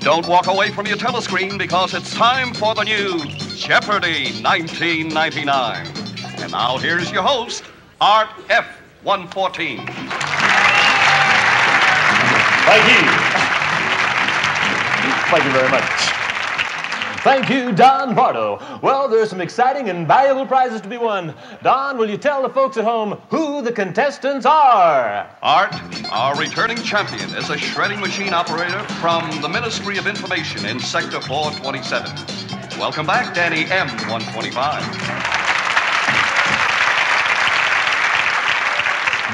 Don't 0.00 0.26
walk 0.26 0.46
away 0.46 0.70
from 0.70 0.86
your 0.86 0.96
telescreen 0.96 1.58
because 1.58 1.92
it's 1.92 2.14
time 2.14 2.54
for 2.54 2.74
the 2.74 2.84
new 2.84 3.18
Jeopardy 3.54 4.32
1999. 4.42 5.86
And 6.40 6.52
now 6.52 6.78
here's 6.78 7.12
your 7.12 7.22
host, 7.22 7.64
Art 8.00 8.30
F114. 8.48 9.86
Thank 12.64 12.84
you. 12.88 13.02
Thank 15.30 15.44
you 15.44 15.52
very 15.52 15.68
much. 15.68 16.19
Thank 17.22 17.50
you, 17.50 17.70
Don 17.70 18.14
Pardo. 18.14 18.58
Well, 18.82 19.06
there's 19.06 19.28
some 19.28 19.42
exciting 19.42 19.90
and 19.90 20.06
valuable 20.08 20.46
prizes 20.46 20.80
to 20.80 20.88
be 20.88 20.96
won. 20.96 21.34
Don, 21.62 21.98
will 21.98 22.08
you 22.08 22.16
tell 22.16 22.40
the 22.42 22.48
folks 22.48 22.78
at 22.78 22.84
home 22.84 23.20
who 23.28 23.60
the 23.60 23.70
contestants 23.70 24.46
are? 24.46 25.28
Art, 25.42 25.74
our 26.10 26.34
returning 26.36 26.78
champion, 26.78 27.28
is 27.36 27.50
a 27.50 27.58
shredding 27.58 28.00
machine 28.00 28.32
operator 28.32 28.82
from 29.02 29.28
the 29.42 29.48
Ministry 29.50 29.98
of 29.98 30.06
Information 30.06 30.64
in 30.64 30.80
Sector 30.80 31.20
427. 31.20 32.78
Welcome 32.80 33.04
back, 33.04 33.34
Danny 33.34 33.64
M125. 33.64 34.80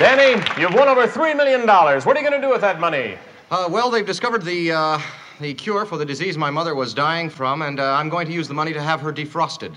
Danny, 0.01 0.43
you've 0.61 0.75
won 0.75 0.89
over 0.89 1.07
$3 1.07 1.37
million. 1.37 1.65
What 1.65 2.05
are 2.05 2.21
you 2.21 2.29
going 2.29 2.41
to 2.41 2.45
do 2.45 2.53
with 2.53 2.63
that 2.63 2.81
money? 2.81 3.17
Uh, 3.49 3.69
well, 3.71 3.91
they've 3.91 4.05
discovered 4.05 4.43
the, 4.43 4.73
uh, 4.73 5.01
the 5.41 5.55
cure 5.55 5.85
for 5.85 5.97
the 5.97 6.05
disease 6.05 6.39
my 6.39 6.51
mother 6.51 6.75
was 6.75 6.95
dying 6.95 7.29
from, 7.29 7.63
and 7.63 7.79
uh, 7.79 7.95
I'm 7.95 8.09
going 8.09 8.27
to 8.27 8.33
use 8.33 8.49
the 8.49 8.55
money 8.55 8.73
to 8.73 8.83
have 8.83 9.01
her 9.01 9.13
defrosted. 9.13 9.75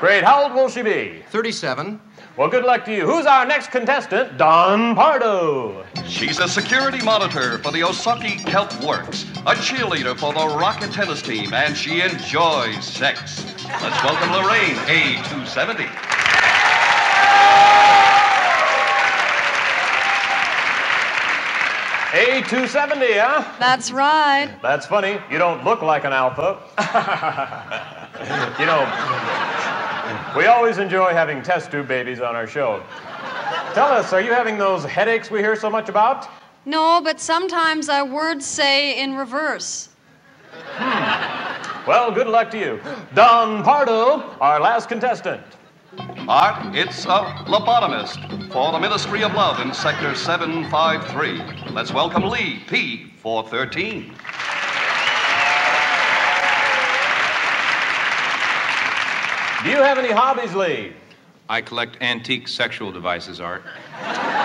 Great. 0.00 0.24
How 0.24 0.42
old 0.42 0.54
will 0.54 0.68
she 0.68 0.82
be? 0.82 1.22
37. 1.30 2.00
Well, 2.36 2.48
good 2.48 2.64
luck 2.64 2.84
to 2.86 2.92
you. 2.92 3.06
Who's 3.06 3.26
our 3.26 3.46
next 3.46 3.70
contestant? 3.70 4.36
Don 4.36 4.96
Pardo. 4.96 5.84
She's 6.06 6.40
a 6.40 6.48
security 6.48 7.00
monitor 7.04 7.58
for 7.58 7.70
the 7.70 7.80
Osaki 7.80 8.44
Kelp 8.44 8.72
Works, 8.82 9.24
a 9.46 9.54
cheerleader 9.54 10.18
for 10.18 10.32
the 10.32 10.56
Rocket 10.56 10.90
tennis 10.92 11.22
team, 11.22 11.52
and 11.54 11.76
she 11.76 12.00
enjoys 12.00 12.84
sex. 12.84 13.44
Let's 13.64 14.02
welcome 14.02 14.32
Lorraine, 14.32 14.76
A270. 14.86 15.86
A270, 22.12 23.18
huh? 23.18 23.56
That's 23.58 23.90
right. 23.90 24.54
That's 24.60 24.84
funny. 24.84 25.18
You 25.30 25.38
don't 25.38 25.64
look 25.64 25.80
like 25.80 26.04
an 26.04 26.12
alpha. 26.12 26.58
you 28.60 28.66
know, 28.66 28.84
we 30.36 30.44
always 30.46 30.76
enjoy 30.76 31.12
having 31.12 31.42
test 31.42 31.70
tube 31.70 31.88
babies 31.88 32.20
on 32.20 32.36
our 32.36 32.46
show. 32.46 32.82
Tell 33.72 33.88
us, 33.88 34.12
are 34.12 34.20
you 34.20 34.34
having 34.34 34.58
those 34.58 34.84
headaches 34.84 35.30
we 35.30 35.38
hear 35.38 35.56
so 35.56 35.70
much 35.70 35.88
about? 35.88 36.28
No, 36.66 37.00
but 37.02 37.18
sometimes 37.18 37.88
our 37.88 38.04
words 38.04 38.44
say 38.44 39.00
in 39.02 39.16
reverse. 39.16 39.88
Hmm. 40.74 41.88
Well, 41.88 42.12
good 42.12 42.26
luck 42.26 42.50
to 42.50 42.58
you. 42.58 42.80
Don 43.14 43.64
Pardo, 43.64 44.20
our 44.38 44.60
last 44.60 44.90
contestant. 44.90 45.42
Art, 46.28 46.76
it's 46.76 47.04
a 47.04 47.24
lobotomist 47.48 48.52
for 48.52 48.70
the 48.70 48.78
Ministry 48.78 49.24
of 49.24 49.34
Love 49.34 49.58
in 49.58 49.74
Sector 49.74 50.14
753. 50.14 51.72
Let's 51.72 51.92
welcome 51.92 52.22
Lee, 52.22 52.62
P413. 52.68 54.14
Do 59.64 59.70
you 59.70 59.82
have 59.82 59.98
any 59.98 60.12
hobbies, 60.12 60.54
Lee? 60.54 60.92
I 61.48 61.60
collect 61.60 61.98
antique 62.00 62.46
sexual 62.46 62.92
devices, 62.92 63.40
Art. 63.40 63.64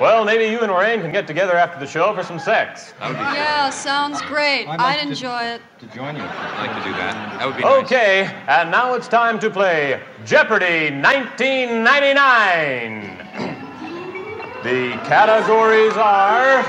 Well, 0.00 0.24
maybe 0.24 0.46
you 0.46 0.58
and 0.60 0.72
Lorraine 0.72 1.00
can 1.02 1.12
get 1.12 1.26
together 1.26 1.54
after 1.56 1.78
the 1.78 1.86
show 1.86 2.12
for 2.14 2.22
some 2.24 2.38
sex. 2.40 2.92
That 2.98 3.08
would 3.10 3.16
be 3.16 3.22
Yeah, 3.22 3.70
sounds 3.70 4.20
great. 4.22 4.62
I'd 4.66 4.78
like 4.78 4.80
I'd 4.80 5.00
to- 5.02 5.08
enjoy 5.08 5.42
it. 5.44 5.60
to 5.80 5.86
join 5.86 6.16
you. 6.16 6.22
I'd 6.22 6.66
like 6.66 6.74
to 6.82 6.88
do 6.88 6.92
that. 6.96 7.38
That 7.38 7.46
would 7.46 7.56
be 7.56 7.62
nice. 7.62 7.84
Okay, 7.84 8.30
and 8.48 8.70
now 8.70 8.94
it's 8.94 9.06
time 9.08 9.38
to 9.38 9.50
play 9.50 10.00
Jeopardy 10.24 10.90
1999. 10.90 13.18
the 14.64 14.98
categories 15.06 15.92
are 15.96 16.64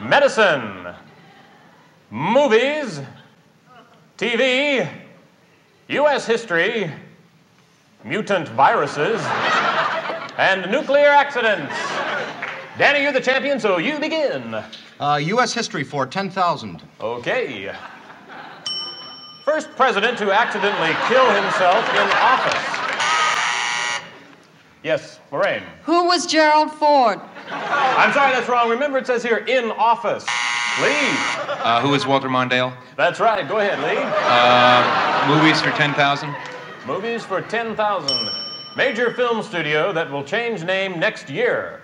medicine, 0.00 0.94
movies, 2.10 3.00
TV, 4.16 4.88
U.S. 5.88 6.26
history, 6.26 6.90
mutant 8.04 8.48
viruses, 8.48 9.20
and 10.38 10.70
nuclear 10.70 11.08
accidents. 11.08 11.74
Danny, 12.78 13.02
you're 13.02 13.12
the 13.12 13.20
champion, 13.20 13.58
so 13.58 13.78
you 13.78 13.98
begin. 13.98 14.62
Uh, 15.00 15.20
U.S. 15.22 15.54
history 15.54 15.82
for 15.84 16.06
10,000. 16.06 16.82
Okay. 17.00 17.74
First 19.44 19.70
president 19.76 20.18
to 20.18 20.32
accidentally 20.32 20.94
kill 21.08 21.26
himself 21.30 21.88
in 21.94 22.08
office. 22.20 22.76
Yes, 24.82 25.20
Lorraine. 25.32 25.62
Who 25.84 26.04
was 26.04 26.26
Gerald 26.26 26.70
Ford? 26.70 27.20
I'm 27.50 28.12
sorry, 28.12 28.32
that's 28.32 28.48
wrong. 28.48 28.68
Remember, 28.68 28.98
it 28.98 29.06
says 29.06 29.22
here 29.22 29.38
in 29.38 29.70
office. 29.72 30.24
Lee. 30.82 31.16
Uh, 31.48 31.80
who 31.80 31.94
is 31.94 32.06
Walter 32.06 32.28
Mondale? 32.28 32.76
That's 32.96 33.18
right. 33.18 33.48
Go 33.48 33.58
ahead, 33.58 33.78
Lee. 33.80 35.34
Movies 35.34 35.60
for 35.60 35.70
10,000? 35.70 36.34
Movies 36.86 37.24
for 37.24 37.40
10,000. 37.40 38.30
Major 38.76 39.10
film 39.14 39.42
studio 39.42 39.90
that 39.94 40.10
will 40.10 40.22
change 40.22 40.62
name 40.62 41.00
next 41.00 41.30
year. 41.30 41.80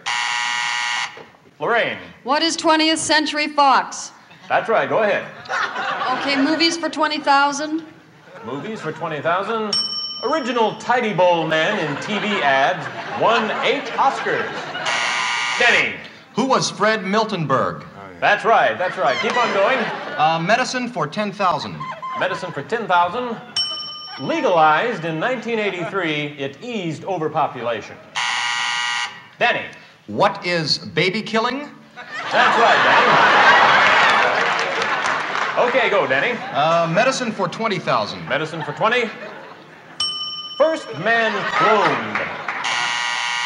Lorraine. 1.59 1.97
What 2.23 2.43
is 2.43 2.55
20th 2.55 2.99
Century 2.99 3.49
Fox? 3.49 4.13
That's 4.47 4.69
right. 4.69 4.87
Go 4.87 4.99
ahead. 4.99 5.25
Okay, 6.21 6.37
movies 6.37 6.77
for 6.77 6.91
20,000? 6.91 7.87
Movies 8.45 8.83
for 8.83 8.93
20,000. 8.93 9.75
Original 10.25 10.75
Tidy 10.77 11.15
Bowl 11.15 11.49
Man 11.49 11.79
in 11.79 11.97
TV 12.03 12.43
ads 12.43 12.85
won 13.23 13.51
eight 13.65 13.85
Oscars. 13.97 14.53
Denny. 15.59 15.95
Who 16.35 16.45
was 16.45 16.71
Fred 16.71 17.01
Miltenberg? 17.01 17.87
That's 18.21 18.45
right. 18.45 18.77
That's 18.77 18.99
right. 18.99 19.19
Keep 19.21 19.39
on 19.39 19.55
going. 19.55 19.79
Uh, 20.19 20.39
medicine 20.47 20.89
for 20.89 21.07
10,000. 21.07 21.75
Medicine 22.21 22.53
for 22.53 22.63
10,000. 22.63 23.52
Legalized 24.21 25.05
in 25.07 25.19
1983, 25.19 26.39
it 26.39 26.63
eased 26.63 27.05
overpopulation. 27.05 27.97
Danny. 29.39 29.65
What 30.07 30.45
is 30.45 30.79
baby 30.79 31.23
killing? 31.23 31.71
That's 32.31 32.59
right, 32.59 32.79
Danny. 35.57 35.69
Okay, 35.69 35.91
go, 35.91 36.07
Danny. 36.07 36.39
Uh, 36.53 36.87
medicine 36.89 37.33
for 37.33 37.49
20,000. 37.49 38.29
Medicine 38.29 38.63
for 38.63 38.73
20. 38.73 39.09
First 40.59 40.89
man 40.99 41.33
cloned. 41.53 42.29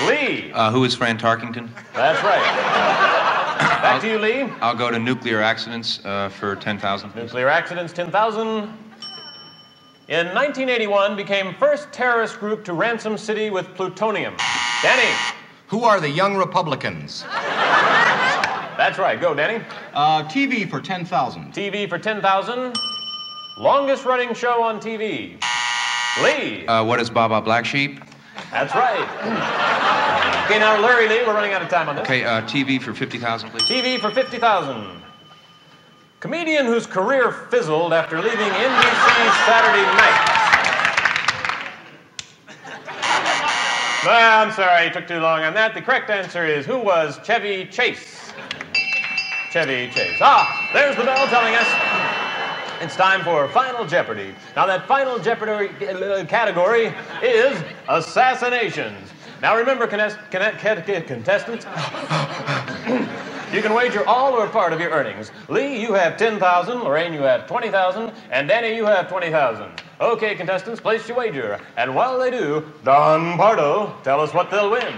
Lee. 0.08 0.52
Uh, 0.52 0.70
who 0.70 0.84
is 0.84 0.94
Fran 0.94 1.16
Tarkenton? 1.16 1.68
That's 1.94 2.22
right. 2.22 2.42
Back 3.80 4.00
to 4.02 4.08
you, 4.08 4.18
Lee. 4.18 4.42
I'll 4.60 4.76
go 4.76 4.90
to 4.90 4.98
nuclear 4.98 5.40
accidents 5.40 6.04
uh, 6.04 6.28
for 6.28 6.56
10,000. 6.56 7.14
Nuclear 7.14 7.48
accidents, 7.48 7.92
10,000. 7.92 8.76
In 10.08 10.26
1981, 10.26 11.16
became 11.16 11.52
first 11.54 11.90
terrorist 11.90 12.38
group 12.38 12.64
to 12.66 12.72
ransom 12.74 13.18
city 13.18 13.50
with 13.50 13.66
plutonium. 13.74 14.36
Danny. 14.80 15.12
Who 15.66 15.82
are 15.82 15.98
the 15.98 16.08
Young 16.08 16.36
Republicans? 16.36 17.24
That's 17.24 18.98
right. 19.00 19.20
Go, 19.20 19.34
Danny. 19.34 19.64
Uh, 19.94 20.22
TV 20.28 20.70
for 20.70 20.80
10,000. 20.80 21.52
TV 21.52 21.88
for 21.88 21.98
10,000. 21.98 22.76
Longest 23.58 24.04
running 24.04 24.32
show 24.32 24.62
on 24.62 24.78
TV. 24.78 25.42
Lee. 26.22 26.64
Uh, 26.68 26.84
what 26.84 27.00
is 27.00 27.10
Baa 27.10 27.26
Baa 27.26 27.40
Black 27.40 27.64
Sheep? 27.64 27.98
That's 28.52 28.72
right. 28.76 29.00
okay, 30.46 30.60
now, 30.60 30.80
Larry 30.80 31.08
Lee, 31.08 31.26
we're 31.26 31.34
running 31.34 31.52
out 31.52 31.62
of 31.62 31.68
time 31.68 31.88
on 31.88 31.96
this. 31.96 32.04
Okay, 32.04 32.22
uh, 32.22 32.42
TV 32.42 32.80
for 32.80 32.94
50,000, 32.94 33.50
please. 33.50 33.62
TV 33.62 33.98
for 33.98 34.12
50,000. 34.12 35.02
Comedian 36.20 36.66
whose 36.66 36.86
career 36.86 37.30
fizzled 37.30 37.92
after 37.92 38.20
leaving 38.20 38.38
NBC 38.38 39.46
Saturday 39.46 39.84
night. 39.96 40.46
Well, 44.04 44.46
I'm 44.46 44.52
sorry, 44.52 44.86
it 44.86 44.92
took 44.92 45.08
too 45.08 45.18
long 45.18 45.42
on 45.42 45.52
that. 45.54 45.74
The 45.74 45.82
correct 45.82 46.10
answer 46.10 46.46
is 46.46 46.64
who 46.64 46.78
was 46.78 47.18
Chevy 47.24 47.66
Chase? 47.66 48.32
Chevy 49.50 49.90
Chase. 49.90 50.18
Ah, 50.20 50.70
there's 50.72 50.96
the 50.96 51.04
bell 51.04 51.26
telling 51.26 51.54
us 51.54 51.66
it's 52.80 52.94
time 52.94 53.24
for 53.24 53.48
Final 53.48 53.86
Jeopardy. 53.86 54.34
Now, 54.54 54.66
that 54.66 54.86
Final 54.86 55.18
Jeopardy 55.18 55.68
uh, 55.86 56.24
category 56.26 56.94
is 57.22 57.60
assassinations. 57.88 59.10
Now, 59.42 59.56
remember, 59.56 59.86
contest- 59.86 60.18
contestants, 60.30 61.64
you 63.52 63.62
can 63.62 63.74
wager 63.74 64.06
all 64.06 64.32
or 64.34 64.48
part 64.48 64.72
of 64.72 64.80
your 64.80 64.90
earnings. 64.90 65.30
Lee, 65.48 65.80
you 65.80 65.92
have 65.92 66.16
10,000, 66.16 66.78
Lorraine, 66.80 67.12
you 67.12 67.20
have 67.22 67.46
20,000, 67.46 68.12
and 68.30 68.48
Danny, 68.48 68.74
you 68.74 68.86
have 68.86 69.08
20,000. 69.08 69.70
Okay, 70.00 70.34
contestants, 70.34 70.80
place 70.80 71.06
your 71.08 71.18
wager. 71.18 71.58
And 71.76 71.94
while 71.94 72.18
they 72.18 72.30
do, 72.30 72.64
Don 72.84 73.36
Pardo, 73.36 73.94
tell 74.02 74.20
us 74.20 74.32
what 74.34 74.50
they'll 74.50 74.70
win. 74.70 74.94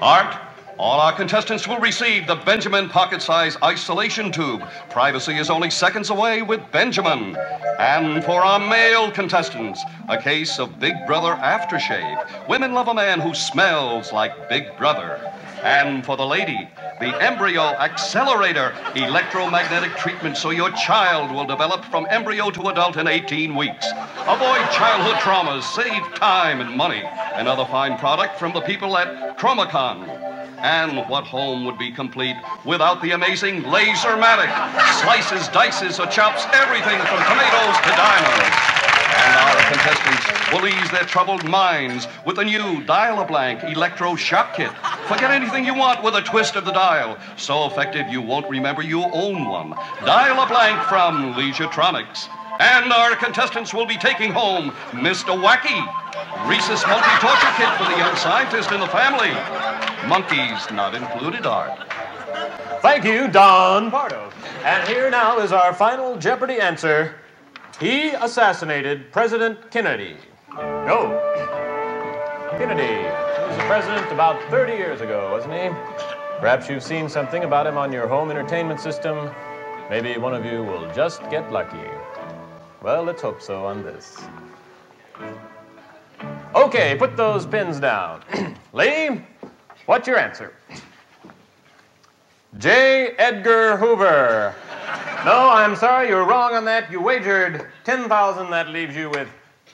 Art, 0.00 0.36
All 0.78 1.00
our 1.00 1.12
contestants 1.12 1.66
will 1.66 1.80
receive 1.80 2.28
the 2.28 2.36
Benjamin 2.36 2.88
pocket 2.88 3.20
size 3.20 3.56
isolation 3.64 4.30
tube. 4.30 4.62
Privacy 4.90 5.36
is 5.36 5.50
only 5.50 5.70
seconds 5.70 6.10
away 6.10 6.42
with 6.42 6.60
Benjamin. 6.70 7.36
And 7.80 8.22
for 8.22 8.44
our 8.44 8.60
male 8.60 9.10
contestants, 9.10 9.82
a 10.08 10.16
case 10.16 10.60
of 10.60 10.78
Big 10.78 10.94
Brother 11.04 11.34
aftershave. 11.34 12.48
Women 12.48 12.74
love 12.74 12.86
a 12.86 12.94
man 12.94 13.18
who 13.18 13.34
smells 13.34 14.12
like 14.12 14.48
Big 14.48 14.76
Brother. 14.78 15.20
And 15.64 16.06
for 16.06 16.16
the 16.16 16.24
lady, 16.24 16.68
the 17.00 17.22
embryo 17.22 17.62
accelerator 17.62 18.72
electromagnetic 18.94 19.96
treatment 19.96 20.36
so 20.36 20.50
your 20.50 20.70
child 20.70 21.32
will 21.32 21.44
develop 21.44 21.84
from 21.86 22.06
embryo 22.10 22.50
to 22.50 22.68
adult 22.68 22.96
in 22.96 23.08
18 23.08 23.56
weeks. 23.56 23.86
Avoid 24.20 24.70
childhood 24.70 25.16
traumas, 25.16 25.64
save 25.74 26.14
time 26.14 26.60
and 26.60 26.76
money. 26.76 27.02
Another 27.34 27.64
fine 27.64 27.98
product 27.98 28.38
from 28.38 28.52
the 28.52 28.60
people 28.60 28.96
at 28.96 29.36
Chromacon. 29.38 30.17
And 30.60 31.08
what 31.08 31.24
home 31.24 31.64
would 31.66 31.78
be 31.78 31.92
complete 31.92 32.36
without 32.64 33.00
the 33.00 33.12
amazing 33.12 33.62
Lasermatic? 33.62 34.50
Slices, 35.02 35.46
dices, 35.48 36.00
or 36.00 36.06
chops 36.06 36.44
everything 36.52 36.98
from 36.98 37.22
tomatoes 37.22 37.76
to 37.78 37.90
diamonds. 37.94 38.78
And 39.18 39.34
our 39.36 39.56
contestants 39.70 40.52
will 40.52 40.66
ease 40.66 40.90
their 40.90 41.04
troubled 41.04 41.48
minds 41.48 42.08
with 42.26 42.36
the 42.36 42.44
new 42.44 42.82
Dial 42.84 43.20
a 43.20 43.26
Blank 43.26 43.62
Electro 43.64 44.16
Shock 44.16 44.56
Kit. 44.56 44.72
Forget 45.06 45.30
anything 45.30 45.64
you 45.64 45.74
want 45.74 46.02
with 46.02 46.14
a 46.14 46.22
twist 46.22 46.56
of 46.56 46.64
the 46.64 46.72
dial. 46.72 47.16
So 47.36 47.66
effective 47.66 48.08
you 48.08 48.20
won't 48.20 48.48
remember 48.50 48.82
you 48.82 49.04
own 49.04 49.48
one. 49.48 49.70
Dial 50.04 50.42
a 50.42 50.46
Blank 50.48 50.82
from 50.88 51.34
Leisuretronics. 51.34 52.28
And 52.60 52.92
our 52.92 53.14
contestants 53.14 53.72
will 53.72 53.86
be 53.86 53.96
taking 53.96 54.32
home 54.32 54.70
Mr. 54.90 55.40
Wacky, 55.40 56.07
Rhesus 56.46 56.86
Monkey 56.86 57.10
Torture 57.20 57.52
Kit 57.56 57.68
for 57.76 57.84
the 57.84 57.98
young 57.98 58.16
scientist 58.16 58.72
in 58.72 58.80
the 58.80 58.86
family. 58.88 59.30
Monkeys 60.08 60.70
not 60.70 60.94
included, 60.94 61.46
Art. 61.46 61.78
Thank 62.80 63.04
you, 63.04 63.28
Don 63.28 63.90
Pardo. 63.90 64.30
And 64.64 64.88
here 64.88 65.10
now 65.10 65.38
is 65.38 65.52
our 65.52 65.72
final 65.72 66.16
Jeopardy 66.16 66.60
answer. 66.60 67.14
He 67.80 68.10
assassinated 68.10 69.12
President 69.12 69.70
Kennedy. 69.70 70.16
No. 70.54 71.20
Kennedy. 72.58 72.82
He 72.82 73.48
was 73.48 73.56
the 73.56 73.64
president 73.64 74.10
about 74.10 74.42
30 74.50 74.72
years 74.72 75.00
ago, 75.00 75.30
wasn't 75.30 75.54
he? 75.54 75.68
Perhaps 76.40 76.68
you've 76.68 76.82
seen 76.82 77.08
something 77.08 77.44
about 77.44 77.66
him 77.66 77.76
on 77.76 77.92
your 77.92 78.08
home 78.08 78.30
entertainment 78.30 78.80
system. 78.80 79.30
Maybe 79.90 80.18
one 80.18 80.34
of 80.34 80.44
you 80.44 80.64
will 80.64 80.92
just 80.94 81.20
get 81.30 81.50
lucky. 81.52 81.88
Well, 82.82 83.02
let's 83.02 83.22
hope 83.22 83.40
so 83.40 83.64
on 83.64 83.82
this. 83.82 84.20
Okay, 86.54 86.96
put 86.98 87.16
those 87.16 87.46
pins 87.46 87.78
down. 87.78 88.22
Lee, 88.72 89.22
what's 89.86 90.08
your 90.08 90.18
answer? 90.18 90.54
J. 92.58 93.08
Edgar 93.18 93.76
Hoover. 93.76 94.54
No, 95.24 95.50
I'm 95.50 95.76
sorry, 95.76 96.08
you're 96.08 96.24
wrong 96.26 96.54
on 96.54 96.64
that. 96.64 96.90
You 96.90 97.00
wagered 97.02 97.68
10,000, 97.84 98.50
that 98.50 98.70
leaves 98.70 98.96
you 98.96 99.10
with 99.10 99.28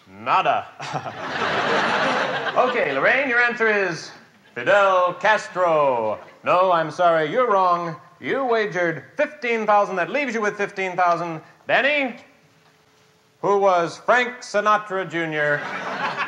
nada. 0.08 0.66
okay, 2.68 2.92
Lorraine, 2.92 3.28
your 3.28 3.40
answer 3.40 3.68
is 3.68 4.10
Fidel 4.54 5.14
Castro. 5.14 6.18
No, 6.42 6.72
I'm 6.72 6.90
sorry, 6.90 7.30
you're 7.30 7.50
wrong. 7.50 7.96
You 8.20 8.44
wagered 8.44 9.04
15,000, 9.16 9.96
that 9.96 10.10
leaves 10.10 10.34
you 10.34 10.40
with 10.40 10.56
15,000. 10.56 11.40
Danny, 11.68 12.16
who 13.44 13.60
was 13.60 14.00
Frank 14.00 14.40
Sinatra 14.40 15.04
Jr. 15.04 15.60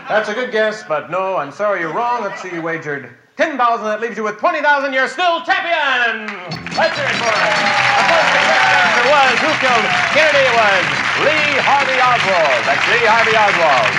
That's 0.05 0.29
a 0.29 0.35
good 0.37 0.53
guess, 0.53 0.85
but 0.85 1.09
no, 1.09 1.41
I'm 1.41 1.51
sorry, 1.51 1.81
you're 1.81 1.97
wrong. 1.97 2.21
Let's 2.21 2.43
see, 2.43 2.53
you 2.53 2.61
wagered 2.61 3.09
10,000, 3.41 3.57
that 3.57 4.05
leaves 4.05 4.21
you 4.21 4.25
with 4.29 4.37
20,000. 4.37 4.93
You're 4.93 5.09
still 5.09 5.41
champion! 5.41 6.29
Let's 6.77 6.93
hear 6.93 7.09
it 7.09 7.17
for 7.17 7.33
it. 7.33 7.41
Of 7.41 8.05
course, 8.05 8.29
the 8.37 8.45
answer 8.69 9.09
was 9.09 9.33
who 9.41 9.49
killed 9.65 9.87
Kennedy? 10.13 10.45
Was 10.61 10.85
Lee 11.25 11.57
Harvey 11.65 11.97
Oswald. 12.05 12.61
That's 12.69 12.85
Lee 12.93 13.09
Harvey 13.09 13.33
Oswald. 13.33 13.97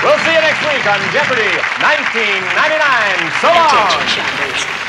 We'll 0.00 0.16
see 0.24 0.32
you 0.32 0.40
next 0.40 0.64
week 0.64 0.88
on 0.88 0.96
Jeopardy 1.12 1.52
1999. 1.84 3.36
So 3.44 3.52
long! 3.52 4.75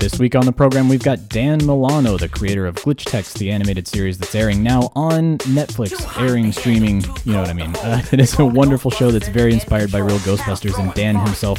This 0.00 0.16
week 0.16 0.36
on 0.36 0.46
the 0.46 0.52
program, 0.52 0.88
we've 0.88 1.02
got 1.02 1.28
Dan 1.28 1.58
Milano, 1.58 2.16
the 2.16 2.28
creator 2.28 2.66
of 2.66 2.76
Glitch 2.76 3.04
Techs, 3.04 3.32
the 3.32 3.50
animated 3.50 3.88
series 3.88 4.16
that's 4.16 4.32
airing 4.32 4.62
now 4.62 4.92
on 4.94 5.38
Netflix, 5.38 6.22
airing, 6.22 6.52
streaming, 6.52 7.02
you 7.24 7.32
know 7.32 7.40
what 7.40 7.50
I 7.50 7.52
mean. 7.52 7.74
Uh, 7.88 8.02
it 8.12 8.20
is 8.20 8.38
a 8.38 8.44
wonderful 8.44 8.90
show 8.90 9.10
that's 9.10 9.28
very 9.28 9.52
inspired 9.52 9.90
by 9.90 9.98
real 9.98 10.18
Ghostbusters, 10.18 10.78
and 10.78 10.92
Dan 10.94 11.16
himself 11.16 11.58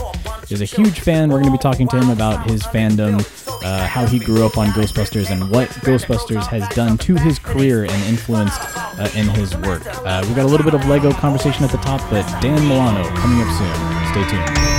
is 0.52 0.62
a 0.62 0.66
huge 0.66 1.00
fan. 1.00 1.30
We're 1.30 1.40
going 1.40 1.52
to 1.52 1.58
be 1.58 1.62
talking 1.62 1.88
to 1.88 1.98
him 1.98 2.10
about 2.10 2.48
his 2.48 2.62
fandom, 2.64 3.26
uh, 3.64 3.88
how 3.88 4.06
he 4.06 4.20
grew 4.20 4.46
up 4.46 4.58
on 4.58 4.68
Ghostbusters, 4.70 5.32
and 5.32 5.50
what 5.50 5.70
Ghostbusters 5.70 6.46
has 6.48 6.68
done 6.76 6.98
to 7.00 7.16
his 7.16 7.40
career 7.40 7.84
and 7.84 8.04
influenced 8.04 8.60
uh, 8.62 9.10
in 9.16 9.28
his 9.30 9.56
work. 9.58 9.82
Uh, 10.06 10.22
we've 10.26 10.36
got 10.36 10.46
a 10.46 10.50
little 10.50 10.66
bit 10.66 10.76
of 10.76 10.86
Lego 10.88 11.12
conversation 11.14 11.64
at 11.64 11.72
the 11.72 11.78
top, 11.78 12.02
but 12.12 12.24
Dan 12.42 12.62
Milano 12.68 13.04
coming 13.16 13.42
up 13.42 13.58
soon. 13.58 14.14
Stay 14.14 14.30
tuned. 14.30 14.79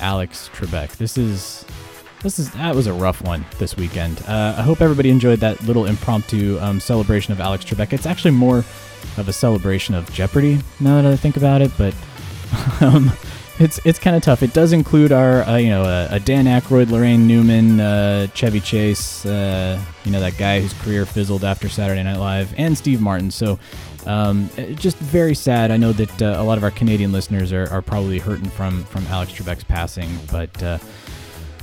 Alex 0.00 0.50
Trebek. 0.54 0.96
This 0.96 1.16
is 1.18 1.64
this 2.22 2.38
is 2.38 2.50
that 2.52 2.74
was 2.74 2.86
a 2.86 2.92
rough 2.92 3.22
one 3.22 3.44
this 3.58 3.76
weekend. 3.76 4.22
Uh, 4.26 4.54
I 4.56 4.62
hope 4.62 4.80
everybody 4.80 5.10
enjoyed 5.10 5.40
that 5.40 5.62
little 5.62 5.84
impromptu 5.84 6.58
um, 6.60 6.80
celebration 6.80 7.32
of 7.32 7.40
Alex 7.40 7.64
Trebek. 7.64 7.92
It's 7.92 8.06
actually 8.06 8.30
more 8.32 8.64
of 9.18 9.28
a 9.28 9.32
celebration 9.32 9.94
of 9.94 10.10
Jeopardy 10.12 10.58
now 10.80 11.02
that 11.02 11.12
I 11.12 11.16
think 11.16 11.36
about 11.36 11.60
it, 11.60 11.70
but 11.76 11.94
um, 12.80 13.12
it's 13.58 13.78
it's 13.84 13.98
kind 13.98 14.16
of 14.16 14.22
tough. 14.22 14.42
It 14.42 14.52
does 14.52 14.72
include 14.72 15.12
our 15.12 15.42
uh, 15.42 15.56
you 15.56 15.68
know 15.68 15.82
uh, 15.82 16.08
a 16.10 16.18
Dan 16.18 16.46
Aykroyd, 16.46 16.86
Laraine 16.86 17.26
Newman, 17.26 17.80
uh, 17.80 18.26
Chevy 18.28 18.60
Chase, 18.60 19.24
uh, 19.26 19.78
you 20.04 20.10
know 20.10 20.20
that 20.20 20.38
guy 20.38 20.60
whose 20.60 20.72
career 20.72 21.06
fizzled 21.06 21.44
after 21.44 21.68
Saturday 21.68 22.02
Night 22.02 22.18
Live, 22.18 22.54
and 22.56 22.76
Steve 22.76 23.00
Martin. 23.00 23.30
So. 23.30 23.58
Um, 24.06 24.50
just 24.74 24.96
very 24.98 25.34
sad. 25.34 25.70
I 25.70 25.76
know 25.76 25.92
that 25.92 26.22
uh, 26.22 26.36
a 26.38 26.44
lot 26.44 26.58
of 26.58 26.64
our 26.64 26.70
Canadian 26.70 27.12
listeners 27.12 27.52
are, 27.52 27.68
are 27.70 27.82
probably 27.82 28.18
hurting 28.18 28.50
from 28.50 28.84
from 28.84 29.06
Alex 29.06 29.32
Trebek's 29.32 29.64
passing, 29.64 30.08
but 30.30 30.62
uh, 30.62 30.78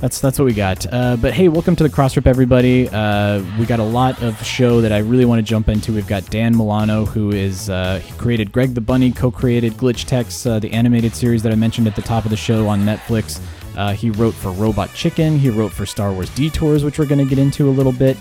that's 0.02 0.20
that's 0.20 0.36
what 0.36 0.46
we 0.46 0.52
got. 0.52 0.84
Uh, 0.92 1.16
but 1.16 1.32
hey, 1.32 1.48
welcome 1.48 1.76
to 1.76 1.84
the 1.84 1.88
Crossrip, 1.88 2.26
everybody. 2.26 2.88
Uh, 2.88 3.44
we 3.56 3.66
got 3.66 3.78
a 3.78 3.84
lot 3.84 4.20
of 4.20 4.44
show 4.44 4.80
that 4.80 4.90
I 4.90 4.98
really 4.98 5.24
want 5.24 5.38
to 5.38 5.48
jump 5.48 5.68
into. 5.68 5.92
We've 5.92 6.08
got 6.08 6.28
Dan 6.28 6.56
Milano, 6.56 7.04
who 7.04 7.30
is 7.30 7.70
uh, 7.70 8.00
he 8.04 8.12
created 8.14 8.50
Greg 8.50 8.74
the 8.74 8.80
Bunny, 8.80 9.12
co-created 9.12 9.74
Glitch 9.74 10.04
Techs, 10.04 10.44
uh, 10.44 10.58
the 10.58 10.72
animated 10.72 11.14
series 11.14 11.44
that 11.44 11.52
I 11.52 11.54
mentioned 11.54 11.86
at 11.86 11.94
the 11.94 12.02
top 12.02 12.24
of 12.24 12.30
the 12.30 12.36
show 12.36 12.66
on 12.66 12.80
Netflix. 12.80 13.40
Uh, 13.76 13.92
he 13.92 14.10
wrote 14.10 14.34
for 14.34 14.50
Robot 14.50 14.92
Chicken. 14.92 15.38
He 15.38 15.50
wrote 15.50 15.72
for 15.72 15.86
Star 15.86 16.12
Wars 16.12 16.28
Detours, 16.34 16.82
which 16.82 16.98
we're 16.98 17.06
going 17.06 17.20
to 17.20 17.28
get 17.28 17.38
into 17.38 17.68
a 17.68 17.70
little 17.70 17.92
bit. 17.92 18.16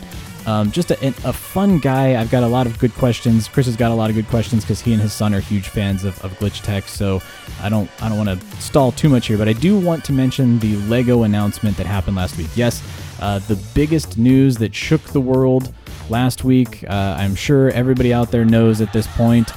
Um, 0.46 0.72
just 0.72 0.90
a, 0.90 1.08
a, 1.08 1.34
fun 1.34 1.78
guy. 1.78 2.20
I've 2.20 2.32
got 2.32 2.42
a 2.42 2.48
lot 2.48 2.66
of 2.66 2.80
good 2.80 2.94
questions. 2.96 3.48
Chris 3.48 3.68
has 3.68 3.76
got 3.76 3.92
a 3.92 3.94
lot 3.94 4.10
of 4.10 4.16
good 4.16 4.28
questions 4.28 4.64
because 4.64 4.82
he 4.82 4.92
and 4.92 5.02
his 5.02 5.14
son 5.14 5.36
are 5.36 5.40
huge 5.40 5.68
fans 5.68 6.04
of, 6.04 6.20
of 6.26 6.32
Glitch 6.40 6.62
Tech. 6.64 6.86
So 6.86 7.22
I 7.62 7.70
don't 7.70 7.90
I 8.02 8.10
don't 8.10 8.18
want 8.18 8.40
to 8.40 8.62
stall 8.62 8.92
too 8.92 9.08
much 9.08 9.28
here, 9.28 9.38
but 9.38 9.48
I 9.48 9.54
do 9.54 9.80
want 9.80 10.04
to 10.06 10.14
mention 10.14 10.58
the 10.60 10.78
Lego 10.88 11.24
announcement 11.24 11.78
that 11.78 11.86
happened 11.86 12.18
last 12.18 12.38
week. 12.38 12.50
Yes, 12.56 12.82
uh, 13.20 13.40
the 13.40 13.56
biggest 13.76 14.18
news 14.18 14.58
that 14.58 14.74
shook 14.74 15.02
the 15.10 15.22
world 15.22 15.74
last 16.10 16.44
week. 16.44 16.84
Uh, 16.88 17.16
I'm 17.20 17.36
sure 17.36 17.70
everybody 17.70 18.12
out 18.12 18.32
there 18.32 18.44
knows 18.44 18.82
at 18.82 18.92
this 18.94 19.06
point, 19.08 19.52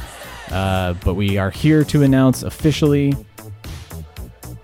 uh, 0.52 0.94
but 1.04 1.14
we 1.14 1.38
are 1.38 1.50
here 1.50 1.82
to 1.84 2.02
announce 2.02 2.42
officially 2.42 3.14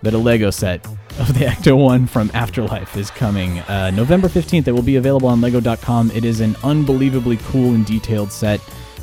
that 0.02 0.12
a 0.12 0.18
Lego 0.18 0.50
set 0.50 0.86
of 1.18 1.34
the 1.34 1.44
Ecto 1.44 1.76
One 1.76 2.06
from 2.06 2.30
Afterlife 2.34 2.96
is 2.96 3.10
coming 3.10 3.58
uh, 3.60 3.90
November 3.90 4.28
15th. 4.28 4.68
It 4.68 4.72
will 4.72 4.82
be 4.82 4.96
available 4.96 5.28
on 5.28 5.40
Lego.com. 5.40 6.10
It 6.12 6.24
is 6.24 6.40
an 6.40 6.56
unbelievably 6.62 7.38
cool 7.38 7.74
and 7.74 7.84
detailed 7.84 8.30
set. 8.30 8.60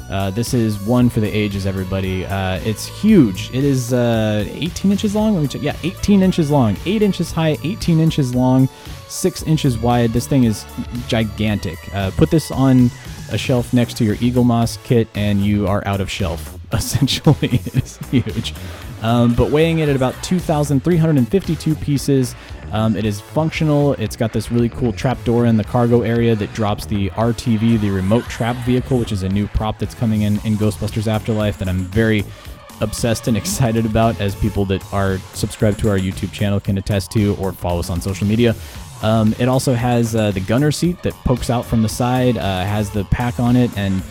Uh, 0.10 0.30
this 0.32 0.54
is 0.54 0.80
one 0.82 1.10
for 1.10 1.20
the 1.20 1.30
ages, 1.30 1.66
everybody. 1.66 2.26
Uh, 2.26 2.60
it's 2.64 2.86
huge. 2.86 3.50
It 3.54 3.64
is 3.64 3.94
uh, 3.94 4.46
18 4.48 4.92
inches 4.92 5.16
long. 5.16 5.34
Let 5.34 5.42
me 5.42 5.48
check. 5.48 5.62
Yeah, 5.62 5.76
18 5.84 6.24
inches 6.24 6.50
long, 6.50 6.78
8 6.86 7.02
inches 7.02 7.32
high, 7.32 7.58
18 7.64 8.00
inches 8.00 8.34
long, 8.34 8.70
6 9.10 9.44
inches 9.44 9.78
wide. 9.78 10.12
This 10.12 10.28
thing 10.28 10.44
is 10.44 10.66
gigantic. 11.08 11.78
Uh, 11.94 12.12
put 12.12 12.30
this 12.32 12.52
on 12.52 12.90
a 13.32 13.38
shelf 13.38 13.74
next 13.74 13.98
to 13.98 14.06
your 14.06 14.16
Eaglemoss 14.18 14.82
kit, 14.84 15.08
and 15.16 15.42
you 15.42 15.68
are 15.68 15.86
out 15.86 16.02
of 16.02 16.10
shelf. 16.10 16.58
Essentially, 16.74 17.38
it's 17.52 17.98
huge. 18.10 18.54
Um, 19.02 19.36
but 19.36 19.52
weighing 19.52 19.80
it 19.80 19.90
at 19.90 19.96
about 19.96 20.22
2,352 20.24 21.76
pieces. 21.76 22.36
Um, 22.72 22.98
it 22.98 23.06
is 23.06 23.22
functional. 23.22 23.94
It's 23.94 24.16
got 24.16 24.34
this 24.34 24.52
really 24.52 24.70
cool 24.70 24.92
trap 24.92 25.24
door 25.24 25.46
in 25.46 25.56
the 25.56 25.64
cargo 25.64 26.02
area 26.02 26.36
that 26.36 26.54
drops 26.54 26.86
the 26.86 27.10
RTV, 27.12 27.80
the 27.80 27.90
remote 27.90 28.26
trap 28.26 28.58
vehicle, 28.66 28.98
which 28.98 29.12
is 29.12 29.24
a 29.24 29.30
new 29.30 29.48
prop 29.48 29.80
that's 29.80 29.96
coming 29.96 30.24
in 30.24 30.34
in 30.44 30.56
Ghostbusters 30.56 31.08
Afterlife 31.08 31.58
that 31.60 31.70
I'm 31.70 31.86
very 31.86 32.26
obsessed 32.82 33.28
and 33.28 33.38
excited 33.42 33.86
about, 33.86 34.20
as 34.20 34.36
people 34.36 34.66
that 34.66 34.84
are 34.94 35.18
subscribed 35.34 35.80
to 35.80 35.90
our 35.90 35.98
YouTube 35.98 36.34
channel 36.34 36.60
can 36.60 36.78
attest 36.78 37.12
to 37.12 37.36
or 37.36 37.54
follow 37.54 37.80
us 37.80 37.90
on 37.90 38.02
social 38.02 38.28
media. 38.28 38.56
Um, 39.02 39.36
it 39.40 39.48
also 39.48 39.74
has 39.74 40.16
uh, 40.16 40.32
the 40.32 40.40
gunner 40.40 40.72
seat 40.72 41.02
that 41.04 41.14
pokes 41.24 41.50
out 41.50 41.66
from 41.66 41.82
the 41.82 41.90
side, 41.90 42.38
uh, 42.38 42.64
has 42.66 42.90
the 42.90 43.06
pack 43.06 43.40
on 43.40 43.56
it, 43.56 43.76
and 43.78 44.02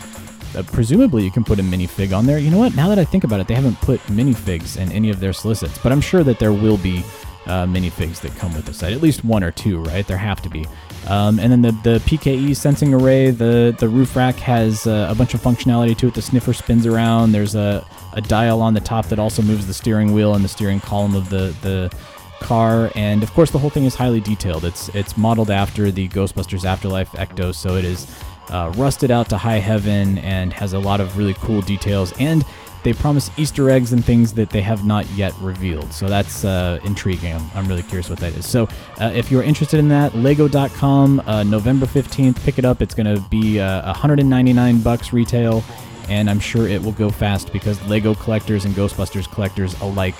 uh, 0.55 0.63
presumably 0.63 1.23
you 1.23 1.31
can 1.31 1.43
put 1.43 1.59
a 1.59 1.63
minifig 1.63 2.15
on 2.17 2.25
there. 2.25 2.39
You 2.39 2.49
know 2.49 2.57
what? 2.57 2.75
Now 2.75 2.87
that 2.89 2.99
I 2.99 3.05
think 3.05 3.23
about 3.23 3.39
it, 3.39 3.47
they 3.47 3.53
haven't 3.53 3.79
put 3.81 3.99
minifigs 4.07 4.77
in 4.77 4.91
any 4.91 5.09
of 5.09 5.19
their 5.19 5.33
solicits, 5.33 5.77
but 5.77 5.91
I'm 5.91 6.01
sure 6.01 6.23
that 6.23 6.39
there 6.39 6.53
will 6.53 6.77
be 6.77 7.03
uh, 7.47 7.65
minifigs 7.65 8.19
that 8.21 8.35
come 8.35 8.53
with 8.53 8.65
the 8.65 8.73
set. 8.73 8.93
At 8.93 9.01
least 9.01 9.23
one 9.23 9.43
or 9.43 9.51
two, 9.51 9.79
right? 9.83 10.05
There 10.05 10.17
have 10.17 10.41
to 10.41 10.49
be. 10.49 10.65
Um, 11.07 11.39
and 11.39 11.51
then 11.51 11.61
the, 11.61 11.71
the 11.83 11.99
PKE 11.99 12.55
sensing 12.55 12.93
array, 12.93 13.31
the, 13.31 13.75
the 13.79 13.87
roof 13.87 14.15
rack 14.15 14.35
has 14.35 14.85
uh, 14.85 15.07
a 15.09 15.15
bunch 15.15 15.33
of 15.33 15.41
functionality 15.41 15.97
to 15.99 16.07
it. 16.07 16.13
The 16.13 16.21
sniffer 16.21 16.51
spins 16.51 16.85
around. 16.85 17.31
There's 17.31 17.55
a, 17.55 17.85
a 18.13 18.21
dial 18.21 18.61
on 18.61 18.73
the 18.73 18.81
top 18.81 19.05
that 19.07 19.19
also 19.19 19.41
moves 19.41 19.65
the 19.65 19.73
steering 19.73 20.11
wheel 20.11 20.35
and 20.35 20.43
the 20.43 20.49
steering 20.49 20.81
column 20.81 21.15
of 21.15 21.29
the, 21.29 21.55
the 21.61 21.93
car. 22.39 22.91
And 22.95 23.23
of 23.23 23.33
course, 23.33 23.51
the 23.51 23.59
whole 23.59 23.69
thing 23.69 23.85
is 23.85 23.95
highly 23.95 24.19
detailed. 24.19 24.65
It's, 24.65 24.89
it's 24.89 25.17
modeled 25.17 25.51
after 25.51 25.91
the 25.91 26.07
Ghostbusters 26.09 26.65
Afterlife 26.65 27.11
Ecto, 27.11 27.53
so 27.53 27.75
it 27.75 27.85
is 27.85 28.07
uh, 28.49 28.71
rusted 28.77 29.11
out 29.11 29.29
to 29.29 29.37
high 29.37 29.59
heaven 29.59 30.17
and 30.19 30.53
has 30.53 30.73
a 30.73 30.79
lot 30.79 31.01
of 31.01 31.17
really 31.17 31.33
cool 31.35 31.61
details. 31.61 32.13
And 32.19 32.45
they 32.83 32.93
promise 32.93 33.29
Easter 33.37 33.69
eggs 33.69 33.91
and 33.91 34.03
things 34.03 34.33
that 34.33 34.49
they 34.49 34.61
have 34.61 34.85
not 34.85 35.05
yet 35.11 35.33
revealed. 35.41 35.91
So 35.91 36.07
that's 36.07 36.45
uh, 36.45 36.79
intriguing. 36.85 37.33
I'm, 37.33 37.49
I'm, 37.53 37.67
really 37.67 37.83
curious 37.83 38.09
what 38.09 38.19
that 38.19 38.33
is. 38.33 38.45
So 38.45 38.69
uh, 39.01 39.11
if 39.13 39.29
you're 39.29 39.43
interested 39.43 39.79
in 39.79 39.89
that, 39.89 40.15
Lego.com, 40.15 41.21
uh, 41.25 41.43
November 41.43 41.85
15th, 41.85 42.41
pick 42.43 42.57
it 42.57 42.65
up. 42.65 42.81
It's 42.81 42.95
going 42.95 43.13
to 43.13 43.21
be 43.29 43.59
uh, 43.59 43.83
199 43.87 44.79
bucks 44.81 45.11
retail, 45.11 45.63
and 46.07 46.29
I'm 46.29 46.39
sure 46.39 46.67
it 46.67 46.81
will 46.81 46.93
go 46.93 47.09
fast 47.09 47.51
because 47.51 47.85
Lego 47.87 48.15
collectors 48.15 48.63
and 48.63 48.73
Ghostbusters 48.73 49.29
collectors 49.29 49.79
alike 49.81 50.15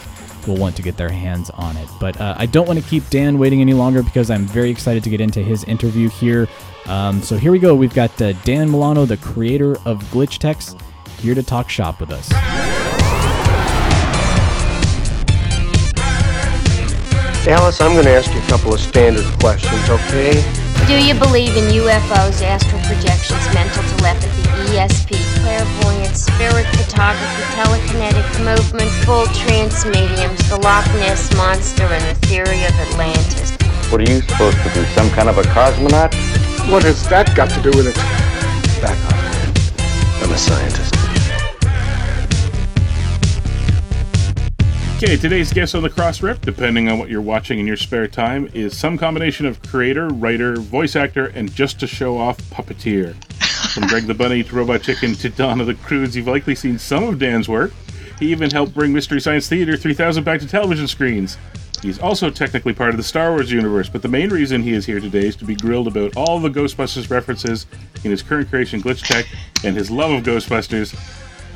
will 0.48 0.58
want 0.58 0.76
to 0.78 0.82
get 0.82 0.98
their 0.98 1.10
hands 1.10 1.50
on 1.52 1.76
it. 1.78 1.90
But 2.00 2.20
uh, 2.20 2.36
I 2.38 2.46
don't 2.46 2.68
want 2.68 2.82
to 2.82 2.90
keep 2.90 3.10
Dan 3.10 3.38
waiting 3.38 3.62
any 3.62 3.74
longer 3.74 4.02
because 4.02 4.30
I'm 4.30 4.46
very 4.46 4.70
excited 4.70 5.04
to 5.04 5.10
get 5.10 5.22
into 5.22 5.42
his 5.42 5.64
interview 5.66 6.10
here. 6.10 6.48
Um, 6.86 7.22
so 7.22 7.38
here 7.38 7.52
we 7.52 7.60
go. 7.60 7.76
We've 7.76 7.94
got 7.94 8.20
uh, 8.22 8.34
Dan 8.44 8.72
Milano, 8.72 9.06
the 9.06 9.18
creator 9.18 9.78
of 9.86 10.02
Glitch 10.06 10.38
Techs 10.40 10.76
here 11.20 11.36
to 11.36 11.44
talk 11.44 11.70
shop 11.70 12.00
with 12.00 12.12
us. 12.12 12.32
Alice, 17.48 17.80
I'm 17.80 17.94
going 17.94 18.04
to 18.04 18.12
ask 18.12 18.34
you 18.34 18.42
a 18.42 18.48
couple 18.48 18.74
of 18.74 18.80
standard 18.80 19.26
questions, 19.40 19.90
okay? 19.90 20.67
Do 20.88 21.06
you 21.06 21.16
believe 21.16 21.58
in 21.58 21.66
UFOs, 21.84 22.42
astral 22.42 22.80
projections, 22.84 23.44
mental 23.54 23.84
telepathy, 23.98 24.42
ESP, 24.72 25.20
clairvoyance, 25.42 26.24
spirit 26.24 26.66
photography, 26.78 27.44
telekinetic 27.60 28.24
movement, 28.40 28.90
full 29.04 29.26
trance 29.36 29.86
mediums, 29.86 30.48
the 30.48 30.56
Loch 30.56 30.88
Ness 30.96 31.36
Monster, 31.36 31.84
and 31.84 32.04
the 32.06 32.28
theory 32.28 32.64
of 32.64 32.72
Atlantis? 32.88 33.52
What 33.92 34.00
are 34.00 34.10
you 34.10 34.22
supposed 34.22 34.64
to 34.64 34.70
do, 34.74 34.86
some 34.96 35.10
kind 35.10 35.28
of 35.28 35.38
a 35.38 35.44
cosmonaut? 35.44 36.14
What 36.72 36.84
has 36.84 37.06
that 37.10 37.36
got 37.36 37.50
to 37.50 37.62
do 37.62 37.78
with 37.78 37.88
it? 37.88 37.96
Back 38.82 38.98
off, 39.08 39.12
man. 39.12 40.24
I'm 40.24 40.32
a 40.32 40.38
scientist. 40.38 40.97
Okay, 44.98 45.16
today's 45.16 45.54
guest 45.54 45.76
on 45.76 45.84
the 45.84 45.92
Cross 45.92 46.24
Rip, 46.24 46.42
depending 46.42 46.90
on 46.90 46.98
what 46.98 47.08
you're 47.08 47.22
watching 47.22 47.60
in 47.60 47.68
your 47.68 47.78
spare 47.78 48.08
time, 48.08 48.50
is 48.56 48.76
some 48.76 48.98
combination 48.98 49.46
of 49.46 49.62
creator, 49.62 50.08
writer, 50.08 50.56
voice 50.56 50.96
actor, 50.96 51.28
and 51.28 51.54
just 51.54 51.80
to 51.82 51.86
show 51.86 52.18
off 52.18 52.40
puppeteer. 52.50 53.14
From 53.76 53.86
Greg 53.88 54.08
the 54.08 54.16
Bunny 54.16 54.42
to 54.42 54.56
Robot 54.56 54.82
Chicken 54.82 55.14
to 55.14 55.30
Dawn 55.30 55.62
of 55.62 55.68
the 55.68 55.76
Croods, 55.76 56.16
you've 56.16 56.26
likely 56.26 56.56
seen 56.56 56.80
some 56.80 57.04
of 57.04 57.20
Dan's 57.20 57.48
work. 57.48 57.74
He 58.18 58.32
even 58.32 58.50
helped 58.50 58.74
bring 58.74 58.92
Mystery 58.92 59.22
Science 59.22 59.48
Theater 59.48 59.78
3000 59.78 60.24
back 60.24 60.40
to 60.40 60.48
television 60.48 60.88
screens. 60.88 61.38
He's 61.84 62.00
also 62.00 62.32
technically 62.32 62.74
part 62.74 62.90
of 62.90 62.98
the 62.98 63.04
Star 63.04 63.34
Wars 63.34 63.52
universe, 63.52 63.90
but 63.90 64.02
the 64.02 64.08
main 64.08 64.32
reason 64.32 64.64
he 64.64 64.74
is 64.74 64.88
here 64.88 65.00
today 65.00 65.28
is 65.28 65.36
to 65.36 65.46
be 65.46 65.56
grilled 65.56 65.88
about 65.88 66.18
all 66.18 66.40
the 66.40 66.50
Ghostbusters 66.50 67.12
references 67.12 67.68
in 68.04 68.10
his 68.10 68.24
current 68.24 68.50
creation, 68.50 68.82
Glitch 68.82 69.06
Tech, 69.06 69.28
and 69.64 69.78
his 69.78 69.92
love 69.92 70.10
of 70.10 70.24
Ghostbusters. 70.24 70.98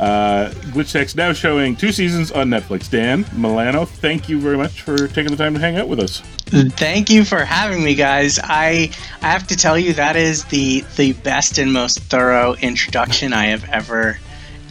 Uh, 0.02 0.50
Glitch 0.74 0.94
Techs 0.94 1.16
now 1.16 1.32
showing 1.32 1.76
two 1.76 1.92
seasons 1.92 2.32
on 2.32 2.50
Netflix. 2.50 2.90
Dan 2.90 3.24
Milano, 3.34 3.86
thank 3.86 4.28
you 4.28 4.40
very 4.40 4.58
much 4.58 4.82
for 4.82 5.08
taking 5.08 5.30
the 5.30 5.38
time 5.38 5.54
to 5.54 5.60
hang 5.60 5.78
out 5.78 5.88
with 5.88 6.00
us. 6.00 6.22
Thank 6.48 7.12
you 7.12 7.24
for 7.24 7.46
having 7.46 7.84
me, 7.84 7.94
guys. 7.94 8.40
I 8.44 8.90
I 9.22 9.28
have 9.28 9.46
to 9.48 9.56
tell 9.56 9.78
you 9.78 9.94
that 9.94 10.16
is 10.16 10.46
the 10.46 10.84
the 10.96 11.14
best 11.14 11.60
and 11.60 11.72
most 11.72 12.00
thorough 12.00 12.56
introduction 12.56 13.32
I 13.32 13.46
have 13.46 13.64
ever 13.70 14.18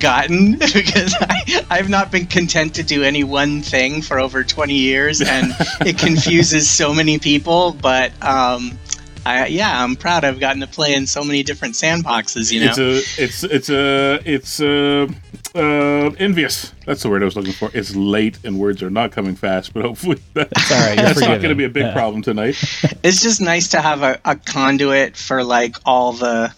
gotten 0.00 0.52
because 0.58 1.14
I, 1.20 1.64
I've 1.70 1.88
not 1.88 2.10
been 2.10 2.26
content 2.26 2.74
to 2.74 2.82
do 2.82 3.04
any 3.04 3.22
one 3.22 3.62
thing 3.62 4.02
for 4.02 4.18
over 4.18 4.42
20 4.42 4.74
years 4.74 5.20
and 5.20 5.54
it 5.86 5.96
confuses 5.96 6.68
so 6.68 6.92
many 6.92 7.18
people. 7.20 7.72
But 7.72 8.10
um, 8.20 8.78
I, 9.26 9.46
yeah, 9.46 9.82
I'm 9.82 9.96
proud 9.96 10.24
I've 10.24 10.40
gotten 10.40 10.60
to 10.60 10.66
play 10.66 10.94
in 10.94 11.06
so 11.06 11.22
many 11.22 11.42
different 11.42 11.74
sandboxes. 11.74 12.52
You 12.52 12.60
know, 12.60 12.66
it's 12.70 12.78
a, 12.78 13.22
it's 13.22 13.44
it's 13.44 13.70
a, 13.70 14.20
it's 14.24 14.60
a, 14.60 15.08
uh, 15.54 16.10
envious. 16.18 16.72
That's 16.86 17.02
the 17.02 17.08
word 17.08 17.22
I 17.22 17.24
was 17.26 17.36
looking 17.36 17.52
for. 17.52 17.70
It's 17.74 17.94
late 17.94 18.38
and 18.44 18.58
words 18.58 18.82
are 18.82 18.90
not 18.90 19.12
coming 19.12 19.34
fast, 19.34 19.74
but 19.74 19.84
hopefully 19.84 20.20
that's, 20.34 20.70
all 20.70 20.80
right. 20.80 20.96
that's 20.96 21.20
not 21.20 21.38
going 21.38 21.50
to 21.50 21.54
be 21.54 21.64
a 21.64 21.68
big 21.68 21.84
yeah. 21.84 21.92
problem 21.92 22.22
tonight. 22.22 22.56
It's 23.02 23.22
just 23.22 23.40
nice 23.40 23.68
to 23.68 23.80
have 23.80 24.02
a, 24.02 24.20
a 24.24 24.36
conduit 24.36 25.16
for 25.16 25.42
like 25.42 25.76
all 25.86 26.12
the 26.12 26.54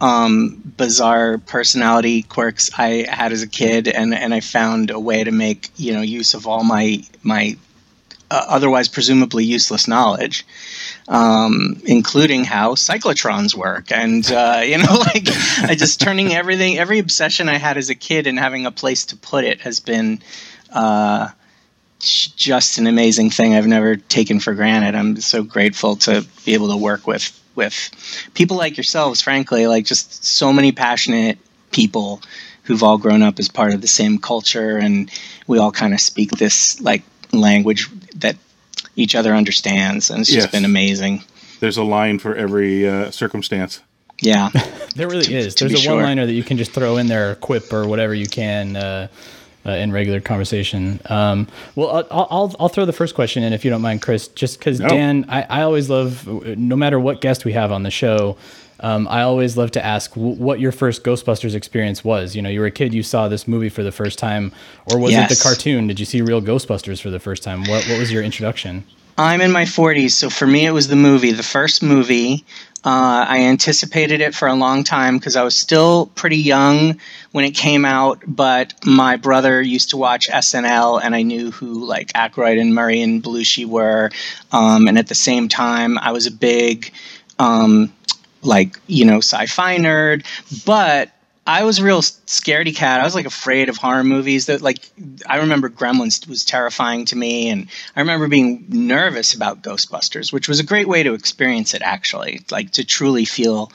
um, 0.00 0.60
bizarre 0.76 1.38
personality 1.38 2.22
quirks 2.22 2.70
I 2.76 3.06
had 3.08 3.30
as 3.30 3.42
a 3.42 3.46
kid, 3.46 3.88
and 3.88 4.14
and 4.14 4.34
I 4.34 4.40
found 4.40 4.90
a 4.90 4.98
way 4.98 5.22
to 5.22 5.30
make 5.30 5.70
you 5.76 5.92
know 5.92 6.00
use 6.00 6.34
of 6.34 6.46
all 6.46 6.64
my 6.64 7.04
my 7.22 7.56
uh, 8.30 8.44
otherwise 8.48 8.88
presumably 8.88 9.44
useless 9.44 9.86
knowledge 9.86 10.46
um, 11.08 11.80
including 11.84 12.44
how 12.44 12.74
cyclotrons 12.74 13.54
work, 13.54 13.92
and 13.92 14.30
uh, 14.30 14.62
you 14.64 14.78
know, 14.78 14.94
like 14.94 15.28
I 15.62 15.74
just 15.76 16.00
turning 16.00 16.32
everything, 16.32 16.78
every 16.78 16.98
obsession 16.98 17.48
I 17.48 17.58
had 17.58 17.76
as 17.76 17.90
a 17.90 17.94
kid, 17.94 18.26
and 18.26 18.38
having 18.38 18.66
a 18.66 18.70
place 18.70 19.06
to 19.06 19.16
put 19.16 19.44
it 19.44 19.60
has 19.62 19.80
been. 19.80 20.20
Uh, 20.72 21.28
just 22.04 22.78
an 22.78 22.88
amazing 22.88 23.30
thing 23.30 23.54
I've 23.54 23.68
never 23.68 23.94
taken 23.94 24.40
for 24.40 24.54
granted. 24.54 24.96
I'm 24.96 25.20
so 25.20 25.44
grateful 25.44 25.94
to 25.96 26.26
be 26.44 26.54
able 26.54 26.70
to 26.70 26.76
work 26.76 27.06
with 27.06 27.38
with 27.54 28.30
people 28.34 28.56
like 28.56 28.76
yourselves, 28.76 29.20
frankly, 29.20 29.68
like 29.68 29.84
just 29.84 30.24
so 30.24 30.52
many 30.52 30.72
passionate 30.72 31.38
people 31.70 32.20
who've 32.64 32.82
all 32.82 32.98
grown 32.98 33.22
up 33.22 33.38
as 33.38 33.48
part 33.48 33.74
of 33.74 33.80
the 33.80 33.88
same 33.88 34.18
culture 34.18 34.78
and 34.78 35.10
we 35.46 35.58
all 35.58 35.72
kind 35.72 35.94
of 35.94 36.00
speak 36.00 36.30
this 36.32 36.80
like 36.80 37.02
language 37.32 37.88
each 38.96 39.14
other 39.14 39.34
understands, 39.34 40.10
and 40.10 40.20
it's 40.20 40.30
just 40.30 40.52
been 40.52 40.64
amazing. 40.64 41.22
There's 41.60 41.76
a 41.76 41.84
line 41.84 42.18
for 42.18 42.34
every 42.34 42.88
uh, 42.88 43.10
circumstance. 43.10 43.80
Yeah, 44.20 44.50
there 44.94 45.08
really 45.08 45.24
to, 45.24 45.34
is. 45.34 45.54
To 45.56 45.64
There's 45.64 45.80
a 45.80 45.82
sure. 45.82 45.94
one-liner 45.94 46.26
that 46.26 46.32
you 46.32 46.44
can 46.44 46.56
just 46.56 46.72
throw 46.72 46.96
in 46.96 47.06
there, 47.06 47.34
quip 47.36 47.72
or 47.72 47.86
whatever 47.86 48.14
you 48.14 48.26
can. 48.26 48.76
Uh, 48.76 49.08
uh, 49.64 49.70
in 49.70 49.92
regular 49.92 50.20
conversation. 50.20 51.00
Um, 51.06 51.46
well, 51.76 52.04
I'll, 52.10 52.26
I'll, 52.30 52.56
I'll 52.58 52.68
throw 52.68 52.84
the 52.84 52.92
first 52.92 53.14
question 53.14 53.44
in 53.44 53.52
if 53.52 53.64
you 53.64 53.70
don't 53.70 53.80
mind, 53.80 54.02
Chris. 54.02 54.26
Just 54.26 54.58
because 54.58 54.80
no. 54.80 54.88
Dan, 54.88 55.24
I, 55.28 55.42
I 55.42 55.62
always 55.62 55.88
love, 55.88 56.26
no 56.26 56.74
matter 56.74 56.98
what 56.98 57.20
guest 57.20 57.44
we 57.44 57.52
have 57.52 57.70
on 57.70 57.84
the 57.84 57.90
show, 57.90 58.36
um, 58.82 59.06
I 59.08 59.22
always 59.22 59.56
love 59.56 59.70
to 59.72 59.84
ask 59.84 60.14
w- 60.14 60.34
what 60.34 60.60
your 60.60 60.72
first 60.72 61.04
Ghostbusters 61.04 61.54
experience 61.54 62.04
was. 62.04 62.34
You 62.36 62.42
know, 62.42 62.50
you 62.50 62.60
were 62.60 62.66
a 62.66 62.70
kid, 62.70 62.92
you 62.92 63.02
saw 63.02 63.28
this 63.28 63.46
movie 63.48 63.68
for 63.68 63.82
the 63.82 63.92
first 63.92 64.18
time, 64.18 64.52
or 64.86 64.98
was 64.98 65.12
yes. 65.12 65.30
it 65.30 65.36
the 65.36 65.42
cartoon? 65.42 65.86
Did 65.86 66.00
you 66.00 66.06
see 66.06 66.20
real 66.20 66.42
Ghostbusters 66.42 67.00
for 67.00 67.10
the 67.10 67.20
first 67.20 67.42
time? 67.42 67.60
What 67.64 67.84
What 67.86 67.98
was 67.98 68.12
your 68.12 68.22
introduction? 68.22 68.84
I'm 69.18 69.42
in 69.42 69.52
my 69.52 69.64
40s, 69.64 70.12
so 70.12 70.30
for 70.30 70.46
me 70.46 70.66
it 70.66 70.70
was 70.70 70.88
the 70.88 70.96
movie. 70.96 71.32
The 71.32 71.42
first 71.42 71.82
movie 71.82 72.44
Uh, 72.84 73.24
I 73.28 73.42
anticipated 73.42 74.20
it 74.20 74.34
for 74.34 74.48
a 74.48 74.54
long 74.54 74.82
time 74.82 75.16
because 75.16 75.36
I 75.36 75.44
was 75.44 75.54
still 75.56 76.06
pretty 76.16 76.38
young 76.38 76.98
when 77.30 77.44
it 77.44 77.52
came 77.52 77.84
out, 77.84 78.20
but 78.26 78.74
my 78.84 79.14
brother 79.16 79.62
used 79.62 79.90
to 79.90 79.96
watch 79.96 80.28
SNL, 80.28 81.00
and 81.00 81.14
I 81.14 81.22
knew 81.22 81.52
who 81.52 81.84
like 81.84 82.12
Aykroyd 82.14 82.60
and 82.60 82.74
Murray 82.74 83.00
and 83.00 83.22
Belushi 83.22 83.66
were. 83.66 84.10
Um, 84.50 84.88
and 84.88 84.98
at 84.98 85.06
the 85.06 85.14
same 85.14 85.48
time, 85.48 85.96
I 85.96 86.10
was 86.10 86.26
a 86.26 86.32
big 86.32 86.92
um, 87.38 87.92
like 88.42 88.78
you 88.86 89.04
know 89.04 89.18
sci-fi 89.18 89.78
nerd, 89.78 90.24
but 90.64 91.10
I 91.46 91.64
was 91.64 91.80
a 91.80 91.84
real 91.84 92.02
scaredy 92.02 92.74
cat. 92.74 93.00
I 93.00 93.04
was 93.04 93.16
like 93.16 93.26
afraid 93.26 93.68
of 93.68 93.76
horror 93.76 94.04
movies. 94.04 94.46
That 94.46 94.62
like 94.62 94.78
I 95.28 95.38
remember 95.38 95.68
Gremlins 95.68 96.26
was 96.28 96.44
terrifying 96.44 97.04
to 97.06 97.16
me, 97.16 97.48
and 97.48 97.68
I 97.96 98.00
remember 98.00 98.28
being 98.28 98.64
nervous 98.68 99.34
about 99.34 99.62
Ghostbusters, 99.62 100.32
which 100.32 100.48
was 100.48 100.60
a 100.60 100.64
great 100.64 100.86
way 100.86 101.02
to 101.02 101.14
experience 101.14 101.74
it. 101.74 101.82
Actually, 101.82 102.42
like 102.50 102.72
to 102.72 102.84
truly 102.84 103.24
feel 103.24 103.72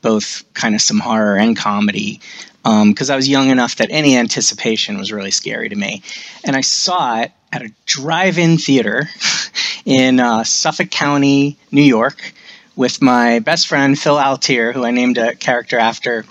both 0.00 0.44
kind 0.54 0.74
of 0.74 0.80
some 0.80 0.98
horror 0.98 1.36
and 1.36 1.56
comedy, 1.56 2.20
because 2.62 3.10
um, 3.10 3.12
I 3.12 3.16
was 3.16 3.28
young 3.28 3.50
enough 3.50 3.76
that 3.76 3.88
any 3.90 4.16
anticipation 4.16 4.96
was 4.96 5.12
really 5.12 5.30
scary 5.30 5.68
to 5.68 5.76
me. 5.76 6.02
And 6.44 6.56
I 6.56 6.62
saw 6.62 7.20
it 7.20 7.32
at 7.52 7.62
a 7.62 7.72
drive-in 7.84 8.56
theater 8.56 9.10
in 9.84 10.20
uh, 10.20 10.44
Suffolk 10.44 10.90
County, 10.90 11.58
New 11.70 11.82
York, 11.82 12.32
with 12.80 13.02
my 13.02 13.40
best 13.40 13.68
friend 13.68 13.98
Phil 13.98 14.16
Altier, 14.16 14.72
who 14.72 14.86
I 14.86 14.90
named 14.90 15.18
a 15.18 15.34
character 15.34 15.78
after 15.78 16.24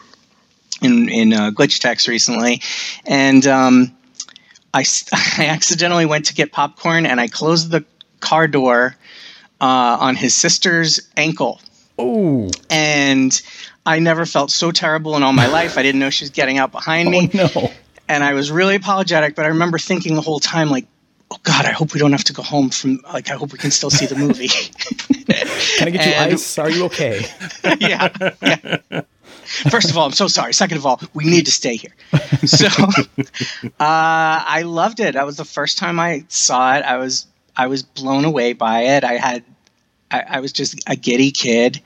in 0.82 1.08
in 1.08 1.32
uh, 1.32 1.52
Glitch 1.52 1.80
Techs 1.80 2.08
recently, 2.08 2.64
and 3.06 3.46
um, 3.46 3.96
I 4.74 4.84
I 5.14 5.46
accidentally 5.46 6.08
went 6.08 6.26
to 6.26 6.34
get 6.34 6.52
popcorn 6.52 7.06
and 7.06 7.22
I 7.22 7.28
closed 7.28 7.70
the 7.70 7.86
car 8.20 8.48
door 8.48 8.96
uh, 9.62 9.98
on 10.00 10.16
his 10.16 10.34
sister's 10.34 11.00
ankle. 11.16 11.62
Oh, 12.00 12.50
and 12.72 13.40
I 13.86 14.00
never 14.00 14.26
felt 14.26 14.50
so 14.50 14.72
terrible 14.72 15.16
in 15.18 15.22
all 15.22 15.34
my 15.34 15.48
life. 15.48 15.78
I 15.78 15.84
didn't 15.84 16.00
know 16.00 16.10
she 16.10 16.24
was 16.24 16.32
getting 16.32 16.58
out 16.58 16.72
behind 16.72 17.12
me. 17.16 17.30
Oh, 17.32 17.52
no. 17.54 17.72
And 18.08 18.24
I 18.24 18.34
was 18.34 18.50
really 18.50 18.76
apologetic, 18.76 19.36
but 19.36 19.46
I 19.46 19.50
remember 19.50 19.78
thinking 19.78 20.16
the 20.16 20.22
whole 20.22 20.40
time, 20.40 20.72
like, 20.72 20.88
oh 21.32 21.38
God, 21.44 21.66
I 21.66 21.72
hope 21.72 21.94
we 21.94 22.00
don't 22.00 22.12
have 22.12 22.24
to 22.26 22.34
go 22.34 22.44
home 22.44 22.70
from, 22.70 23.02
like, 23.14 23.30
I 23.30 23.36
hope 23.36 23.52
we 23.52 23.58
can 23.60 23.72
still 23.72 23.90
see 23.90 24.06
the 24.06 24.16
movie. 24.16 24.48
Can 25.78 25.88
I 25.88 25.92
get 25.92 26.06
you 26.06 26.12
And- 26.14 26.34
ice? 26.34 26.58
Are 26.58 26.70
you 26.70 26.86
okay? 26.86 27.26
yeah, 27.80 28.10
yeah. 28.42 29.02
First 29.70 29.90
of 29.90 29.98
all, 29.98 30.06
I'm 30.06 30.12
so 30.12 30.28
sorry. 30.28 30.54
Second 30.54 30.78
of 30.78 30.86
all, 30.86 31.02
we 31.14 31.24
need 31.26 31.46
to 31.46 31.52
stay 31.52 31.76
here. 31.76 31.94
So 32.46 32.68
uh, 33.64 33.70
I 33.80 34.62
loved 34.66 35.00
it. 35.00 35.16
That 35.16 35.26
was 35.26 35.38
the 35.38 35.46
first 35.46 35.78
time 35.80 36.00
I 36.00 36.24
saw 36.30 36.76
it. 36.76 36.84
I 36.86 36.98
was 36.98 37.26
I 37.58 37.66
was 37.66 37.82
blown 37.82 38.26
away 38.26 38.54
by 38.54 38.82
it. 38.82 39.04
I 39.04 39.14
had 39.14 39.44
I, 40.12 40.22
I 40.22 40.40
was 40.40 40.52
just 40.54 40.80
a 40.88 40.96
giddy 40.96 41.32
kid. 41.32 41.82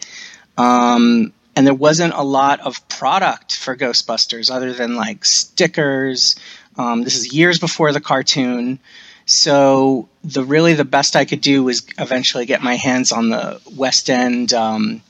Um, 0.57 1.31
and 1.55 1.65
there 1.65 1.73
wasn't 1.73 2.13
a 2.15 2.23
lot 2.23 2.59
of 2.61 2.85
product 2.89 3.55
for 3.55 3.77
Ghostbusters 3.77 4.51
other 4.51 4.73
than 4.73 4.95
like 4.95 5.23
stickers. 5.23 6.35
Um, 6.77 7.03
this 7.03 7.15
is 7.15 7.33
years 7.33 7.59
before 7.59 7.91
the 7.93 8.01
cartoon. 8.01 8.77
So 9.25 10.09
the 10.23 10.43
really 10.43 10.73
the 10.73 10.85
best 10.85 11.15
I 11.15 11.25
could 11.25 11.41
do 11.41 11.63
was 11.63 11.85
eventually 11.97 12.45
get 12.45 12.61
my 12.61 12.75
hands 12.75 13.11
on 13.11 13.29
the 13.29 13.61
West 13.75 14.09
End 14.09 14.53
um, 14.53 15.01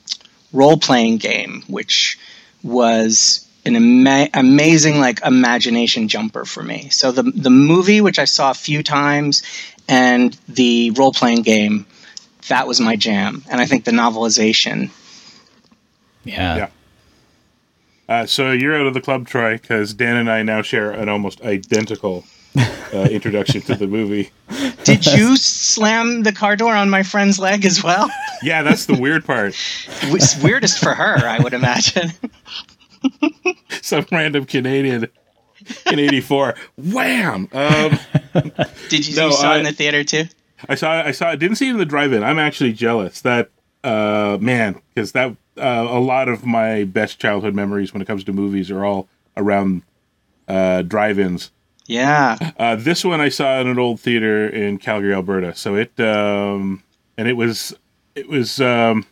role 0.52 0.78
playing 0.78 1.18
game, 1.18 1.62
which 1.66 2.18
was 2.62 3.46
an 3.66 3.76
ama- 3.76 4.28
amazing 4.34 5.00
like 5.00 5.24
imagination 5.24 6.08
jumper 6.08 6.44
for 6.44 6.62
me. 6.62 6.88
So 6.90 7.12
the 7.12 7.22
the 7.22 7.50
movie, 7.50 8.00
which 8.00 8.18
I 8.18 8.24
saw 8.24 8.50
a 8.50 8.54
few 8.54 8.82
times, 8.82 9.42
and 9.88 10.36
the 10.48 10.90
role 10.92 11.12
playing 11.12 11.42
game, 11.42 11.86
that 12.48 12.66
was 12.66 12.80
my 12.80 12.96
jam. 12.96 13.44
And 13.50 13.60
I 13.60 13.66
think 13.66 13.84
the 13.84 13.90
novelization. 13.90 14.90
Yeah. 16.24 16.56
Yeah. 16.56 16.68
Uh, 18.06 18.26
so 18.26 18.52
you're 18.52 18.78
out 18.78 18.86
of 18.86 18.94
the 18.94 19.00
club, 19.00 19.26
Troy, 19.26 19.54
because 19.54 19.94
Dan 19.94 20.16
and 20.16 20.30
I 20.30 20.42
now 20.42 20.60
share 20.60 20.90
an 20.90 21.08
almost 21.08 21.40
identical 21.40 22.24
uh, 22.56 23.08
introduction 23.10 23.60
to 23.62 23.74
the 23.74 23.86
movie. 23.86 24.30
Did 24.84 25.06
you 25.06 25.36
slam 25.36 26.22
the 26.22 26.32
car 26.32 26.56
door 26.56 26.74
on 26.74 26.90
my 26.90 27.02
friend's 27.02 27.38
leg 27.38 27.64
as 27.64 27.82
well? 27.82 28.10
Yeah, 28.42 28.62
that's 28.62 28.86
the 28.86 28.94
weird 29.00 29.24
part. 29.24 29.54
It's 30.02 30.42
weirdest 30.42 30.78
for 30.78 30.94
her, 30.94 31.16
I 31.26 31.38
would 31.40 31.54
imagine. 31.54 32.12
Some 33.82 34.06
random 34.12 34.44
Canadian 34.46 35.08
in 35.90 35.98
'84, 35.98 36.54
wham! 36.76 37.48
Um, 37.52 37.98
Did 38.88 39.06
you, 39.06 39.16
No, 39.16 39.26
you 39.28 39.32
saw 39.32 39.52
I- 39.52 39.56
it 39.56 39.58
in 39.60 39.64
the 39.64 39.72
theater 39.72 40.04
too? 40.04 40.24
I 40.68 40.74
saw. 40.74 40.92
I 41.02 41.10
saw. 41.10 41.28
I 41.28 41.36
didn't 41.36 41.56
see 41.56 41.68
it 41.68 41.72
in 41.72 41.76
the 41.78 41.84
drive-in. 41.84 42.22
I'm 42.24 42.38
actually 42.38 42.72
jealous 42.72 43.20
that 43.22 43.50
uh, 43.82 44.38
man, 44.40 44.80
because 44.94 45.12
that 45.12 45.30
uh, 45.58 45.86
a 45.88 46.00
lot 46.00 46.28
of 46.28 46.46
my 46.46 46.84
best 46.84 47.18
childhood 47.18 47.54
memories 47.54 47.92
when 47.92 48.00
it 48.00 48.06
comes 48.06 48.24
to 48.24 48.32
movies 48.32 48.70
are 48.70 48.84
all 48.84 49.06
around 49.36 49.82
uh, 50.48 50.80
drive-ins. 50.82 51.50
Yeah. 51.86 52.36
Uh, 52.58 52.76
this 52.76 53.04
one 53.04 53.20
I 53.20 53.28
saw 53.28 53.60
in 53.60 53.66
an 53.66 53.78
old 53.78 54.00
theater 54.00 54.48
in 54.48 54.78
Calgary, 54.78 55.12
Alberta. 55.12 55.54
So 55.54 55.74
it 55.76 55.98
um, 56.00 56.82
and 57.18 57.28
it 57.28 57.34
was 57.34 57.74
it 58.14 58.28
was 58.28 58.60
um, 58.60 59.06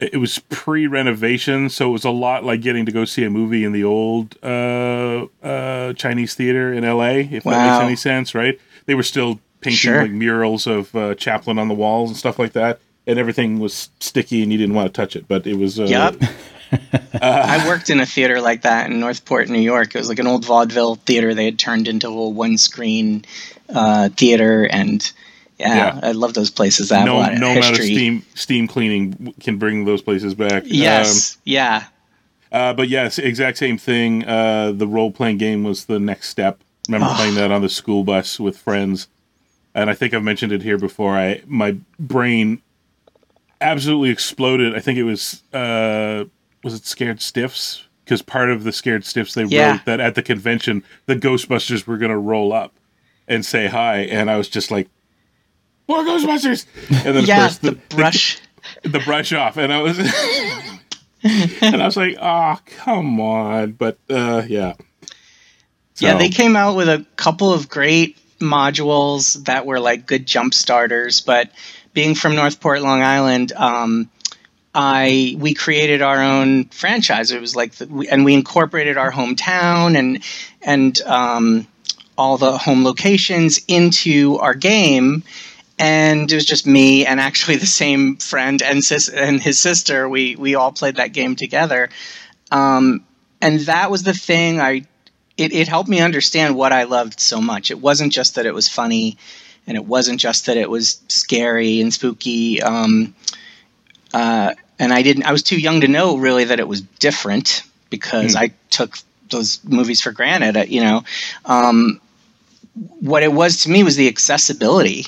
it 0.00 0.16
was 0.18 0.38
pre-renovation, 0.48 1.68
so 1.70 1.88
it 1.88 1.92
was 1.92 2.04
a 2.04 2.10
lot 2.10 2.44
like 2.44 2.60
getting 2.60 2.86
to 2.86 2.92
go 2.92 3.04
see 3.04 3.24
a 3.24 3.30
movie 3.30 3.62
in 3.64 3.72
the 3.72 3.84
old 3.84 4.36
uh, 4.42 5.26
uh, 5.42 5.92
Chinese 5.92 6.34
theater 6.34 6.72
in 6.72 6.82
L.A. 6.84 7.20
If 7.20 7.44
that 7.44 7.72
makes 7.72 7.84
any 7.84 7.96
sense, 7.96 8.34
right? 8.34 8.58
They 8.86 8.94
were 8.94 9.04
still 9.04 9.38
painting 9.60 9.76
Sure. 9.76 10.02
like 10.02 10.10
murals 10.10 10.66
of 10.66 10.92
uh, 10.96 11.14
Chaplin 11.14 11.56
on 11.58 11.68
the 11.68 11.74
walls 11.74 12.10
and 12.10 12.16
stuff 12.16 12.38
like 12.40 12.52
that, 12.54 12.80
and 13.06 13.16
everything 13.18 13.60
was 13.60 13.90
sticky 14.00 14.42
and 14.42 14.50
you 14.50 14.58
didn't 14.58 14.74
want 14.74 14.88
to 14.88 14.92
touch 14.92 15.14
it. 15.14 15.28
But 15.28 15.46
it 15.46 15.54
was 15.56 15.78
uh, 15.78 15.84
Yep. 15.84 16.16
I 17.22 17.66
worked 17.66 17.90
in 17.90 18.00
a 18.00 18.06
theater 18.06 18.40
like 18.40 18.62
that 18.62 18.90
in 18.90 18.98
Northport, 19.00 19.48
New 19.48 19.60
York. 19.60 19.94
It 19.94 19.98
was 19.98 20.08
like 20.08 20.18
an 20.18 20.26
old 20.26 20.44
vaudeville 20.44 20.96
theater 20.96 21.34
they 21.34 21.44
had 21.44 21.58
turned 21.58 21.88
into 21.88 22.08
a 22.08 22.28
one 22.28 22.56
screen 22.58 23.24
uh, 23.68 24.08
theater. 24.10 24.64
And 24.64 25.10
yeah, 25.58 25.76
Yeah. 25.76 26.00
I 26.02 26.12
love 26.12 26.34
those 26.34 26.50
places 26.50 26.90
a 26.90 27.04
no 27.04 27.22
no 27.34 27.50
amount 27.52 27.78
of 27.78 27.84
steam 27.84 28.24
steam 28.34 28.66
cleaning 28.66 29.34
can 29.40 29.58
bring 29.58 29.84
those 29.84 30.02
places 30.02 30.34
back. 30.34 30.64
Yes. 30.66 31.38
yeah. 31.44 31.84
Um, 32.50 32.60
uh, 32.60 32.72
but 32.74 32.88
yes, 32.88 33.18
exact 33.18 33.58
same 33.58 33.78
thing. 33.78 34.24
Uh, 34.26 34.72
the 34.72 34.86
role 34.86 35.10
playing 35.10 35.38
game 35.38 35.64
was 35.64 35.86
the 35.86 35.98
next 35.98 36.28
step. 36.28 36.60
Remember 36.88 37.06
Oh. 37.10 37.14
playing 37.16 37.34
that 37.36 37.50
on 37.52 37.62
the 37.62 37.68
school 37.68 38.04
bus 38.04 38.38
with 38.40 38.58
friends, 38.58 39.08
and 39.74 39.88
I 39.88 39.94
think 39.94 40.12
I've 40.12 40.22
mentioned 40.22 40.52
it 40.52 40.62
here 40.62 40.76
before. 40.78 41.16
I 41.16 41.42
my 41.46 41.76
brain 41.98 42.60
absolutely 43.60 44.10
exploded. 44.10 44.74
I 44.74 44.80
think 44.80 44.98
it 44.98 45.04
was 45.04 45.42
uh, 45.54 46.24
was 46.62 46.74
it 46.74 46.86
Scared 46.86 47.20
Stiffs 47.20 47.84
because 48.04 48.22
part 48.22 48.50
of 48.50 48.64
the 48.64 48.72
Scared 48.72 49.04
Stiffs 49.04 49.34
they 49.34 49.44
Yeah. 49.44 49.72
wrote 49.72 49.84
that 49.86 50.00
at 50.00 50.14
the 50.14 50.22
convention 50.22 50.82
the 51.06 51.16
Ghostbusters 51.16 51.86
were 51.86 51.98
going 51.98 52.10
to 52.10 52.18
roll 52.18 52.52
up 52.52 52.72
and 53.28 53.44
say 53.46 53.66
hi, 53.68 53.98
and 54.00 54.30
I 54.30 54.36
was 54.36 54.48
just 54.48 54.70
like, 54.70 54.88
"More 55.88 56.00
Ghostbusters!" 56.04 56.66
And 56.90 57.14
then 57.14 57.16
of 57.18 57.26
yeah, 57.26 57.40
course 57.40 57.58
the, 57.58 57.72
brush. 57.88 58.40
the 58.82 58.98
brush 59.00 59.32
off, 59.32 59.56
and 59.56 59.72
I 59.72 59.80
was 59.80 59.98
and 61.22 61.82
I 61.82 61.86
was 61.86 61.96
like, 61.96 62.16
"Oh, 62.20 62.58
come 62.66 63.20
on!" 63.20 63.72
But 63.72 63.98
uh, 64.10 64.42
yeah, 64.48 64.74
Yeah, 65.98 66.18
they 66.18 66.28
came 66.30 66.56
out 66.56 66.76
with 66.76 66.88
a 66.88 67.06
couple 67.16 67.52
of 67.52 67.68
great 67.68 68.18
modules 68.40 69.44
that 69.44 69.66
were 69.66 69.78
like 69.78 70.06
good 70.06 70.26
jump 70.26 70.52
starters. 70.52 71.20
But 71.20 71.50
being 71.94 72.14
from 72.16 72.34
Northport, 72.34 72.82
Long 72.82 73.02
Island, 73.02 73.52
um, 73.52 74.10
I 74.74 75.36
we 75.38 75.54
created 75.54 76.02
our 76.02 76.22
own 76.22 76.64
franchise. 76.66 77.30
It 77.30 77.40
was 77.40 77.54
like, 77.54 77.74
the, 77.74 78.08
and 78.10 78.24
we 78.24 78.34
incorporated 78.34 78.96
our 78.96 79.12
hometown 79.12 79.96
and 79.96 80.22
and 80.62 81.00
um, 81.02 81.66
all 82.16 82.38
the 82.38 82.56
home 82.56 82.84
locations 82.84 83.60
into 83.68 84.38
our 84.38 84.54
game. 84.54 85.24
And 85.78 86.30
it 86.30 86.34
was 86.34 86.44
just 86.44 86.66
me 86.66 87.06
and 87.06 87.18
actually 87.18 87.56
the 87.56 87.66
same 87.66 88.16
friend 88.16 88.62
and 88.62 88.84
sis 88.84 89.08
and 89.08 89.42
his 89.42 89.58
sister. 89.58 90.08
We 90.08 90.36
we 90.36 90.54
all 90.54 90.72
played 90.72 90.96
that 90.96 91.12
game 91.12 91.36
together. 91.36 91.90
Um, 92.50 93.04
and 93.40 93.60
that 93.60 93.90
was 93.90 94.04
the 94.04 94.14
thing 94.14 94.60
I 94.60 94.86
it, 95.36 95.52
it 95.52 95.68
helped 95.68 95.88
me 95.88 96.00
understand 96.00 96.56
what 96.56 96.72
I 96.72 96.84
loved 96.84 97.20
so 97.20 97.40
much. 97.40 97.70
It 97.70 97.80
wasn't 97.80 98.12
just 98.12 98.36
that 98.36 98.46
it 98.46 98.54
was 98.54 98.68
funny, 98.68 99.16
and 99.66 99.76
it 99.76 99.84
wasn't 99.84 100.20
just 100.20 100.46
that 100.46 100.56
it 100.56 100.70
was 100.70 101.00
scary 101.08 101.80
and 101.80 101.92
spooky. 101.92 102.62
Um, 102.62 103.14
uh, 104.12 104.54
and 104.82 104.92
I 104.92 105.02
didn't. 105.02 105.24
I 105.24 105.32
was 105.32 105.42
too 105.42 105.58
young 105.58 105.80
to 105.82 105.88
know 105.88 106.16
really 106.16 106.44
that 106.44 106.58
it 106.58 106.66
was 106.66 106.80
different 106.80 107.62
because 107.88 108.34
I 108.36 108.48
took 108.70 108.98
those 109.30 109.60
movies 109.64 110.00
for 110.00 110.10
granted. 110.12 110.56
uh, 110.56 110.64
You 110.66 110.82
know, 110.82 111.04
um, 111.44 112.00
what 113.00 113.22
it 113.22 113.32
was 113.32 113.62
to 113.62 113.70
me 113.70 113.82
was 113.84 113.96
the 113.96 114.08
accessibility. 114.08 115.06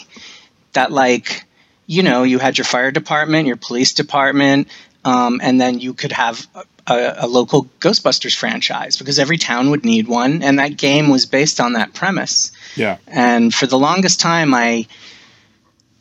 That 0.73 0.93
like, 0.93 1.45
you 1.87 2.03
know, 2.03 2.23
you 2.23 2.39
had 2.39 2.57
your 2.57 2.65
fire 2.65 2.91
department, 2.91 3.47
your 3.47 3.57
police 3.57 3.93
department, 3.93 4.69
um, 5.05 5.41
and 5.43 5.61
then 5.61 5.81
you 5.81 5.93
could 5.95 6.13
have 6.13 6.47
a, 6.87 7.15
a 7.19 7.27
local 7.27 7.65
Ghostbusters 7.81 8.37
franchise 8.37 8.97
because 8.97 9.19
every 9.19 9.39
town 9.39 9.71
would 9.71 9.85
need 9.85 10.07
one, 10.09 10.43
and 10.43 10.59
that 10.59 10.77
game 10.77 11.11
was 11.11 11.27
based 11.27 11.61
on 11.61 11.73
that 11.75 11.95
premise. 11.95 12.53
yeah, 12.77 12.99
And 13.07 13.53
for 13.53 13.67
the 13.67 13.79
longest 13.79 14.21
time, 14.21 14.55
I, 14.55 14.87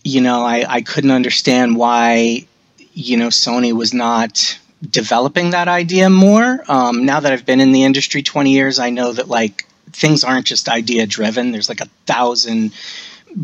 you 0.04 0.22
know, 0.22 0.44
I, 0.44 0.66
I 0.68 0.82
couldn't 0.82 1.12
understand 1.12 1.76
why, 1.76 2.48
you 2.94 3.18
know, 3.18 3.28
Sony 3.28 3.74
was 3.74 3.94
not 3.94 4.60
developing 4.88 5.52
that 5.52 5.68
idea 5.68 6.10
more. 6.10 6.64
Um, 6.68 7.06
now 7.06 7.20
that 7.20 7.32
I've 7.32 7.46
been 7.46 7.62
in 7.62 7.72
the 7.72 7.84
industry 7.84 8.22
20 8.22 8.52
years, 8.52 8.80
I 8.80 8.90
know 8.90 9.14
that 9.14 9.28
like 9.28 9.66
things 9.92 10.24
aren't 10.24 10.46
just 10.46 10.70
idea 10.70 11.06
driven. 11.06 11.52
There's 11.52 11.70
like 11.70 11.82
a 11.82 11.90
thousand 12.06 12.74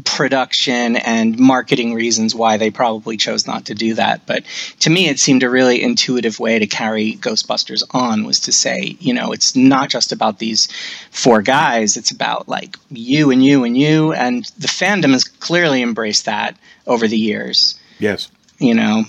production 0.05 0.97
and 0.97 1.39
marketing 1.39 1.93
reasons 1.93 2.35
why 2.35 2.57
they 2.57 2.69
probably 2.69 3.17
chose 3.17 3.47
not 3.47 3.65
to 3.65 3.73
do 3.73 3.95
that. 3.95 4.25
But 4.27 4.43
to 4.81 4.89
me, 4.89 5.07
it 5.09 5.19
seemed 5.19 5.41
a 5.41 5.49
really 5.49 5.81
intuitive 5.81 6.39
way 6.39 6.59
to 6.59 6.67
carry 6.67 7.15
Ghostbusters 7.15 7.83
on 7.91 8.23
was 8.23 8.39
to 8.41 8.51
say, 8.51 8.97
you 8.99 9.13
know, 9.13 9.31
it's 9.31 9.55
not 9.55 9.89
just 9.89 10.11
about 10.11 10.39
these 10.39 10.67
four 11.11 11.41
guys, 11.41 11.97
it's 11.97 12.11
about 12.11 12.47
like 12.47 12.77
you 12.91 13.31
and 13.31 13.43
you 13.43 13.63
and 13.63 13.75
you. 13.75 14.13
And 14.13 14.45
the 14.57 14.67
fandom 14.67 15.13
has 15.13 15.23
clearly 15.23 15.81
embraced 15.81 16.25
that 16.25 16.57
over 16.85 17.07
the 17.07 17.17
years. 17.17 17.79
Yes. 17.97 18.29
You 18.59 18.75
know, 18.75 19.05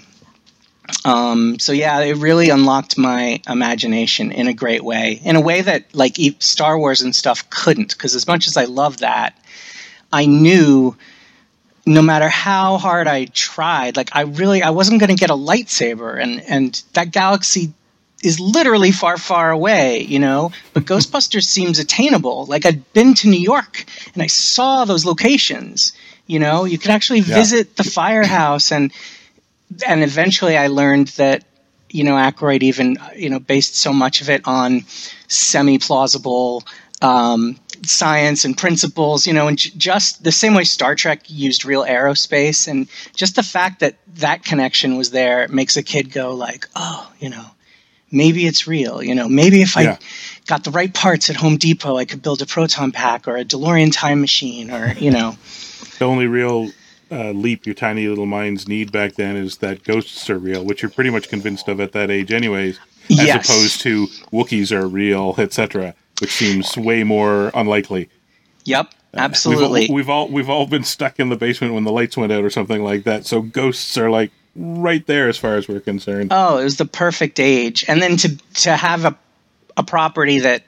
um, 1.04 1.58
so 1.58 1.72
yeah, 1.72 2.00
it 2.00 2.16
really 2.16 2.50
unlocked 2.50 2.98
my 2.98 3.40
imagination 3.48 4.32
in 4.32 4.48
a 4.48 4.54
great 4.54 4.82
way, 4.82 5.20
in 5.24 5.36
a 5.36 5.40
way 5.40 5.60
that 5.62 5.94
like 5.94 6.16
Star 6.40 6.78
Wars 6.78 7.00
and 7.00 7.14
stuff 7.14 7.48
couldn't. 7.50 7.90
Because 7.92 8.14
as 8.14 8.26
much 8.26 8.46
as 8.46 8.56
I 8.56 8.64
love 8.64 8.98
that, 8.98 9.36
I 10.12 10.26
knew 10.26 10.96
no 11.86 12.02
matter 12.02 12.28
how 12.28 12.76
hard 12.78 13.08
I 13.08 13.24
tried, 13.26 13.96
like 13.96 14.10
I 14.14 14.22
really 14.22 14.62
I 14.62 14.70
wasn't 14.70 15.00
going 15.00 15.14
to 15.14 15.20
get 15.20 15.30
a 15.30 15.34
lightsaber, 15.34 16.20
and 16.22 16.40
and 16.42 16.82
that 16.92 17.10
galaxy 17.10 17.72
is 18.22 18.38
literally 18.38 18.92
far, 18.92 19.16
far 19.16 19.50
away, 19.50 20.02
you 20.02 20.18
know. 20.18 20.52
But 20.74 20.84
Ghostbusters 20.92 21.44
seems 21.44 21.78
attainable. 21.78 22.44
Like 22.46 22.66
I'd 22.66 22.92
been 22.92 23.14
to 23.14 23.28
New 23.28 23.40
York 23.40 23.84
and 24.14 24.22
I 24.22 24.26
saw 24.26 24.84
those 24.84 25.04
locations. 25.06 25.92
You 26.26 26.38
know, 26.38 26.64
you 26.64 26.78
could 26.78 26.90
actually 26.90 27.20
Yeah. 27.20 27.34
visit 27.34 27.76
the 27.76 27.82
firehouse 27.84 28.70
and 28.72 28.92
and 29.86 30.02
eventually 30.02 30.56
I 30.56 30.68
learned 30.68 31.08
that 31.08 31.44
you 31.88 32.04
know 32.04 32.14
Aykroyd 32.14 32.62
even 32.62 32.96
you 33.16 33.30
know 33.30 33.38
based 33.38 33.76
so 33.76 33.92
much 33.92 34.20
of 34.20 34.30
it 34.30 34.42
on 34.44 34.84
semi 35.28 35.78
plausible 35.78 36.64
um, 37.02 37.58
science 37.82 38.44
and 38.44 38.56
principles, 38.56 39.26
you 39.26 39.32
know, 39.32 39.48
and 39.48 39.58
j- 39.58 39.72
just 39.76 40.22
the 40.22 40.32
same 40.32 40.54
way 40.54 40.64
Star 40.64 40.94
Trek 40.94 41.22
used 41.28 41.64
real 41.64 41.84
aerospace, 41.84 42.68
and 42.68 42.88
just 43.14 43.36
the 43.36 43.42
fact 43.42 43.80
that 43.80 43.96
that 44.16 44.44
connection 44.44 44.96
was 44.96 45.10
there 45.10 45.48
makes 45.48 45.76
a 45.76 45.82
kid 45.82 46.12
go 46.12 46.34
like, 46.34 46.68
oh, 46.76 47.10
you 47.18 47.30
know, 47.30 47.46
maybe 48.10 48.46
it's 48.46 48.66
real, 48.66 49.02
you 49.02 49.14
know, 49.14 49.28
maybe 49.28 49.62
if 49.62 49.76
I 49.76 49.98
got 50.46 50.64
the 50.64 50.70
right 50.70 50.92
parts 50.92 51.30
at 51.30 51.36
Home 51.36 51.56
Depot, 51.56 51.96
I 51.96 52.04
could 52.04 52.22
build 52.22 52.42
a 52.42 52.46
proton 52.46 52.92
pack 52.92 53.26
or 53.26 53.36
a 53.36 53.44
DeLorean 53.44 53.92
time 53.92 54.20
machine, 54.20 54.70
or 54.70 54.92
you 54.92 55.10
know. 55.10 55.36
The 55.98 56.04
only 56.04 56.26
real 56.26 56.70
uh, 57.10 57.30
leap 57.32 57.66
your 57.66 57.74
tiny 57.74 58.06
little 58.08 58.26
minds 58.26 58.68
need 58.68 58.92
back 58.92 59.14
then 59.14 59.36
is 59.36 59.58
that 59.58 59.82
ghosts 59.84 60.28
are 60.30 60.38
real, 60.38 60.64
which 60.64 60.82
you're 60.82 60.90
pretty 60.90 61.10
much 61.10 61.28
convinced 61.28 61.68
of 61.68 61.80
at 61.80 61.92
that 61.92 62.10
age, 62.10 62.32
anyways, 62.32 62.78
as 63.10 63.18
Yes. 63.18 63.48
opposed 63.48 63.80
to 63.82 64.06
Wookiees 64.32 64.70
are 64.72 64.86
real, 64.86 65.34
etc., 65.38 65.94
which 66.20 66.30
seems 66.30 66.76
way 66.76 67.02
more 67.02 67.50
unlikely. 67.54 68.08
Yep, 68.64 68.92
absolutely. 69.14 69.88
We've 69.90 69.90
all, 69.90 69.94
we've 69.94 70.08
all 70.08 70.28
we've 70.28 70.50
all 70.50 70.66
been 70.66 70.84
stuck 70.84 71.18
in 71.18 71.28
the 71.30 71.36
basement 71.36 71.74
when 71.74 71.84
the 71.84 71.92
lights 71.92 72.16
went 72.16 72.30
out 72.32 72.44
or 72.44 72.50
something 72.50 72.82
like 72.84 73.04
that. 73.04 73.26
So 73.26 73.40
ghosts 73.42 73.96
are 73.98 74.10
like 74.10 74.30
right 74.54 75.04
there 75.06 75.28
as 75.28 75.38
far 75.38 75.56
as 75.56 75.66
we're 75.66 75.80
concerned. 75.80 76.28
Oh, 76.32 76.58
it 76.58 76.64
was 76.64 76.76
the 76.76 76.84
perfect 76.84 77.40
age. 77.40 77.84
And 77.88 78.00
then 78.02 78.16
to 78.18 78.36
to 78.62 78.76
have 78.76 79.04
a 79.04 79.16
a 79.76 79.82
property 79.82 80.40
that 80.40 80.62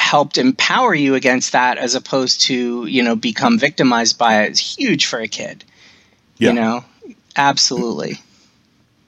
helped 0.00 0.38
empower 0.38 0.94
you 0.94 1.14
against 1.14 1.52
that 1.52 1.78
as 1.78 1.94
opposed 1.94 2.40
to, 2.42 2.86
you 2.86 3.02
know, 3.02 3.14
become 3.14 3.58
victimized 3.58 4.18
by 4.18 4.42
it 4.42 4.52
is 4.52 4.58
huge 4.58 5.06
for 5.06 5.20
a 5.20 5.28
kid. 5.28 5.64
Yeah. 6.38 6.48
You 6.48 6.54
know? 6.54 6.84
Absolutely. 7.36 8.18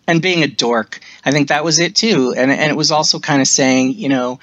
And 0.07 0.23
being 0.23 0.43
a 0.43 0.49
dork. 0.49 1.01
I 1.25 1.31
think 1.31 1.49
that 1.49 1.65
was 1.65 1.79
it 1.79 1.97
too. 1.97 2.35
And 2.37 2.51
and 2.51 2.71
it 2.71 2.77
was 2.77 2.91
also 2.91 3.19
kind 3.19 3.41
of 3.41 3.49
saying, 3.49 3.95
you 3.95 4.09
know, 4.09 4.41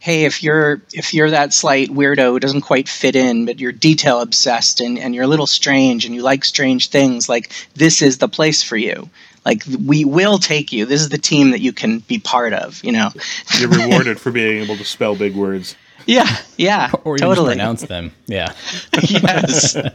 hey, 0.00 0.24
if 0.24 0.42
you're 0.42 0.82
if 0.92 1.14
you're 1.14 1.30
that 1.30 1.54
slight 1.54 1.88
weirdo 1.88 2.30
who 2.30 2.40
doesn't 2.40 2.62
quite 2.62 2.88
fit 2.88 3.14
in, 3.14 3.46
but 3.46 3.60
you're 3.60 3.72
detail 3.72 4.20
obsessed 4.20 4.80
and, 4.80 4.98
and 4.98 5.14
you're 5.14 5.24
a 5.24 5.28
little 5.28 5.46
strange 5.46 6.04
and 6.04 6.14
you 6.14 6.22
like 6.22 6.44
strange 6.44 6.88
things, 6.88 7.28
like 7.28 7.52
this 7.74 8.02
is 8.02 8.18
the 8.18 8.28
place 8.28 8.62
for 8.62 8.76
you. 8.76 9.08
Like 9.44 9.62
we 9.84 10.04
will 10.04 10.38
take 10.38 10.72
you. 10.72 10.86
This 10.86 11.00
is 11.00 11.08
the 11.08 11.18
team 11.18 11.50
that 11.50 11.60
you 11.60 11.72
can 11.72 12.00
be 12.00 12.18
part 12.18 12.52
of, 12.52 12.82
you 12.82 12.92
know. 12.92 13.10
You're 13.58 13.70
rewarded 13.70 14.20
for 14.24 14.32
being 14.32 14.62
able 14.62 14.76
to 14.76 14.84
spell 14.84 15.14
big 15.14 15.34
words. 15.34 15.76
Yeah, 16.06 16.36
yeah. 16.56 16.90
Or 17.04 17.16
even 17.16 17.28
just 17.28 17.36
totally. 17.36 17.54
pronounce 17.54 17.82
them. 17.82 18.12
Yeah. 18.26 18.52
yes. 19.08 19.76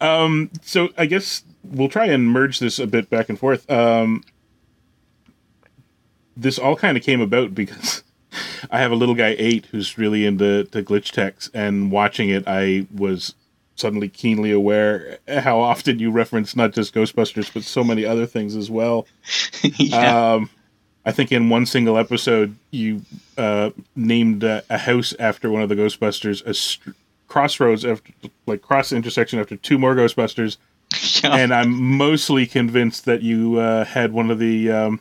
Um, 0.00 0.50
so 0.62 0.90
I 0.96 1.06
guess 1.06 1.42
we'll 1.64 1.88
try 1.88 2.06
and 2.06 2.30
merge 2.30 2.60
this 2.60 2.78
a 2.78 2.86
bit 2.86 3.10
back 3.10 3.28
and 3.28 3.36
forth. 3.38 3.68
Um, 3.68 4.22
this 6.36 6.56
all 6.58 6.76
kind 6.76 6.96
of 6.96 7.02
came 7.02 7.20
about 7.20 7.52
because 7.54 8.04
I 8.70 8.78
have 8.78 8.92
a 8.92 8.94
little 8.94 9.14
guy 9.16 9.34
eight 9.38 9.66
who's 9.66 9.98
really 9.98 10.24
into 10.24 10.64
to 10.64 10.82
glitch 10.84 11.10
techs, 11.10 11.50
and 11.52 11.90
watching 11.90 12.28
it, 12.28 12.44
I 12.46 12.86
was 12.94 13.34
suddenly 13.74 14.08
keenly 14.08 14.52
aware 14.52 15.18
how 15.28 15.58
often 15.60 15.98
you 15.98 16.10
reference 16.10 16.54
not 16.54 16.72
just 16.72 16.94
Ghostbusters 16.94 17.52
but 17.52 17.64
so 17.64 17.82
many 17.82 18.04
other 18.04 18.26
things 18.26 18.54
as 18.54 18.70
well. 18.70 19.06
Yeah. 19.62 20.34
Um, 20.34 20.50
I 21.04 21.12
think 21.12 21.32
in 21.32 21.48
one 21.48 21.66
single 21.66 21.98
episode 21.98 22.56
you 22.70 23.02
uh, 23.36 23.70
named 23.96 24.44
uh, 24.44 24.62
a 24.70 24.78
house 24.78 25.14
after 25.18 25.50
one 25.50 25.62
of 25.62 25.68
the 25.68 25.74
Ghostbusters, 25.74 26.44
a 26.46 26.54
str- 26.54 26.90
crossroads 27.28 27.84
after 27.84 28.12
like 28.46 28.62
cross 28.62 28.92
intersection 28.92 29.38
after 29.38 29.56
two 29.56 29.78
more 29.78 29.94
Ghostbusters, 29.94 30.58
and 31.24 31.52
I'm 31.52 31.70
mostly 31.96 32.46
convinced 32.46 33.04
that 33.06 33.22
you 33.22 33.58
uh, 33.58 33.84
had 33.84 34.12
one 34.12 34.30
of 34.30 34.38
the 34.38 34.70
um, 34.70 35.00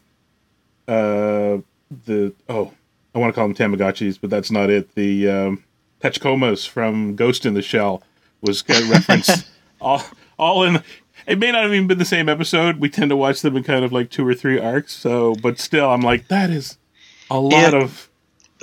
uh, 0.88 1.58
the 2.06 2.34
oh 2.50 2.72
I 3.14 3.20
want 3.20 3.34
to 3.34 3.40
call 3.40 3.48
them 3.48 3.56
Tamagotchis, 3.56 4.20
but 4.20 4.30
that's 4.30 4.52
not 4.52 4.70
it. 4.70 4.96
The 4.96 5.30
um, 5.30 5.64
Tachikomas 6.02 6.68
from 6.68 7.16
Ghost 7.16 7.46
in 7.46 7.54
the 7.54 7.62
Shell 7.62 8.02
was 8.42 8.64
referenced 8.68 9.46
all 9.82 10.04
all 10.40 10.64
in. 10.64 10.82
It 11.28 11.40
may 11.40 11.52
not 11.52 11.64
have 11.64 11.74
even 11.74 11.88
been 11.88 11.98
the 12.00 12.06
same 12.06 12.28
episode. 12.30 12.78
We 12.80 12.90
tend 12.90 13.10
to 13.10 13.16
watch 13.16 13.42
them 13.42 13.56
in 13.58 13.64
kind 13.64 13.84
of 13.86 13.92
like 13.94 14.10
two 14.10 14.28
or 14.28 14.34
three 14.34 14.60
arcs. 14.60 14.94
So, 14.94 15.36
but 15.42 15.60
still, 15.60 15.90
I'm 15.90 16.02
like 16.02 16.28
that 16.30 16.50
is 16.50 16.78
a 17.30 17.40
lot 17.40 17.74
Yeah. 17.74 17.82
of 17.84 18.08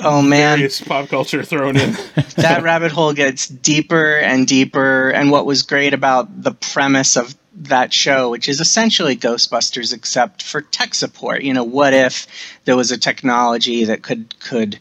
Oh 0.00 0.22
man, 0.22 0.60
pop 0.86 1.08
culture 1.08 1.42
thrown 1.42 1.76
in. 1.76 1.90
that 2.36 2.60
rabbit 2.62 2.92
hole 2.92 3.12
gets 3.12 3.48
deeper 3.48 4.16
and 4.18 4.46
deeper. 4.46 5.10
And 5.10 5.32
what 5.32 5.44
was 5.44 5.62
great 5.62 5.92
about 5.92 6.42
the 6.44 6.52
premise 6.52 7.16
of 7.16 7.34
that 7.62 7.92
show, 7.92 8.30
which 8.30 8.48
is 8.48 8.60
essentially 8.60 9.16
Ghostbusters 9.16 9.92
except 9.92 10.44
for 10.44 10.60
tech 10.60 10.94
support. 10.94 11.42
You 11.42 11.52
know, 11.52 11.64
what 11.64 11.94
if 11.94 12.28
there 12.64 12.76
was 12.76 12.92
a 12.92 12.96
technology 12.98 13.86
that 13.86 14.02
could 14.02 14.38
could 14.38 14.78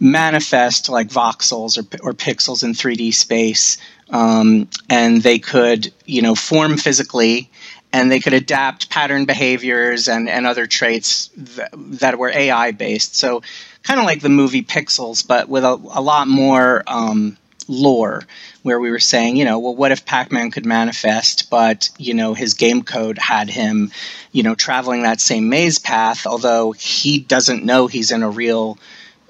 manifest 0.00 0.88
like 0.88 1.08
voxels 1.08 1.78
or, 1.78 2.06
or 2.06 2.12
pixels 2.12 2.62
in 2.62 2.72
3D 2.72 3.12
space, 3.14 3.78
um, 4.10 4.68
and 4.88 5.22
they 5.22 5.38
could 5.38 5.92
you 6.06 6.22
know 6.22 6.34
form 6.34 6.76
physically. 6.76 7.50
And 7.90 8.12
they 8.12 8.20
could 8.20 8.34
adapt 8.34 8.90
pattern 8.90 9.24
behaviors 9.24 10.08
and, 10.08 10.28
and 10.28 10.46
other 10.46 10.66
traits 10.66 11.30
that, 11.38 11.70
that 11.72 12.18
were 12.18 12.28
AI 12.28 12.72
based. 12.72 13.16
So, 13.16 13.40
kind 13.82 13.98
of 13.98 14.04
like 14.04 14.20
the 14.20 14.28
movie 14.28 14.62
Pixels, 14.62 15.26
but 15.26 15.48
with 15.48 15.64
a, 15.64 15.72
a 15.94 16.02
lot 16.02 16.28
more 16.28 16.82
um, 16.86 17.38
lore, 17.66 18.24
where 18.62 18.78
we 18.78 18.90
were 18.90 18.98
saying, 18.98 19.36
you 19.36 19.44
know, 19.46 19.58
well, 19.58 19.74
what 19.74 19.92
if 19.92 20.04
Pac 20.04 20.30
Man 20.32 20.50
could 20.50 20.66
manifest, 20.66 21.48
but, 21.48 21.88
you 21.98 22.12
know, 22.12 22.34
his 22.34 22.54
game 22.54 22.82
code 22.82 23.18
had 23.18 23.48
him, 23.48 23.90
you 24.32 24.42
know, 24.42 24.54
traveling 24.54 25.02
that 25.02 25.20
same 25.20 25.48
maze 25.48 25.78
path, 25.78 26.26
although 26.26 26.72
he 26.72 27.20
doesn't 27.20 27.64
know 27.64 27.86
he's 27.86 28.10
in 28.10 28.22
a 28.22 28.30
real 28.30 28.78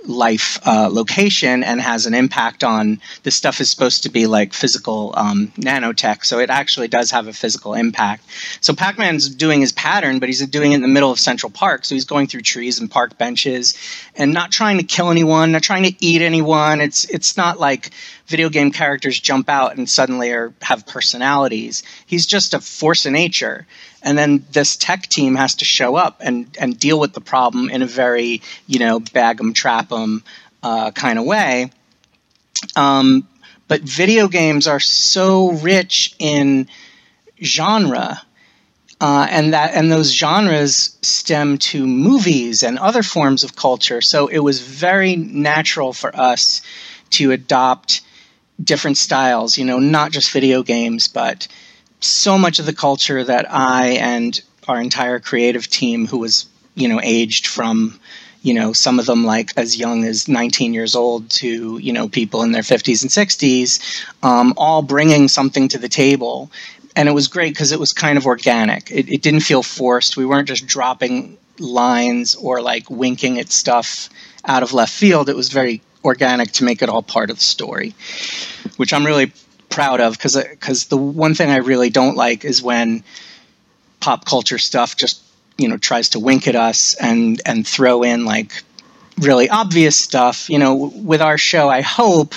life 0.06 0.58
uh, 0.64 0.88
location 0.90 1.64
and 1.64 1.80
has 1.80 2.06
an 2.06 2.14
impact 2.14 2.62
on 2.64 3.00
this 3.24 3.34
stuff 3.34 3.60
is 3.60 3.68
supposed 3.70 4.04
to 4.04 4.08
be 4.08 4.26
like 4.26 4.52
physical 4.52 5.12
um, 5.16 5.48
nanotech 5.56 6.24
so 6.24 6.38
it 6.38 6.50
actually 6.50 6.88
does 6.88 7.10
have 7.10 7.26
a 7.26 7.32
physical 7.32 7.74
impact. 7.74 8.24
So 8.60 8.74
pac-man's 8.74 9.28
doing 9.28 9.60
his 9.60 9.72
pattern 9.72 10.18
but 10.18 10.28
he's 10.28 10.46
doing 10.46 10.72
it 10.72 10.76
in 10.76 10.82
the 10.82 10.88
middle 10.88 11.10
of 11.10 11.18
central 11.18 11.50
park 11.50 11.84
so 11.84 11.94
he's 11.94 12.04
going 12.04 12.26
through 12.26 12.42
trees 12.42 12.80
and 12.80 12.90
park 12.90 13.18
benches 13.18 13.74
and 14.14 14.32
not 14.32 14.50
trying 14.50 14.78
to 14.78 14.84
kill 14.84 15.10
anyone 15.10 15.52
not 15.52 15.62
trying 15.62 15.84
to 15.84 15.94
eat 16.04 16.22
anyone. 16.22 16.80
It's 16.80 17.04
it's 17.06 17.36
not 17.36 17.58
like 17.58 17.90
video 18.26 18.48
game 18.50 18.70
characters 18.70 19.18
jump 19.18 19.48
out 19.48 19.76
and 19.76 19.88
suddenly 19.88 20.30
are 20.30 20.52
have 20.62 20.86
personalities. 20.86 21.82
He's 22.06 22.26
just 22.26 22.54
a 22.54 22.60
force 22.60 23.06
of 23.06 23.12
nature 23.12 23.66
and 24.02 24.16
then 24.16 24.44
this 24.52 24.76
tech 24.76 25.06
team 25.08 25.34
has 25.34 25.56
to 25.56 25.64
show 25.64 25.96
up 25.96 26.20
and, 26.20 26.56
and 26.60 26.78
deal 26.78 26.98
with 26.98 27.12
the 27.12 27.20
problem 27.20 27.70
in 27.70 27.82
a 27.82 27.86
very 27.86 28.42
you 28.66 28.78
know 28.78 29.00
bag 29.00 29.40
'em 29.40 29.52
trap 29.52 29.92
'em 29.92 30.22
uh, 30.62 30.90
kind 30.90 31.18
of 31.18 31.24
way. 31.24 31.70
Um, 32.76 33.26
but 33.68 33.82
video 33.82 34.28
games 34.28 34.66
are 34.66 34.80
so 34.80 35.52
rich 35.52 36.14
in 36.18 36.68
genre 37.42 38.22
uh, 39.00 39.26
and 39.30 39.52
that 39.52 39.74
and 39.74 39.92
those 39.92 40.12
genres 40.12 40.96
stem 41.02 41.58
to 41.58 41.86
movies 41.86 42.62
and 42.62 42.78
other 42.78 43.02
forms 43.02 43.44
of 43.44 43.54
culture. 43.54 44.00
So 44.00 44.26
it 44.26 44.38
was 44.38 44.60
very 44.60 45.14
natural 45.16 45.92
for 45.92 46.14
us 46.16 46.62
to 47.10 47.30
adopt 47.30 48.00
different 48.62 48.96
styles 48.96 49.56
you 49.56 49.64
know 49.64 49.78
not 49.78 50.10
just 50.10 50.32
video 50.32 50.62
games 50.62 51.06
but 51.08 51.46
so 52.00 52.38
much 52.38 52.58
of 52.58 52.66
the 52.66 52.72
culture 52.72 53.22
that 53.24 53.52
I 53.52 53.88
and 54.00 54.40
our 54.66 54.80
entire 54.80 55.18
creative 55.18 55.68
team, 55.68 56.06
who 56.06 56.18
was 56.18 56.46
you 56.74 56.88
know 56.88 57.00
aged 57.02 57.46
from 57.46 57.98
you 58.42 58.54
know 58.54 58.72
some 58.72 58.98
of 58.98 59.06
them 59.06 59.24
like 59.24 59.50
as 59.56 59.76
young 59.78 60.04
as 60.04 60.28
19 60.28 60.74
years 60.74 60.94
old 60.94 61.28
to 61.30 61.78
you 61.78 61.92
know 61.92 62.08
people 62.08 62.42
in 62.42 62.52
their 62.52 62.62
50s 62.62 63.02
and 63.02 63.10
60s, 63.10 64.04
um, 64.22 64.54
all 64.56 64.82
bringing 64.82 65.28
something 65.28 65.68
to 65.68 65.78
the 65.78 65.88
table. 65.88 66.50
And 66.96 67.08
it 67.08 67.12
was 67.12 67.28
great 67.28 67.54
because 67.54 67.70
it 67.70 67.78
was 67.78 67.92
kind 67.92 68.18
of 68.18 68.26
organic. 68.26 68.90
It, 68.90 69.08
it 69.08 69.22
didn't 69.22 69.40
feel 69.40 69.62
forced. 69.62 70.16
We 70.16 70.26
weren't 70.26 70.48
just 70.48 70.66
dropping 70.66 71.38
lines 71.60 72.34
or 72.34 72.60
like 72.60 72.90
winking 72.90 73.38
at 73.38 73.50
stuff 73.50 74.08
out 74.44 74.64
of 74.64 74.72
left 74.72 74.92
field. 74.92 75.28
It 75.28 75.36
was 75.36 75.48
very 75.48 75.80
organic 76.04 76.52
to 76.52 76.64
make 76.64 76.82
it 76.82 76.88
all 76.88 77.02
part 77.02 77.30
of 77.30 77.36
the 77.36 77.42
story, 77.42 77.94
which 78.76 78.92
I'm 78.92 79.06
really 79.06 79.32
proud 79.68 80.00
of 80.00 80.14
because 80.14 80.36
because 80.36 80.86
the 80.86 80.96
one 80.96 81.34
thing 81.34 81.50
I 81.50 81.56
really 81.56 81.90
don't 81.90 82.16
like 82.16 82.44
is 82.44 82.62
when 82.62 83.02
pop 84.00 84.24
culture 84.24 84.58
stuff 84.58 84.96
just 84.96 85.22
you 85.56 85.68
know 85.68 85.76
tries 85.76 86.10
to 86.10 86.20
wink 86.20 86.46
at 86.48 86.56
us 86.56 86.94
and 86.94 87.40
and 87.44 87.66
throw 87.66 88.02
in 88.02 88.24
like 88.24 88.62
really 89.18 89.48
obvious 89.48 89.96
stuff. 89.96 90.48
You 90.48 90.58
know, 90.58 90.74
with 90.74 91.20
our 91.20 91.38
show, 91.38 91.68
I 91.68 91.80
hope 91.80 92.34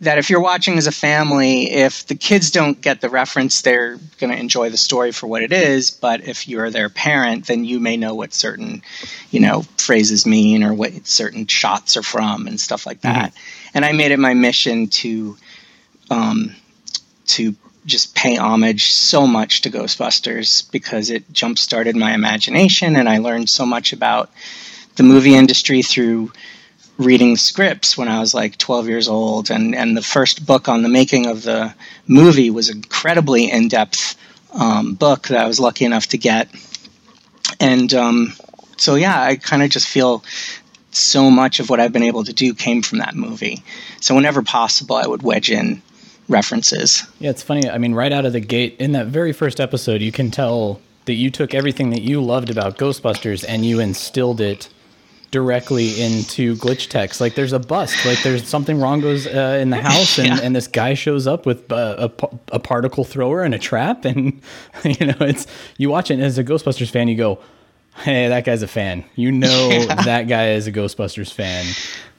that 0.00 0.18
if 0.18 0.28
you're 0.28 0.40
watching 0.40 0.76
as 0.76 0.86
a 0.86 0.92
family, 0.92 1.70
if 1.70 2.06
the 2.06 2.14
kids 2.14 2.50
don't 2.50 2.80
get 2.80 3.00
the 3.00 3.08
reference, 3.08 3.62
they're 3.62 3.96
going 4.18 4.30
to 4.30 4.38
enjoy 4.38 4.68
the 4.68 4.76
story 4.76 5.10
for 5.10 5.26
what 5.26 5.42
it 5.42 5.52
is. 5.52 5.90
But 5.90 6.28
if 6.28 6.46
you're 6.46 6.70
their 6.70 6.90
parent, 6.90 7.46
then 7.46 7.64
you 7.64 7.80
may 7.80 7.96
know 7.96 8.14
what 8.14 8.34
certain, 8.34 8.82
you 9.30 9.40
know, 9.40 9.62
phrases 9.78 10.26
mean 10.26 10.62
or 10.62 10.74
what 10.74 11.06
certain 11.06 11.46
shots 11.46 11.96
are 11.96 12.02
from 12.02 12.46
and 12.46 12.60
stuff 12.60 12.84
like 12.84 13.00
that. 13.02 13.30
Mm-hmm. 13.30 13.68
And 13.74 13.84
I 13.86 13.92
made 13.92 14.12
it 14.12 14.18
my 14.18 14.34
mission 14.34 14.88
to, 14.88 15.38
um, 16.10 16.54
to 17.26 17.54
just 17.84 18.14
pay 18.14 18.36
homage 18.36 18.90
so 18.90 19.26
much 19.26 19.62
to 19.62 19.70
Ghostbusters 19.70 20.70
because 20.72 21.10
it 21.10 21.32
jump 21.32 21.58
started 21.58 21.94
my 21.96 22.14
imagination 22.14 22.96
and 22.96 23.08
I 23.08 23.18
learned 23.18 23.48
so 23.48 23.64
much 23.64 23.92
about 23.92 24.30
the 24.96 25.04
movie 25.04 25.34
industry 25.34 25.82
through 25.82 26.32
reading 26.98 27.36
scripts 27.36 27.96
when 27.96 28.08
I 28.08 28.20
was 28.20 28.34
like 28.34 28.56
12 28.58 28.88
years 28.88 29.08
old, 29.08 29.50
and 29.50 29.74
and 29.74 29.96
the 29.96 30.02
first 30.02 30.46
book 30.46 30.68
on 30.68 30.82
the 30.82 30.88
making 30.88 31.26
of 31.26 31.42
the 31.42 31.74
movie 32.06 32.50
was 32.50 32.68
an 32.68 32.78
incredibly 32.78 33.50
in 33.50 33.68
depth 33.68 34.16
um, 34.52 34.94
book 34.94 35.28
that 35.28 35.38
I 35.38 35.46
was 35.46 35.60
lucky 35.60 35.84
enough 35.84 36.06
to 36.08 36.18
get, 36.18 36.48
and 37.60 37.92
um, 37.94 38.32
so 38.76 38.94
yeah, 38.94 39.20
I 39.20 39.36
kind 39.36 39.62
of 39.62 39.70
just 39.70 39.88
feel 39.88 40.24
so 40.90 41.30
much 41.30 41.60
of 41.60 41.68
what 41.68 41.78
I've 41.78 41.92
been 41.92 42.02
able 42.02 42.24
to 42.24 42.32
do 42.32 42.54
came 42.54 42.80
from 42.80 42.98
that 42.98 43.14
movie. 43.14 43.62
So 44.00 44.14
whenever 44.14 44.42
possible, 44.42 44.96
I 44.96 45.06
would 45.06 45.22
wedge 45.22 45.50
in 45.50 45.82
references. 46.28 47.04
Yeah, 47.18 47.30
it's 47.30 47.42
funny. 47.42 47.68
I 47.68 47.78
mean, 47.78 47.94
right 47.94 48.12
out 48.12 48.24
of 48.24 48.32
the 48.32 48.40
gate 48.40 48.76
in 48.78 48.92
that 48.92 49.06
very 49.06 49.32
first 49.32 49.60
episode, 49.60 50.00
you 50.00 50.12
can 50.12 50.30
tell 50.30 50.80
that 51.06 51.14
you 51.14 51.30
took 51.30 51.54
everything 51.54 51.90
that 51.90 52.02
you 52.02 52.20
loved 52.20 52.50
about 52.50 52.78
Ghostbusters 52.78 53.44
and 53.48 53.64
you 53.64 53.80
instilled 53.80 54.40
it 54.40 54.68
directly 55.30 56.00
into 56.02 56.56
Glitch 56.56 56.88
Techs. 56.88 57.20
Like 57.20 57.34
there's 57.34 57.52
a 57.52 57.58
bust, 57.58 58.04
like 58.04 58.22
there's 58.22 58.46
something 58.46 58.80
wrong 58.80 59.00
goes 59.00 59.26
uh, 59.26 59.58
in 59.60 59.70
the 59.70 59.76
house, 59.76 60.18
and, 60.18 60.28
yeah. 60.28 60.40
and 60.42 60.54
this 60.54 60.66
guy 60.66 60.94
shows 60.94 61.26
up 61.26 61.46
with 61.46 61.70
a, 61.70 62.10
a, 62.20 62.28
a, 62.52 62.58
particle 62.58 63.04
thrower 63.04 63.42
and 63.42 63.54
a 63.54 63.58
trap, 63.58 64.04
and 64.04 64.40
you 64.84 65.06
know 65.06 65.16
it's 65.20 65.46
you 65.78 65.90
watch 65.90 66.10
it 66.10 66.20
as 66.20 66.38
a 66.38 66.44
Ghostbusters 66.44 66.90
fan, 66.90 67.08
you 67.08 67.16
go, 67.16 67.40
hey, 67.96 68.28
that 68.28 68.44
guy's 68.44 68.62
a 68.62 68.68
fan. 68.68 69.04
You 69.14 69.32
know 69.32 69.68
yeah. 69.72 69.94
that 70.02 70.28
guy 70.28 70.50
is 70.50 70.66
a 70.66 70.72
Ghostbusters 70.72 71.32
fan. 71.32 71.66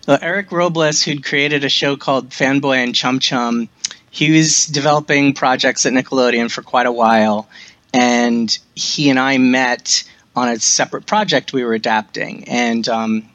Well, 0.08 0.20
Eric 0.22 0.52
Robles, 0.52 1.02
who'd 1.02 1.24
created 1.24 1.66
a 1.66 1.70
show 1.70 1.98
called 1.98 2.30
Fanboy 2.30 2.78
and 2.78 2.96
Chum 2.96 3.20
Chum, 3.20 3.68
he 4.18 4.32
was 4.32 4.66
developing 4.66 5.34
projects 5.34 5.86
at 5.86 5.94
Nickelodeon 5.94 6.50
for 6.50 6.64
quite 6.64 6.88
a 6.88 6.92
while, 6.92 7.48
and 7.94 8.58
he 8.74 9.12
and 9.12 9.20
I 9.20 9.38
met 9.38 10.04
on 10.36 10.50
a 10.50 10.60
separate 10.60 11.06
project 11.06 11.54
we 11.54 11.64
were 11.64 11.76
adapting. 11.76 12.46
And 12.46 12.90
um, 12.90 13.30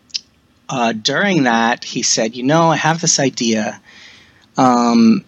uh, 0.69 0.93
during 0.93 1.45
that, 1.45 1.85
he 1.85 2.03
said, 2.03 2.35
"You 2.35 2.43
know, 2.43 2.73
I 2.73 2.77
have 2.77 3.01
this 3.01 3.21
idea." 3.21 3.81
Um, 4.57 5.25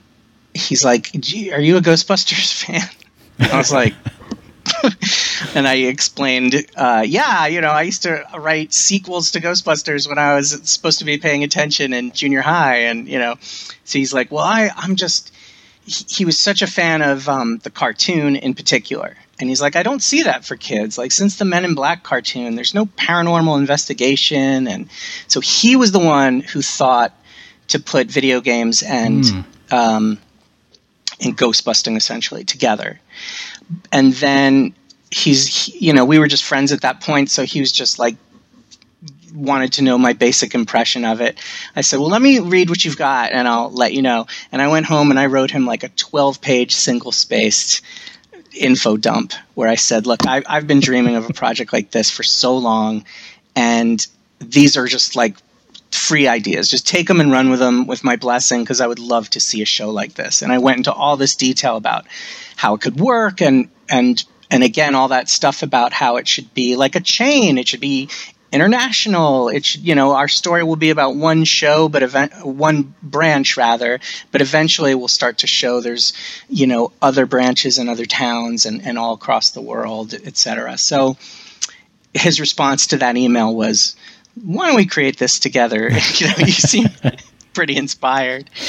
he's 0.55 0.85
like, 0.85 1.13
"Are 1.15 1.61
you 1.61 1.77
a 1.77 1.81
Ghostbusters 1.81 2.53
fan?" 2.65 2.89
I 3.39 3.57
was 3.57 3.73
like. 3.73 3.95
and 5.55 5.69
I 5.69 5.75
explained, 5.75 6.67
uh, 6.75 7.05
yeah, 7.07 7.47
you 7.47 7.61
know, 7.61 7.69
I 7.69 7.83
used 7.83 8.05
to 8.05 8.25
write 8.35 8.73
sequels 8.73 9.31
to 9.33 9.41
Ghostbusters 9.41 10.09
when 10.09 10.17
I 10.17 10.35
was 10.35 10.59
supposed 10.65 11.01
to 11.01 11.05
be 11.05 11.19
paying 11.19 11.45
attention 11.45 11.93
in 11.93 12.13
junior 12.13 12.41
high, 12.41 12.77
and 12.77 13.07
you 13.07 13.19
know, 13.19 13.37
so 13.41 13.99
he's 13.99 14.15
like, 14.15 14.33
well, 14.33 14.43
I, 14.43 14.71
I'm 14.75 14.97
just. 14.97 15.34
He, 15.87 16.05
he 16.09 16.25
was 16.25 16.39
such 16.39 16.63
a 16.63 16.67
fan 16.67 17.03
of 17.03 17.29
um, 17.29 17.59
the 17.59 17.71
cartoon 17.71 18.37
in 18.37 18.55
particular, 18.55 19.17
and 19.39 19.49
he's 19.49 19.61
like, 19.61 19.77
I 19.77 19.83
don't 19.83 20.03
see 20.03 20.23
that 20.23 20.45
for 20.45 20.57
kids. 20.57 20.97
Like, 20.97 21.13
since 21.13 21.37
the 21.37 21.45
Men 21.45 21.65
in 21.65 21.75
Black 21.75 22.05
cartoon, 22.05 22.55
there's 22.55 22.75
no 22.75 22.87
paranormal 22.87 23.59
investigation. 23.59 24.69
And 24.69 24.89
so 25.27 25.41
he 25.41 25.77
was 25.77 25.93
the 25.93 25.99
one 25.99 26.41
who 26.41 26.63
thought 26.63 27.13
to 27.69 27.81
put 27.81 28.07
video 28.07 28.41
games 28.41 28.83
and, 28.83 29.25
mm. 29.25 29.45
um, 29.73 30.19
and 31.21 31.37
ghost 31.37 31.65
busting 31.65 31.97
essentially 31.97 32.45
together. 32.45 33.01
And 33.91 34.13
then 34.15 34.75
he's, 35.11 35.47
he, 35.49 35.87
you 35.87 35.93
know, 35.93 36.05
we 36.05 36.19
were 36.19 36.29
just 36.29 36.45
friends 36.45 36.71
at 36.71 36.83
that 36.83 37.01
point. 37.01 37.31
So 37.31 37.43
he 37.43 37.61
was 37.61 37.73
just 37.73 37.99
like, 37.99 38.17
wanted 39.35 39.75
to 39.75 39.83
know 39.83 39.99
my 39.99 40.13
basic 40.13 40.55
impression 40.55 41.05
of 41.05 41.21
it. 41.21 41.39
I 41.75 41.81
said, 41.81 41.99
Well, 41.99 42.09
let 42.09 42.23
me 42.23 42.39
read 42.39 42.71
what 42.71 42.85
you've 42.85 42.97
got 42.97 43.33
and 43.33 43.49
I'll 43.49 43.71
let 43.71 43.93
you 43.93 44.03
know. 44.03 44.27
And 44.53 44.63
I 44.63 44.69
went 44.69 44.87
home 44.87 45.11
and 45.11 45.19
I 45.19 45.27
wrote 45.27 45.51
him 45.51 45.67
like 45.67 45.83
a 45.83 45.89
12 45.89 46.41
page 46.41 46.75
single 46.75 47.13
spaced 47.13 47.83
info 48.55 48.97
dump 48.97 49.33
where 49.55 49.69
I 49.69 49.75
said, 49.75 50.07
look, 50.07 50.27
I, 50.27 50.43
I've 50.47 50.67
been 50.67 50.81
dreaming 50.81 51.17
of 51.17 51.29
a 51.29 51.33
project 51.33 51.73
like 51.73 51.91
this 51.91 52.11
for 52.11 52.23
so 52.23 52.57
long, 52.57 53.05
and 53.57 54.05
these 54.39 54.77
are 54.77 54.87
just 54.87 55.17
like 55.17 55.37
free 55.91 56.27
ideas. 56.27 56.71
Just 56.71 56.87
take 56.87 57.09
them 57.09 57.21
and 57.21 57.31
run 57.31 57.51
with 57.51 57.61
them 57.61 57.87
with 57.87 58.05
my 58.05 58.17
blessing 58.17 58.63
because 58.63 58.81
I 58.81 58.87
would 58.87 58.99
love 58.99 59.31
to 59.31 59.41
see 59.41 59.63
a 59.63 59.67
show 59.67 59.91
like 59.91 60.15
this. 60.15 60.43
And 60.43 60.53
I 60.53 60.59
went 60.59 60.79
into 60.79 60.93
all 60.93 61.17
this 61.17 61.37
detail 61.37 61.77
about 61.77 62.07
how 62.57 62.75
it 62.75 62.81
could 62.81 62.99
work 62.99 63.41
and 63.41 63.69
and 63.89 64.23
and 64.51 64.63
again 64.63 64.95
all 64.95 65.09
that 65.09 65.29
stuff 65.29 65.63
about 65.63 65.93
how 65.93 66.17
it 66.17 66.27
should 66.27 66.53
be 66.55 66.77
like 66.77 66.97
a 66.97 67.01
chain. 67.01 67.59
It 67.59 67.69
should 67.69 67.81
be 67.81 68.09
international. 68.55 69.49
It 69.49 69.65
should, 69.65 69.83
you 69.83 69.95
know, 69.95 70.13
our 70.13 70.29
story 70.29 70.63
will 70.63 70.77
be 70.77 70.91
about 70.91 71.17
one 71.17 71.45
show, 71.45 71.89
but 71.89 72.03
event, 72.03 72.47
one 72.47 72.95
branch 73.03 73.57
rather, 73.57 74.01
but 74.31 74.41
eventually 74.41 74.95
we'll 74.95 75.09
start 75.09 75.39
to 75.39 75.47
show 75.47 75.81
there's, 75.81 76.13
you 76.49 76.67
know, 76.67 76.93
other 77.03 77.27
branches 77.27 77.79
in 77.79 77.89
other 77.89 78.07
towns 78.07 78.65
and, 78.65 78.87
and 78.87 78.99
all 78.99 79.15
across 79.15 79.51
the 79.51 79.61
world, 79.61 80.15
etc. 80.15 80.79
So 80.79 81.17
his 82.15 82.39
response 82.41 82.87
to 82.89 82.99
that 82.99 83.17
email 83.17 83.55
was, 83.55 83.97
why 84.43 84.69
don't 84.69 84.77
we 84.77 84.87
create 84.87 85.19
this 85.19 85.39
together? 85.39 85.91
you 86.15 86.27
know, 86.29 86.35
you 86.39 86.53
seem 86.53 86.89
pretty 87.53 87.77
inspired. 87.77 88.49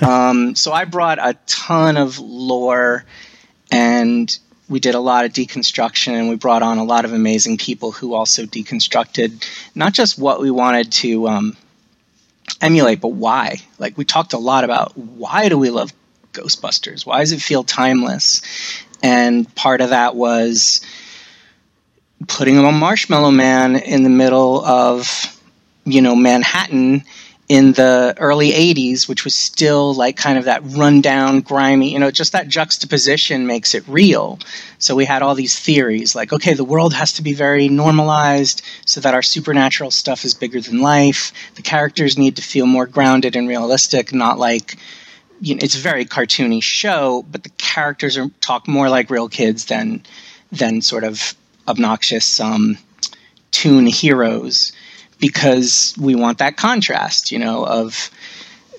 Um, 0.00 0.54
so 0.54 0.72
I 0.72 0.84
brought 0.84 1.18
a 1.18 1.34
ton 1.46 1.96
of 1.96 2.18
lore 2.18 3.04
and 3.70 4.38
we 4.68 4.80
did 4.80 4.94
a 4.94 5.00
lot 5.00 5.24
of 5.24 5.32
deconstruction 5.32 6.12
and 6.12 6.28
we 6.28 6.36
brought 6.36 6.62
on 6.62 6.78
a 6.78 6.84
lot 6.84 7.04
of 7.04 7.12
amazing 7.12 7.58
people 7.58 7.92
who 7.92 8.14
also 8.14 8.44
deconstructed 8.44 9.44
not 9.74 9.92
just 9.92 10.18
what 10.18 10.40
we 10.40 10.50
wanted 10.50 10.90
to 10.90 11.28
um, 11.28 11.56
emulate, 12.60 13.00
but 13.00 13.08
why. 13.08 13.56
Like 13.78 13.98
we 13.98 14.04
talked 14.04 14.32
a 14.32 14.38
lot 14.38 14.64
about 14.64 14.96
why 14.96 15.48
do 15.48 15.58
we 15.58 15.70
love 15.70 15.92
Ghostbusters? 16.32 17.04
Why 17.04 17.20
does 17.20 17.32
it 17.32 17.42
feel 17.42 17.62
timeless? 17.62 18.42
And 19.02 19.52
part 19.54 19.80
of 19.80 19.90
that 19.90 20.16
was 20.16 20.80
putting 22.26 22.56
a 22.58 22.72
Marshmallow 22.72 23.30
Man 23.30 23.76
in 23.76 24.02
the 24.02 24.10
middle 24.10 24.64
of, 24.64 25.38
you 25.84 26.00
know, 26.00 26.16
Manhattan 26.16 27.04
in 27.48 27.72
the 27.72 28.14
early 28.18 28.52
80s, 28.52 29.06
which 29.06 29.24
was 29.24 29.34
still 29.34 29.92
like 29.94 30.16
kind 30.16 30.38
of 30.38 30.44
that 30.46 30.62
rundown, 30.64 31.40
grimy, 31.40 31.92
you 31.92 31.98
know, 31.98 32.10
just 32.10 32.32
that 32.32 32.48
juxtaposition 32.48 33.46
makes 33.46 33.74
it 33.74 33.84
real. 33.86 34.38
So 34.78 34.94
we 34.94 35.04
had 35.04 35.22
all 35.22 35.34
these 35.34 35.58
theories 35.58 36.14
like, 36.14 36.32
okay, 36.32 36.54
the 36.54 36.64
world 36.64 36.94
has 36.94 37.12
to 37.14 37.22
be 37.22 37.34
very 37.34 37.68
normalized 37.68 38.62
so 38.86 39.00
that 39.00 39.12
our 39.12 39.22
supernatural 39.22 39.90
stuff 39.90 40.24
is 40.24 40.32
bigger 40.32 40.60
than 40.60 40.80
life. 40.80 41.32
The 41.56 41.62
characters 41.62 42.16
need 42.16 42.36
to 42.36 42.42
feel 42.42 42.66
more 42.66 42.86
grounded 42.86 43.36
and 43.36 43.46
realistic, 43.46 44.14
not 44.14 44.38
like, 44.38 44.78
you 45.40 45.54
know, 45.54 45.60
it's 45.62 45.76
a 45.76 45.80
very 45.80 46.06
cartoony 46.06 46.62
show, 46.62 47.26
but 47.30 47.42
the 47.42 47.50
characters 47.50 48.16
are 48.16 48.30
talk 48.40 48.66
more 48.66 48.88
like 48.88 49.10
real 49.10 49.28
kids 49.28 49.66
than 49.66 50.02
than 50.50 50.80
sort 50.80 51.04
of 51.04 51.34
obnoxious 51.66 52.38
um, 52.40 52.78
toon 53.50 53.86
heroes 53.86 54.72
because 55.18 55.94
we 55.98 56.14
want 56.14 56.38
that 56.38 56.56
contrast, 56.56 57.32
you 57.32 57.38
know, 57.38 57.66
of 57.66 58.10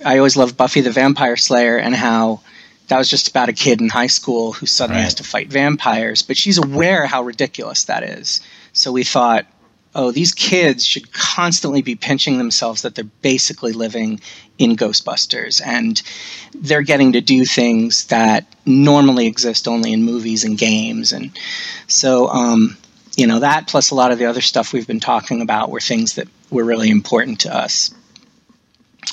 I 0.04 0.18
always 0.18 0.38
loved 0.38 0.58
Buffy 0.58 0.82
the 0.82 0.92
Vampire 0.92 1.38
Slayer 1.38 1.78
and 1.78 1.96
how 1.96 2.42
that 2.88 2.98
was 2.98 3.10
just 3.10 3.28
about 3.28 3.50
a 3.50 3.54
kid 3.54 3.82
in 3.82 3.90
high 3.90 4.08
school 4.08 4.54
who 4.54 4.66
suddenly 4.66 5.00
right. 5.00 5.06
has 5.06 5.16
to 5.16 5.24
fight 5.24 5.48
vampires, 5.48 6.22
but 6.22 6.38
she's 6.38 6.58
aware 6.58 7.08
how 7.08 7.24
ridiculous 7.24 7.86
that 7.86 8.04
is. 8.04 8.42
So 8.74 8.92
we 8.92 9.04
thought, 9.04 9.46
oh, 9.96 10.12
these 10.12 10.34
kids 10.34 10.86
should 10.86 11.12
constantly 11.12 11.82
be 11.82 11.96
pinching 11.96 12.38
themselves 12.38 12.84
that 12.84 12.96
they're 12.96 13.06
basically 13.06 13.72
living 13.72 14.20
in 14.58 14.76
Ghostbusters 14.76 15.66
and 15.66 16.02
they're 16.54 16.82
getting 16.82 17.14
to 17.14 17.22
do 17.22 17.46
things 17.46 18.06
that 18.08 18.46
normally 18.66 19.26
exist 19.26 19.68
only 19.68 19.94
in 19.94 20.04
movies 20.04 20.44
and 20.44 20.58
games. 20.58 21.14
And 21.14 21.32
so, 21.88 22.28
um, 22.28 22.78
you 23.16 23.28
know, 23.28 23.40
that 23.40 23.68
plus 23.68 23.92
a 23.92 23.96
lot 23.96 24.12
of 24.12 24.20
the 24.20 24.26
other 24.26 24.42
stuff 24.42 24.74
we've 24.74 24.88
been 24.88 25.00
talking 25.00 25.42
about 25.42 25.70
were 25.70 25.80
things 25.80 26.16
that 26.16 26.28
were 26.50 26.64
really 26.64 26.90
important 26.90 27.42
to 27.42 27.56
us. 27.56 27.94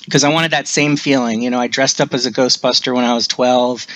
Because 0.05 0.25
I 0.25 0.31
wanted 0.31 0.51
that 0.53 0.67
same 0.67 0.97
feeling. 0.97 1.43
You 1.43 1.51
know, 1.51 1.61
I 1.61 1.69
dressed 1.69 2.01
up 2.01 2.13
as 2.13 2.27
a 2.27 2.33
Ghostbuster 2.33 2.95
when 2.95 3.05
I 3.05 3.15
was 3.15 3.29
12 3.29 3.87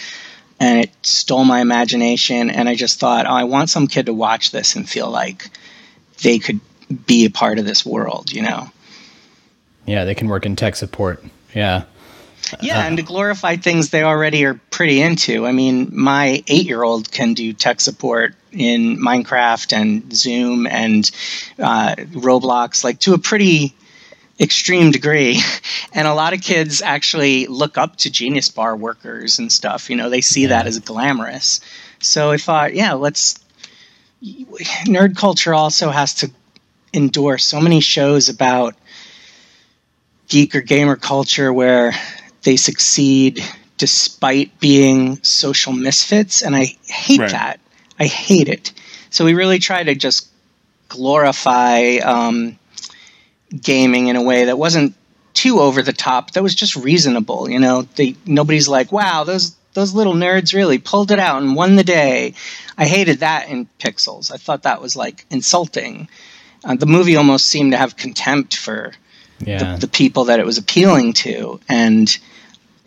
and 0.60 0.80
it 0.80 0.90
stole 1.02 1.44
my 1.44 1.60
imagination. 1.60 2.50
And 2.50 2.68
I 2.68 2.74
just 2.74 3.00
thought, 3.00 3.26
oh, 3.26 3.30
I 3.30 3.44
want 3.44 3.70
some 3.70 3.88
kid 3.88 4.06
to 4.06 4.14
watch 4.14 4.52
this 4.52 4.76
and 4.76 4.88
feel 4.88 5.10
like 5.10 5.50
they 6.22 6.38
could 6.38 6.60
be 7.06 7.24
a 7.24 7.30
part 7.30 7.58
of 7.58 7.64
this 7.64 7.84
world, 7.84 8.32
you 8.32 8.42
know? 8.42 8.70
Yeah, 9.86 10.04
they 10.04 10.14
can 10.14 10.28
work 10.28 10.46
in 10.46 10.54
tech 10.54 10.76
support. 10.76 11.24
Yeah. 11.54 11.84
Yeah, 12.60 12.78
uh-huh. 12.78 12.88
and 12.88 12.96
to 12.98 13.02
glorify 13.02 13.56
things 13.56 13.90
they 13.90 14.04
already 14.04 14.44
are 14.44 14.54
pretty 14.70 15.00
into. 15.00 15.46
I 15.46 15.52
mean, 15.52 15.88
my 15.92 16.44
eight 16.46 16.66
year 16.66 16.84
old 16.84 17.10
can 17.10 17.34
do 17.34 17.52
tech 17.52 17.80
support 17.80 18.36
in 18.56 18.98
Minecraft 18.98 19.72
and 19.72 20.12
Zoom 20.12 20.66
and 20.66 21.10
uh, 21.58 21.94
Roblox, 21.96 22.82
like 22.84 23.00
to 23.00 23.14
a 23.14 23.18
pretty 23.18 23.74
extreme 24.40 24.90
degree. 24.90 25.40
And 25.92 26.06
a 26.06 26.12
lot 26.12 26.34
of 26.34 26.42
kids 26.42 26.82
actually 26.82 27.46
look 27.46 27.78
up 27.78 27.96
to 27.98 28.10
Genius 28.10 28.50
Bar 28.50 28.76
workers 28.76 29.38
and 29.38 29.50
stuff. 29.50 29.88
You 29.88 29.96
know, 29.96 30.10
they 30.10 30.20
see 30.20 30.46
that 30.46 30.66
as 30.66 30.78
glamorous. 30.78 31.60
So 32.00 32.30
I 32.32 32.36
thought, 32.36 32.74
yeah, 32.74 32.92
let's. 32.92 33.42
Nerd 34.84 35.16
culture 35.16 35.54
also 35.54 35.88
has 35.88 36.12
to 36.16 36.30
endure 36.92 37.38
so 37.38 37.62
many 37.62 37.80
shows 37.80 38.28
about 38.28 38.74
geek 40.28 40.54
or 40.54 40.60
gamer 40.60 40.96
culture 40.96 41.52
where 41.52 41.94
they 42.42 42.56
succeed 42.56 43.42
despite 43.76 44.58
being 44.60 45.22
social 45.22 45.72
misfits 45.72 46.42
and 46.42 46.56
i 46.56 46.64
hate 46.86 47.20
right. 47.20 47.30
that 47.30 47.60
i 47.98 48.06
hate 48.06 48.48
it. 48.48 48.72
So 49.10 49.24
we 49.24 49.34
really 49.34 49.58
try 49.58 49.82
to 49.82 49.94
just 49.94 50.28
glorify 50.88 51.96
um, 51.96 52.58
gaming 53.60 54.08
in 54.08 54.16
a 54.16 54.22
way 54.22 54.44
that 54.44 54.58
wasn't 54.58 54.94
too 55.34 55.60
over 55.60 55.82
the 55.82 55.92
top 55.92 56.30
that 56.32 56.42
was 56.42 56.54
just 56.54 56.76
reasonable 56.76 57.50
you 57.50 57.58
know? 57.58 57.82
They, 57.82 58.16
nobody's 58.24 58.68
like 58.68 58.90
wow 58.90 59.24
those 59.24 59.54
those 59.76 59.92
little 59.94 60.14
nerds 60.14 60.54
really 60.54 60.78
pulled 60.78 61.10
it 61.10 61.18
out 61.18 61.42
and 61.42 61.54
won 61.54 61.76
the 61.76 61.84
day. 61.84 62.32
I 62.78 62.86
hated 62.86 63.18
that 63.18 63.50
in 63.50 63.68
pixels. 63.78 64.32
I 64.32 64.38
thought 64.38 64.62
that 64.62 64.80
was 64.80 64.96
like 64.96 65.26
insulting. 65.30 66.08
Uh, 66.64 66.76
the 66.76 66.86
movie 66.86 67.14
almost 67.14 67.46
seemed 67.46 67.72
to 67.72 67.78
have 67.78 67.94
contempt 67.94 68.56
for 68.56 68.94
yeah. 69.38 69.74
the, 69.74 69.80
the 69.80 69.88
people 69.88 70.24
that 70.24 70.40
it 70.40 70.46
was 70.46 70.56
appealing 70.56 71.12
to, 71.12 71.60
and 71.68 72.18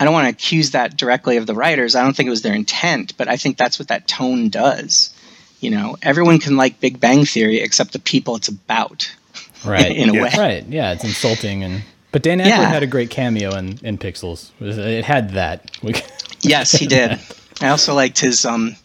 I 0.00 0.04
don't 0.04 0.14
want 0.14 0.24
to 0.24 0.30
accuse 0.30 0.70
that 0.70 0.96
directly 0.96 1.36
of 1.36 1.46
the 1.46 1.54
writers. 1.54 1.94
I 1.94 2.02
don't 2.02 2.16
think 2.16 2.26
it 2.26 2.30
was 2.30 2.40
their 2.40 2.54
intent, 2.54 3.16
but 3.18 3.28
I 3.28 3.36
think 3.36 3.58
that's 3.58 3.78
what 3.78 3.88
that 3.88 4.08
tone 4.08 4.48
does. 4.48 5.14
You 5.60 5.70
know, 5.70 5.98
everyone 6.00 6.38
can 6.38 6.56
like 6.56 6.80
Big 6.80 6.98
Bang 6.98 7.26
Theory 7.26 7.60
except 7.60 7.92
the 7.92 7.98
people 7.98 8.34
it's 8.36 8.48
about. 8.48 9.14
Right. 9.62 9.94
in 9.94 10.08
a 10.08 10.14
yeah. 10.14 10.22
way. 10.22 10.30
Right. 10.38 10.66
Yeah, 10.66 10.92
it's 10.92 11.04
insulting 11.04 11.62
and 11.62 11.82
but 12.12 12.22
Dan 12.22 12.38
Aykroyd 12.38 12.46
yeah. 12.46 12.68
had 12.68 12.82
a 12.82 12.86
great 12.86 13.10
cameo 13.10 13.54
in, 13.54 13.78
in 13.82 13.98
Pixels. 13.98 14.50
It 14.58 15.04
had 15.04 15.32
that. 15.32 15.70
yes, 16.40 16.72
he 16.72 16.86
did. 16.86 17.20
I 17.60 17.68
also 17.68 17.94
liked 17.94 18.18
his 18.18 18.46
um 18.46 18.76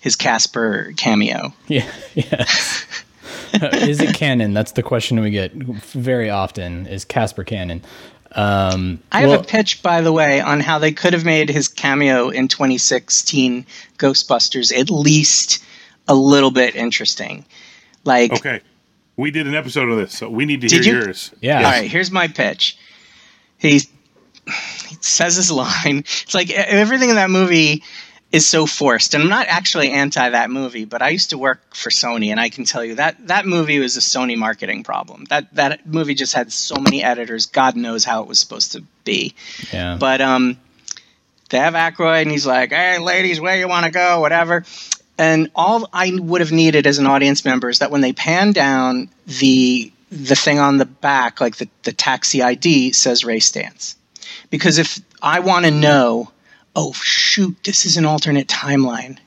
his 0.00 0.16
Casper 0.16 0.92
cameo. 0.96 1.54
Yeah. 1.68 1.88
Yes. 2.14 2.84
is 3.52 4.00
it 4.00 4.16
canon? 4.16 4.54
That's 4.54 4.72
the 4.72 4.82
question 4.82 5.20
we 5.20 5.30
get 5.30 5.52
very 5.52 6.30
often. 6.30 6.88
Is 6.88 7.04
Casper 7.04 7.44
canon? 7.44 7.82
Um, 8.34 9.00
I 9.12 9.20
have 9.20 9.30
well, 9.30 9.40
a 9.40 9.44
pitch, 9.44 9.82
by 9.82 10.00
the 10.00 10.12
way, 10.12 10.40
on 10.40 10.60
how 10.60 10.78
they 10.78 10.92
could 10.92 11.12
have 11.12 11.24
made 11.24 11.48
his 11.48 11.68
cameo 11.68 12.30
in 12.30 12.48
2016 12.48 13.64
Ghostbusters 13.98 14.76
at 14.76 14.90
least 14.90 15.64
a 16.08 16.14
little 16.14 16.50
bit 16.50 16.74
interesting. 16.74 17.44
Like, 18.04 18.32
okay, 18.32 18.60
we 19.16 19.30
did 19.30 19.46
an 19.46 19.54
episode 19.54 19.88
of 19.88 19.96
this, 19.96 20.18
so 20.18 20.28
we 20.28 20.44
need 20.46 20.60
to 20.62 20.68
hear 20.68 20.82
you? 20.82 20.92
yours. 20.92 21.30
Yeah. 21.40 21.58
All 21.58 21.62
right. 21.62 21.90
Here's 21.90 22.10
my 22.10 22.26
pitch. 22.26 22.76
He, 23.58 23.78
he 23.78 24.96
says 25.00 25.36
his 25.36 25.50
line. 25.50 25.98
It's 25.98 26.34
like 26.34 26.50
everything 26.50 27.10
in 27.10 27.16
that 27.16 27.30
movie 27.30 27.84
is 28.34 28.48
so 28.48 28.66
forced. 28.66 29.14
And 29.14 29.22
I'm 29.22 29.28
not 29.28 29.46
actually 29.46 29.92
anti 29.92 30.28
that 30.28 30.50
movie, 30.50 30.84
but 30.84 31.00
I 31.02 31.10
used 31.10 31.30
to 31.30 31.38
work 31.38 31.72
for 31.72 31.90
Sony, 31.90 32.32
and 32.32 32.40
I 32.40 32.48
can 32.48 32.64
tell 32.64 32.84
you 32.84 32.96
that 32.96 33.28
that 33.28 33.46
movie 33.46 33.78
was 33.78 33.96
a 33.96 34.00
Sony 34.00 34.36
marketing 34.36 34.82
problem. 34.82 35.24
That 35.26 35.54
that 35.54 35.86
movie 35.86 36.14
just 36.14 36.34
had 36.34 36.52
so 36.52 36.74
many 36.74 37.00
editors. 37.00 37.46
God 37.46 37.76
knows 37.76 38.04
how 38.04 38.22
it 38.22 38.28
was 38.28 38.40
supposed 38.40 38.72
to 38.72 38.82
be. 39.04 39.34
Yeah. 39.72 39.98
But 40.00 40.20
um, 40.20 40.58
they 41.50 41.58
have 41.58 41.74
Aykroyd, 41.74 42.22
and 42.22 42.30
he's 42.32 42.44
like, 42.44 42.70
"Hey, 42.70 42.98
ladies, 42.98 43.40
where 43.40 43.56
you 43.56 43.68
want 43.68 43.86
to 43.86 43.92
go? 43.92 44.20
Whatever." 44.20 44.64
And 45.16 45.52
all 45.54 45.88
I 45.92 46.18
would 46.20 46.40
have 46.40 46.50
needed 46.50 46.88
as 46.88 46.98
an 46.98 47.06
audience 47.06 47.44
member 47.44 47.68
is 47.68 47.78
that 47.78 47.92
when 47.92 48.00
they 48.00 48.12
pan 48.12 48.50
down 48.50 49.10
the 49.26 49.92
the 50.10 50.34
thing 50.34 50.58
on 50.58 50.78
the 50.78 50.86
back, 50.86 51.40
like 51.40 51.56
the, 51.56 51.68
the 51.84 51.92
taxi 51.92 52.42
ID, 52.42 52.92
says 52.92 53.24
Ray 53.24 53.38
Stantz. 53.38 53.94
Because 54.50 54.78
if 54.78 54.98
I 55.22 55.38
want 55.38 55.66
to 55.66 55.70
know 55.70 56.30
oh 56.76 56.92
shoot, 56.92 57.56
this 57.64 57.86
is 57.86 57.96
an 57.96 58.04
alternate 58.04 58.48
timeline. 58.48 59.18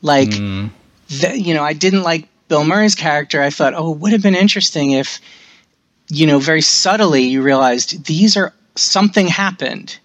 Like, 0.00 0.30
mm. 0.30 0.70
the, 1.08 1.38
you 1.38 1.54
know, 1.54 1.62
I 1.62 1.72
didn't 1.72 2.02
like 2.02 2.28
Bill 2.48 2.64
Murray's 2.64 2.94
character. 2.94 3.40
I 3.40 3.50
thought, 3.50 3.74
oh, 3.74 3.92
it 3.92 3.98
would 3.98 4.12
have 4.12 4.22
been 4.22 4.34
interesting 4.34 4.92
if, 4.92 5.20
you 6.08 6.26
know, 6.26 6.38
very 6.38 6.60
subtly 6.60 7.22
you 7.22 7.42
realized 7.42 8.04
these 8.06 8.36
are 8.36 8.52
something 8.76 9.28
happened 9.28 9.98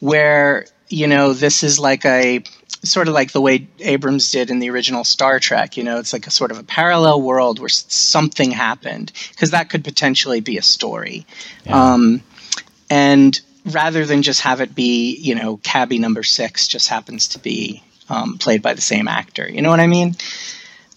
where 0.00 0.66
you 0.88 1.06
know 1.06 1.32
this 1.32 1.62
is 1.62 1.78
like 1.78 2.04
a 2.04 2.42
sort 2.82 3.08
of 3.08 3.14
like 3.14 3.32
the 3.32 3.40
way 3.40 3.66
Abrams 3.80 4.30
did 4.30 4.50
in 4.50 4.60
the 4.60 4.70
original 4.70 5.04
Star 5.04 5.40
Trek. 5.40 5.76
You 5.76 5.82
know, 5.82 5.98
it's 5.98 6.12
like 6.12 6.26
a 6.26 6.30
sort 6.30 6.50
of 6.50 6.58
a 6.58 6.62
parallel 6.62 7.22
world 7.22 7.58
where 7.58 7.68
something 7.68 8.50
happened 8.50 9.12
because 9.30 9.50
that 9.50 9.70
could 9.70 9.84
potentially 9.84 10.40
be 10.40 10.56
a 10.58 10.62
story. 10.62 11.26
Yeah. 11.64 11.92
Um, 11.94 12.22
and 12.88 13.40
rather 13.66 14.06
than 14.06 14.22
just 14.22 14.40
have 14.40 14.60
it 14.60 14.74
be, 14.74 15.16
you 15.16 15.34
know, 15.34 15.58
cabbie 15.58 15.98
number 15.98 16.22
six 16.22 16.66
just 16.66 16.88
happens 16.88 17.28
to 17.28 17.38
be 17.38 17.82
um, 18.08 18.38
played 18.38 18.62
by 18.62 18.74
the 18.74 18.80
same 18.80 19.08
actor. 19.08 19.48
You 19.48 19.62
know 19.62 19.70
what 19.70 19.80
I 19.80 19.86
mean? 19.86 20.16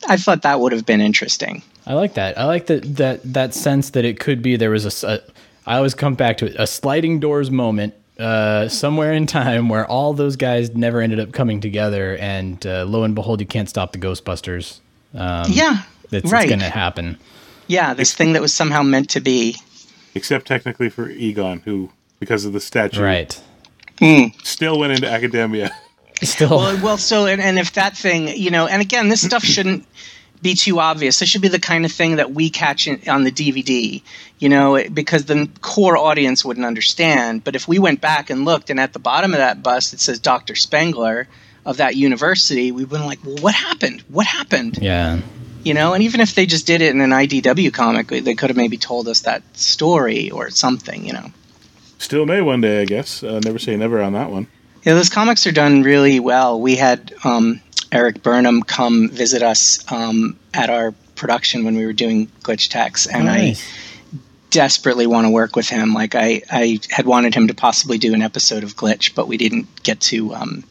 I 0.08 0.17
thought 0.17 0.43
that 0.43 0.60
would 0.60 0.71
have 0.71 0.86
been 0.86 1.01
interesting. 1.01 1.62
I 1.86 1.93
like 1.93 2.13
that. 2.13 2.38
I 2.38 2.45
like 2.45 2.67
that 2.67 2.97
that 2.97 3.34
that 3.34 3.53
sense 3.53 3.91
that 3.91 4.05
it 4.05 4.19
could 4.19 4.41
be 4.41 4.55
there 4.55 4.69
was 4.71 5.03
a. 5.03 5.08
a 5.08 5.19
I 5.65 5.77
always 5.77 5.93
come 5.93 6.15
back 6.15 6.38
to 6.38 6.47
it, 6.47 6.55
a 6.58 6.65
sliding 6.65 7.19
doors 7.19 7.51
moment 7.51 7.93
uh, 8.17 8.67
somewhere 8.69 9.13
in 9.13 9.27
time 9.27 9.69
where 9.69 9.86
all 9.86 10.13
those 10.13 10.36
guys 10.36 10.75
never 10.75 10.99
ended 11.01 11.19
up 11.19 11.32
coming 11.32 11.62
together, 11.62 12.17
and 12.17 12.65
uh, 12.65 12.86
lo 12.86 13.03
and 13.03 13.15
behold, 13.15 13.39
you 13.39 13.47
can't 13.47 13.69
stop 13.69 13.91
the 13.91 13.97
Ghostbusters. 13.99 14.79
Um, 15.13 15.45
yeah, 15.49 15.84
that's 16.10 16.32
right. 16.32 16.43
it's 16.43 16.49
going 16.49 16.60
to 16.60 16.69
happen. 16.69 17.17
Yeah, 17.67 17.93
this 17.93 18.13
thing 18.15 18.34
that 18.34 18.41
was 18.41 18.53
somehow 18.53 18.82
meant 18.84 19.12
to 19.12 19.19
be. 19.19 19.58
Except 20.15 20.47
technically 20.47 20.89
for 20.89 21.10
Egon, 21.10 21.60
who 21.62 21.91
because 22.19 22.45
of 22.45 22.53
the 22.53 22.60
statue. 22.60 23.01
Right. 23.01 23.41
Mm. 23.97 24.34
Still 24.45 24.79
went 24.79 24.93
into 24.93 25.10
academia. 25.10 25.71
Still. 26.21 26.49
Well, 26.49 26.84
well 26.84 26.97
so, 26.97 27.25
and, 27.25 27.41
and 27.41 27.58
if 27.58 27.73
that 27.73 27.97
thing, 27.97 28.27
you 28.27 28.51
know, 28.51 28.67
and 28.67 28.82
again, 28.82 29.10
this 29.10 29.25
stuff 29.25 29.43
shouldn't 29.43 29.86
be 30.41 30.53
too 30.53 30.79
obvious. 30.79 31.19
This 31.19 31.29
should 31.29 31.41
be 31.41 31.47
the 31.47 31.60
kind 31.60 31.86
of 31.86 31.91
thing 31.91 32.17
that 32.17 32.32
we 32.32 32.49
catch 32.49 32.88
in, 32.88 33.08
on 33.10 33.23
the 33.23 33.32
DVD, 33.32 34.01
you 34.38 34.49
know, 34.49 34.82
because 34.89 35.25
the 35.25 35.49
core 35.62 35.97
audience 35.97 36.45
wouldn't 36.45 36.65
understand. 36.65 37.43
But 37.43 37.55
if 37.55 37.67
we 37.67 37.79
went 37.79 38.01
back 38.01 38.29
and 38.29 38.45
looked, 38.45 38.69
and 38.69 38.79
at 38.79 38.93
the 38.93 38.99
bottom 38.99 39.34
of 39.34 39.39
that 39.39 39.62
bus 39.63 39.93
it 39.93 39.99
says 39.99 40.19
Dr. 40.19 40.55
Spengler 40.55 41.27
of 41.65 41.77
that 41.77 41.95
university, 41.95 42.71
we've 42.71 42.89
been 42.89 43.05
like, 43.05 43.23
well, 43.25 43.38
what 43.38 43.53
happened? 43.53 44.01
What 44.08 44.25
happened? 44.25 44.79
Yeah. 44.82 45.19
You 45.63 45.73
know, 45.73 45.93
and 45.93 46.03
even 46.03 46.21
if 46.21 46.36
they 46.36 46.45
just 46.45 46.65
did 46.65 46.82
it 46.82 46.95
in 46.95 47.01
an 47.01 47.10
IDW 47.10 47.73
comic, 47.73 48.08
they 48.08 48.34
could 48.34 48.49
have 48.49 48.58
maybe 48.58 48.77
told 48.77 49.10
us 49.10 49.21
that 49.21 49.43
story 49.58 50.32
or 50.32 50.49
something, 50.49 51.05
you 51.05 51.12
know. 51.12 51.32
Still 52.00 52.26
may 52.26 52.42
one 52.42 52.62
day, 52.62 52.82
I 52.82 52.86
guess. 52.86 53.24
Uh, 53.24 53.40
never 53.44 53.60
say 53.60 53.76
never 53.76 54.02
on 54.02 54.14
that 54.14 54.32
one. 54.32 54.48
Yeah, 54.84 54.94
those 54.94 55.10
comics 55.10 55.46
are 55.46 55.52
done 55.52 55.84
really 55.84 56.20
well. 56.20 56.60
We 56.60 56.78
had 56.78 57.14
um, 57.26 57.62
Erik 57.92 58.24
Burnham 58.24 58.64
come 58.64 59.10
visit 59.10 59.44
us 59.44 59.84
um, 59.92 60.40
at 60.54 60.70
our 60.70 60.94
production 61.16 61.66
when 61.66 61.76
we 61.76 61.86
were 61.86 61.94
doing 61.94 62.28
Glitch 62.42 62.70
Techs, 62.70 63.06
and 63.06 63.26
nice. 63.26 63.62
I 63.62 64.18
desperately 64.50 65.06
want 65.08 65.26
to 65.26 65.30
work 65.30 65.58
with 65.58 65.68
him. 65.68 65.94
Like 65.94 66.16
I, 66.16 66.42
I 66.50 66.80
had 66.90 67.06
wanted 67.06 67.36
him 67.36 67.50
to 67.50 67.54
possibly 67.54 67.98
do 67.98 68.14
an 68.14 68.22
episode 68.22 68.64
of 68.64 68.78
Glitch, 68.78 69.14
but 69.14 69.28
we 69.28 69.36
didn't 69.36 69.84
get 69.84 70.00
to 70.02 70.34
um, 70.34 70.64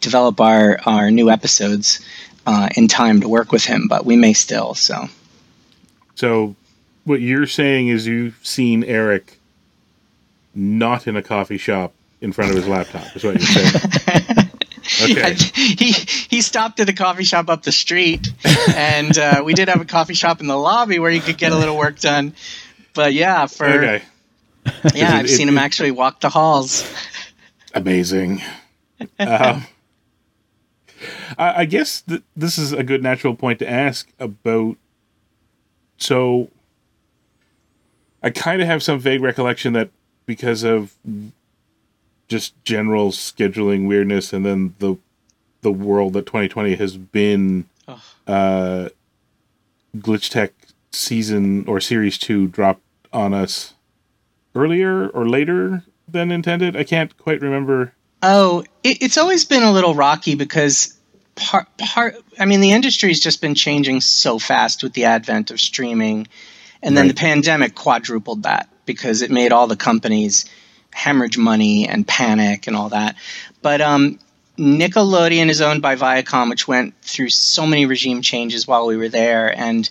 develop 0.00 0.40
our 0.40 0.78
our 0.86 1.10
new 1.10 1.28
episodes 1.28 2.00
uh, 2.46 2.68
in 2.76 2.86
time 2.86 3.20
to 3.20 3.28
work 3.28 3.50
with 3.50 3.64
him. 3.64 3.88
But 3.88 4.06
we 4.06 4.14
may 4.14 4.32
still. 4.32 4.74
So, 4.74 5.08
so 6.14 6.54
what 7.02 7.20
you're 7.20 7.48
saying 7.48 7.88
is 7.88 8.06
you've 8.06 8.38
seen 8.44 8.84
Erik 8.84 9.40
not 10.54 11.06
in 11.06 11.16
a 11.16 11.22
coffee 11.22 11.58
shop 11.58 11.92
in 12.20 12.32
front 12.32 12.50
of 12.50 12.56
his 12.56 12.68
laptop. 12.68 13.14
Is 13.16 13.24
what 13.24 13.34
you're 13.38 13.40
saying. 13.46 14.48
Okay. 15.00 15.34
he 15.34 15.92
he 15.92 16.40
stopped 16.42 16.80
at 16.80 16.88
a 16.88 16.92
coffee 16.92 17.22
shop 17.22 17.48
up 17.48 17.62
the 17.62 17.70
street, 17.70 18.28
and 18.76 19.16
uh, 19.16 19.40
we 19.44 19.54
did 19.54 19.68
have 19.68 19.80
a 19.80 19.84
coffee 19.84 20.12
shop 20.14 20.40
in 20.40 20.48
the 20.48 20.56
lobby 20.56 20.98
where 20.98 21.10
you 21.10 21.20
could 21.20 21.38
get 21.38 21.52
a 21.52 21.56
little 21.56 21.76
work 21.76 22.00
done. 22.00 22.34
But 22.92 23.14
yeah, 23.14 23.46
for 23.46 23.64
Okay. 23.66 24.02
yeah, 24.66 24.82
It- 24.94 25.02
I've 25.20 25.24
it- 25.26 25.28
seen 25.28 25.48
him 25.48 25.56
actually 25.56 25.92
walk 25.92 26.20
the 26.20 26.28
halls. 26.28 26.84
Amazing. 27.74 28.42
um, 29.20 29.64
I, 31.38 31.60
I 31.60 31.64
guess 31.64 32.02
th- 32.02 32.22
this 32.36 32.58
is 32.58 32.72
a 32.72 32.82
good 32.82 33.02
natural 33.04 33.34
point 33.36 33.60
to 33.60 33.70
ask 33.70 34.08
about. 34.18 34.76
So, 35.96 36.50
I 38.22 38.30
kind 38.30 38.60
of 38.60 38.66
have 38.66 38.82
some 38.82 38.98
vague 38.98 39.22
recollection 39.22 39.72
that 39.74 39.90
because 40.26 40.62
of 40.64 40.94
just 42.28 42.54
general 42.64 43.10
scheduling 43.10 43.86
weirdness, 43.86 44.32
and 44.32 44.44
then 44.46 44.74
the 44.78 44.96
the 45.62 45.72
world 45.72 46.12
that 46.14 46.26
2020 46.26 46.74
has 46.74 46.96
been, 46.96 47.66
uh, 48.26 48.88
Glitch 49.96 50.30
Tech 50.30 50.52
season 50.90 51.64
or 51.68 51.80
series 51.80 52.18
two 52.18 52.48
dropped 52.48 52.82
on 53.12 53.32
us 53.32 53.74
earlier 54.54 55.08
or 55.08 55.28
later 55.28 55.84
than 56.08 56.30
intended. 56.32 56.76
I 56.76 56.84
can't 56.84 57.16
quite 57.16 57.40
remember. 57.40 57.92
Oh, 58.22 58.64
it, 58.82 59.02
it's 59.02 59.16
always 59.18 59.44
been 59.44 59.62
a 59.62 59.72
little 59.72 59.94
rocky 59.94 60.34
because 60.34 60.98
part 61.36 61.66
part. 61.78 62.16
I 62.38 62.44
mean, 62.44 62.60
the 62.60 62.72
industry's 62.72 63.20
just 63.20 63.40
been 63.40 63.54
changing 63.54 64.00
so 64.00 64.38
fast 64.38 64.82
with 64.82 64.94
the 64.94 65.04
advent 65.04 65.50
of 65.50 65.60
streaming, 65.60 66.26
and 66.82 66.96
then 66.96 67.06
Right. 67.06 67.14
the 67.14 67.20
pandemic 67.20 67.74
quadrupled 67.74 68.42
that 68.44 68.68
because 68.86 69.22
it 69.22 69.30
made 69.30 69.52
all 69.52 69.66
the 69.66 69.76
companies 69.76 70.44
hemorrhage 70.92 71.38
money 71.38 71.88
and 71.88 72.06
panic 72.06 72.66
and 72.66 72.76
all 72.76 72.90
that. 72.90 73.16
But 73.62 73.80
um, 73.80 74.18
Nickelodeon 74.58 75.48
is 75.48 75.60
owned 75.60 75.82
by 75.82 75.96
Viacom, 75.96 76.50
which 76.50 76.68
went 76.68 76.94
through 77.02 77.30
so 77.30 77.66
many 77.66 77.86
regime 77.86 78.22
changes 78.22 78.66
while 78.66 78.86
we 78.86 78.96
were 78.96 79.08
there, 79.08 79.56
and 79.56 79.88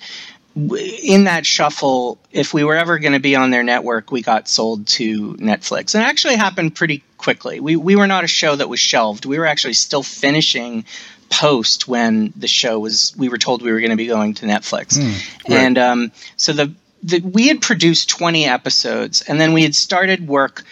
in 0.55 1.23
that 1.25 1.45
shuffle, 1.45 2.19
if 2.31 2.53
we 2.53 2.63
were 2.63 2.75
ever 2.75 2.99
going 2.99 3.13
to 3.13 3.19
be 3.19 3.35
on 3.35 3.51
their 3.51 3.63
network, 3.63 4.11
we 4.11 4.21
got 4.21 4.49
sold 4.49 4.85
to 4.85 5.33
Netflix. 5.35 5.95
And 5.95 6.03
it 6.03 6.07
actually 6.07 6.35
happened 6.35 6.75
pretty 6.75 7.03
quickly. 7.17 7.59
We, 7.61 7.77
we 7.77 7.95
were 7.95 8.07
not 8.07 8.25
a 8.25 8.27
show 8.27 8.55
that 8.55 8.67
was 8.67 8.79
shelved. 8.79 9.25
We 9.25 9.39
were 9.39 9.45
actually 9.45 9.73
still 9.75 10.03
finishing 10.03 10.83
post 11.29 11.87
when 11.87 12.33
the 12.35 12.49
show 12.49 12.79
was, 12.79 13.13
we 13.17 13.29
were 13.29 13.37
told 13.37 13.61
we 13.61 13.71
were 13.71 13.79
going 13.79 13.91
to 13.91 13.95
be 13.95 14.07
going 14.07 14.33
to 14.35 14.45
Netflix. 14.45 14.97
And 15.45 15.77
um, 15.77 16.11
so 16.35 16.51
the, 16.51 16.73
the, 17.03 17.19
we 17.21 17.47
had 17.47 17.61
produced 17.61 18.09
20 18.09 18.45
episodes, 18.45 19.21
and 19.21 19.39
then 19.39 19.53
we 19.53 19.63
had 19.63 19.75
started 19.75 20.27
work 20.27 20.63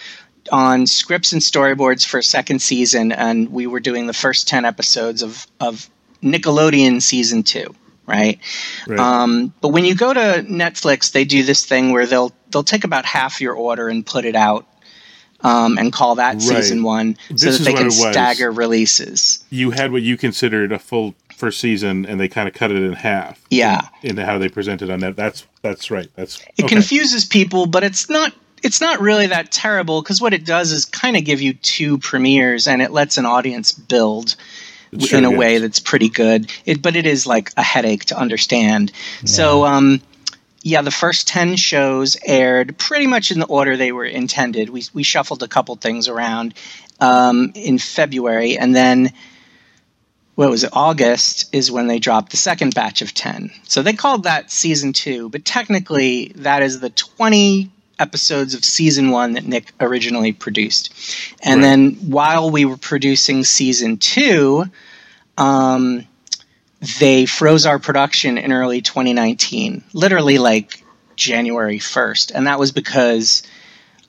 on 0.52 0.88
scripts 0.88 1.32
and 1.34 1.42
storyboards 1.42 2.06
for 2.06 2.18
a 2.20 2.24
second 2.24 2.62
season, 2.62 3.12
and 3.12 3.52
we 3.52 3.68
were 3.68 3.80
doing 3.80 4.08
the 4.08 4.14
first 4.14 4.48
10 4.48 4.66
episodes 4.66 5.22
of, 5.22 5.46
of 5.60 5.90
Nickelodeon 6.24 7.02
season 7.02 7.44
two 7.44 7.76
right? 8.10 8.40
Right. 8.88 9.00
Um, 9.00 9.54
but 9.62 9.70
when 9.70 9.86
you 9.86 9.96
go 9.96 10.14
to 10.14 10.44
Netflix, 10.50 11.12
they 11.12 11.26
do 11.26 11.44
this 11.44 11.64
thing 11.64 11.92
where 11.92 12.08
they'll 12.08 12.34
they'll 12.50 12.64
take 12.64 12.84
about 12.84 13.06
half 13.06 13.40
your 13.40 13.54
order 13.54 13.88
and 13.88 14.06
put 14.06 14.26
it 14.26 14.36
out, 14.36 14.66
um, 15.42 15.78
and 15.78 15.94
call 15.94 16.16
that 16.16 16.34
Right. 16.34 16.42
season 16.42 16.84
one, 16.84 17.18
so 17.36 17.50
is 17.50 17.60
that 17.60 17.66
they 17.66 17.74
can 17.74 17.92
stagger 17.92 18.52
releases. 18.52 19.44
You 19.52 19.72
had 19.72 19.92
what 19.92 20.02
you 20.02 20.18
considered 20.18 20.72
a 20.72 20.80
full 20.80 21.14
first 21.40 21.60
season, 21.60 22.06
and 22.06 22.20
they 22.20 22.28
kind 22.28 22.48
of 22.48 22.54
cut 22.54 22.72
it 22.72 22.78
in 22.78 22.94
half. 22.94 23.44
Yeah. 23.50 23.88
In 24.04 24.18
how 24.18 24.38
they 24.38 24.50
presented 24.50 24.90
on 24.90 25.00
that. 25.00 25.16
That's 25.16 25.46
that's 25.62 25.90
right. 25.90 26.10
That's 26.16 26.40
It 26.58 26.66
okay. 26.66 26.76
confuses 26.76 27.26
people, 27.26 27.66
but 27.66 27.84
it's 27.84 28.10
not 28.10 28.34
it's 28.62 28.82
not 28.82 29.00
really 29.00 29.28
that 29.28 29.52
terrible 29.52 30.02
because 30.02 30.22
what 30.22 30.34
it 30.34 30.46
does 30.46 30.72
is 30.72 30.86
kind 30.86 31.16
of 31.16 31.24
give 31.24 31.42
you 31.42 31.54
two 31.54 31.98
premieres 31.98 32.68
and 32.68 32.82
it 32.82 32.92
lets 32.92 33.18
an 33.18 33.26
audience 33.26 33.72
build 33.72 34.36
Sure, 34.98 35.20
in 35.20 35.26
a 35.26 35.30
yes. 35.30 35.38
way 35.38 35.58
that's 35.60 35.80
pretty 35.80 36.10
good. 36.10 36.52
It, 36.66 36.82
but 36.82 36.96
it 36.96 37.06
is 37.06 37.28
like 37.28 37.52
a 37.56 37.62
headache 37.62 38.06
to 38.06 38.18
understand. 38.18 38.92
So, 39.24 39.64
um, 39.64 40.02
yeah, 40.64 40.82
the 40.82 40.90
first 40.90 41.28
10 41.28 41.58
shows 41.58 42.18
aired 42.26 42.76
pretty 42.80 43.06
much 43.06 43.30
in 43.30 43.40
the 43.40 43.46
order 43.46 43.78
they 43.78 43.92
were 43.92 44.06
intended. 44.06 44.72
We, 44.72 44.84
we 44.92 45.04
shuffled 45.04 45.44
a 45.44 45.48
couple 45.48 45.76
things 45.76 46.08
around 46.08 46.56
um, 47.00 47.52
in 47.54 47.78
February, 47.78 48.58
and 48.58 48.76
then 48.76 49.14
what 50.40 50.50
was 50.50 50.64
it, 50.64 50.70
August 50.72 51.54
is 51.54 51.70
when 51.70 51.88
they 51.88 52.00
dropped 52.00 52.32
the 52.32 52.38
second 52.38 52.74
batch 52.74 53.02
of 53.02 53.14
10. 53.14 53.52
So 53.64 53.82
they 53.82 53.92
called 53.92 54.24
that 54.24 54.50
season 54.50 54.94
two, 54.94 55.28
but 55.28 55.44
technically 55.44 56.32
that 56.36 56.64
is 56.64 56.80
the 56.80 56.92
20 56.92 57.70
episodes 58.00 58.54
of 58.54 58.64
season 58.64 59.10
one 59.10 59.34
that 59.34 59.44
Nick 59.44 59.74
originally 59.82 60.32
produced. 60.32 60.94
And 61.44 61.62
then 61.62 61.96
while 61.96 62.52
we 62.52 62.64
were 62.64 62.78
producing 62.78 63.44
season 63.44 63.98
two, 63.98 64.64
um, 65.38 66.08
they 67.02 67.26
froze 67.26 67.66
our 67.66 67.78
production 67.78 68.38
in 68.38 68.54
early 68.54 68.80
2019, 68.80 69.84
literally 69.92 70.38
like 70.38 70.86
January 71.18 71.80
1st. 71.80 72.32
And 72.34 72.48
that 72.48 72.60
was 72.60 72.72
because, 72.72 73.44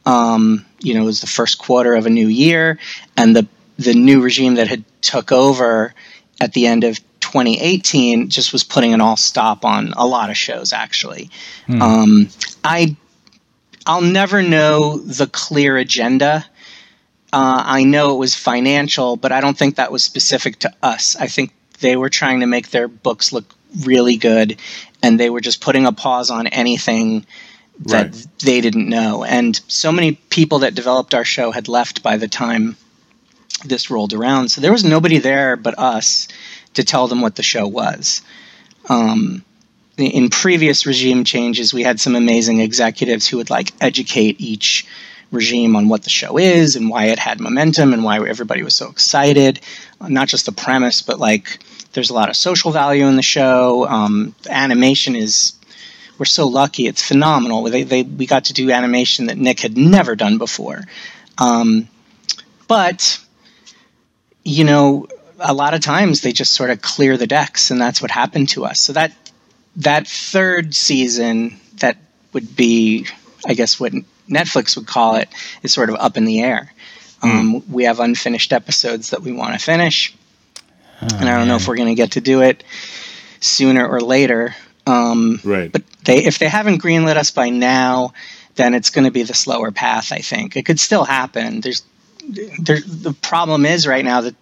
um, 0.06 0.64
you 0.78 0.94
know, 0.94 1.02
it 1.02 1.06
was 1.06 1.22
the 1.22 1.26
first 1.26 1.58
quarter 1.58 1.94
of 1.94 2.06
a 2.06 2.10
new 2.10 2.28
year, 2.28 2.78
and 3.16 3.34
the 3.34 3.48
the 3.78 3.94
new 3.94 4.20
regime 4.20 4.56
that 4.56 4.68
had 4.68 4.84
took 5.00 5.32
over 5.32 5.94
at 6.40 6.52
the 6.54 6.66
end 6.66 6.84
of 6.84 6.98
2018 7.20 8.28
just 8.30 8.52
was 8.52 8.64
putting 8.64 8.92
an 8.94 9.00
all 9.00 9.16
stop 9.16 9.64
on 9.64 9.92
a 9.96 10.06
lot 10.06 10.30
of 10.30 10.36
shows. 10.36 10.72
Actually, 10.72 11.30
Hmm. 11.66 11.82
um, 11.82 12.28
I 12.64 12.96
I'll 13.86 14.02
never 14.02 14.42
know 14.42 14.98
the 14.98 15.26
clear 15.26 15.76
agenda. 15.76 16.44
Uh, 17.32 17.62
I 17.64 17.84
know 17.84 18.14
it 18.14 18.18
was 18.18 18.34
financial, 18.34 19.16
but 19.16 19.32
I 19.32 19.40
don't 19.40 19.56
think 19.56 19.76
that 19.76 19.92
was 19.92 20.02
specific 20.02 20.58
to 20.60 20.72
us. 20.82 21.16
I 21.18 21.28
think 21.28 21.52
they 21.80 21.96
were 21.96 22.10
trying 22.10 22.40
to 22.40 22.46
make 22.46 22.70
their 22.70 22.88
books 22.88 23.32
look 23.32 23.54
really 23.84 24.16
good, 24.16 24.56
and 25.02 25.18
they 25.18 25.30
were 25.30 25.40
just 25.40 25.60
putting 25.60 25.86
a 25.86 25.92
pause 25.92 26.30
on 26.30 26.46
anything 26.48 27.24
that 27.86 28.12
Right. 28.14 28.26
they 28.40 28.60
didn't 28.60 28.88
know. 28.88 29.24
And 29.24 29.58
so 29.68 29.90
many 29.92 30.12
people 30.12 30.58
that 30.60 30.74
developed 30.74 31.14
our 31.14 31.24
show 31.24 31.50
had 31.52 31.68
left 31.68 32.02
by 32.02 32.16
the 32.18 32.28
time 32.28 32.76
this 33.64 33.90
rolled 33.90 34.14
around. 34.14 34.48
So 34.50 34.60
there 34.60 34.72
was 34.72 34.84
nobody 34.84 35.18
there 35.18 35.56
but 35.56 35.78
us 35.78 36.28
to 36.74 36.84
tell 36.84 37.08
them 37.08 37.20
what 37.20 37.36
the 37.36 37.42
show 37.42 37.66
was. 37.66 38.22
Um, 38.88 39.44
in 39.96 40.30
previous 40.30 40.86
regime 40.86 41.24
changes, 41.24 41.74
we 41.74 41.82
had 41.82 42.00
some 42.00 42.16
amazing 42.16 42.60
executives 42.60 43.26
who 43.28 43.36
would 43.36 43.50
like 43.50 43.72
educate 43.80 44.40
each 44.40 44.86
regime 45.30 45.76
on 45.76 45.88
what 45.88 46.02
the 46.02 46.10
show 46.10 46.38
is 46.38 46.74
and 46.76 46.88
why 46.88 47.06
it 47.06 47.18
had 47.18 47.40
momentum 47.40 47.92
and 47.92 48.02
why 48.02 48.16
everybody 48.16 48.62
was 48.62 48.74
so 48.74 48.88
excited. 48.88 49.60
Not 50.00 50.28
just 50.28 50.46
the 50.46 50.52
premise, 50.52 51.02
but 51.02 51.20
like 51.20 51.60
there's 51.92 52.10
a 52.10 52.14
lot 52.14 52.30
of 52.30 52.36
social 52.36 52.70
value 52.72 53.06
in 53.06 53.16
the 53.16 53.22
show. 53.22 53.86
Um, 53.86 54.34
animation 54.48 55.14
is 55.14 55.52
we're 56.18 56.26
so 56.26 56.46
lucky; 56.46 56.86
it's 56.86 57.02
phenomenal. 57.02 57.62
They, 57.64 57.82
they 57.82 58.02
we 58.02 58.26
got 58.26 58.46
to 58.46 58.52
do 58.52 58.70
animation 58.70 59.26
that 59.26 59.38
Nick 59.38 59.60
had 59.60 59.76
never 59.76 60.16
done 60.16 60.38
before. 60.38 60.82
Um, 61.38 61.88
but 62.68 63.20
you 64.44 64.64
know, 64.64 65.06
a 65.38 65.54
lot 65.54 65.74
of 65.74 65.80
times 65.80 66.20
they 66.20 66.32
just 66.32 66.52
sort 66.52 66.70
of 66.70 66.82
clear 66.82 67.16
the 67.16 67.26
decks, 67.26 67.70
and 67.70 67.80
that's 67.80 68.02
what 68.02 68.10
happened 68.10 68.48
to 68.50 68.64
us. 68.64 68.80
So 68.80 68.92
that 68.92 69.12
that 69.76 70.06
third 70.06 70.74
season, 70.74 71.58
that 71.76 71.96
would 72.32 72.56
be, 72.56 73.06
I 73.46 73.54
guess, 73.54 73.80
what 73.80 73.92
Netflix 74.28 74.76
would 74.76 74.86
call 74.86 75.16
it, 75.16 75.28
is 75.62 75.72
sort 75.72 75.90
of 75.90 75.96
up 75.96 76.16
in 76.16 76.24
the 76.24 76.40
air. 76.40 76.72
Um, 77.22 77.70
we 77.70 77.84
have 77.84 78.00
unfinished 78.00 78.52
episodes 78.52 79.10
that 79.10 79.22
we 79.22 79.32
want 79.32 79.52
to 79.52 79.64
finish, 79.64 80.14
and 81.00 81.28
I 81.28 81.36
don't 81.36 81.48
know 81.48 81.56
if 81.56 81.68
we're 81.68 81.76
going 81.76 81.88
to 81.88 81.94
get 81.94 82.12
to 82.12 82.20
do 82.20 82.40
it 82.42 82.64
sooner 83.40 83.86
or 83.86 84.00
later. 84.00 84.54
Um, 84.86 85.38
right. 85.44 85.70
But 85.70 85.82
they, 86.04 86.24
if 86.24 86.38
they 86.38 86.48
haven't 86.48 86.82
greenlit 86.82 87.16
us 87.16 87.30
by 87.30 87.50
now, 87.50 88.14
then 88.56 88.74
it's 88.74 88.90
going 88.90 89.04
to 89.04 89.10
be 89.10 89.22
the 89.22 89.34
slower 89.34 89.70
path. 89.70 90.12
I 90.12 90.18
think 90.18 90.56
it 90.56 90.64
could 90.64 90.80
still 90.80 91.04
happen. 91.04 91.60
There's, 91.60 91.82
there, 92.60 92.80
the 92.80 93.14
problem 93.22 93.66
is 93.66 93.86
right 93.86 94.04
now 94.04 94.20
that 94.22 94.34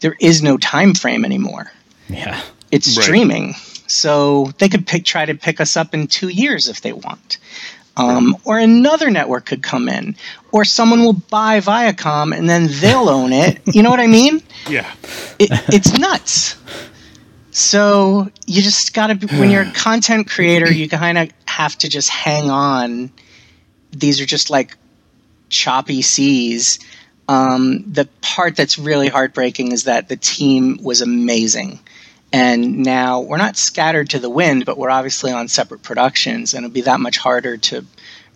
there 0.00 0.16
is 0.20 0.42
no 0.42 0.56
time 0.56 0.94
frame 0.94 1.24
anymore. 1.24 1.70
Yeah. 2.08 2.40
It's 2.70 2.96
Right. 2.96 3.04
streaming, 3.04 3.54
so 3.86 4.52
they 4.58 4.68
could 4.68 4.86
pick, 4.86 5.04
try 5.04 5.24
to 5.24 5.34
pick 5.34 5.60
us 5.60 5.76
up 5.76 5.94
in 5.94 6.06
two 6.08 6.28
years 6.28 6.68
if 6.68 6.80
they 6.80 6.92
want. 6.92 7.38
Um, 7.98 8.36
or 8.44 8.58
another 8.58 9.10
network 9.10 9.46
could 9.46 9.62
come 9.62 9.88
in, 9.88 10.16
or 10.52 10.66
someone 10.66 11.02
will 11.02 11.14
buy 11.14 11.60
Viacom 11.60 12.36
and 12.36 12.48
then 12.50 12.68
they'll 12.80 13.08
own 13.08 13.32
it. 13.32 13.58
You 13.74 13.82
know 13.82 13.88
what 13.90 14.00
I 14.00 14.06
mean? 14.06 14.42
Yeah. 14.68 14.92
It, 15.38 15.48
it's 15.72 15.96
nuts. 15.98 16.56
So 17.52 18.30
you 18.46 18.60
just 18.62 18.92
got 18.92 19.06
to, 19.18 19.26
when 19.38 19.50
you're 19.50 19.62
a 19.62 19.72
content 19.74 20.28
creator, 20.28 20.70
you 20.70 20.88
kind 20.88 21.16
of 21.16 21.30
have 21.46 21.76
to 21.78 21.88
just 21.88 22.10
hang 22.10 22.50
on. 22.50 23.10
These 23.92 24.20
are 24.20 24.26
just 24.26 24.50
like 24.50 24.76
choppy 25.48 26.02
seas. 26.02 26.78
Um, 27.28 27.84
the 27.90 28.08
part 28.20 28.56
that's 28.56 28.78
really 28.78 29.08
heartbreaking 29.08 29.72
is 29.72 29.84
that 29.84 30.08
the 30.08 30.16
team 30.16 30.78
was 30.82 31.00
amazing. 31.00 31.80
And 32.32 32.78
now 32.78 33.20
we're 33.20 33.38
not 33.38 33.56
scattered 33.56 34.10
to 34.10 34.18
the 34.18 34.30
wind, 34.30 34.64
but 34.64 34.78
we're 34.78 34.90
obviously 34.90 35.32
on 35.32 35.48
separate 35.48 35.82
productions, 35.82 36.54
and 36.54 36.64
it'll 36.64 36.74
be 36.74 36.82
that 36.82 37.00
much 37.00 37.18
harder 37.18 37.56
to 37.56 37.84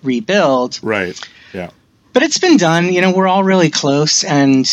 rebuild. 0.03 0.81
Right. 0.83 1.21
Yeah. 1.53 1.71
But 2.13 2.23
it's 2.23 2.39
been 2.39 2.57
done. 2.57 2.93
You 2.93 3.01
know, 3.01 3.13
we're 3.13 3.29
all 3.29 3.45
really 3.45 3.71
close, 3.71 4.25
and 4.25 4.69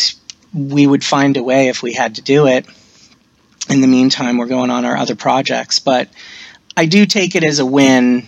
we 0.53 0.87
would 0.87 1.03
find 1.03 1.37
a 1.37 1.43
way 1.43 1.67
if 1.67 1.83
we 1.83 1.93
had 1.93 2.15
to 2.15 2.21
do 2.21 2.47
it. 2.47 2.65
In 3.69 3.81
the 3.81 3.87
meantime, 3.87 4.37
we're 4.37 4.47
going 4.47 4.69
on 4.69 4.85
our 4.85 4.95
other 4.95 5.15
projects, 5.15 5.79
but 5.79 6.09
I 6.75 6.85
do 6.85 7.05
take 7.05 7.35
it 7.35 7.43
as 7.43 7.59
a 7.59 7.65
win 7.65 8.27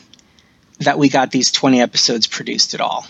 that 0.80 1.00
we 1.00 1.10
got 1.10 1.32
these 1.32 1.52
20 1.52 1.82
episodes 1.82 2.28
produced 2.28 2.74
at 2.74 2.82
all 2.82 3.06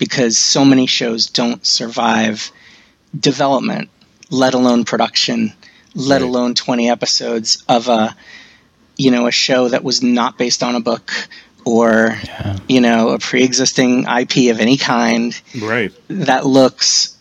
because 0.00 0.36
so 0.38 0.64
many 0.64 0.86
shows 0.86 1.26
don't 1.28 1.64
survive 1.64 2.50
development, 3.18 3.90
let 4.30 4.54
alone 4.54 4.84
production, 4.84 5.52
let 5.94 6.22
Right. 6.22 6.28
alone 6.28 6.54
20 6.54 6.88
episodes 6.90 7.62
of 7.68 7.86
a 7.88 8.16
you 8.96 9.10
know 9.10 9.26
a 9.26 9.30
show 9.32 9.68
that 9.68 9.84
was 9.84 10.02
not 10.02 10.36
based 10.38 10.62
on 10.62 10.74
a 10.74 10.80
book 10.80 11.12
or 11.64 12.18
you 12.68 12.80
know 12.80 13.10
a 13.10 13.18
pre-existing 13.18 14.04
IP 14.06 14.50
of 14.50 14.58
any 14.60 14.76
kind 14.76 15.38
Right. 15.60 15.92
that 16.08 16.46
looks 16.46 17.14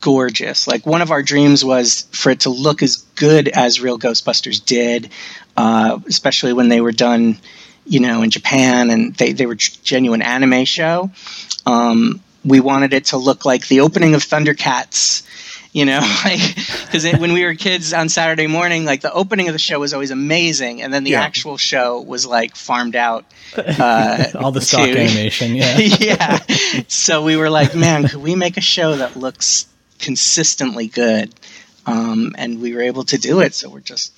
gorgeous. 0.00 0.66
Like 0.66 0.86
one 0.86 1.02
of 1.02 1.10
our 1.10 1.22
dreams 1.22 1.64
was 1.64 2.06
for 2.12 2.30
it 2.30 2.40
to 2.40 2.50
look 2.50 2.82
as 2.82 2.96
good 3.16 3.48
as 3.48 3.80
Real 3.80 3.98
Ghostbusters 3.98 4.64
did, 4.64 5.10
uh, 5.56 5.98
especially 6.06 6.52
when 6.52 6.68
they 6.68 6.80
were 6.80 6.92
done, 6.92 7.38
you 7.84 8.00
know, 8.00 8.22
in 8.22 8.30
Japan 8.30 8.90
and 8.90 9.14
they, 9.16 9.32
they 9.32 9.46
were 9.46 9.54
genuine 9.56 10.22
anime 10.22 10.64
show. 10.64 11.10
Um, 11.66 12.20
we 12.44 12.60
wanted 12.60 12.92
it 12.92 13.06
to 13.06 13.16
look 13.16 13.44
like 13.44 13.68
the 13.68 13.80
opening 13.80 14.14
of 14.14 14.22
Thundercats. 14.22 15.26
You 15.74 15.86
know, 15.86 16.00
like 16.24 16.40
because 16.84 17.04
when 17.18 17.32
we 17.32 17.44
were 17.44 17.54
kids 17.54 17.94
on 17.94 18.10
Saturday 18.10 18.46
morning, 18.46 18.84
like 18.84 19.00
the 19.00 19.10
opening 19.12 19.48
of 19.48 19.54
the 19.54 19.58
show 19.58 19.80
was 19.80 19.94
always 19.94 20.10
amazing, 20.10 20.82
and 20.82 20.92
then 20.92 21.02
the 21.02 21.12
Yeah. 21.12 21.22
actual 21.22 21.56
show 21.56 21.98
was 22.02 22.26
like 22.26 22.56
farmed 22.56 22.94
out. 22.96 23.24
Uh, 23.56 24.24
All 24.34 24.52
the 24.52 24.60
stock 24.60 24.84
to- 24.86 24.98
animation, 24.98 25.54
yeah. 25.56 25.78
yeah. 25.78 26.38
So 26.88 27.22
we 27.22 27.36
were 27.36 27.48
like, 27.50 27.74
man, 27.74 28.06
could 28.08 28.20
we 28.22 28.34
make 28.34 28.56
a 28.58 28.60
show 28.62 28.96
that 28.96 29.16
looks 29.16 29.66
consistently 29.98 30.88
good? 30.88 31.34
Um, 31.86 32.34
and 32.38 32.60
we 32.60 32.74
were 32.74 32.82
able 32.82 33.04
to 33.04 33.16
do 33.18 33.40
it. 33.40 33.54
So 33.54 33.68
we're 33.70 33.80
just 33.80 34.12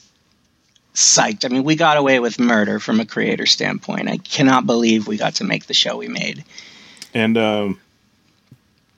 psyched. 0.95 1.45
I 1.45 1.49
mean, 1.49 1.65
we 1.65 1.77
got 1.77 1.97
away 1.97 2.21
with 2.21 2.39
murder 2.39 2.79
from 2.79 3.01
a 3.01 3.07
creator 3.07 3.47
standpoint. 3.47 4.09
I 4.09 4.19
cannot 4.19 4.67
believe 4.67 5.07
we 5.07 5.17
got 5.17 5.35
to 5.37 5.45
make 5.45 5.67
the 5.67 5.75
show 5.75 5.97
we 5.97 6.09
made. 6.09 6.45
and 7.13 7.37
um, 7.37 7.81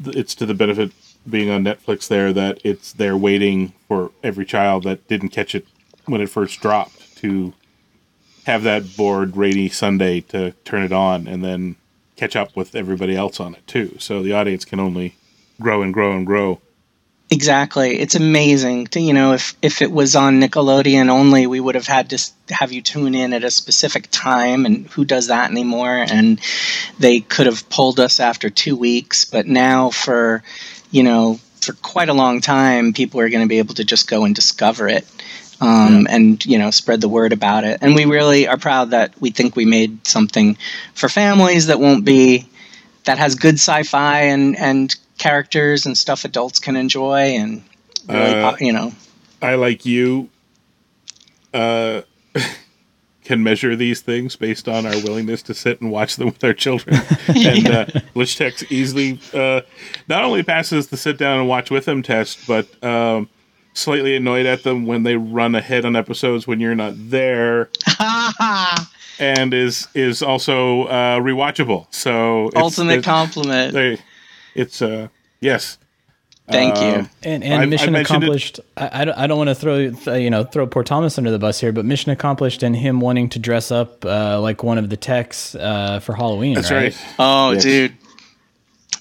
it's 0.05 0.35
to 0.37 0.47
the 0.47 0.55
benefit 0.55 0.93
being 1.29 1.51
on 1.51 1.65
Netflix 1.65 2.07
there 2.09 2.33
that 2.33 2.61
it's 2.65 2.93
they're 2.93 3.17
waiting 3.17 3.73
for 3.89 4.13
every 4.23 4.45
child 4.45 4.85
that 4.85 5.09
didn't 5.09 5.31
catch 5.31 5.55
it 5.55 5.67
when 6.05 6.21
it 6.21 6.29
first 6.29 6.61
dropped 6.61 7.17
to 7.17 7.53
have 8.45 8.63
that 8.63 8.97
bored 8.97 9.37
rainy 9.37 9.69
Sunday 9.69 10.21
to 10.21 10.53
turn 10.65 10.83
it 10.83 10.93
on 10.93 11.27
and 11.27 11.45
then 11.45 11.77
catch 12.15 12.37
up 12.37 12.55
with 12.55 12.77
everybody 12.77 13.17
else 13.17 13.41
on 13.41 13.55
it 13.55 13.67
too. 13.67 13.97
So 13.99 14.23
the 14.23 14.33
audience 14.33 14.65
can 14.65 14.79
only 14.79 15.17
grow 15.61 15.83
and 15.83 15.93
grow 15.93 16.13
and 16.13 16.27
grow. 16.27 16.61
Exactly. 17.29 17.99
It's 17.99 18.15
amazing 18.15 18.87
to, 18.89 19.01
you 19.01 19.13
know, 19.13 19.33
if, 19.33 19.57
if 19.61 19.83
it 19.83 19.91
was 19.91 20.15
on 20.15 20.41
Nickelodeon 20.41 21.09
only, 21.09 21.49
we 21.49 21.59
would 21.59 21.75
have 21.75 21.89
had 21.89 22.11
to 22.11 22.33
have 22.51 22.73
you 22.73 22.81
tune 22.83 23.17
in 23.17 23.33
at 23.33 23.43
a 23.43 23.51
specific 23.51 24.07
time, 24.13 24.65
and 24.65 24.87
who 24.89 25.05
does 25.05 25.27
that 25.27 25.51
anymore? 25.51 26.07
And 26.09 26.41
they 27.01 27.21
could 27.21 27.47
have 27.47 27.69
pulled 27.69 27.99
us 27.99 28.21
after 28.21 28.49
two 28.49 28.77
weeks, 28.77 29.25
but 29.25 29.47
now 29.47 29.91
for, 29.91 30.45
you 30.93 31.03
know, 31.03 31.41
for 31.61 31.73
quite 31.73 32.09
a 32.09 32.15
long 32.15 32.41
time, 32.41 32.93
people 32.93 33.19
are 33.19 33.29
going 33.29 33.43
to 33.43 33.49
be 33.49 33.59
able 33.59 33.75
to 33.75 33.85
just 33.85 34.09
go 34.09 34.25
and 34.25 34.35
discover 34.35 34.87
it. 34.87 35.05
Um, 35.59 36.07
and 36.11 36.45
you 36.45 36.59
know 36.59 36.71
spread 36.71 37.01
the 37.01 37.09
word 37.09 37.33
about 37.33 37.65
it 37.65 37.79
and 37.81 37.95
we 37.95 38.05
really 38.05 38.47
are 38.47 38.59
proud 38.59 38.91
that 38.91 39.19
we 39.23 39.31
think 39.31 39.57
we 39.57 39.65
made 39.65 40.07
something 40.07 40.59
for 40.93 41.09
families 41.09 41.69
that 41.69 41.81
won't 41.81 42.05
be 42.05 42.47
that 43.05 43.17
has 43.17 43.37
good 43.37 43.55
sci-fi 43.55 44.21
and 44.21 44.55
and 44.59 44.95
characters 45.19 45.87
and 45.87 45.97
stuff 45.97 46.25
adults 46.25 46.59
can 46.59 46.77
enjoy 46.77 47.21
and 47.37 47.63
really, 48.09 48.35
Uh, 48.35 48.57
you 48.61 48.73
know 48.73 48.93
I 49.43 49.55
like 49.55 49.85
you 49.87 50.29
uh, 51.53 52.03
can 53.25 53.43
measure 53.43 53.75
these 53.77 54.01
things 54.01 54.37
based 54.37 54.69
on 54.69 54.87
our 54.87 54.93
willingness 55.03 55.43
to 55.43 55.55
sit 55.55 55.81
and 55.81 55.91
watch 55.91 56.17
them 56.17 56.27
with 56.29 56.43
our 56.45 56.53
children. 56.55 56.97
and 57.29 57.67
uh, 57.69 57.85
Glitch 58.15 58.37
Techs 58.37 58.65
easily 58.71 59.19
uh, 59.35 59.63
not 60.09 60.25
only 60.25 60.43
passes 60.43 60.89
the 60.89 60.97
sit 60.97 61.19
down 61.19 61.41
and 61.41 61.49
watch 61.49 61.71
with 61.71 61.85
them 61.87 62.03
test, 62.03 62.47
but 62.47 62.83
um, 62.85 63.29
slightly 63.75 64.15
annoyed 64.17 64.47
at 64.47 64.63
them 64.63 64.87
when 64.87 65.03
they 65.03 65.17
run 65.17 65.55
ahead 65.55 65.85
on 65.85 65.97
episodes 65.97 66.47
when 66.47 66.61
you're 66.61 66.75
not 66.75 66.93
there. 66.97 67.69
and 69.19 69.53
is 69.55 69.89
is 69.95 70.23
also 70.23 70.85
uh, 70.85 71.19
rewatchable. 71.19 71.87
So 71.91 72.51
ultimate 72.55 72.99
it's- 72.99 73.05
compliment 73.05 73.73
they, 73.73 73.99
it's 74.57 74.83
uh 74.83 75.09
yes. 75.41 75.79
Thank 76.49 76.77
you. 76.77 77.01
Um, 77.01 77.11
And, 77.25 77.43
and 77.43 77.55
I've- 77.55 77.63
I've 77.65 77.69
mission 77.69 77.97
accomplished. 77.97 78.61
I, 78.77 79.03
I 79.03 79.05
don't, 79.05 79.19
I 79.19 79.27
don't 79.27 79.37
want 79.37 79.49
to 79.51 79.55
throw 79.57 79.91
th- 79.91 80.23
you 80.23 80.31
know 80.31 80.45
throw 80.45 80.65
poor 80.69 80.85
Thomas 80.85 81.19
under 81.19 81.33
the 81.33 81.41
bus 81.41 81.59
here, 81.61 81.73
but 81.73 81.85
mission 81.85 82.13
accomplished 82.13 82.63
and 82.63 82.77
him 82.77 83.01
wanting 83.01 83.29
to 83.31 83.41
dress 83.41 83.73
up 83.73 84.05
uh, 84.05 84.41
like 84.41 84.63
one 84.63 84.79
of 84.79 84.89
the 84.89 84.97
techs 84.97 85.57
uh, 85.57 85.99
for 85.99 86.15
Halloween. 86.15 86.55
That's 86.55 86.71
right. 86.71 86.97
Oh, 87.19 87.51
Yes. 87.51 87.63
dude. 87.65 87.97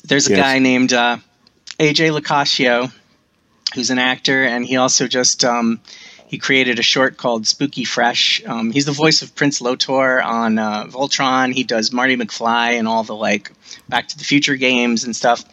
There's 0.05 0.27
a 0.27 0.31
Yes. 0.31 0.39
guy 0.39 0.57
named 0.59 0.91
uh, 0.93 1.17
AJ 1.79 2.19
Locascio, 2.19 2.91
who's 3.75 3.91
an 3.91 3.99
actor, 3.99 4.43
and 4.43 4.65
he 4.65 4.77
also 4.77 5.07
just 5.07 5.43
um, 5.45 5.79
he 6.35 6.39
created 6.39 6.79
a 6.79 6.83
short 6.83 7.15
called 7.15 7.47
Spooky 7.47 7.85
Fresh. 7.85 8.43
Um, 8.45 8.69
he's 8.69 8.83
the 8.83 8.91
voice 8.91 9.21
of 9.21 9.33
Prince 9.35 9.61
Lotor 9.61 10.21
on 10.21 10.59
uh, 10.59 10.83
Voltron. 10.83 11.53
He 11.53 11.63
does 11.63 11.93
Marty 11.93 12.17
McFly 12.17 12.77
and 12.77 12.89
all 12.89 13.05
the 13.05 13.15
like 13.15 13.53
Back 13.87 14.09
to 14.09 14.17
the 14.17 14.25
Future 14.25 14.57
games 14.57 15.05
and 15.05 15.15
stuff. 15.15 15.45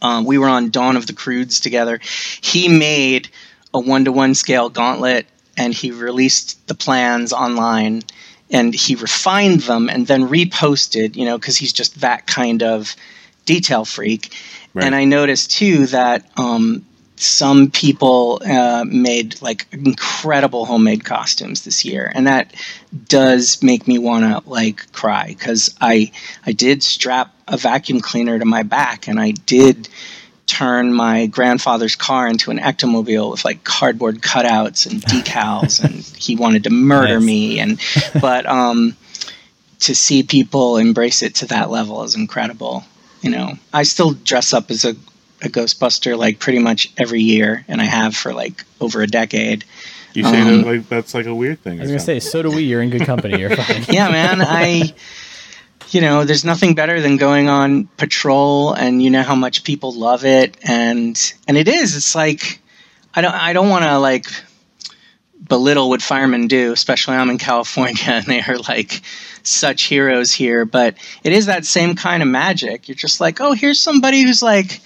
Um, 0.00 0.24
we 0.24 0.38
were 0.38 0.46
on 0.46 0.70
Dawn 0.70 0.96
of 0.96 1.08
the 1.08 1.14
Croods 1.14 1.58
together. 1.58 1.98
He 2.40 2.68
made 2.68 3.28
a 3.74 3.80
one 3.80 4.04
to 4.04 4.12
one 4.12 4.36
scale 4.36 4.68
gauntlet 4.68 5.26
and 5.56 5.74
he 5.74 5.90
released 5.90 6.64
the 6.68 6.76
plans 6.76 7.32
online 7.32 8.04
and 8.52 8.72
he 8.72 8.94
refined 8.94 9.62
them 9.62 9.88
and 9.88 10.06
then 10.06 10.28
reposted, 10.28 11.16
you 11.16 11.24
know, 11.24 11.36
because 11.36 11.56
he's 11.56 11.72
just 11.72 12.02
that 12.02 12.28
kind 12.28 12.62
of 12.62 12.94
detail 13.46 13.84
freak. 13.84 14.32
And 14.76 14.94
I 14.94 15.06
noticed 15.06 15.50
too 15.50 15.86
that 15.86 16.24
um, 16.36 16.86
some 17.20 17.70
people 17.70 18.40
uh, 18.44 18.84
made 18.86 19.40
like 19.42 19.66
incredible 19.72 20.64
homemade 20.64 21.04
costumes 21.04 21.64
this 21.64 21.84
year, 21.84 22.10
and 22.14 22.26
that 22.26 22.54
does 23.08 23.62
make 23.62 23.86
me 23.88 23.98
want 23.98 24.24
to 24.24 24.48
like 24.48 24.90
cry 24.92 25.28
because 25.28 25.74
I 25.80 26.12
I 26.46 26.52
did 26.52 26.82
strap 26.82 27.34
a 27.46 27.56
vacuum 27.56 28.00
cleaner 28.00 28.38
to 28.38 28.44
my 28.44 28.62
back, 28.62 29.08
and 29.08 29.18
I 29.18 29.32
did 29.32 29.88
turn 30.46 30.94
my 30.94 31.26
grandfather's 31.26 31.94
car 31.94 32.26
into 32.26 32.50
an 32.50 32.58
ectomobile 32.58 33.30
with 33.30 33.44
like 33.44 33.64
cardboard 33.64 34.20
cutouts 34.22 34.90
and 34.90 35.02
decals, 35.02 35.82
and 35.82 35.94
he 36.16 36.36
wanted 36.36 36.64
to 36.64 36.70
murder 36.70 37.20
Nice. 37.20 37.26
me, 37.26 37.58
and 37.60 37.80
but 38.20 38.46
um, 38.46 38.96
to 39.80 39.94
see 39.94 40.22
people 40.22 40.76
embrace 40.76 41.22
it 41.22 41.36
to 41.36 41.46
that 41.46 41.70
level 41.70 42.02
is 42.02 42.14
incredible. 42.14 42.84
You 43.20 43.30
know, 43.30 43.52
I 43.72 43.82
still 43.82 44.12
dress 44.12 44.52
up 44.52 44.70
as 44.70 44.84
a, 44.84 44.94
a 45.42 45.48
Ghostbuster 45.48 46.16
like 46.16 46.38
pretty 46.38 46.58
much 46.58 46.92
every 46.96 47.22
year, 47.22 47.64
and 47.68 47.80
I 47.80 47.84
have 47.84 48.16
for 48.16 48.32
like 48.34 48.64
over 48.80 49.02
a 49.02 49.06
decade. 49.06 49.64
You 50.14 50.24
say 50.24 50.40
Um, 50.40 50.62
that 50.62 50.66
like 50.66 50.88
that's 50.88 51.14
like 51.14 51.26
a 51.26 51.34
weird 51.34 51.60
thing. 51.60 51.78
I 51.78 51.82
was 51.82 51.90
gonna 51.90 52.00
say, 52.00 52.20
so 52.20 52.42
do 52.42 52.50
we. 52.50 52.62
You're 52.62 52.82
in 52.82 52.90
good 52.90 53.02
company. 53.06 53.38
You're 53.38 53.54
fine. 53.56 53.84
yeah, 53.90 54.08
man. 54.10 54.40
I, 54.40 54.92
you 55.90 56.00
know, 56.00 56.24
there's 56.24 56.44
nothing 56.44 56.74
better 56.74 57.00
than 57.00 57.16
going 57.18 57.48
on 57.48 57.86
patrol, 57.98 58.72
and 58.72 59.02
you 59.02 59.10
know 59.10 59.22
how 59.22 59.34
much 59.36 59.64
people 59.64 59.92
love 59.92 60.24
it, 60.24 60.56
and 60.62 61.34
and 61.46 61.56
it 61.56 61.68
is. 61.68 61.94
It's 61.96 62.14
like 62.14 62.60
I 63.14 63.20
don't 63.20 63.34
I 63.34 63.52
don't 63.52 63.68
want 63.68 63.84
to 63.84 63.98
like 63.98 64.26
belittle 65.48 65.88
what 65.88 66.02
firemen 66.02 66.46
do, 66.48 66.72
especially 66.72 67.14
I'm 67.16 67.30
in 67.30 67.38
California, 67.38 68.02
and 68.06 68.26
they 68.26 68.40
are 68.40 68.58
like 68.58 69.02
such 69.42 69.84
heroes 69.84 70.32
here. 70.32 70.64
But 70.64 70.96
it 71.22 71.32
is 71.32 71.46
that 71.46 71.64
same 71.64 71.94
kind 71.94 72.22
of 72.22 72.28
magic. 72.28 72.88
You're 72.88 72.96
just 72.96 73.20
like, 73.20 73.40
oh, 73.40 73.52
here's 73.52 73.78
somebody 73.78 74.22
who's 74.22 74.42
like 74.42 74.80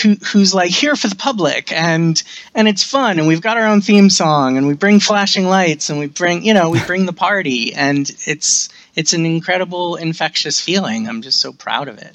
who, 0.00 0.14
who's 0.14 0.54
like 0.54 0.70
here 0.70 0.96
for 0.96 1.08
the 1.08 1.16
public 1.16 1.70
and 1.72 2.22
and 2.54 2.66
it's 2.66 2.82
fun 2.82 3.18
and 3.18 3.28
we've 3.28 3.42
got 3.42 3.58
our 3.58 3.66
own 3.66 3.80
theme 3.80 4.08
song 4.08 4.56
and 4.56 4.66
we 4.66 4.74
bring 4.74 5.00
flashing 5.00 5.46
lights 5.46 5.90
and 5.90 5.98
we 5.98 6.06
bring 6.06 6.44
you 6.44 6.54
know 6.54 6.70
we 6.70 6.82
bring 6.84 7.04
the 7.04 7.12
party 7.12 7.74
and 7.74 8.10
it's 8.26 8.70
it's 8.94 9.12
an 9.12 9.24
incredible 9.24 9.96
infectious 9.96 10.60
feeling. 10.60 11.08
I'm 11.08 11.22
just 11.22 11.40
so 11.40 11.52
proud 11.52 11.88
of 11.88 11.98
it. 11.98 12.14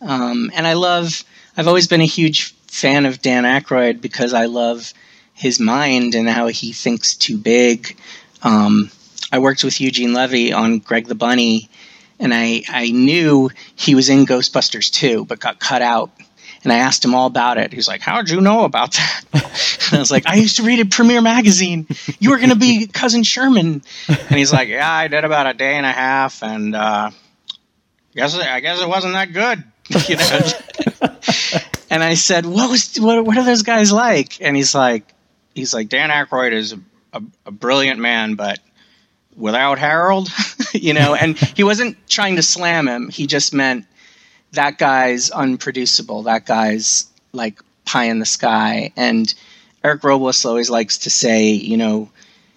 Um, 0.00 0.50
and 0.54 0.66
i 0.66 0.74
love 0.74 1.24
i've 1.56 1.68
always 1.68 1.86
been 1.86 2.02
a 2.02 2.06
huge 2.06 2.54
fan 2.66 3.06
of 3.06 3.22
dan 3.22 3.44
Aykroyd 3.44 4.02
because 4.02 4.34
i 4.34 4.44
love 4.44 4.92
his 5.32 5.58
mind 5.58 6.14
and 6.14 6.28
how 6.28 6.48
he 6.48 6.72
thinks 6.72 7.14
too 7.14 7.38
big. 7.38 7.96
Um, 8.42 8.90
i 9.32 9.38
worked 9.38 9.64
with 9.64 9.80
eugene 9.80 10.12
levy 10.12 10.52
on 10.52 10.80
greg 10.80 11.06
the 11.06 11.14
bunny 11.14 11.70
and 12.18 12.32
I, 12.32 12.62
I 12.68 12.90
knew 12.90 13.50
he 13.74 13.94
was 13.94 14.08
in 14.08 14.26
ghostbusters 14.26 14.90
2 14.90 15.24
but 15.24 15.40
got 15.40 15.60
cut 15.60 15.82
out 15.82 16.10
and 16.66 16.72
I 16.72 16.78
asked 16.78 17.04
him 17.04 17.14
all 17.14 17.28
about 17.28 17.58
it. 17.58 17.72
He's 17.72 17.86
like, 17.86 18.00
"How'd 18.00 18.28
you 18.28 18.40
know 18.40 18.64
about 18.64 18.94
that?" 18.94 19.22
and 19.32 19.92
I 19.92 19.98
was 20.00 20.10
like, 20.10 20.26
"I 20.26 20.34
used 20.34 20.56
to 20.56 20.64
read 20.64 20.80
it 20.80 20.90
Premiere 20.90 21.22
magazine. 21.22 21.86
You 22.18 22.30
were 22.30 22.38
going 22.38 22.50
to 22.50 22.56
be 22.56 22.86
cousin 22.92 23.22
Sherman." 23.22 23.82
And 24.08 24.36
he's 24.36 24.52
like, 24.52 24.68
"Yeah, 24.68 24.90
I 24.90 25.06
did 25.06 25.24
about 25.24 25.46
a 25.46 25.54
day 25.54 25.74
and 25.74 25.86
a 25.86 25.92
half, 25.92 26.42
and 26.42 26.74
uh, 26.74 27.10
guess 28.16 28.36
I 28.36 28.58
guess 28.58 28.82
it 28.82 28.88
wasn't 28.88 29.12
that 29.12 29.32
good." 29.32 29.62
you 30.08 30.16
know. 30.16 31.16
and 31.88 32.02
I 32.02 32.14
said, 32.14 32.46
"What 32.46 32.68
was 32.68 32.96
what? 32.96 33.24
What 33.24 33.38
are 33.38 33.44
those 33.44 33.62
guys 33.62 33.92
like?" 33.92 34.40
And 34.40 34.56
he's 34.56 34.74
like, 34.74 35.04
he's 35.54 35.72
like, 35.72 35.88
Dan 35.88 36.10
Aykroyd 36.10 36.50
is 36.50 36.72
a, 36.72 36.80
a, 37.12 37.22
a 37.46 37.50
brilliant 37.52 38.00
man, 38.00 38.34
but 38.34 38.58
without 39.36 39.78
Harold, 39.78 40.30
you 40.72 40.94
know. 40.94 41.14
And 41.14 41.38
he 41.38 41.62
wasn't 41.62 41.96
trying 42.08 42.34
to 42.36 42.42
slam 42.42 42.88
him. 42.88 43.08
He 43.08 43.28
just 43.28 43.54
meant 43.54 43.86
that 44.56 44.76
guy's 44.78 45.30
unproducible. 45.30 46.24
That 46.24 46.44
guy's 46.46 47.06
like 47.32 47.60
pie 47.84 48.04
in 48.06 48.18
the 48.18 48.26
sky. 48.26 48.92
And 48.96 49.32
Eric 49.84 50.04
Robles 50.04 50.44
always 50.44 50.68
likes 50.68 50.98
to 50.98 51.10
say, 51.10 51.50
you 51.50 51.76
know, 51.76 52.10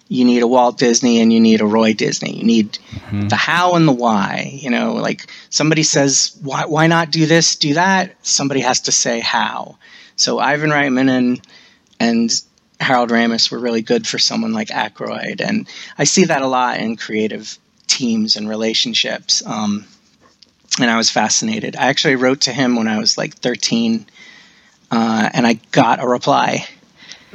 you 0.08 0.24
need 0.24 0.42
a 0.42 0.46
Walt 0.48 0.76
Disney 0.76 1.20
and 1.20 1.32
you 1.32 1.38
need 1.38 1.60
a 1.60 1.66
Roy 1.66 1.92
Disney. 1.94 2.36
You 2.36 2.44
need 2.44 2.78
Mm-hmm. 3.10 3.28
the 3.28 3.36
how 3.36 3.74
and 3.74 3.86
the 3.88 3.92
why. 3.92 4.50
You 4.60 4.70
know, 4.70 4.94
like 4.94 5.30
somebody 5.50 5.82
says, 5.82 6.36
why, 6.42 6.64
why 6.66 6.86
not 6.86 7.10
do 7.10 7.26
this, 7.26 7.56
do 7.56 7.74
that? 7.74 8.14
Somebody 8.22 8.60
has 8.60 8.80
to 8.82 8.92
say 8.92 9.20
how. 9.20 9.78
So 10.16 10.38
Ivan 10.38 10.70
Reitman 10.70 11.08
and 11.10 11.40
and 11.98 12.30
Harold 12.80 13.10
Ramis 13.10 13.50
were 13.50 13.58
really 13.58 13.82
good 13.82 14.06
for 14.06 14.18
someone 14.18 14.52
like 14.52 14.68
Aykroyd, 14.68 15.40
and 15.40 15.68
I 15.98 16.04
see 16.04 16.24
that 16.24 16.40
a 16.42 16.46
lot 16.46 16.78
in 16.78 16.96
creative 16.96 17.58
teams 17.86 18.36
and 18.36 18.48
relationships. 18.48 19.42
Um, 19.46 19.84
and 20.82 20.90
I 20.90 20.96
was 20.96 21.10
fascinated. 21.10 21.76
I 21.76 21.88
actually 21.88 22.16
wrote 22.16 22.42
to 22.42 22.52
him 22.52 22.76
when 22.76 22.88
I 22.88 22.98
was 22.98 23.16
like 23.18 23.34
13, 23.34 24.06
uh, 24.90 25.30
and 25.32 25.46
I 25.46 25.54
got 25.72 26.02
a 26.02 26.06
reply. 26.06 26.66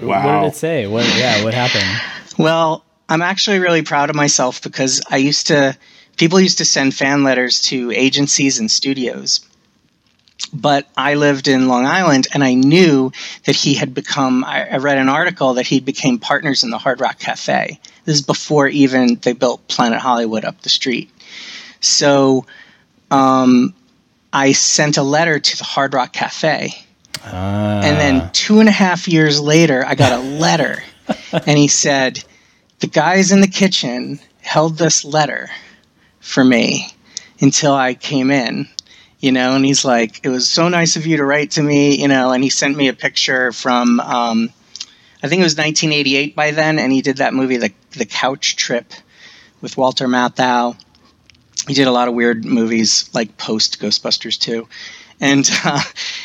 Wow. 0.02 0.42
What 0.42 0.42
did 0.42 0.54
it 0.54 0.58
say? 0.58 0.88
What? 0.88 1.06
Yeah, 1.18 1.44
what 1.44 1.54
happened? 1.54 2.02
Well, 2.38 2.84
I'm 3.08 3.22
actually 3.22 3.60
really 3.60 3.82
proud 3.82 4.10
of 4.10 4.16
myself 4.16 4.62
because 4.62 5.02
I 5.10 5.18
used 5.18 5.48
to, 5.48 5.78
people 6.18 6.40
used 6.40 6.58
to 6.58 6.66
send 6.66 6.94
fan 6.94 7.24
letters 7.24 7.62
to 7.64 7.92
agencies 7.92 8.60
and 8.60 8.70
studios. 8.70 9.46
But 10.54 10.88
I 10.98 11.14
lived 11.16 11.48
in 11.48 11.68
Long 11.68 11.86
Island 11.86 12.28
and 12.34 12.44
I 12.44 12.56
knew 12.56 13.12
that 13.46 13.56
he 13.56 13.74
had 13.76 13.94
become, 13.94 14.44
I, 14.44 14.68
I 14.70 14.78
read 14.78 14.98
an 14.98 15.10
article 15.10 15.54
that 15.56 15.68
he 15.68 15.80
became 15.80 16.20
partners 16.20 16.64
in 16.64 16.72
the 16.72 16.78
Hard 16.78 17.00
Rock 17.00 17.20
Cafe. 17.20 17.80
This 18.04 18.16
is 18.16 18.22
before 18.22 18.68
even 18.68 19.16
they 19.16 19.34
built 19.34 19.68
Planet 19.68 20.00
Hollywood 20.00 20.44
up 20.44 20.62
the 20.62 20.70
street. 20.70 21.10
So 21.80 22.46
um, 23.12 23.74
I 24.34 24.52
sent 24.52 24.98
a 24.98 25.04
letter 25.04 25.40
to 25.40 25.58
the 25.58 25.64
Hard 25.64 25.94
Rock 25.94 26.14
Cafe. 26.14 26.74
Ah. 27.24 27.82
And 27.84 27.98
then 28.00 28.30
two 28.34 28.60
and 28.60 28.70
a 28.70 28.74
half 28.74 29.08
years 29.08 29.40
later, 29.40 29.86
I 29.86 29.96
got 29.96 30.12
a 30.12 30.22
letter, 30.22 30.84
and 31.32 31.58
he 31.58 31.68
said, 31.68 32.24
The 32.80 32.88
guys 32.88 33.32
in 33.32 33.42
the 33.42 33.48
kitchen 33.48 34.20
held 34.42 34.78
this 34.78 35.06
letter 35.06 35.50
for 36.20 36.44
me 36.44 36.88
until 37.40 37.74
I 37.74 37.94
came 37.94 38.30
in, 38.30 38.68
you 39.20 39.32
know, 39.32 39.56
and 39.56 39.66
he's 39.66 39.86
like, 39.86 40.20
It 40.24 40.30
was 40.30 40.48
so 40.48 40.68
nice 40.68 40.96
of 40.96 41.06
you 41.06 41.18
to 41.18 41.26
write 41.26 41.52
to 41.52 41.64
me, 41.64 41.96
you 41.96 42.08
know, 42.08 42.32
and 42.32 42.44
he 42.44 42.50
sent 42.50 42.78
me 42.78 42.90
a 42.90 42.94
picture 42.94 43.52
from, 43.52 44.00
um, 44.00 44.50
I 45.24 45.28
think 45.28 45.40
it 45.40 45.46
was 45.46 45.58
1988 45.58 46.36
by 46.36 46.52
then, 46.52 46.78
and 46.78 46.92
he 46.92 47.02
did 47.02 47.18
that 47.18 47.34
movie, 47.34 47.58
The, 47.58 47.74
the 47.92 48.06
Couch 48.06 48.56
Trip, 48.56 48.94
with 49.62 49.78
Walter 49.78 50.08
Matthau. 50.08 50.78
He 51.68 51.74
did 51.74 51.88
a 51.88 51.92
lot 51.92 52.08
of 52.08 52.14
weird 52.14 52.46
movies 52.46 53.10
like 53.14 53.38
post 53.38 53.80
Ghostbusters 53.80 54.40
2 54.40 54.68
and 55.22 55.50
uh, 55.64 55.82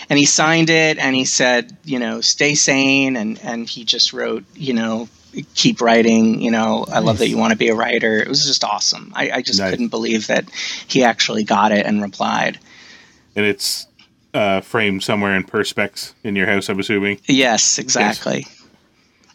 and 0.08 0.18
he 0.18 0.24
signed 0.26 0.70
it 0.70 0.98
and 0.98 1.14
he 1.14 1.24
said 1.24 1.76
you 1.84 1.98
know 1.98 2.20
stay 2.20 2.54
sane 2.54 3.16
and 3.16 3.38
and 3.42 3.68
he 3.68 3.84
just 3.84 4.12
wrote 4.12 4.44
you 4.54 4.74
know 4.74 5.08
keep 5.54 5.80
writing 5.80 6.40
you 6.42 6.50
know 6.50 6.84
i 6.92 6.98
love 6.98 7.18
that 7.18 7.28
you 7.28 7.36
want 7.38 7.52
to 7.52 7.56
be 7.56 7.68
a 7.68 7.74
writer. 7.74 8.18
It 8.18 8.26
was 8.28 8.44
just 8.44 8.64
awesome. 8.64 9.12
I, 9.14 9.30
I 9.30 9.42
just 9.42 9.60
Nice. 9.60 9.70
couldn't 9.70 9.88
believe 9.88 10.26
that 10.26 10.50
he 10.88 11.04
actually 11.04 11.44
got 11.44 11.70
it 11.70 11.86
and 11.86 12.02
replied. 12.02 12.58
And 13.36 13.46
it's 13.46 13.86
uh, 14.34 14.60
framed 14.60 15.04
somewhere 15.04 15.36
in 15.36 15.44
Perspex 15.44 16.14
in 16.24 16.34
your 16.34 16.46
house, 16.46 16.68
I'm 16.68 16.80
assuming. 16.80 17.20
yes 17.26 17.78
exactly 17.78 18.44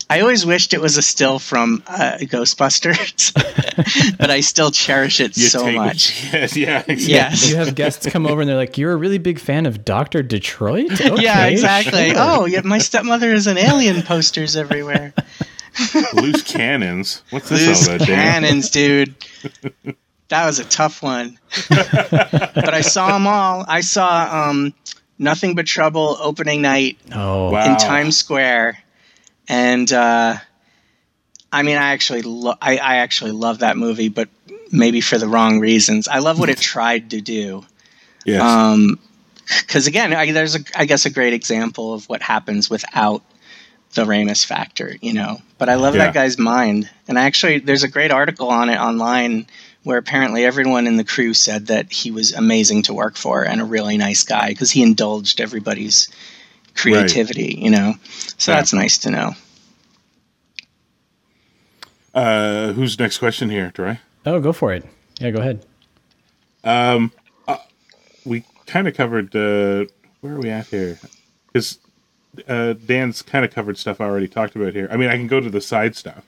i 0.09 0.19
always 0.21 0.45
wished 0.45 0.73
it 0.73 0.81
was 0.81 0.97
a 0.97 1.01
still 1.01 1.39
from 1.39 1.81
uh, 1.87 2.17
ghostbusters 2.21 3.33
but 4.17 4.29
i 4.29 4.39
still 4.41 4.71
cherish 4.71 5.19
it 5.19 5.35
You 5.37 5.47
so 5.47 5.63
take 5.63 5.75
much 5.75 6.23
you 6.55 6.63
yeah, 6.63 6.79
exactly. 6.87 6.95
Yes. 6.95 7.49
You 7.49 7.55
have 7.57 7.75
guests 7.75 8.07
come 8.09 8.25
over 8.27 8.41
and 8.41 8.49
they're 8.49 8.57
like, 8.57 8.77
"You're 8.77 8.91
a 8.93 8.97
really 8.97 9.17
big 9.17 9.39
fan 9.39 9.65
of 9.65 9.83
Doctor 9.85 10.21
Detroit." 10.23 10.99
yeah 11.21 11.45
exactly 11.47 12.09
sure. 12.11 12.17
oh 12.19 12.45
yeah 12.45 12.61
my 12.63 12.77
stepmother 12.77 13.31
is 13.31 13.47
an 13.47 13.57
alien 13.57 14.01
posters 14.03 14.55
everywhere 14.55 15.13
Loose 16.13 16.41
cannons. 16.41 17.21
What's 17.31 17.49
this 17.49 17.67
Loose 17.67 17.87
all 17.89 17.95
about, 17.95 18.07
Dan? 18.07 18.43
cannons, 18.43 18.69
dude. 18.69 19.13
That 20.29 20.45
was 20.45 20.59
a 20.59 20.63
tough 20.63 21.03
one. 21.03 21.37
but 21.69 22.73
I 22.73 22.79
saw 22.79 23.11
them 23.11 23.27
all. 23.27 23.65
I 23.67 23.81
saw 23.81 24.47
um, 24.49 24.73
Nothing 25.19 25.53
But 25.53 25.65
Trouble 25.65 26.15
opening 26.21 26.61
night 26.61 26.97
Oh, 27.13 27.49
in 27.49 27.75
Times 27.75 28.15
Square, 28.15 28.77
and 29.47 29.91
uh, 29.91 30.35
I 31.51 31.63
mean, 31.63 31.77
I 31.77 31.91
actually, 31.93 32.21
lo- 32.23 32.55
I, 32.61 32.77
I 32.77 32.95
actually 32.97 33.31
love 33.31 33.59
that 33.59 33.77
movie, 33.77 34.09
but 34.09 34.29
maybe 34.71 35.01
for 35.01 35.17
the 35.17 35.27
wrong 35.27 35.59
reasons. 35.59 36.07
I 36.07 36.19
love 36.19 36.39
what 36.39 36.49
it 36.49 36.57
tried 36.57 37.11
to 37.11 37.21
do. 37.21 37.65
Yes. 38.25 38.41
Um, 38.41 38.99
because 39.59 39.85
again, 39.87 40.11
I, 40.13 40.31
there's 40.31 40.55
a, 40.55 40.59
I 40.75 40.85
guess, 40.85 41.05
a 41.05 41.09
great 41.11 41.33
example 41.33 41.93
of 41.93 42.09
what 42.09 42.21
happens 42.21 42.69
without 42.69 43.21
the 43.93 44.03
Ramis 44.03 44.43
factor, 44.45 44.95
you 45.01 45.13
know. 45.13 45.39
But 45.57 45.69
I 45.69 45.75
love 45.75 45.95
Yeah. 45.95 46.05
that 46.05 46.13
guy's 46.13 46.37
mind, 46.37 46.89
and 47.07 47.17
actually, 47.17 47.59
there's 47.59 47.83
a 47.83 47.87
great 47.87 48.11
article 48.11 48.49
on 48.49 48.69
it 48.69 48.77
online 48.77 49.47
where 49.83 49.99
apparently 49.99 50.43
everyone 50.43 50.87
in 50.87 50.97
the 50.97 51.03
crew 51.03 51.31
said 51.35 51.67
that 51.67 51.91
he 51.91 52.09
was 52.09 52.33
amazing 52.33 52.81
to 52.81 52.93
work 52.93 53.15
for 53.15 53.43
and 53.43 53.61
a 53.61 53.65
really 53.65 53.97
nice 53.97 54.23
guy 54.23 54.49
because 54.49 54.71
he 54.71 54.81
indulged 54.81 55.39
everybody's 55.39 56.09
creativity, 56.75 57.55
you 57.59 57.69
know. 57.69 57.95
So 58.37 58.51
Yeah. 58.51 58.57
that's 58.57 58.73
nice 58.73 58.97
to 58.99 59.11
know. 59.11 59.33
Uh, 62.13 62.71
who's 62.73 62.97
next 62.97 63.17
question 63.17 63.49
here, 63.49 63.71
Troy? 63.71 63.99
Oh, 64.25 64.39
go 64.39 64.53
for 64.53 64.73
it. 64.73 64.85
Yeah, 65.19 65.31
go 65.31 65.39
ahead. 65.39 65.65
Um, 66.63 67.11
uh, 67.47 67.57
we 68.25 68.43
kind 68.65 68.87
of 68.87 68.95
covered. 68.95 69.35
Uh, 69.35 69.85
where 70.21 70.33
are 70.35 70.39
we 70.39 70.49
at 70.49 70.67
here? 70.67 70.97
Because 71.47 71.79
uh, 72.47 72.73
Dan's 72.73 73.21
kind 73.21 73.45
of 73.45 73.51
covered 73.53 73.77
stuff 73.77 73.99
I 74.01 74.05
already 74.05 74.27
talked 74.27 74.55
about 74.55 74.73
here. 74.73 74.87
I 74.91 74.97
mean, 74.97 75.09
I 75.09 75.13
can 75.17 75.27
go 75.27 75.39
to 75.39 75.49
the 75.49 75.61
side 75.61 75.95
stuff. 75.95 76.23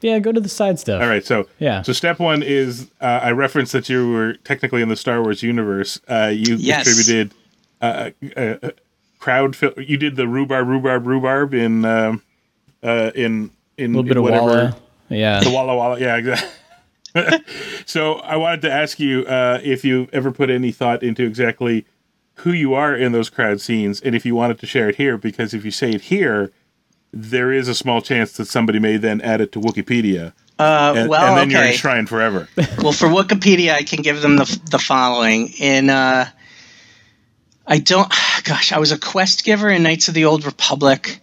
Yeah, 0.00 0.20
go 0.20 0.30
to 0.30 0.40
the 0.40 0.48
side 0.48 0.78
stuff. 0.78 1.02
All 1.02 1.08
right, 1.08 1.24
so 1.24 1.48
Yeah. 1.58 1.82
so 1.82 1.92
step 1.92 2.20
one 2.20 2.42
is 2.42 2.88
uh, 3.00 3.20
I 3.22 3.32
referenced 3.32 3.72
that 3.72 3.88
you 3.88 4.10
were 4.10 4.34
technically 4.44 4.80
in 4.80 4.88
the 4.88 4.94
Star 4.96 5.20
Wars 5.22 5.42
universe. 5.42 6.00
Uh, 6.06 6.30
you 6.32 6.54
Yes. 6.56 6.84
distributed 6.84 7.34
uh, 7.80 8.10
uh, 8.36 8.40
uh, 8.62 8.70
crowd. 9.18 9.56
Fil- 9.56 9.74
you 9.76 9.96
did 9.96 10.16
the 10.16 10.26
rhubarb, 10.26 10.68
rhubarb, 10.68 11.06
rhubarb 11.06 11.54
in 11.54 11.84
um, 11.84 12.22
uh, 12.82 13.10
in 13.14 13.50
in 13.76 13.94
A 13.94 13.98
little 13.98 14.02
bit 14.02 14.12
in 14.12 14.18
of 14.18 14.22
whatever 14.24 14.46
Walla. 14.46 14.76
Yeah. 15.08 15.40
the 15.40 15.50
Walla 15.50 15.76
Walla. 15.76 16.00
Yeah, 16.00 16.16
exactly. 16.16 16.48
so 17.86 18.14
I 18.14 18.36
wanted 18.36 18.62
to 18.62 18.70
ask 18.70 18.98
you 18.98 19.24
uh, 19.26 19.60
if 19.62 19.84
you 19.84 20.08
ever 20.12 20.30
put 20.30 20.50
any 20.50 20.72
thought 20.72 21.02
into 21.02 21.24
exactly 21.24 21.86
who 22.36 22.52
you 22.52 22.74
are 22.74 22.94
in 22.94 23.12
those 23.12 23.30
crowd 23.30 23.60
scenes, 23.60 24.00
and 24.00 24.14
if 24.14 24.24
you 24.24 24.34
wanted 24.34 24.58
to 24.60 24.66
share 24.66 24.88
it 24.88 24.96
here, 24.96 25.16
because 25.16 25.54
if 25.54 25.64
you 25.64 25.70
say 25.70 25.90
it 25.90 26.02
here, 26.02 26.52
there 27.12 27.52
is 27.52 27.68
a 27.68 27.74
small 27.74 28.00
chance 28.00 28.32
that 28.32 28.46
somebody 28.46 28.78
may 28.78 28.96
then 28.96 29.20
add 29.22 29.40
it 29.40 29.50
to 29.52 29.60
Wikipedia. 29.60 30.32
Uh, 30.58 30.92
and, 30.96 31.08
well, 31.08 31.24
and 31.24 31.36
then 31.36 31.50
you're 31.50 31.70
enshrined 31.70 32.08
forever. 32.08 32.48
well, 32.56 32.92
for 32.92 33.08
Wikipedia, 33.08 33.72
I 33.72 33.82
can 33.82 34.02
give 34.02 34.22
them 34.22 34.36
the, 34.36 34.60
the 34.70 34.78
following. 34.78 35.48
In 35.58 35.88
uh, 35.88 36.28
I 37.68 37.78
don't, 37.78 38.10
gosh, 38.44 38.72
I 38.72 38.78
was 38.78 38.90
a 38.90 38.98
quest 38.98 39.44
giver 39.44 39.68
in 39.68 39.82
Knights 39.82 40.08
of 40.08 40.14
the 40.14 40.24
Old 40.24 40.44
Republic, 40.44 41.20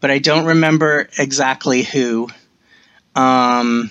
but 0.00 0.10
I 0.10 0.18
don't 0.18 0.46
remember 0.46 1.08
exactly 1.16 1.84
who. 1.84 2.28
Um, 3.14 3.90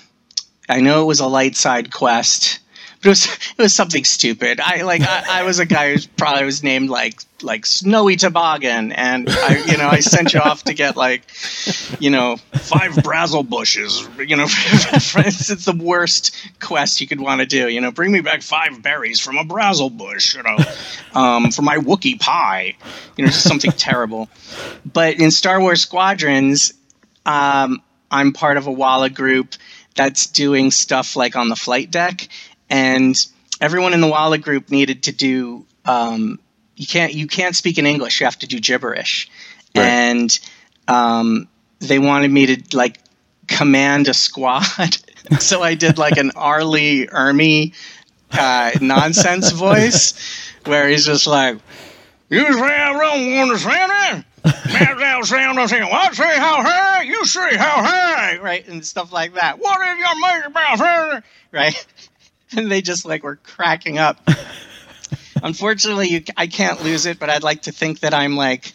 I 0.68 0.80
know 0.80 1.02
it 1.02 1.06
was 1.06 1.20
a 1.20 1.26
light 1.26 1.56
side 1.56 1.92
quest, 1.92 2.60
it 3.06 3.10
was 3.10 3.26
it 3.26 3.58
was 3.58 3.74
something 3.74 4.04
stupid. 4.04 4.60
I 4.60 4.82
like 4.82 5.02
I, 5.02 5.40
I 5.40 5.42
was 5.44 5.58
a 5.58 5.66
guy 5.66 5.94
who 5.94 6.00
probably 6.16 6.44
was 6.44 6.62
named 6.62 6.90
like 6.90 7.20
like 7.42 7.66
Snowy 7.66 8.16
Toboggan, 8.16 8.92
and 8.92 9.28
I 9.28 9.62
you 9.66 9.76
know 9.76 9.88
I 9.88 10.00
sent 10.00 10.34
you 10.34 10.40
off 10.40 10.64
to 10.64 10.74
get 10.74 10.96
like 10.96 11.22
you 12.00 12.10
know 12.10 12.36
five 12.54 12.92
brazel 12.92 13.48
bushes. 13.48 14.08
You 14.18 14.36
know, 14.36 14.46
it's 14.48 15.64
the 15.64 15.78
worst 15.78 16.34
quest 16.60 17.00
you 17.00 17.06
could 17.06 17.20
want 17.20 17.40
to 17.40 17.46
do. 17.46 17.68
You 17.68 17.80
know, 17.80 17.92
bring 17.92 18.12
me 18.12 18.20
back 18.20 18.42
five 18.42 18.82
berries 18.82 19.20
from 19.20 19.38
a 19.38 19.44
brazel 19.44 19.96
bush. 19.96 20.34
You 20.34 20.42
know, 20.42 20.56
um, 21.14 21.50
for 21.52 21.62
my 21.62 21.78
Wookie 21.78 22.18
pie. 22.18 22.76
You 23.16 23.24
know, 23.24 23.30
just 23.30 23.44
something 23.44 23.72
terrible. 23.72 24.28
But 24.84 25.20
in 25.20 25.30
Star 25.30 25.60
Wars 25.60 25.80
Squadrons, 25.80 26.72
um, 27.24 27.82
I'm 28.10 28.32
part 28.32 28.56
of 28.56 28.66
a 28.66 28.72
Walla 28.72 29.10
group 29.10 29.54
that's 29.94 30.26
doing 30.26 30.70
stuff 30.70 31.16
like 31.16 31.36
on 31.36 31.48
the 31.48 31.56
flight 31.56 31.90
deck, 31.90 32.28
and 32.70 33.14
everyone 33.60 33.92
in 33.92 34.00
the 34.00 34.06
Walla 34.06 34.38
group 34.38 34.70
needed 34.70 35.04
to 35.04 35.12
do. 35.12 35.66
Um, 35.84 36.38
you 36.76 36.86
can't 36.86 37.14
you 37.14 37.26
can't 37.26 37.56
speak 37.56 37.78
in 37.78 37.86
English. 37.86 38.20
You 38.20 38.26
have 38.26 38.38
to 38.40 38.46
do 38.46 38.60
gibberish, 38.60 39.30
and 39.74 40.38
um, 40.88 41.48
they 41.78 41.98
wanted 41.98 42.30
me 42.30 42.56
to 42.56 42.76
like 42.76 42.98
command 43.46 44.08
a 44.08 44.14
squad. 44.14 44.96
so 45.38 45.62
I 45.62 45.74
did 45.74 45.98
like 45.98 46.16
an 46.16 46.32
R. 46.36 46.64
Lee 46.64 47.06
Ermey 47.06 47.74
uh, 48.32 48.72
nonsense 48.80 49.50
voice, 49.52 50.14
where 50.64 50.88
he's 50.88 51.06
just 51.06 51.26
like, 51.26 51.58
You 52.28 52.52
say 52.52 52.60
I 52.60 52.92
don't 52.92 53.38
understand? 53.42 54.24
That's 54.42 55.02
how 55.02 55.22
sound 55.22 55.58
I'm 55.58 55.68
saying. 55.68 55.88
Well, 55.90 56.12
say 56.12 56.38
how 56.38 56.62
high, 56.62 57.02
you 57.02 57.24
say 57.24 57.56
how 57.56 57.82
high, 57.82 58.38
right? 58.38 58.66
And 58.68 58.84
stuff 58.84 59.12
like 59.12 59.34
that. 59.34 59.58
What 59.58 59.80
is 59.88 59.98
your 59.98 60.20
measure 60.20 60.46
about? 60.46 61.24
Right? 61.52 61.86
And 62.56 62.70
they 62.70 62.80
just 62.80 63.04
like 63.04 63.22
were 63.24 63.36
cracking 63.36 63.98
up. 63.98 64.20
Unfortunately, 65.42 66.08
you, 66.08 66.22
I 66.36 66.46
can't 66.46 66.82
lose 66.82 67.06
it, 67.06 67.18
but 67.18 67.28
I'd 67.28 67.42
like 67.42 67.62
to 67.62 67.72
think 67.72 68.00
that 68.00 68.14
I'm 68.14 68.36
like 68.36 68.72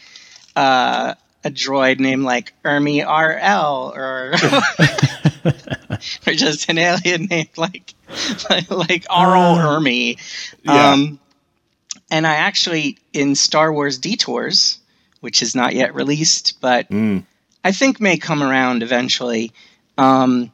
uh, 0.56 1.16
a 1.44 1.50
droid 1.50 2.00
named 2.00 2.24
like 2.24 2.54
Ermi 2.64 3.02
RL 3.04 3.94
or 3.96 4.34
or 6.28 6.34
just 6.34 6.70
an 6.70 6.78
alien 6.78 7.26
named 7.26 7.58
like 7.58 7.94
like 8.70 9.06
Arl 9.10 9.56
Ermi. 9.56 10.18
Yeah. 10.64 10.92
Um, 10.92 11.20
and 12.10 12.28
I 12.28 12.36
actually 12.36 12.98
in 13.14 13.36
Star 13.36 13.72
Wars 13.72 13.98
Detours, 13.98 14.80
which 15.22 15.42
is 15.42 15.56
not 15.56 15.74
yet 15.74 15.96
released, 15.96 16.60
but 16.62 16.90
Mm. 16.90 17.24
I 17.64 17.72
think 17.72 18.02
may 18.02 18.18
come 18.18 18.42
around 18.44 18.84
eventually. 18.84 19.52
Um, 19.98 20.52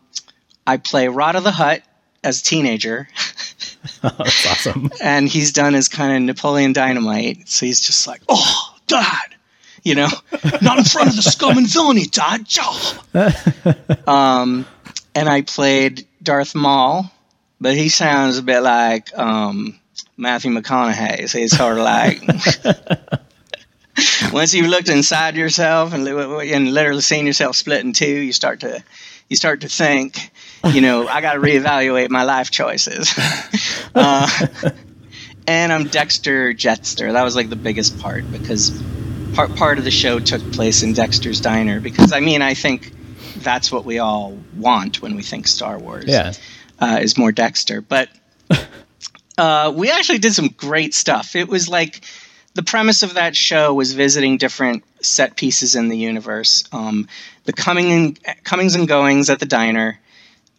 I 0.65 0.77
play 0.77 1.07
Rotta 1.07 1.39
the 1.39 1.51
Hutt 1.51 1.81
as 2.23 2.41
a 2.41 2.43
teenager. 2.43 3.07
That's 4.01 4.47
awesome. 4.47 4.89
and 5.01 5.27
he's 5.27 5.51
done 5.51 5.75
as 5.75 5.87
kind 5.87 6.15
of 6.15 6.21
Napoleon 6.23 6.73
Dynamite. 6.73 7.47
So 7.47 7.65
he's 7.65 7.81
just 7.81 8.07
like, 8.07 8.21
oh, 8.29 8.75
Dad, 8.87 9.35
you 9.83 9.95
know, 9.95 10.09
not 10.61 10.77
in 10.79 10.83
front 10.83 11.09
of 11.09 11.15
the 11.15 11.21
scum 11.21 11.57
and 11.57 11.67
villainy, 11.67 12.05
Dad. 12.05 12.47
um, 14.07 14.65
and 15.15 15.29
I 15.29 15.41
played 15.41 16.05
Darth 16.21 16.55
Maul, 16.55 17.11
but 17.59 17.75
he 17.75 17.89
sounds 17.89 18.37
a 18.37 18.43
bit 18.43 18.61
like 18.61 19.17
um, 19.17 19.79
Matthew 20.17 20.51
McConaughey. 20.51 21.29
So 21.29 21.39
he's 21.39 21.55
sort 21.55 21.77
of 21.77 21.83
like. 21.83 22.21
Once 24.31 24.53
you've 24.53 24.67
looked 24.67 24.89
inside 24.89 25.35
yourself 25.35 25.91
and, 25.91 26.07
and 26.07 26.71
literally 26.71 27.01
seen 27.01 27.25
yourself 27.25 27.55
split 27.55 27.83
in 27.83 27.93
two, 27.93 28.05
you 28.05 28.31
start 28.31 28.59
to 28.59 28.83
you 29.29 29.35
start 29.35 29.61
to 29.61 29.69
think, 29.69 30.31
you 30.65 30.81
know, 30.81 31.07
I 31.07 31.21
got 31.21 31.33
to 31.33 31.39
reevaluate 31.39 32.09
my 32.09 32.23
life 32.23 32.51
choices. 32.51 33.13
uh, 33.95 34.29
and 35.47 35.71
I'm 35.71 35.87
Dexter 35.87 36.53
Jettster. 36.53 37.11
That 37.13 37.23
was 37.23 37.35
like 37.35 37.49
the 37.49 37.55
biggest 37.55 37.99
part 37.99 38.29
because 38.31 38.71
part 39.33 39.55
part 39.55 39.77
of 39.77 39.83
the 39.83 39.91
show 39.91 40.19
took 40.19 40.41
place 40.51 40.83
in 40.83 40.93
Dexter's 40.93 41.39
diner. 41.39 41.79
Because 41.79 42.11
I 42.11 42.19
mean, 42.19 42.41
I 42.41 42.53
think 42.53 42.91
that's 43.37 43.71
what 43.71 43.85
we 43.85 43.99
all 43.99 44.37
want 44.55 45.01
when 45.01 45.15
we 45.15 45.23
think 45.23 45.47
Star 45.47 45.77
Wars. 45.77 46.05
Yeah. 46.07 46.33
uh, 46.79 46.99
is 47.01 47.17
more 47.17 47.31
Dexter, 47.31 47.81
but 47.81 48.09
uh, 49.37 49.71
we 49.75 49.91
actually 49.91 50.19
did 50.19 50.33
some 50.33 50.49
great 50.49 50.93
stuff. 50.93 51.35
It 51.35 51.47
was 51.47 51.69
like 51.69 52.03
the 52.53 52.63
premise 52.63 53.03
of 53.03 53.13
that 53.13 53.35
show 53.35 53.73
was 53.73 53.93
visiting 53.93 54.37
different 54.37 54.83
set 55.01 55.35
pieces 55.35 55.75
in 55.75 55.89
the 55.89 55.97
universe. 55.97 56.63
Um, 56.71 57.07
the 57.45 57.53
coming 57.53 57.91
and, 57.91 58.43
comings 58.43 58.75
and 58.75 58.87
goings 58.87 59.29
at 59.29 59.39
the 59.39 59.45
diner, 59.45 59.99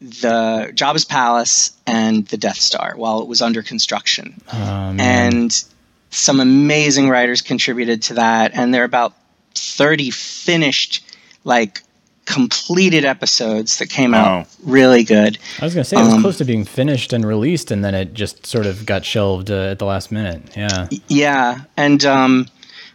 the 0.01 0.70
Jabba's 0.74 1.05
palace, 1.05 1.72
and 1.86 2.26
the 2.28 2.36
Death 2.36 2.59
Star 2.59 2.94
while 2.96 3.20
it 3.20 3.28
was 3.28 3.42
under 3.42 3.62
construction. 3.62 4.40
Oh, 4.53 4.57
and 4.99 5.64
some 6.11 6.40
amazing 6.40 7.09
writers 7.09 7.42
contributed 7.42 8.03
to 8.03 8.14
that. 8.14 8.53
And 8.55 8.72
there 8.72 8.82
are 8.82 8.86
about 8.86 9.14
thirty 9.55 10.11
finished, 10.11 11.05
like 11.44 11.82
completed 12.24 13.07
episodes 13.07 13.78
that 13.78 13.88
came 13.88 14.12
out 14.12 14.46
really 14.62 15.03
good. 15.03 15.38
I 15.61 15.64
was 15.64 15.74
gonna 15.74 15.84
say 15.84 15.96
it 15.96 16.05
was 16.05 16.12
Um, 16.14 16.20
close 16.20 16.38
to 16.38 16.44
being 16.44 16.64
finished 16.64 17.12
and 17.12 17.24
released, 17.26 17.70
and 17.70 17.84
then 17.84 17.94
it 17.94 18.14
just 18.14 18.46
sort 18.46 18.66
of 18.66 18.84
got 18.86 19.05
shelved 19.05 19.51
uh, 19.51 19.70
at 19.70 19.78
the 19.78 19.86
last 19.86 20.12
minute. 20.12 20.42
Yeah. 20.57 20.88
Yeah, 21.09 21.61
and 21.76 22.05
um, 22.05 22.46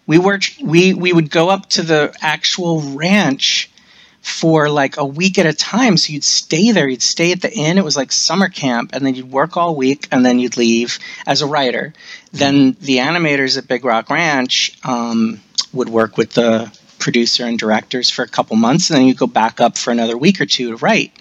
we 0.05 0.19
worked. 0.19 0.57
We 0.61 0.93
we 0.93 1.11
would 1.11 1.29
go 1.31 1.49
up 1.49 1.67
to 1.71 1.81
the 1.81 2.15
actual 2.21 2.81
ranch 2.81 3.69
for 4.23 4.69
like 4.69 4.95
a 4.95 5.05
week 5.05 5.37
at 5.37 5.45
a 5.45 5.53
time. 5.53 5.97
So 5.97 6.13
you'd 6.13 6.23
stay 6.23 6.71
there. 6.71 6.87
You'd 6.87 7.03
stay 7.03 7.33
at 7.33 7.41
the 7.41 7.53
inn. 7.53 7.77
It 7.77 7.83
was 7.83 7.97
like 7.97 8.11
summer 8.11 8.47
camp, 8.47 8.91
and 8.93 9.05
then 9.05 9.15
you'd 9.15 9.29
work 9.29 9.57
all 9.57 9.75
week, 9.75 10.07
and 10.11 10.25
then 10.25 10.39
you'd 10.39 10.55
leave 10.55 10.97
as 11.27 11.41
a 11.41 11.45
writer. 11.45 11.93
Then 12.31 12.77
the 12.79 12.97
animators 12.97 13.57
at 13.57 13.67
Big 13.67 13.83
Rock 13.83 14.09
Ranch 14.09 14.79
um, 14.85 15.41
would 15.73 15.89
work 15.89 16.17
with 16.17 16.31
the 16.31 16.75
producer 16.99 17.45
and 17.45 17.59
directors 17.59 18.09
for 18.09 18.23
a 18.23 18.27
couple 18.27 18.55
months, 18.55 18.89
and 18.89 18.97
then 18.97 19.07
you'd 19.07 19.17
go 19.17 19.27
back 19.27 19.59
up 19.59 19.77
for 19.77 19.91
another 19.91 20.17
week 20.17 20.39
or 20.39 20.45
two 20.45 20.69
to 20.69 20.77
write. 20.77 21.11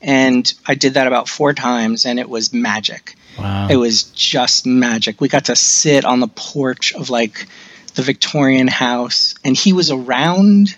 And 0.00 0.50
I 0.64 0.76
did 0.76 0.94
that 0.94 1.08
about 1.08 1.28
four 1.28 1.52
times, 1.52 2.06
and 2.06 2.20
it 2.20 2.28
was 2.28 2.52
magic. 2.52 3.16
Wow. 3.36 3.66
It 3.68 3.76
was 3.76 4.04
just 4.04 4.66
magic. 4.66 5.20
We 5.20 5.28
got 5.28 5.46
to 5.46 5.56
sit 5.56 6.04
on 6.04 6.20
the 6.20 6.28
porch 6.28 6.94
of 6.94 7.10
like 7.10 7.48
the 7.96 8.02
Victorian 8.02 8.68
house, 8.68 9.34
and 9.44 9.56
he 9.56 9.72
was 9.72 9.90
around. 9.90 10.76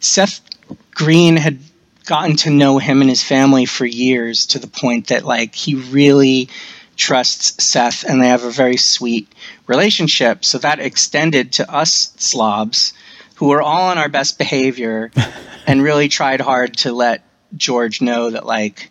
Seth 0.00 0.47
Green 0.92 1.36
had 1.36 1.58
gotten 2.04 2.36
to 2.36 2.50
know 2.50 2.78
him 2.78 3.00
and 3.00 3.10
his 3.10 3.22
family 3.22 3.66
for 3.66 3.84
years 3.84 4.46
to 4.46 4.58
the 4.58 4.66
point 4.66 5.08
that 5.08 5.24
like 5.24 5.54
he 5.54 5.74
really 5.74 6.48
trusts 6.96 7.62
Seth 7.62 8.02
and 8.04 8.20
they 8.20 8.28
have 8.28 8.44
a 8.44 8.50
very 8.50 8.76
sweet 8.76 9.28
relationship. 9.66 10.44
So 10.44 10.58
that 10.58 10.80
extended 10.80 11.52
to 11.54 11.72
us 11.72 12.12
slobs 12.16 12.92
who 13.36 13.48
were 13.48 13.62
all 13.62 13.90
on 13.90 13.98
our 13.98 14.08
best 14.08 14.38
behavior 14.38 15.12
and 15.66 15.82
really 15.82 16.08
tried 16.08 16.40
hard 16.40 16.76
to 16.78 16.92
let 16.92 17.22
George 17.56 18.00
know 18.00 18.30
that 18.30 18.46
like 18.46 18.90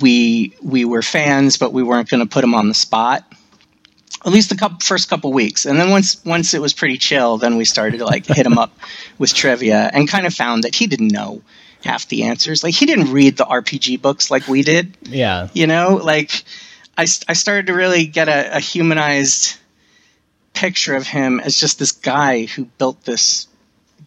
we 0.00 0.54
we 0.62 0.84
were 0.84 1.02
fans, 1.02 1.56
but 1.56 1.72
we 1.72 1.82
weren't 1.82 2.08
going 2.08 2.20
to 2.20 2.32
put 2.32 2.44
him 2.44 2.54
on 2.54 2.68
the 2.68 2.74
spot. 2.74 3.24
At 4.26 4.32
least 4.32 4.50
the 4.50 4.56
couple, 4.56 4.78
first 4.80 5.08
couple 5.08 5.32
weeks, 5.32 5.64
and 5.64 5.78
then 5.78 5.90
once 5.90 6.24
once 6.24 6.52
it 6.52 6.60
was 6.60 6.72
pretty 6.72 6.98
chill, 6.98 7.38
then 7.38 7.56
we 7.56 7.64
started 7.64 7.98
to 7.98 8.04
like 8.04 8.26
hit 8.26 8.44
him 8.44 8.58
up 8.58 8.76
with 9.18 9.32
trivia, 9.32 9.90
and 9.92 10.08
kind 10.08 10.26
of 10.26 10.34
found 10.34 10.64
that 10.64 10.74
he 10.74 10.86
didn't 10.86 11.12
know 11.12 11.42
half 11.84 12.08
the 12.08 12.24
answers. 12.24 12.64
Like 12.64 12.74
he 12.74 12.86
didn't 12.86 13.12
read 13.12 13.36
the 13.36 13.44
RPG 13.44 14.02
books 14.02 14.30
like 14.30 14.48
we 14.48 14.62
did. 14.62 14.96
Yeah. 15.02 15.48
You 15.52 15.66
know, 15.66 16.00
like 16.02 16.44
i, 16.96 17.02
I 17.02 17.32
started 17.32 17.68
to 17.68 17.74
really 17.74 18.06
get 18.06 18.28
a, 18.28 18.56
a 18.56 18.60
humanized 18.60 19.56
picture 20.52 20.96
of 20.96 21.06
him 21.06 21.38
as 21.40 21.58
just 21.58 21.78
this 21.78 21.92
guy 21.92 22.44
who 22.44 22.64
built 22.64 23.04
this 23.04 23.46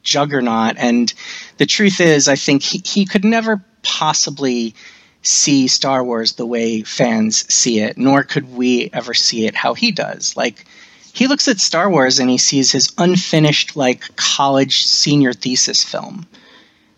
juggernaut. 0.04 0.76
And 0.78 1.12
the 1.58 1.66
truth 1.66 2.02
is, 2.02 2.28
I 2.28 2.36
think 2.36 2.62
he, 2.62 2.82
he 2.84 3.06
could 3.06 3.24
never 3.24 3.64
possibly 3.84 4.76
see 5.24 5.68
Star 5.68 6.04
Wars 6.04 6.34
the 6.34 6.46
way 6.46 6.82
fans 6.82 7.46
see 7.54 7.80
it, 7.80 7.98
nor 7.98 8.24
could 8.24 8.56
we 8.56 8.90
ever 8.94 9.14
see 9.14 9.46
it 9.46 9.56
how 9.56 9.74
he 9.74 9.92
does. 9.92 10.36
Like, 10.36 10.66
he 11.14 11.28
looks 11.28 11.48
at 11.48 11.60
Star 11.60 11.90
Wars 11.90 12.20
and 12.20 12.30
he 12.30 12.38
sees 12.38 12.72
his 12.72 12.92
unfinished, 12.98 13.76
like, 13.76 14.16
college 14.16 14.86
senior 14.86 15.34
thesis 15.34 15.84
film. 15.84 16.26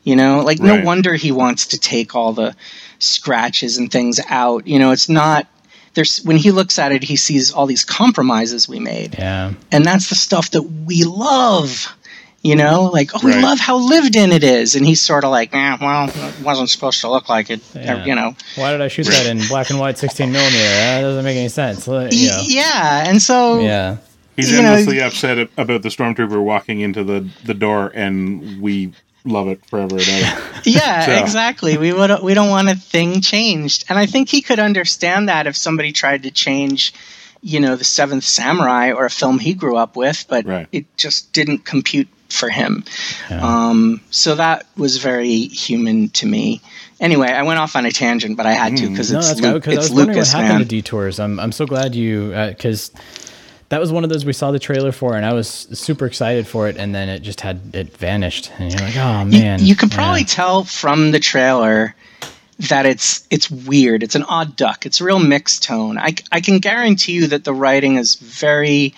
You 0.03 0.15
know, 0.15 0.41
like, 0.41 0.59
Right. 0.59 0.79
no 0.79 0.85
wonder 0.85 1.15
he 1.15 1.31
wants 1.31 1.67
to 1.67 1.77
take 1.79 2.13
all 2.15 2.33
the 2.33 2.55
scratches 2.99 3.77
and 3.77 3.91
things 3.91 4.19
out. 4.29 4.67
You 4.67 4.79
know, 4.79 4.91
it's 4.91 5.09
not. 5.09 5.47
There's 5.93 6.19
when 6.23 6.37
he 6.37 6.51
looks 6.51 6.79
at 6.79 6.91
it, 6.91 7.03
he 7.03 7.15
sees 7.15 7.51
all 7.51 7.65
these 7.67 7.85
compromises 7.85 8.67
we 8.67 8.79
made 8.79 9.15
Yeah. 9.17 9.53
and 9.71 9.85
that's 9.85 10.09
the 10.09 10.15
stuff 10.15 10.49
that 10.51 10.63
we 10.63 11.03
love. 11.03 11.87
You 12.43 12.57
know, 12.57 12.89
like 12.91 13.11
oh, 13.15 13.19
we 13.23 13.33
love 13.33 13.57
how 13.57 13.77
lived 13.77 14.17
in 14.17 14.33
it 14.33 14.43
is, 14.43 14.75
and 14.75 14.85
he's 14.85 15.01
sort 15.01 15.23
of 15.23 15.31
like, 15.31 15.55
eh, 15.55 15.77
well, 15.79 16.09
it 16.09 16.41
wasn't 16.43 16.69
supposed 16.69 16.99
to 17.01 17.09
look 17.09 17.29
like 17.29 17.49
it. 17.49 17.61
Yeah. 17.73 18.03
You 18.03 18.15
know, 18.15 18.35
Why 18.55 18.71
did 18.73 18.81
I 18.81 18.89
shoot 18.89 19.05
that 19.07 19.25
in 19.27 19.39
black 19.47 19.69
and 19.69 19.79
white 19.79 19.97
16 19.97 20.29
millimeter? 20.29 20.57
That 20.57 21.01
doesn't 21.01 21.23
make 21.23 21.37
any 21.37 21.47
sense. 21.47 21.87
You 21.87 21.93
know. 21.93 22.09
yeah, 22.43 23.05
and 23.07 23.21
so 23.21 23.59
Yeah. 23.61 23.97
He's 24.35 24.51
You 24.51 24.61
know- 24.61 24.69
endlessly 24.73 24.99
upset 25.01 25.37
about 25.57 25.83
the 25.83 25.89
stormtrooper 25.89 26.43
walking 26.43 26.81
into 26.81 27.03
the, 27.05 27.29
the 27.45 27.53
door, 27.53 27.91
and 27.95 28.61
we 28.61 28.91
love 29.23 29.47
it 29.47 29.65
forever 29.67 29.95
and 29.95 30.09
ever. 30.09 30.41
yeah, 30.65 31.05
So- 31.05 31.23
exactly. 31.23 31.77
We 31.77 31.93
would 31.93 32.21
we 32.23 32.33
don't 32.33 32.49
want 32.49 32.67
a 32.67 32.75
thing 32.75 33.21
changed, 33.21 33.85
and 33.87 33.97
I 33.97 34.05
think 34.05 34.27
he 34.27 34.41
could 34.41 34.59
understand 34.59 35.29
that 35.29 35.47
if 35.47 35.55
somebody 35.55 35.93
tried 35.93 36.23
to 36.23 36.31
change, 36.31 36.93
you 37.41 37.61
know, 37.61 37.77
the 37.77 37.85
Seventh 37.85 38.25
Samurai 38.25 38.91
or 38.91 39.05
a 39.05 39.09
film 39.09 39.39
he 39.39 39.53
grew 39.53 39.77
up 39.77 39.95
with, 39.95 40.25
but 40.27 40.45
it 40.73 40.85
just 40.97 41.31
didn't 41.31 41.59
compute 41.59 42.09
for 42.35 42.49
him. 42.49 42.83
Um, 43.29 44.01
so 44.11 44.35
that 44.35 44.65
was 44.77 44.97
very 44.97 45.33
human 45.47 46.09
to 46.09 46.25
me. 46.25 46.61
Anyway, 46.99 47.27
I 47.27 47.43
went 47.43 47.59
off 47.59 47.75
on 47.75 47.85
a 47.85 47.91
tangent, 47.91 48.37
but 48.37 48.45
I 48.45 48.53
had 48.53 48.77
to 48.77 48.89
because 48.89 49.11
no, 49.11 49.19
it's, 49.19 49.27
that's 49.29 49.41
Lu- 49.41 49.51
good 49.53 49.61
because 49.63 49.75
I 49.77 49.79
was 49.79 49.91
Lucas, 49.91 50.33
what 50.33 50.41
happened 50.43 50.59
man. 50.59 50.59
to 50.61 50.65
detours. 50.65 51.19
I'm 51.19 51.39
I'm 51.39 51.51
so 51.51 51.65
glad 51.65 51.95
you 51.95 52.29
because 52.49 52.91
that 53.69 53.79
was 53.79 53.91
one 53.91 54.03
of 54.03 54.09
those 54.09 54.23
we 54.25 54.33
saw 54.33 54.51
the 54.51 54.59
trailer 54.59 54.91
for 54.91 55.15
and 55.15 55.25
I 55.25 55.33
was 55.33 55.47
super 55.49 56.05
excited 56.05 56.47
for 56.47 56.67
it 56.69 56.77
and 56.77 56.93
then 56.93 57.09
it 57.09 57.19
just 57.21 57.41
had 57.41 57.59
it 57.73 57.97
vanished 57.97 58.51
and 58.59 58.71
you're 58.71 58.81
like 58.81 58.95
oh 58.95 59.25
man 59.25 59.59
You, 59.65 59.75
could 59.75 59.89
Yeah. 59.91 59.95
probably 59.97 60.23
tell 60.25 60.63
from 60.63 61.09
the 61.11 61.19
trailer 61.19 61.95
that 62.69 62.85
it's 62.85 63.27
it's 63.31 63.49
weird. 63.49 64.03
It's 64.03 64.13
an 64.15 64.23
odd 64.23 64.55
duck. 64.55 64.85
It's 64.85 65.01
a 65.01 65.03
real 65.03 65.19
mixed 65.19 65.63
tone. 65.63 65.97
I, 65.97 66.13
I 66.31 66.39
can 66.39 66.59
guarantee 66.59 67.13
you 67.13 67.27
that 67.27 67.43
the 67.45 67.53
writing 67.53 67.95
is 67.95 68.15
very 68.15 68.93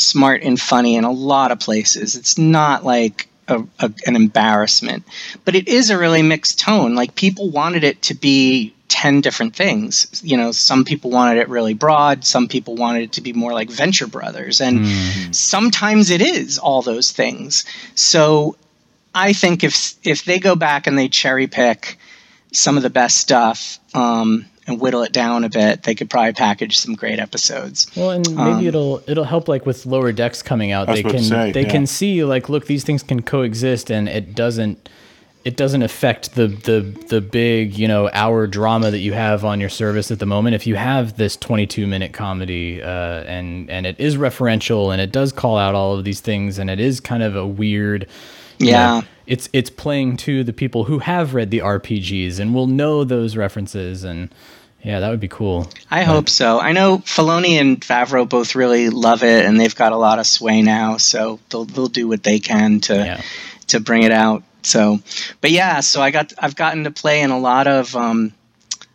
smart 0.00 0.42
and 0.42 0.60
funny 0.60 0.96
in 0.96 1.04
a 1.04 1.12
lot 1.12 1.52
of 1.52 1.60
places. 1.60 2.16
It's 2.16 2.38
not 2.38 2.84
like 2.84 3.28
a, 3.48 3.62
a, 3.80 3.92
an 4.06 4.16
embarrassment, 4.16 5.04
but 5.44 5.54
it 5.54 5.68
is 5.68 5.90
a 5.90 5.98
really 5.98 6.22
mixed 6.22 6.58
tone. 6.58 6.94
Like 6.94 7.14
people 7.14 7.50
wanted 7.50 7.84
it 7.84 8.02
to 8.02 8.14
be 8.14 8.74
10 8.88 9.20
different 9.20 9.54
things. 9.54 10.22
You 10.24 10.36
know, 10.36 10.52
some 10.52 10.84
people 10.84 11.10
wanted 11.10 11.38
it 11.38 11.48
really 11.48 11.74
broad, 11.74 12.24
some 12.24 12.48
people 12.48 12.74
wanted 12.74 13.02
it 13.02 13.12
to 13.12 13.20
be 13.20 13.32
more 13.32 13.52
like 13.52 13.70
Venture 13.70 14.06
Brothers, 14.06 14.60
and 14.60 14.86
sometimes 15.34 16.10
it 16.10 16.20
is 16.20 16.58
all 16.58 16.82
those 16.82 17.12
things. 17.12 17.64
So 17.94 18.56
I 19.14 19.32
think 19.32 19.64
if 19.64 19.94
if 20.04 20.24
they 20.24 20.38
go 20.38 20.56
back 20.56 20.86
and 20.86 20.98
they 20.98 21.08
cherry 21.08 21.46
pick 21.46 21.98
some 22.52 22.76
of 22.76 22.82
the 22.82 22.90
best 22.90 23.18
stuff 23.18 23.78
um, 23.94 24.46
and 24.68 24.80
whittle 24.80 25.02
it 25.02 25.12
down 25.12 25.42
a 25.42 25.48
bit, 25.48 25.82
they 25.82 25.94
could 25.96 26.08
probably 26.08 26.32
package 26.34 26.78
some 26.78 26.94
great 26.94 27.18
episodes. 27.18 27.90
Well, 27.96 28.10
and 28.12 28.28
maybe 28.28 28.40
Um, 28.40 28.66
it'll 28.66 29.02
it'll 29.08 29.24
help 29.24 29.48
like 29.48 29.66
with 29.66 29.84
lower 29.86 30.12
decks 30.12 30.42
coming 30.42 30.70
out. 30.70 30.86
They 30.86 31.02
can 31.02 31.22
say, 31.22 31.50
they 31.50 31.62
yeah. 31.62 31.68
can 31.70 31.86
see 31.86 32.22
like 32.24 32.48
look 32.48 32.66
these 32.66 32.84
things 32.84 33.02
can 33.02 33.22
coexist 33.22 33.90
and 33.90 34.08
it 34.08 34.34
doesn't 34.36 34.88
it 35.44 35.56
doesn't 35.56 35.82
affect 35.82 36.34
the 36.34 36.48
the 36.48 36.80
the 37.08 37.20
big 37.20 37.78
you 37.78 37.88
know 37.88 38.10
hour 38.12 38.46
drama 38.46 38.90
that 38.90 38.98
you 38.98 39.14
have 39.14 39.44
on 39.44 39.58
your 39.60 39.70
service 39.70 40.10
at 40.10 40.18
the 40.18 40.26
moment. 40.26 40.54
If 40.54 40.66
you 40.66 40.74
have 40.76 41.16
this 41.16 41.36
22 41.36 41.86
minute 41.86 42.12
comedy 42.12 42.82
uh, 42.82 42.86
and 43.24 43.70
and 43.70 43.86
it 43.86 43.98
is 43.98 44.16
referential 44.16 44.92
and 44.92 45.00
it 45.00 45.10
does 45.12 45.32
call 45.32 45.56
out 45.56 45.74
all 45.74 45.96
of 45.96 46.04
these 46.04 46.20
things 46.20 46.58
and 46.58 46.68
it 46.68 46.78
is 46.80 47.00
kind 47.00 47.22
of 47.22 47.34
a 47.34 47.46
weird 47.46 48.06
you 48.58 48.68
Yeah. 48.70 48.86
know, 49.00 49.02
it's 49.26 49.48
it's 49.52 49.70
playing 49.70 50.16
to 50.18 50.42
the 50.42 50.52
people 50.52 50.84
who 50.84 50.98
have 50.98 51.32
read 51.32 51.50
the 51.52 51.60
RPGs 51.60 52.40
and 52.40 52.52
will 52.52 52.66
know 52.66 53.04
those 53.04 53.36
references 53.36 54.02
and 54.02 54.28
yeah, 54.82 55.00
that 55.00 55.10
would 55.10 55.20
be 55.20 55.28
cool. 55.28 55.68
I 55.90 56.04
hope 56.04 56.28
so. 56.28 56.60
I 56.60 56.72
know 56.72 56.98
Filoni 56.98 57.60
and 57.60 57.80
Favreau 57.80 58.28
both 58.28 58.54
really 58.54 58.90
love 58.90 59.22
it, 59.22 59.44
and 59.44 59.58
they've 59.58 59.74
got 59.74 59.92
a 59.92 59.96
lot 59.96 60.18
of 60.18 60.26
sway 60.26 60.62
now, 60.62 60.96
so 60.98 61.40
they'll 61.50 61.64
they'll 61.64 61.88
do 61.88 62.06
what 62.06 62.22
they 62.22 62.38
can 62.38 62.80
to 62.80 63.22
to 63.68 63.80
bring 63.80 64.04
it 64.04 64.12
out. 64.12 64.44
So, 64.62 65.00
but 65.40 65.50
yeah, 65.50 65.80
so 65.80 66.00
I 66.00 66.10
got 66.10 66.32
I've 66.38 66.56
gotten 66.56 66.84
to 66.84 66.90
play 66.90 67.22
in 67.22 67.30
a 67.30 67.38
lot 67.38 67.66
of 67.66 67.94
um, 67.96 68.32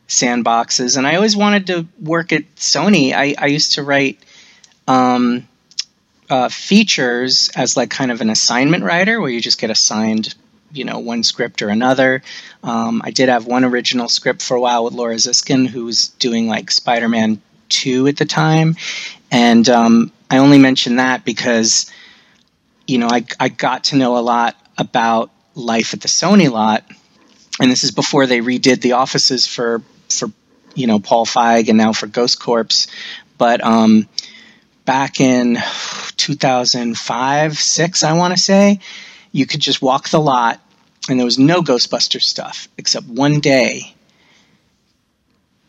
sandboxes, 0.08 0.98
and 0.98 1.06
I 1.06 1.16
always 1.16 1.36
wanted 1.36 1.68
to 1.68 1.86
work 2.02 2.32
at 2.32 2.56
Sony. 2.56 3.14
I, 3.14 3.36
I 3.38 3.48
used 3.48 3.74
to 3.74 3.84
write 3.84 4.20
um, 4.88 5.48
uh, 6.30 6.50
features 6.50 7.50
as 7.56 7.76
like 7.76 7.90
kind 7.90 8.12
of 8.12 8.22
an 8.22 8.30
assignment 8.30 8.84
writer, 8.84 9.20
where 9.20 9.30
you 9.30 9.42
just 9.42 9.60
get 9.60 9.70
assigned 9.70 10.34
you 10.74 10.84
know 10.84 11.00
one 11.00 11.24
script 11.24 11.62
or 11.62 11.70
another. 11.70 12.22
Um, 12.64 13.02
I 13.04 13.12
did 13.12 13.30
have 13.30 13.46
one 13.46 13.64
original 13.64 14.10
script 14.10 14.42
for 14.42 14.56
a 14.56 14.62
while 14.62 14.84
with 14.84 14.94
Laura 14.94 15.16
Ziskin, 15.16 15.68
who 15.68 15.86
was 15.86 16.10
doing 16.10 16.48
like 16.48 16.72
Spider-Man 16.72 17.42
Two 17.70 18.08
at 18.08 18.18
the 18.18 18.26
time, 18.26 18.76
and 19.32 19.68
um, 19.70 20.12
I 20.30 20.38
only 20.38 20.60
mention 20.60 20.98
that 20.98 21.26
because 21.26 21.92
you 22.88 22.98
know 22.98 23.08
I 23.10 23.26
I 23.40 23.50
got 23.50 23.86
to 23.86 23.96
know 23.96 24.18
a 24.18 24.20
lot 24.22 24.56
about 24.78 25.32
life 25.56 25.94
at 25.94 26.02
the 26.02 26.08
Sony 26.08 26.52
lot, 26.52 26.84
and 27.60 27.72
this 27.72 27.84
is 27.84 27.92
before 27.92 28.26
they 28.26 28.40
redid 28.40 28.82
the 28.82 28.94
offices 28.94 29.48
for 29.48 29.82
for 30.10 30.30
you 30.76 30.88
know 30.88 31.00
Paul 31.00 31.26
Feig 31.26 31.70
and 31.70 31.78
now 31.78 31.94
for 31.94 32.08
Ghost 32.08 32.40
Corps, 32.40 32.88
but 33.38 33.64
um, 33.64 34.08
back 34.86 35.20
in 35.20 35.58
2005 36.18 37.58
six 37.58 38.04
I 38.04 38.14
want 38.14 38.36
to 38.36 38.42
say 38.42 38.80
you 39.32 39.46
could 39.46 39.60
just 39.60 39.82
walk 39.82 40.10
the 40.10 40.20
lot 40.20 40.62
and 41.10 41.20
there 41.20 41.26
was 41.26 41.40
no 41.40 41.62
Ghostbuster 41.62 42.22
stuff 42.22 42.68
except 42.78 43.08
one 43.08 43.40
day 43.40 43.94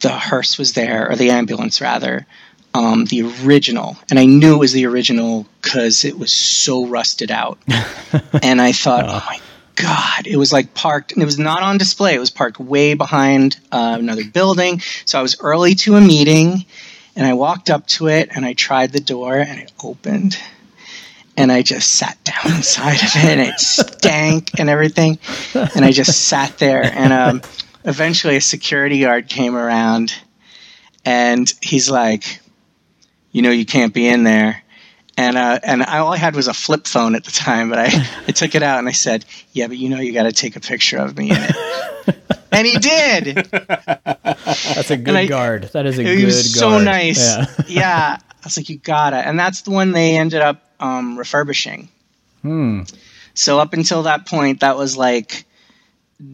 the 0.01 0.11
hearse 0.11 0.59
was 0.59 0.75
there, 0.75 1.11
or 1.11 1.17
the 1.17 1.31
ambulance 1.31 1.81
rather, 1.81 2.27
um, 2.75 3.07
the 3.07 3.23
original. 3.43 3.97
And 4.11 4.19
I 4.19 4.27
knew 4.27 4.55
it 4.55 4.59
was 4.59 4.73
the 4.73 4.87
original 4.87 5.47
because 5.63 6.05
it 6.05 6.19
was 6.19 6.33
so 6.33 6.87
rusted 6.87 7.31
out. 7.31 7.59
and 8.43 8.61
I 8.61 8.73
thought, 8.73 9.07
oh 9.09 9.25
my 9.27 9.41
God, 9.77 10.27
it 10.27 10.37
was 10.37 10.53
like 10.53 10.75
parked, 10.75 11.13
and 11.13 11.23
it 11.23 11.27
was 11.27 11.39
not 11.39 11.63
on 11.63 11.79
display. 11.79 12.15
It 12.15 12.21
was 12.21 12.31
parked 12.31 12.61
way 12.61 12.95
behind 12.95 13.59
uh, 13.73 13.97
another 13.99 14.25
building. 14.25 14.81
So 15.07 15.19
I 15.19 15.23
was 15.23 15.41
early 15.41 15.75
to 15.77 15.97
a 15.97 16.01
meeting, 16.01 16.67
and 17.17 17.27
I 17.27 17.33
walked 17.33 17.71
up 17.71 17.87
to 17.89 18.09
it, 18.09 18.29
and 18.35 18.45
I 18.45 18.53
tried 18.53 18.93
the 18.93 19.01
door, 19.01 19.37
and 19.37 19.59
it 19.59 19.73
opened 19.83 20.39
and 21.37 21.51
I 21.51 21.63
just 21.63 21.95
sat 21.95 22.23
down 22.25 22.57
inside 22.57 22.97
of 22.97 23.11
it, 23.17 23.25
and 23.25 23.41
it 23.41 23.59
stank 23.61 24.59
and 24.59 24.69
everything. 24.69 25.19
And 25.55 25.85
I 25.85 25.93
just 25.93 26.27
sat 26.27 26.59
there, 26.59 26.83
and 26.85 27.13
um, 27.13 27.43
eventually 27.85 28.37
a 28.37 28.41
security 28.41 29.01
guard 29.01 29.29
came 29.29 29.57
around, 29.57 30.15
and 31.05 31.53
he's 31.61 31.91
like, 31.91 32.41
"You 33.33 33.43
know, 33.43 33.51
you 33.51 33.67
can't 33.67 33.93
be 33.95 34.07
in 34.07 34.25
there." 34.25 34.63
And 35.17 35.37
uh, 35.37 35.61
and 35.63 35.83
I, 35.83 35.99
all 35.99 36.13
I 36.13 36.17
had 36.17 36.35
was 36.35 36.49
a 36.49 36.55
flip 36.55 36.87
phone 36.87 37.15
at 37.15 37.25
the 37.25 37.31
time, 37.31 37.71
but 37.71 37.79
I, 37.79 37.85
I 38.27 38.33
took 38.33 38.55
it 38.55 38.63
out 38.63 38.79
and 38.79 38.89
I 38.89 38.93
said, 38.93 39.25
"Yeah, 39.53 39.69
but 39.69 39.77
you 39.79 39.89
know, 39.89 40.01
you 40.01 40.13
got 40.13 40.25
to 40.25 40.33
take 40.33 40.57
a 40.57 40.61
picture 40.61 40.99
of 40.99 41.17
me 41.17 41.31
in 41.31 41.37
it." 41.39 41.57
and 42.53 42.67
he 42.67 42.77
did. 42.79 43.37
That's 43.53 44.91
a 44.91 44.97
good 44.97 45.15
I- 45.15 45.27
guard. 45.27 45.71
That 45.73 45.87
is 45.87 45.99
a 45.99 46.05
good 46.05 46.25
was 46.25 46.55
so 46.55 46.71
guard. 46.71 46.85
nice. 46.85 47.19
Yeah. 47.19 47.47
Yeah. 47.69 48.19
I 48.21 48.47
was 48.47 48.57
like, 48.59 48.69
you 48.69 48.77
gotta. 48.77 49.17
And 49.17 49.39
that's 49.39 49.63
the 49.63 49.71
one 49.71 49.93
they 49.93 50.17
ended 50.17 50.43
up 50.43 50.61
um, 50.85 51.19
refurbishing. 51.19 51.89
Hmm. 52.43 52.83
So 53.33 53.59
up 53.59 53.73
until 53.73 54.03
that 54.05 54.27
point, 54.27 54.61
that 54.61 54.77
was 54.77 54.97
like 54.97 55.45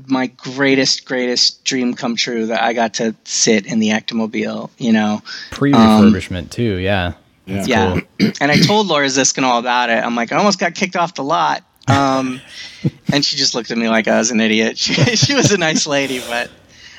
my 0.06 0.26
greatest, 0.26 1.04
greatest 1.04 1.64
dream 1.64 1.94
come 1.94 2.16
true 2.16 2.46
that 2.46 2.62
I 2.62 2.72
got 2.72 2.94
to 2.94 3.14
sit 3.24 3.66
in 3.66 3.78
the 3.78 3.90
Ectomobile, 3.90 4.70
you 4.76 4.92
know. 4.92 5.22
Pre 5.50 5.72
Um, 5.72 6.12
refurbishment 6.12 6.50
too. 6.50 6.76
Yeah. 6.76 7.14
That's 7.46 7.68
yeah. 7.68 8.00
cool. 8.18 8.32
and 8.40 8.50
I 8.50 8.56
told 8.60 8.88
Laura 8.88 9.06
Ziskin 9.06 9.44
all 9.44 9.58
about 9.58 9.88
it. 9.88 10.04
I'm 10.04 10.14
like, 10.14 10.32
I 10.32 10.36
almost 10.36 10.58
got 10.58 10.74
kicked 10.74 10.96
off 10.96 11.14
the 11.14 11.24
lot. 11.24 11.64
Um, 11.88 12.40
and 13.12 13.24
she 13.24 13.36
just 13.36 13.54
looked 13.54 13.70
at 13.70 13.78
me 13.78 13.88
like 13.88 14.08
I 14.08 14.18
was 14.18 14.30
an 14.30 14.40
idiot. 14.40 14.78
She, 14.78 14.94
she 15.16 15.34
was 15.34 15.52
a 15.52 15.58
nice 15.58 15.86
lady, 15.86 16.20
but 16.20 16.50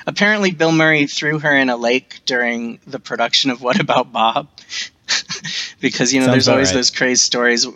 apparently 0.07 0.51
Bill 0.51 0.71
Murray 0.71 1.05
threw 1.05 1.39
her 1.39 1.55
in 1.55 1.69
a 1.69 1.77
lake 1.77 2.21
during 2.25 2.79
the 2.87 2.99
production 2.99 3.51
of 3.51 3.61
What 3.61 3.79
About 3.79 4.11
Bob? 4.11 4.47
because, 5.79 6.13
you 6.13 6.19
know, 6.19 6.25
Sounds 6.27 6.33
there's 6.33 6.47
always 6.47 6.67
alright. 6.69 6.77
those 6.79 6.91
crazy 6.91 7.19
stories 7.19 7.67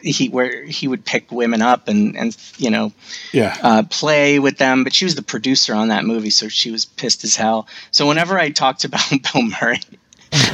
he 0.00 0.28
where 0.28 0.64
he 0.64 0.86
would 0.86 1.02
pick 1.04 1.32
women 1.32 1.62
up 1.62 1.88
and, 1.88 2.14
and 2.16 2.36
you 2.58 2.68
know, 2.70 2.92
Yeah. 3.32 3.56
uh, 3.62 3.82
play 3.88 4.38
with 4.38 4.58
them. 4.58 4.84
But 4.84 4.92
she 4.92 5.06
was 5.06 5.14
the 5.14 5.22
producer 5.22 5.74
on 5.74 5.88
that 5.88 6.04
movie, 6.04 6.30
so 6.30 6.48
she 6.48 6.70
was 6.70 6.84
pissed 6.84 7.24
as 7.24 7.36
hell. 7.36 7.66
So 7.90 8.06
whenever 8.06 8.38
I 8.38 8.50
talked 8.50 8.84
about 8.84 9.02
Bill 9.32 9.42
Murray 9.42 9.80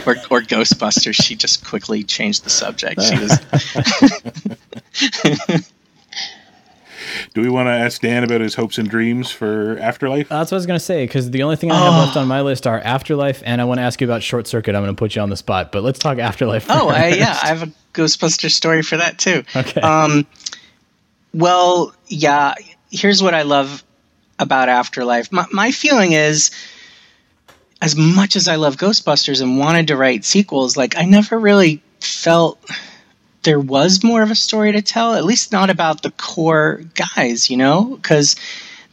or, 0.06 0.14
or 0.30 0.40
Ghostbusters, 0.42 1.14
she 1.20 1.34
just 1.34 1.64
quickly 1.66 2.04
changed 2.04 2.44
the 2.44 2.50
subject. 2.50 3.02
She 3.02 3.18
was. 3.18 3.38
Do 7.34 7.42
we 7.42 7.48
want 7.48 7.66
to 7.66 7.72
ask 7.72 8.00
Dan 8.00 8.24
about 8.24 8.40
his 8.40 8.54
hopes 8.54 8.78
and 8.78 8.88
dreams 8.88 9.30
for 9.30 9.78
Afterlife? 9.78 10.28
That's 10.28 10.50
what 10.50 10.56
I 10.56 10.58
was 10.58 10.66
gonna 10.66 10.80
say 10.80 11.04
because 11.06 11.30
the 11.30 11.42
only 11.42 11.56
thing 11.56 11.70
I 11.70 11.76
have 11.76 11.94
Oh. 11.94 11.98
left 12.04 12.16
on 12.16 12.26
my 12.28 12.40
list 12.42 12.66
are 12.66 12.80
Afterlife, 12.80 13.42
and 13.44 13.60
I 13.60 13.64
want 13.64 13.78
to 13.78 13.82
ask 13.82 14.00
you 14.00 14.06
about 14.06 14.22
Short 14.22 14.46
Circuit. 14.46 14.74
I'm 14.74 14.82
gonna 14.82 14.94
put 14.94 15.14
you 15.16 15.22
on 15.22 15.30
the 15.30 15.36
spot, 15.36 15.72
but 15.72 15.82
let's 15.82 15.98
talk 15.98 16.18
Afterlife. 16.18 16.66
Oh, 16.68 16.88
I, 16.88 17.08
yeah, 17.08 17.38
I 17.42 17.48
have 17.48 17.62
a 17.62 17.70
Ghostbuster 17.94 18.50
story 18.50 18.82
for 18.82 18.96
that 18.96 19.18
too. 19.18 19.42
Okay. 19.56 19.80
Um, 19.80 20.26
well, 21.34 21.94
yeah. 22.08 22.54
Here's 22.90 23.22
what 23.22 23.34
I 23.34 23.42
love 23.42 23.84
about 24.38 24.68
Afterlife. 24.68 25.30
My, 25.30 25.46
my 25.52 25.70
feeling 25.70 26.12
is, 26.12 26.50
as 27.82 27.96
much 27.96 28.36
as 28.36 28.48
I 28.48 28.56
love 28.56 28.76
Ghostbusters 28.76 29.40
and 29.40 29.58
wanted 29.58 29.88
to 29.88 29.96
write 29.96 30.24
sequels, 30.24 30.76
like 30.76 30.96
I 30.96 31.02
never 31.04 31.38
really 31.38 31.82
felt 32.00 32.58
there 33.42 33.60
was 33.60 34.04
more 34.04 34.22
of 34.22 34.30
a 34.30 34.34
story 34.34 34.72
to 34.72 34.82
tell. 34.82 35.14
At 35.14 35.24
least 35.24 35.52
not 35.52 35.70
about 35.70 36.02
the 36.02 36.10
core 36.12 36.82
guys, 36.94 37.50
you 37.50 37.56
know, 37.56 37.96
because 37.96 38.36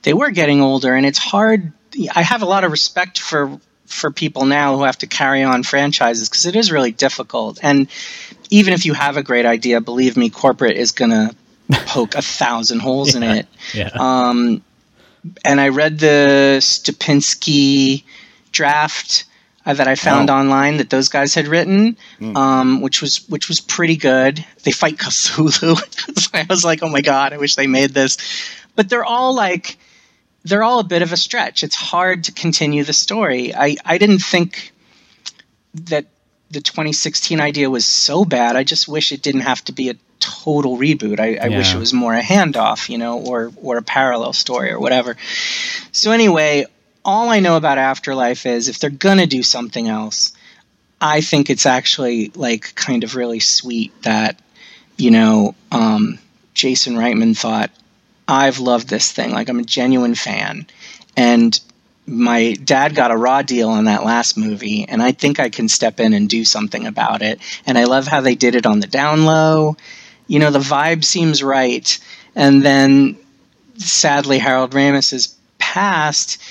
they 0.03 0.13
were 0.13 0.31
getting 0.31 0.61
older, 0.61 0.93
and 0.93 1.05
it's 1.05 1.19
hard. 1.19 1.71
I 2.13 2.21
have 2.21 2.41
a 2.41 2.45
lot 2.45 2.63
of 2.63 2.71
respect 2.71 3.19
for 3.19 3.59
for 3.85 4.11
people 4.11 4.45
now 4.45 4.75
who 4.77 4.83
have 4.83 4.97
to 4.97 5.07
carry 5.07 5.43
on 5.43 5.63
franchises 5.63 6.29
because 6.29 6.45
it 6.45 6.55
is 6.55 6.71
really 6.71 6.91
difficult. 6.91 7.59
And 7.63 7.87
even 8.49 8.73
if 8.73 8.85
you 8.85 8.93
have 8.93 9.17
a 9.17 9.23
great 9.23 9.45
idea, 9.45 9.81
believe 9.81 10.17
me, 10.17 10.29
corporate 10.29 10.77
is 10.77 10.91
going 10.91 11.11
to 11.11 11.35
poke 11.87 12.15
a 12.15 12.21
thousand 12.21 12.79
holes 12.79 13.15
in 13.15 13.23
it. 13.23 13.47
Yeah. 13.73 13.91
Um, 13.93 14.61
and 15.43 15.59
I 15.59 15.69
read 15.69 15.99
the 15.99 16.57
Stupnitsky 16.59 18.03
draft 18.51 19.25
uh, 19.67 19.73
that 19.73 19.87
I 19.87 19.95
found 19.95 20.29
Oh. 20.29 20.33
online 20.35 20.77
that 20.77 20.89
those 20.89 21.09
guys 21.09 21.35
had 21.35 21.47
written, 21.47 21.97
Hmm. 22.19 22.35
um, 22.37 22.81
which 22.81 23.01
was 23.01 23.27
which 23.29 23.49
was 23.49 23.59
pretty 23.59 23.97
good. 23.97 24.43
They 24.63 24.71
fight 24.71 24.97
Cthulhu. 24.97 25.75
I 26.33 26.45
was 26.49 26.63
like, 26.65 26.81
oh 26.81 26.89
my 26.89 27.01
god, 27.01 27.33
I 27.33 27.37
wish 27.37 27.55
they 27.55 27.67
made 27.67 27.93
this. 27.93 28.17
But 28.75 28.89
they're 28.89 29.05
all 29.05 29.35
like, 29.35 29.77
they're 30.45 30.63
all 30.63 30.79
a 30.79 30.83
bit 30.85 31.01
of 31.01 31.11
a 31.13 31.17
stretch. 31.17 31.63
It's 31.63 31.75
hard 31.75 32.23
to 32.25 32.31
continue 32.31 32.83
the 32.83 32.93
story. 32.93 33.53
I 33.53 33.75
I 33.85 33.97
didn't 33.97 34.19
think 34.23 34.71
that 35.91 36.05
the 36.49 36.61
2016 36.61 37.41
idea 37.41 37.69
was 37.69 37.85
so 37.85 38.23
bad. 38.23 38.55
I 38.55 38.63
just 38.63 38.87
wish 38.87 39.11
it 39.11 39.21
didn't 39.21 39.41
have 39.41 39.63
to 39.65 39.73
be 39.73 39.89
a 39.89 39.95
total 40.19 40.77
reboot. 40.77 41.19
I, 41.19 41.35
I 41.35 41.49
wish 41.49 41.75
it 41.75 41.77
was 41.77 41.93
more 41.93 42.13
a 42.15 42.21
handoff, 42.21 42.87
you 42.89 42.97
know, 42.97 43.19
or 43.19 43.51
or 43.61 43.77
a 43.77 43.81
parallel 43.83 44.33
story 44.33 44.71
or 44.71 44.79
whatever. 44.79 45.17
So 45.91 46.11
anyway, 46.11 46.65
all 47.07 47.29
I 47.29 47.39
know 47.39 47.55
about 47.55 47.77
Afterlife 47.77 48.45
is 48.45 48.67
if 48.67 48.79
they're 48.79 48.89
gonna 48.89 49.25
do 49.25 49.41
something 49.41 49.87
else, 49.87 50.33
I 50.99 51.21
think 51.21 51.49
it's 51.49 51.65
actually 51.65 52.31
like 52.35 52.75
kind 52.75 53.05
of 53.05 53.15
really 53.15 53.39
sweet 53.39 54.03
that 54.03 54.39
you 54.97 55.09
know 55.09 55.55
um, 55.71 56.19
Jason 56.53 56.95
Reitman 56.95 57.35
thought 57.35 57.71
I've 58.27 58.59
loved 58.59 58.89
this 58.89 59.11
thing. 59.11 59.31
Like 59.31 59.47
I'm 59.47 59.59
a 59.59 59.63
genuine 59.63 60.15
fan, 60.15 60.67
and 61.15 61.57
my 62.05 62.53
dad 62.63 62.93
got 62.93 63.11
a 63.11 63.17
raw 63.17 63.41
deal 63.41 63.69
on 63.69 63.85
that 63.85 64.03
last 64.03 64.37
movie, 64.37 64.83
and 64.83 65.01
I 65.01 65.13
think 65.13 65.39
I 65.39 65.49
can 65.49 65.69
step 65.69 66.01
in 66.01 66.13
and 66.13 66.27
do 66.27 66.43
something 66.43 66.85
about 66.85 67.21
it. 67.21 67.39
And 67.65 67.77
I 67.77 67.85
love 67.85 68.05
how 68.05 68.19
they 68.19 68.35
did 68.35 68.55
it 68.55 68.65
on 68.65 68.81
the 68.81 68.87
down 68.87 69.25
low. 69.25 69.77
You 70.27 70.39
know, 70.39 70.51
the 70.51 70.59
vibe 70.59 71.05
seems 71.05 71.41
right. 71.41 71.97
And 72.35 72.63
then 72.63 73.17
sadly, 73.77 74.39
Harold 74.39 74.71
Ramis 74.71 75.13
is 75.13 75.35
passed. 75.57 76.41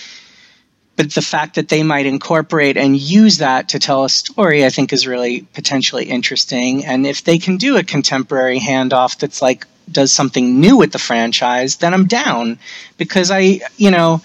But 0.97 1.13
the 1.13 1.23
fact 1.23 1.55
that 1.57 1.69
they 1.69 1.83
might 1.83 2.07
incorporate 2.07 2.77
and 2.77 2.97
use 2.97 3.39
that 3.39 3.69
to 3.71 3.79
tell 3.79 4.05
a 4.05 4.09
story, 4.09 4.65
I 4.65 4.71
think, 4.71 4.93
is 4.93 5.07
really 5.07 5.43
potentially 5.53 6.05
interesting. 6.05 6.85
And 6.85 7.07
if 7.07 7.25
they 7.25 7.39
can 7.39 7.59
do 7.59 7.77
a 7.77 7.85
contemporary 7.85 8.59
handoff 8.59 9.19
that's 9.19 9.43
like 9.43 9.67
does 9.91 10.13
something 10.13 10.59
new 10.61 10.77
with 10.77 10.93
the 10.93 10.99
franchise, 10.99 11.77
then 11.77 11.95
I'm 11.95 12.07
down 12.07 12.59
because 12.97 13.31
I, 13.31 13.61
you 13.77 13.91
know, 13.91 14.23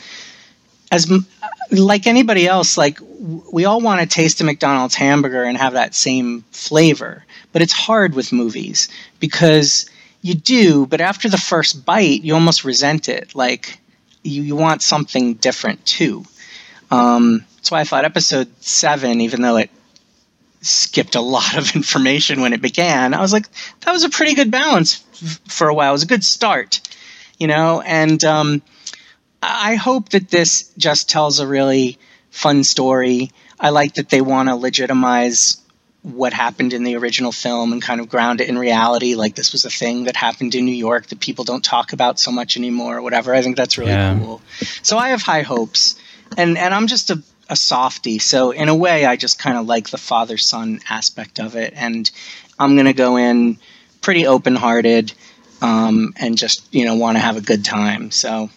as 0.91 1.11
like 1.71 2.07
anybody 2.07 2.47
else, 2.47 2.77
like 2.77 2.99
we 3.51 3.65
all 3.65 3.81
want 3.81 4.01
to 4.01 4.07
taste 4.07 4.41
a 4.41 4.43
McDonald's 4.43 4.95
hamburger 4.95 5.43
and 5.43 5.57
have 5.57 5.73
that 5.73 5.93
same 5.93 6.43
flavor, 6.51 7.25
but 7.51 7.61
it's 7.61 7.73
hard 7.73 8.13
with 8.13 8.31
movies 8.31 8.89
because 9.19 9.89
you 10.21 10.35
do, 10.35 10.85
but 10.85 11.01
after 11.01 11.29
the 11.29 11.37
first 11.37 11.85
bite, 11.85 12.23
you 12.23 12.33
almost 12.33 12.63
resent 12.63 13.09
it. 13.09 13.33
Like 13.35 13.79
you, 14.23 14.41
you 14.41 14.55
want 14.55 14.81
something 14.81 15.35
different 15.35 15.85
too. 15.85 16.25
Um, 16.91 17.45
that's 17.55 17.71
why 17.71 17.79
I 17.79 17.83
thought 17.85 18.05
episode 18.05 18.49
seven, 18.61 19.21
even 19.21 19.41
though 19.41 19.57
it 19.57 19.69
skipped 20.61 21.15
a 21.15 21.21
lot 21.21 21.57
of 21.57 21.75
information 21.75 22.41
when 22.41 22.53
it 22.53 22.61
began, 22.61 23.13
I 23.13 23.21
was 23.21 23.33
like, 23.33 23.45
that 23.81 23.91
was 23.93 24.03
a 24.03 24.09
pretty 24.09 24.35
good 24.35 24.51
balance 24.51 25.03
f- 25.23 25.39
for 25.47 25.67
a 25.69 25.73
while. 25.73 25.89
It 25.91 25.93
was 25.93 26.03
a 26.03 26.07
good 26.07 26.23
start, 26.23 26.81
you 27.39 27.47
know, 27.47 27.81
and 27.81 28.23
um, 28.25 28.61
I 29.41 29.75
hope 29.75 30.09
that 30.09 30.29
this 30.29 30.71
just 30.77 31.09
tells 31.09 31.39
a 31.39 31.47
really 31.47 31.97
fun 32.29 32.63
story. 32.63 33.31
I 33.59 33.69
like 33.69 33.95
that 33.95 34.09
they 34.09 34.21
want 34.21 34.49
to 34.49 34.55
legitimize 34.55 35.57
what 36.03 36.33
happened 36.33 36.73
in 36.73 36.83
the 36.83 36.95
original 36.95 37.31
film 37.31 37.71
and 37.73 37.79
kind 37.81 38.01
of 38.01 38.09
ground 38.09 38.41
it 38.41 38.49
in 38.49 38.57
reality. 38.57 39.13
Like 39.13 39.35
this 39.35 39.51
was 39.51 39.65
a 39.65 39.69
thing 39.69 40.05
that 40.05 40.15
happened 40.15 40.55
in 40.55 40.65
New 40.65 40.71
York 40.73 41.05
that 41.07 41.19
people 41.19 41.43
don't 41.43 41.63
talk 41.63 41.93
about 41.93 42.19
so 42.19 42.31
much 42.31 42.57
anymore 42.57 42.97
or 42.97 43.01
whatever. 43.03 43.35
I 43.35 43.43
think 43.43 43.55
that's 43.55 43.77
really 43.77 43.91
Yeah. 43.91 44.17
cool. 44.17 44.41
So 44.81 44.97
I 44.97 45.09
have 45.09 45.21
high 45.21 45.43
hopes. 45.43 45.95
And 46.37 46.57
and 46.57 46.73
I'm 46.73 46.87
just 46.87 47.09
a, 47.09 47.21
a 47.49 47.55
softie. 47.55 48.19
So 48.19 48.51
in 48.51 48.69
a 48.69 48.75
way 48.75 49.05
I 49.05 49.15
just 49.15 49.39
kind 49.39 49.57
of 49.57 49.65
like 49.65 49.89
the 49.89 49.97
father 49.97 50.37
son 50.37 50.79
aspect 50.89 51.39
of 51.39 51.55
it. 51.55 51.73
And 51.75 52.09
I'm 52.59 52.75
gonna 52.75 52.93
go 52.93 53.17
in 53.17 53.57
pretty 54.01 54.25
open 54.27 54.55
hearted 54.55 55.13
um, 55.61 56.13
and 56.17 56.37
just, 56.37 56.73
you 56.73 56.85
know, 56.85 56.95
want 56.95 57.17
to 57.17 57.19
have 57.19 57.37
a 57.37 57.41
good 57.41 57.63
time. 57.63 58.11
So 58.11 58.49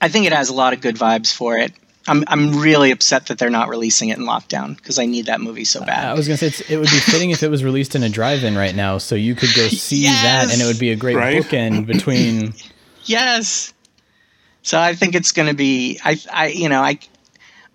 I 0.00 0.08
think 0.08 0.26
it 0.26 0.32
has 0.32 0.48
a 0.48 0.54
lot 0.54 0.72
of 0.72 0.80
good 0.80 0.96
vibes 0.96 1.32
for 1.32 1.58
it. 1.58 1.72
I'm 2.08 2.24
I'm 2.26 2.58
really 2.58 2.90
upset 2.90 3.26
that 3.26 3.38
they're 3.38 3.50
not 3.50 3.68
releasing 3.68 4.08
it 4.08 4.18
in 4.18 4.24
lockdown 4.24 4.76
because 4.76 4.98
I 4.98 5.06
need 5.06 5.26
that 5.26 5.40
movie 5.40 5.64
so 5.64 5.80
bad. 5.84 6.04
I 6.04 6.14
was 6.14 6.26
gonna 6.26 6.36
say 6.36 6.48
it's, 6.48 6.60
it 6.62 6.76
would 6.76 6.90
be 6.90 6.98
fitting 6.98 7.30
if 7.30 7.44
it 7.44 7.48
was 7.48 7.62
released 7.62 7.94
in 7.94 8.02
a 8.02 8.08
drive-in 8.08 8.56
right 8.56 8.74
now, 8.74 8.98
so 8.98 9.14
you 9.14 9.36
could 9.36 9.54
go 9.54 9.68
see 9.68 10.04
that, 10.06 10.50
and 10.50 10.60
it 10.60 10.64
would 10.64 10.80
be 10.80 10.90
a 10.90 10.96
great 10.96 11.16
Right? 11.16 11.42
bookend 11.42 11.86
between. 11.86 12.54
Yes. 13.04 13.74
So 14.62 14.78
I 14.80 14.94
think 14.94 15.14
it's 15.14 15.32
going 15.32 15.48
to 15.48 15.54
be 15.54 15.98
I 16.04 16.18
I 16.32 16.46
you 16.48 16.68
know 16.68 16.80
I 16.80 16.98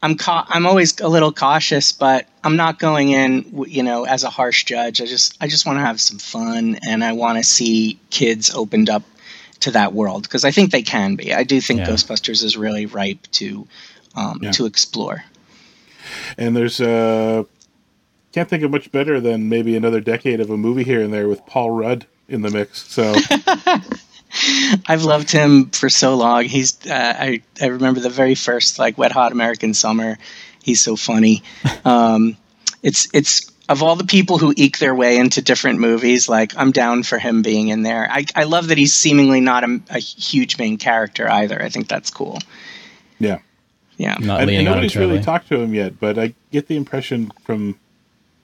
I'm 0.02 0.16
ca- 0.16 0.46
I'm 0.50 0.66
always 0.68 1.00
a 1.00 1.08
little 1.08 1.32
cautious, 1.34 1.92
but 1.92 2.28
I'm 2.44 2.56
not 2.56 2.80
going 2.80 3.10
in 3.12 3.66
you 3.68 3.84
know 3.84 4.06
as 4.06 4.24
a 4.24 4.30
harsh 4.30 4.64
judge. 4.66 5.02
I 5.02 5.06
just 5.06 5.36
I 5.42 5.48
just 5.48 5.66
want 5.66 5.78
to 5.80 5.86
have 5.86 6.00
some 6.00 6.20
fun 6.20 6.78
and 6.88 7.04
I 7.04 7.14
want 7.14 7.38
to 7.38 7.44
see 7.44 8.00
kids 8.10 8.54
opened 8.54 8.90
up 8.90 9.04
to 9.62 9.72
that 9.72 9.94
world 9.94 10.24
because 10.24 10.46
I 10.46 10.52
think 10.52 10.72
they 10.72 10.84
can 10.84 11.16
be. 11.16 11.34
I 11.34 11.44
do 11.44 11.60
think 11.60 11.80
Yeah. 11.80 11.88
Ghostbusters 11.88 12.44
is 12.44 12.56
really 12.56 12.86
ripe 12.86 13.24
to 13.34 13.68
um, 14.16 14.40
Yeah. 14.42 14.52
to 14.52 14.66
explore. 14.66 15.24
And 16.38 16.56
there's 16.56 16.80
uh 16.80 17.44
can't 18.34 18.48
think 18.48 18.64
of 18.64 18.70
much 18.72 18.92
better 18.92 19.20
than 19.20 19.50
maybe 19.50 19.76
another 19.76 20.00
decade 20.00 20.40
of 20.40 20.50
a 20.52 20.58
movie 20.58 20.84
here 20.84 21.02
and 21.02 21.12
there 21.12 21.28
with 21.28 21.44
Paul 21.48 21.72
Rudd 21.72 22.06
in 22.30 22.44
the 22.44 22.52
mix. 22.52 22.88
So 22.88 23.16
I've 24.88 25.04
loved 25.04 25.32
him 25.32 25.70
for 25.72 25.90
so 25.90 26.16
long. 26.16 26.46
He's 26.46 26.78
uh, 26.86 27.16
I 27.20 27.42
I 27.62 27.68
remember 27.68 28.00
the 28.00 28.10
very 28.10 28.36
first 28.36 28.80
like 28.80 28.98
Wet 28.98 29.12
Hot 29.12 29.32
American 29.32 29.74
Summer. 29.74 30.18
He's 30.64 30.82
so 30.82 30.96
funny. 30.96 31.44
Um, 31.86 32.36
it's 32.84 33.08
it's 33.14 33.50
of 33.70 33.82
all 33.82 33.96
the 33.96 34.06
people 34.06 34.38
who 34.38 34.54
eke 34.58 34.78
their 34.80 34.94
way 34.94 35.18
into 35.18 35.42
different 35.42 35.80
movies, 35.80 36.28
like 36.28 36.54
I'm 36.58 36.72
down 36.72 37.04
for 37.04 37.18
him 37.18 37.42
being 37.42 37.70
in 37.70 37.82
there. 37.84 38.08
I 38.12 38.26
I 38.36 38.44
love 38.44 38.68
that 38.68 38.78
he's 38.78 38.94
seemingly 38.94 39.40
not 39.40 39.64
a, 39.64 39.80
a 39.90 40.00
huge 40.00 40.58
main 40.58 40.78
character 40.78 41.30
either. 41.30 41.62
I 41.62 41.70
think 41.70 41.88
that's 41.88 42.10
cool. 42.10 42.40
yeah. 43.20 43.40
Yeah, 43.98 44.16
Not 44.20 44.42
and, 44.42 44.52
and 44.52 44.66
nobody's 44.66 44.96
it, 44.96 45.00
really 45.00 45.20
talked 45.20 45.48
to 45.48 45.60
him 45.60 45.74
yet, 45.74 46.00
but 46.00 46.20
I 46.20 46.36
get 46.52 46.68
the 46.68 46.76
impression 46.76 47.32
from 47.44 47.80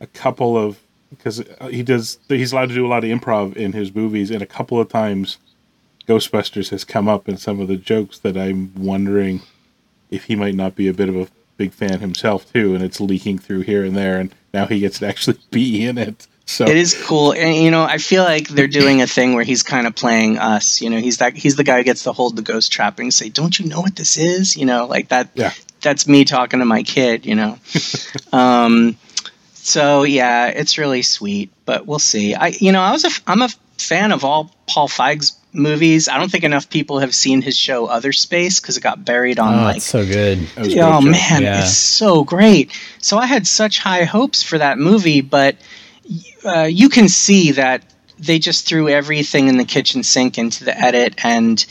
a 0.01 0.07
couple 0.07 0.57
of 0.57 0.79
because 1.11 1.43
he 1.69 1.83
does 1.83 2.17
he's 2.27 2.51
allowed 2.53 2.69
to 2.69 2.75
do 2.75 2.85
a 2.85 2.89
lot 2.89 3.03
of 3.03 3.09
improv 3.09 3.55
in 3.55 3.73
his 3.73 3.93
movies, 3.93 4.31
and 4.31 4.41
a 4.41 4.47
couple 4.47 4.79
of 4.79 4.89
times 4.89 5.37
Ghostbusters 6.07 6.69
has 6.69 6.83
come 6.83 7.07
up 7.07 7.29
in 7.29 7.37
some 7.37 7.59
of 7.59 7.67
the 7.67 7.77
jokes 7.77 8.19
that 8.19 8.37
I'm 8.37 8.73
wondering 8.75 9.41
if 10.11 10.25
he 10.25 10.35
might 10.35 10.55
not 10.55 10.75
be 10.75 10.87
a 10.87 10.93
bit 10.93 11.09
of 11.09 11.15
a 11.15 11.27
big 11.57 11.71
fan 11.73 11.99
himself 11.99 12.51
too, 12.51 12.75
and 12.75 12.83
it's 12.83 12.99
leaking 12.99 13.39
through 13.39 13.61
here 13.61 13.83
and 13.83 13.95
there, 13.95 14.19
and 14.19 14.33
now 14.53 14.65
he 14.65 14.79
gets 14.79 14.99
to 14.99 15.07
actually 15.07 15.37
be 15.51 15.85
in 15.85 15.97
it. 15.97 16.27
So 16.45 16.65
It 16.65 16.75
is 16.75 17.01
cool, 17.05 17.31
and 17.33 17.55
you 17.55 17.71
know, 17.71 17.83
I 17.83 17.97
feel 17.97 18.23
like 18.23 18.49
they're 18.49 18.67
doing 18.67 19.01
a 19.01 19.07
thing 19.07 19.33
where 19.33 19.45
he's 19.45 19.63
kind 19.63 19.87
of 19.87 19.95
playing 19.95 20.37
us. 20.39 20.81
You 20.81 20.89
know, 20.89 20.97
he's 20.97 21.19
that 21.19 21.37
he's 21.37 21.55
the 21.55 21.63
guy 21.63 21.77
who 21.77 21.83
gets 21.83 22.03
to 22.03 22.11
hold 22.11 22.35
the 22.35 22.41
ghost 22.41 22.71
trapping 22.71 23.05
and 23.05 23.13
say, 23.13 23.29
"Don't 23.29 23.57
you 23.57 23.65
know 23.65 23.79
what 23.79 23.95
this 23.95 24.17
is?" 24.17 24.57
You 24.57 24.65
know, 24.65 24.85
like 24.85 25.07
that. 25.07 25.29
Yeah. 25.35 25.53
That's 25.81 26.07
me 26.07 26.23
talking 26.25 26.59
to 26.59 26.65
my 26.65 26.83
kid. 26.83 27.25
You 27.25 27.35
know. 27.35 27.59
um, 28.33 28.97
so 29.53 30.03
yeah, 30.03 30.47
it's 30.47 30.77
really 30.77 31.01
sweet, 31.01 31.49
but 31.65 31.87
we'll 31.87 31.99
see. 31.99 32.35
I, 32.35 32.47
you 32.47 32.73
know, 32.73 32.81
I 32.81 32.91
was 32.91 33.05
a 33.05 33.09
I'm 33.25 33.41
a 33.41 33.49
fan 33.77 34.11
of 34.11 34.25
all 34.25 34.53
Paul 34.67 34.89
Feig's 34.89 35.37
movies. 35.53 36.07
I 36.09 36.17
don't 36.17 36.31
think 36.31 36.43
enough 36.43 36.69
people 36.69 36.99
have 36.99 37.13
seen 37.13 37.41
his 37.41 37.57
show 37.57 37.85
Other 37.85 38.11
Space 38.11 38.59
because 38.59 38.75
it 38.77 38.81
got 38.81 39.05
buried 39.05 39.39
on 39.39 39.53
Oh, 39.53 39.63
like 39.63 39.77
it's 39.77 39.85
so 39.85 40.05
good. 40.05 40.47
oh 40.57 40.99
man, 41.01 41.41
Yeah. 41.43 41.61
it's 41.61 41.77
so 41.77 42.23
great. 42.23 42.71
So 42.99 43.17
I 43.17 43.25
had 43.27 43.45
such 43.47 43.79
high 43.79 44.03
hopes 44.03 44.41
for 44.43 44.57
that 44.57 44.77
movie, 44.79 45.21
but 45.21 45.55
uh, 46.45 46.63
you 46.63 46.89
can 46.89 47.07
see 47.07 47.51
that 47.51 47.83
they 48.19 48.39
just 48.39 48.67
threw 48.67 48.89
everything 48.89 49.47
in 49.47 49.57
the 49.57 49.65
kitchen 49.65 50.03
sink 50.03 50.37
into 50.37 50.63
the 50.65 50.77
edit, 50.77 51.15
and 51.23 51.63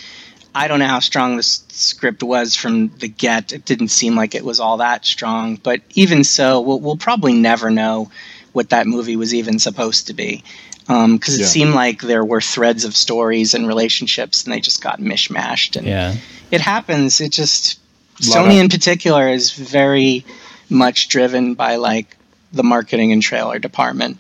I 0.55 0.69
don't 0.69 0.79
know 0.81 0.87
how 0.87 1.01
strong 1.01 1.37
this 1.37 1.65
script 1.69 2.23
was 2.23 2.55
from 2.55 2.89
the 2.99 3.09
get. 3.09 3.53
It 3.53 3.65
didn't 3.65 3.89
seem 3.89 4.15
like 4.17 4.35
it 4.35 4.45
was 4.45 4.61
all 4.61 4.79
that 4.79 5.05
strong, 5.05 5.57
but 5.57 5.81
even 5.95 6.25
so, 6.25 6.61
we'll, 6.61 6.81
we'll 6.81 6.97
probably 6.97 7.33
never 7.35 7.71
know 7.71 8.11
what 8.53 8.69
that 8.71 8.87
movie 8.87 9.17
was 9.17 9.35
even 9.35 9.59
supposed 9.59 10.09
to 10.09 10.15
be. 10.15 10.45
Um, 10.89 11.17
because 11.17 11.37
it 11.37 11.43
Yeah. 11.43 11.47
seemed 11.47 11.75
like 11.75 12.03
there 12.03 12.25
were 12.25 12.41
threads 12.41 12.85
of 12.85 12.97
stories 12.97 13.55
and 13.55 13.69
relationships, 13.69 14.45
and 14.45 14.53
they 14.53 14.61
just 14.61 14.83
got 14.83 15.01
mishmashed. 15.01 15.77
And 15.77 15.87
Yeah. 15.87 16.15
it 16.51 16.61
happens. 16.61 17.21
It 17.21 17.31
just 17.31 17.79
Sony 18.21 18.55
of- 18.57 18.65
in 18.65 18.69
particular 18.69 19.29
is 19.29 19.53
very 19.53 20.25
much 20.69 21.09
driven 21.09 21.55
by 21.55 21.77
like 21.77 22.17
the 22.53 22.63
marketing 22.65 23.13
and 23.13 23.23
trailer 23.23 23.59
department. 23.59 24.19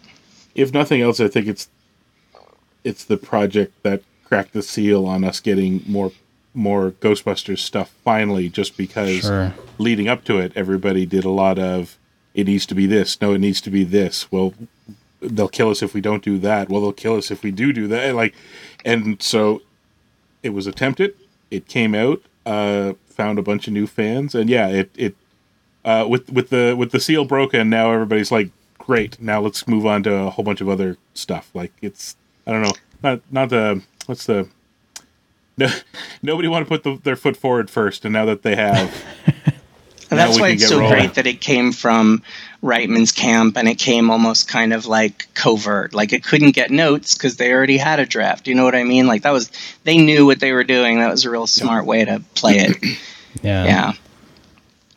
if 0.55 0.73
nothing 0.73 1.01
else, 1.01 1.19
I 1.19 1.29
think 1.29 1.47
it's 1.47 1.69
it's 2.85 3.05
the 3.05 3.17
project 3.17 3.73
that 3.85 4.03
cracked 4.25 4.53
the 4.53 4.63
seal 4.63 5.07
on 5.07 5.25
us 5.25 5.41
getting 5.41 5.83
more 5.87 6.13
more 6.55 6.91
Ghostbusters 7.01 7.61
stuff 7.61 7.91
finally. 8.05 8.49
Just 8.51 8.77
because 8.77 9.21
Sure. 9.23 9.55
leading 9.79 10.09
up 10.09 10.25
to 10.25 10.39
it, 10.39 10.53
everybody 10.55 11.07
did 11.07 11.25
a 11.25 11.31
lot 11.31 11.59
of 11.59 11.97
it 12.35 12.47
needs 12.47 12.67
to 12.67 12.75
be 12.75 12.87
this. 12.87 13.19
No, 13.21 13.33
it 13.35 13.39
needs 13.41 13.61
to 13.63 13.71
be 13.71 13.85
this. 13.85 14.31
Well, 14.31 14.53
they'll 15.23 15.49
kill 15.49 15.71
us 15.71 15.83
if 15.83 15.95
we 15.95 16.01
don't 16.01 16.23
do 16.23 16.39
that. 16.39 16.69
Well, 16.69 16.81
they'll 16.81 16.93
kill 16.93 17.17
us 17.17 17.31
if 17.31 17.43
we 17.43 17.51
do 17.51 17.73
do 17.73 17.89
that. 17.89 18.15
Like, 18.15 18.35
and 18.85 19.23
so 19.23 19.63
it 20.43 20.51
was 20.51 20.67
attempted. 20.67 21.15
It 21.51 21.69
came 21.69 21.95
out, 21.95 22.23
uh, 22.47 22.95
found 23.07 23.39
a 23.39 23.43
bunch 23.43 23.67
of 23.67 23.73
new 23.73 23.87
fans, 23.87 24.35
and 24.35 24.49
yeah, 24.49 24.69
it 24.69 24.91
it 24.97 25.15
uh, 25.85 26.07
with 26.09 26.31
with 26.31 26.51
the 26.51 26.75
with 26.77 26.91
the 26.93 27.01
seal 27.01 27.25
broken. 27.25 27.71
Now 27.71 27.93
everybody's 27.93 28.33
like, 28.33 28.51
great. 28.79 29.21
Now 29.21 29.41
let's 29.41 29.69
move 29.69 29.87
on 29.87 30.03
to 30.05 30.15
a 30.15 30.31
whole 30.31 30.45
bunch 30.45 30.61
of 30.61 30.69
other 30.69 30.97
stuff. 31.15 31.51
Like 31.55 31.73
it's 31.81 32.17
I 32.47 32.53
don't 32.53 32.63
know, 32.63 32.75
not 33.03 33.21
not 33.31 33.49
the 33.51 33.83
what's 34.07 34.27
the 34.27 34.49
no, 35.57 35.69
nobody 36.23 36.49
want 36.49 36.67
to 36.67 36.69
put 36.69 36.83
the, 36.83 36.99
their 37.03 37.17
foot 37.17 37.37
forward 37.37 37.71
first, 37.71 38.05
and 38.05 38.13
now 38.13 38.25
that 38.25 38.43
they 38.43 38.57
have, 38.57 39.05
And 40.13 40.19
that's 40.19 40.39
why 40.41 40.49
it's 40.51 40.69
so 40.69 40.79
rolling. 40.79 40.93
great 40.99 41.15
that 41.15 41.27
it 41.27 41.41
came 41.41 41.73
from 41.73 42.23
Reitman's 42.63 43.13
camp 43.13 43.57
and 43.57 43.69
it 43.69 43.77
came 43.77 44.11
almost 44.11 44.47
kind 44.49 44.73
of 44.73 44.87
like 44.87 45.27
covert. 45.35 45.95
Like 45.95 46.13
it 46.13 46.23
couldn't 46.23 46.53
get 46.53 46.71
notes 46.71 47.15
because 47.15 47.37
they 47.37 47.53
already 47.53 47.77
had 47.79 47.99
a 47.99 48.07
draft. 48.07 48.47
You 48.47 48.55
know 48.55 48.65
what 48.65 48.75
I 48.75 48.85
mean? 48.85 49.07
Like 49.07 49.23
that 49.23 49.33
was 49.33 49.51
they 49.85 49.97
knew 49.99 50.27
what 50.27 50.39
they 50.41 50.53
were 50.53 50.65
doing. 50.65 50.99
That 50.99 51.11
was 51.11 51.25
a 51.25 51.31
real 51.31 51.47
smart 51.47 51.87
way 51.87 52.05
to 52.05 52.23
play 52.35 52.59
it. 52.59 52.77
Yeah. 53.43 53.65
Yeah. 53.65 53.93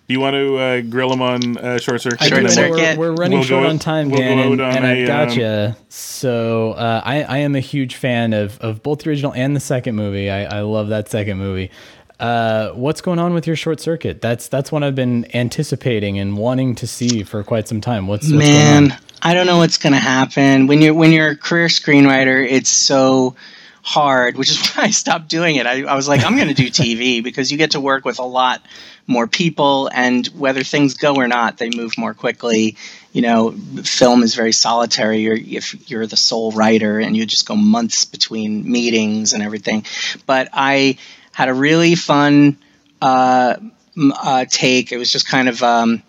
Do 0.08 0.14
you 0.14 0.20
want 0.20 0.36
to 0.36 0.58
uh, 0.58 0.82
grill 0.82 1.10
them 1.10 1.22
on 1.22 1.58
uh, 1.58 1.80
short 1.80 2.00
circuit? 2.02 2.22
I 2.22 2.30
do, 2.30 2.36
And 2.46 3.00
we're, 3.00 3.10
we're 3.12 3.16
running 3.16 3.40
we'll 3.40 3.48
short 3.48 3.64
go 3.64 3.70
on 3.70 3.76
out- 3.78 3.82
time, 3.82 4.10
we'll 4.12 4.20
Dan, 4.20 4.38
go 4.38 4.52
and, 4.52 4.62
on 4.62 4.76
and 4.78 4.86
I've 4.86 4.98
a, 5.00 5.08
got 5.08 5.22
um, 5.22 5.28
gotcha. 5.30 5.78
So 5.90 6.74
uh, 6.74 7.02
I, 7.04 7.24
I 7.24 7.38
am 7.40 7.56
a 7.56 7.60
huge 7.62 7.96
fan 7.96 8.34
of, 8.34 8.60
of 8.60 8.84
both 8.84 9.00
the 9.00 9.10
original 9.10 9.34
and 9.34 9.56
the 9.56 9.60
second 9.60 9.96
movie. 9.96 10.30
I, 10.30 10.58
I 10.58 10.62
love 10.62 10.90
that 10.90 11.10
second 11.10 11.40
movie. 11.40 11.72
Uh, 12.20 12.70
what's 12.72 13.02
going 13.02 13.20
on 13.20 13.34
with 13.34 13.46
your 13.46 13.56
short 13.56 13.80
circuit? 13.80 14.22
That's 14.22 14.48
that's 14.48 14.72
one 14.72 14.84
I've 14.84 14.96
been 14.96 15.28
anticipating 15.36 16.18
and 16.18 16.38
wanting 16.38 16.76
to 16.76 16.88
see 16.88 17.24
for 17.24 17.44
quite 17.44 17.68
some 17.68 17.82
time. 17.82 18.08
What's, 18.08 18.32
what's 18.32 18.38
Man, 18.38 18.84
going 18.84 18.92
on? 18.92 18.98
I 19.22 19.34
don't 19.34 19.48
know 19.48 19.58
what's 19.58 19.78
going 19.78 19.94
to 19.94 20.00
happen 20.00 20.68
when 20.68 20.82
you're 20.82 20.94
when 20.94 21.12
you're 21.12 21.32
a 21.32 21.36
career 21.36 21.68
screenwriter. 21.68 22.46
It's 22.48 22.70
so 22.70 23.36
hard, 23.82 24.38
which 24.38 24.50
is 24.50 24.60
why 24.76 24.86
I 24.86 24.90
stopped 24.92 25.28
doing 25.28 25.58
it. 25.58 25.68
I, 25.68 25.84
I 25.84 25.96
was 25.96 26.08
like, 26.08 26.24
I'm 26.24 26.36
going 26.36 26.48
to 26.48 26.54
do 26.54 26.68
TV 26.68 27.24
because 27.24 27.52
you 27.52 27.58
get 27.58 27.72
to 27.72 27.80
work 27.80 28.06
with 28.06 28.20
a 28.20 28.26
lot 28.26 28.62
more 29.08 29.28
people, 29.28 29.88
and 29.94 30.26
whether 30.28 30.64
things 30.64 30.96
go 30.96 31.16
or 31.16 31.28
not, 31.28 31.58
they 31.58 31.70
move 31.70 31.98
more 31.98 32.14
quickly. 32.14 32.76
You 33.12 33.22
know, 33.22 33.52
film 33.84 34.24
is 34.24 34.36
very 34.36 34.52
solitary. 34.52 35.20
You're, 35.20 35.38
if 35.38 35.90
you're 35.90 36.08
the 36.08 36.18
sole 36.18 36.52
writer, 36.54 37.00
and 37.00 37.16
you 37.16 37.26
just 37.26 37.48
go 37.48 37.56
months 37.56 38.06
between 38.06 38.70
meetings 38.70 39.34
and 39.34 39.44
everything. 39.44 39.86
But 40.26 40.50
I 40.54 40.98
had 41.36 41.50
a 41.50 41.54
really 41.54 41.96
fun 41.96 42.58
uh, 43.02 43.58
uh, 44.00 44.46
take. 44.50 44.94
It 44.94 44.98
was 44.98 45.12
just 45.12 45.28
kind 45.28 45.50
of. 45.50 45.62
Um, 45.62 46.02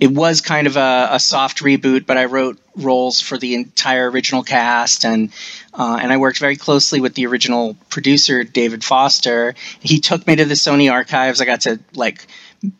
it 0.00 0.10
was 0.10 0.40
kind 0.40 0.66
of 0.66 0.76
a, 0.76 1.08
a, 1.12 1.20
soft 1.20 1.58
reboot, 1.58 2.04
but 2.04 2.18
I 2.18 2.24
wrote 2.24 2.58
roles 2.74 3.20
for 3.20 3.38
the 3.38 3.54
entire 3.54 4.10
original 4.10 4.42
cast, 4.42 5.04
and 5.04 5.32
uh, 5.72 6.00
and 6.02 6.12
I 6.12 6.16
worked 6.16 6.40
very 6.40 6.56
closely 6.56 7.00
with 7.00 7.14
the 7.14 7.26
original 7.26 7.76
producer 7.88 8.42
David 8.42 8.82
Foster. 8.82 9.54
He 9.78 10.00
took 10.00 10.26
me 10.26 10.34
to 10.34 10.44
the 10.44 10.54
Sony 10.54 10.90
archives. 10.90 11.40
I 11.40 11.44
got 11.44 11.60
to 11.62 11.78
like 11.94 12.26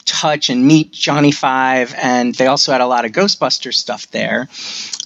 touch 0.04 0.50
and 0.50 0.66
meet 0.66 0.90
Johnny 0.90 1.30
Five, 1.30 1.94
and 1.96 2.34
they 2.34 2.48
also 2.48 2.72
had 2.72 2.80
a 2.80 2.86
lot 2.88 3.04
of 3.04 3.12
Ghostbusters 3.12 3.74
stuff 3.74 4.10
there. 4.10 4.48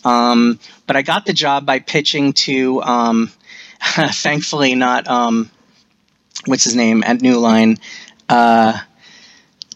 Um, 0.07 0.59
but 0.86 0.97
I 0.97 1.03
got 1.03 1.26
the 1.26 1.34
job 1.34 1.66
by 1.66 1.80
pitching 1.80 2.32
to, 2.32 2.80
um, 2.82 3.30
thankfully, 3.82 4.74
not 4.74 5.07
um, 5.07 5.51
what's 6.49 6.64
his 6.64 6.74
name 6.74 7.03
at 7.05 7.20
New 7.20 7.38
Line. 7.38 7.78
Uh, 8.28 8.78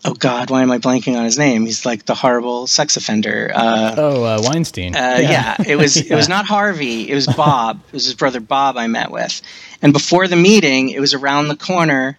oh 0.04 0.14
God, 0.14 0.50
why 0.50 0.62
am 0.62 0.70
I 0.70 0.78
blanking 0.78 1.16
on 1.16 1.24
his 1.24 1.38
name? 1.38 1.64
He's 1.64 1.86
like 1.86 2.04
the 2.04 2.14
horrible 2.14 2.66
sex 2.66 2.96
offender. 2.96 3.50
Uh, 3.54 3.94
oh, 3.96 4.24
uh, 4.24 4.40
Weinstein. 4.42 4.94
Uh, 4.94 5.18
yeah. 5.20 5.30
yeah. 5.30 5.56
it 5.66 5.76
was 5.76 5.96
yeah. 5.96 6.12
it 6.12 6.16
was 6.16 6.28
not 6.36 6.46
Harvey. 6.46 7.08
It 7.10 7.14
was 7.14 7.26
Bob. 7.26 7.80
it 7.88 7.92
was 7.92 8.04
his 8.04 8.14
brother 8.14 8.40
Bob 8.40 8.76
I 8.76 8.86
met 8.86 9.10
with, 9.10 9.40
and 9.80 9.92
before 9.92 10.28
the 10.28 10.36
meeting, 10.36 10.90
it 10.90 11.00
was 11.00 11.14
around 11.14 11.48
the 11.48 11.56
corner 11.56 12.18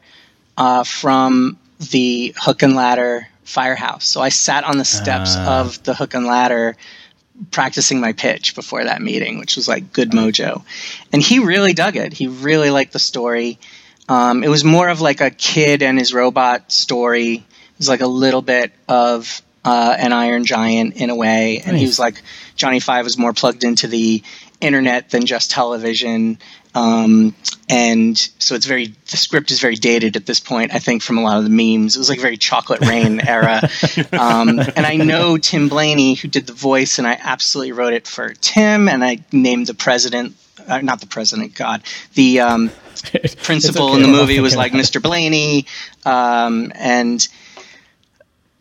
uh, 0.57 0.83
from 0.83 1.57
the 1.91 2.33
Hook 2.37 2.63
and 2.63 2.75
Ladder 2.75 3.27
firehouse. 3.43 4.05
So 4.05 4.21
I 4.21 4.29
sat 4.29 4.63
on 4.63 4.77
the 4.77 4.85
steps 4.85 5.35
of 5.35 5.83
the 5.83 5.93
Hook 5.93 6.13
and 6.13 6.25
Ladder. 6.25 6.75
Practicing 7.49 7.99
my 7.99 8.13
pitch 8.13 8.53
before 8.53 8.83
that 8.83 9.01
meeting, 9.01 9.39
which 9.39 9.55
was 9.55 9.67
like 9.67 9.91
good 9.91 10.11
mojo. 10.11 10.63
And 11.11 11.19
he 11.19 11.39
really 11.39 11.73
dug 11.73 11.95
it. 11.95 12.13
He 12.13 12.27
really 12.27 12.69
liked 12.69 12.93
the 12.93 12.99
story. 12.99 13.57
Um, 14.13 14.43
it 14.43 14.49
was 14.49 14.63
more 14.63 14.89
of 14.89 15.01
like 15.01 15.21
a 15.21 15.31
kid 15.31 15.81
and 15.81 15.97
his 15.97 16.13
robot 16.13 16.71
story 16.71 17.43
it 17.73 17.79
was 17.79 17.89
like 17.89 18.01
a 18.01 18.07
little 18.07 18.43
bit 18.43 18.71
of 18.87 19.41
uh, 19.65 19.95
an 19.97 20.13
Iron 20.13 20.45
Giant 20.45 20.95
in 20.95 21.09
a 21.09 21.15
way, 21.15 21.59
and 21.59 21.71
nice. 21.71 21.79
he 21.79 21.85
was 21.85 21.99
like 21.99 22.21
Johnny 22.55 22.79
Five 22.79 23.03
was 23.03 23.17
more 23.17 23.33
plugged 23.33 23.63
into 23.63 23.87
the 23.87 24.21
internet 24.61 25.09
than 25.09 25.25
just 25.25 25.49
television, 25.49 26.37
um, 26.75 27.33
and 27.69 28.17
so 28.37 28.53
it's 28.53 28.67
very 28.67 28.93
the 29.09 29.17
script 29.17 29.49
is 29.49 29.59
very 29.59 29.75
dated 29.75 30.15
at 30.15 30.27
this 30.27 30.39
point. 30.39 30.73
I 30.73 30.79
think 30.79 31.01
from 31.01 31.17
a 31.17 31.23
lot 31.23 31.37
of 31.37 31.45
the 31.45 31.49
memes, 31.49 31.95
it 31.95 31.99
was 31.99 32.09
like 32.09 32.19
very 32.19 32.37
Chocolate 32.37 32.81
Rain 32.81 33.19
era, 33.27 33.61
um, 34.11 34.59
and 34.59 34.85
I 34.85 34.97
know 34.97 35.37
Tim 35.37 35.69
Blaney 35.69 36.13
who 36.13 36.27
did 36.27 36.45
the 36.45 36.53
voice, 36.53 36.99
and 36.99 37.07
I 37.07 37.17
absolutely 37.19 37.71
wrote 37.71 37.93
it 37.93 38.05
for 38.05 38.33
Tim, 38.35 38.87
and 38.87 39.03
I 39.03 39.19
named 39.31 39.67
the 39.67 39.73
president. 39.73 40.35
Uh, 40.67 40.81
not 40.81 40.99
the 40.99 41.07
president, 41.07 41.55
God, 41.55 41.83
the 42.13 42.39
um, 42.39 42.71
principal 43.43 43.89
okay, 43.89 43.95
in 43.95 44.01
the 44.01 44.07
movie 44.07 44.39
was 44.39 44.55
like 44.55 44.71
Mr. 44.71 45.01
Blaney, 45.01 45.65
um, 46.05 46.71
and 46.75 47.27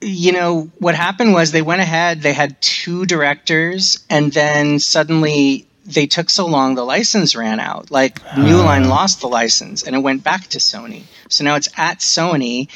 you 0.01 0.33
know 0.33 0.71
what 0.79 0.95
happened 0.95 1.33
was 1.33 1.53
they 1.53 1.63
went 1.63 1.81
ahead 1.81 2.23
they 2.23 2.33
had 2.33 2.61
two 2.61 3.07
directors 3.07 4.05
and 4.11 4.33
then 4.33 4.81
suddenly 4.81 5.65
they 5.85 6.07
took 6.07 6.31
so 6.31 6.47
long 6.47 6.75
the 6.75 6.85
license 6.85 7.35
ran 7.35 7.61
out. 7.61 7.91
Like 7.91 8.21
new 8.37 8.57
line 8.57 8.89
lost 8.89 9.21
the 9.21 9.29
license 9.29 9.83
and 9.83 9.97
it 9.97 10.01
went 10.01 10.23
back 10.23 10.47
to 10.49 10.59
sony. 10.59 11.05
So 11.29 11.45
now 11.45 11.57
it's 11.57 11.69
at 11.77 11.99
sony 11.99 12.69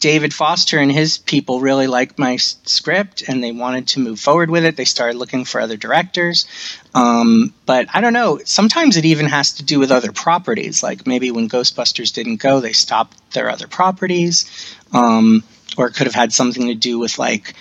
david 0.00 0.34
foster 0.34 0.78
and 0.78 0.90
his 0.90 1.18
people 1.18 1.60
really 1.60 1.86
liked 1.86 2.18
my 2.18 2.34
s- 2.34 2.56
script 2.64 3.22
and 3.28 3.42
they 3.42 3.52
wanted 3.52 3.86
to 3.86 4.00
move 4.00 4.18
forward 4.18 4.50
with 4.50 4.64
it 4.64 4.76
they 4.76 4.84
started 4.84 5.16
looking 5.16 5.44
for 5.44 5.60
other 5.60 5.76
directors 5.76 6.46
um, 6.94 7.52
but 7.64 7.86
i 7.94 8.00
don't 8.00 8.12
know 8.12 8.40
sometimes 8.44 8.96
it 8.96 9.04
even 9.04 9.26
has 9.26 9.52
to 9.52 9.62
do 9.62 9.78
with 9.78 9.90
other 9.92 10.10
properties 10.10 10.82
like 10.82 11.06
maybe 11.06 11.30
when 11.30 11.48
ghostbusters 11.48 12.12
didn't 12.12 12.36
go 12.36 12.58
they 12.60 12.72
stopped 12.72 13.16
their 13.32 13.48
other 13.48 13.68
properties 13.68 14.76
um, 14.92 15.44
or 15.76 15.86
it 15.86 15.94
could 15.94 16.06
have 16.06 16.14
had 16.14 16.32
something 16.32 16.66
to 16.66 16.74
do 16.74 16.98
with 16.98 17.18
like 17.18 17.54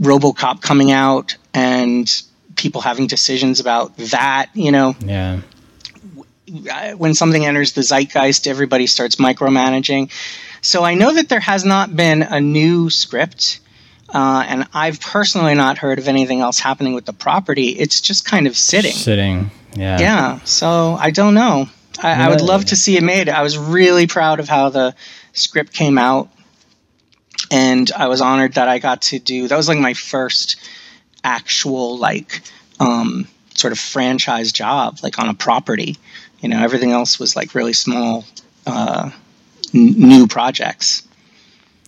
RoboCop 0.00 0.60
coming 0.62 0.92
out 0.92 1.36
and 1.52 2.08
people 2.54 2.80
having 2.80 3.06
decisions 3.06 3.58
about 3.60 3.96
that. 3.96 4.48
You 4.54 4.70
know, 4.70 4.94
yeah. 6.46 6.94
When 6.94 7.14
something 7.14 7.44
enters 7.44 7.72
the 7.72 7.82
zeitgeist, 7.82 8.46
everybody 8.46 8.86
starts 8.86 9.16
micromanaging. 9.16 10.10
So 10.62 10.84
I 10.84 10.94
know 10.94 11.12
that 11.14 11.28
there 11.28 11.40
has 11.40 11.64
not 11.64 11.94
been 11.94 12.22
a 12.22 12.40
new 12.40 12.90
script. 12.90 13.60
Uh, 14.12 14.42
and 14.48 14.66
I've 14.72 15.00
personally 15.00 15.54
not 15.54 15.76
heard 15.76 15.98
of 15.98 16.08
anything 16.08 16.40
else 16.40 16.58
happening 16.58 16.94
with 16.94 17.04
the 17.04 17.12
property. 17.12 17.68
It's 17.68 18.00
just 18.00 18.24
kind 18.24 18.46
of 18.46 18.56
sitting. 18.56 18.92
Sitting, 18.92 19.50
yeah. 19.74 20.00
Yeah. 20.00 20.40
So 20.44 20.96
I 20.98 21.10
don't 21.10 21.34
know. 21.34 21.68
I, 22.02 22.26
I 22.26 22.28
would 22.30 22.40
love 22.40 22.64
to 22.66 22.76
see 22.76 22.96
it 22.96 23.02
made. 23.02 23.28
I 23.28 23.42
was 23.42 23.58
really 23.58 24.06
proud 24.06 24.40
of 24.40 24.48
how 24.48 24.70
the 24.70 24.94
script 25.34 25.74
came 25.74 25.98
out 25.98 26.30
and 27.50 27.90
I 27.96 28.08
was 28.08 28.20
honored 28.20 28.54
that 28.54 28.68
I 28.68 28.78
got 28.78 29.02
to 29.02 29.18
do 29.18 29.48
that 29.48 29.56
was 29.56 29.68
like 29.68 29.78
my 29.78 29.94
first 29.94 30.56
actual 31.24 31.98
like 31.98 32.42
um, 32.80 33.26
sort 33.54 33.72
of 33.72 33.78
franchise 33.78 34.52
job 34.52 34.98
like 35.02 35.18
on 35.18 35.28
a 35.28 35.34
property 35.34 35.96
you 36.40 36.48
know 36.48 36.62
everything 36.62 36.92
else 36.92 37.18
was 37.18 37.36
like 37.36 37.54
really 37.54 37.72
small 37.72 38.24
uh, 38.66 39.10
n- 39.74 39.94
new 39.96 40.26
projects 40.26 41.06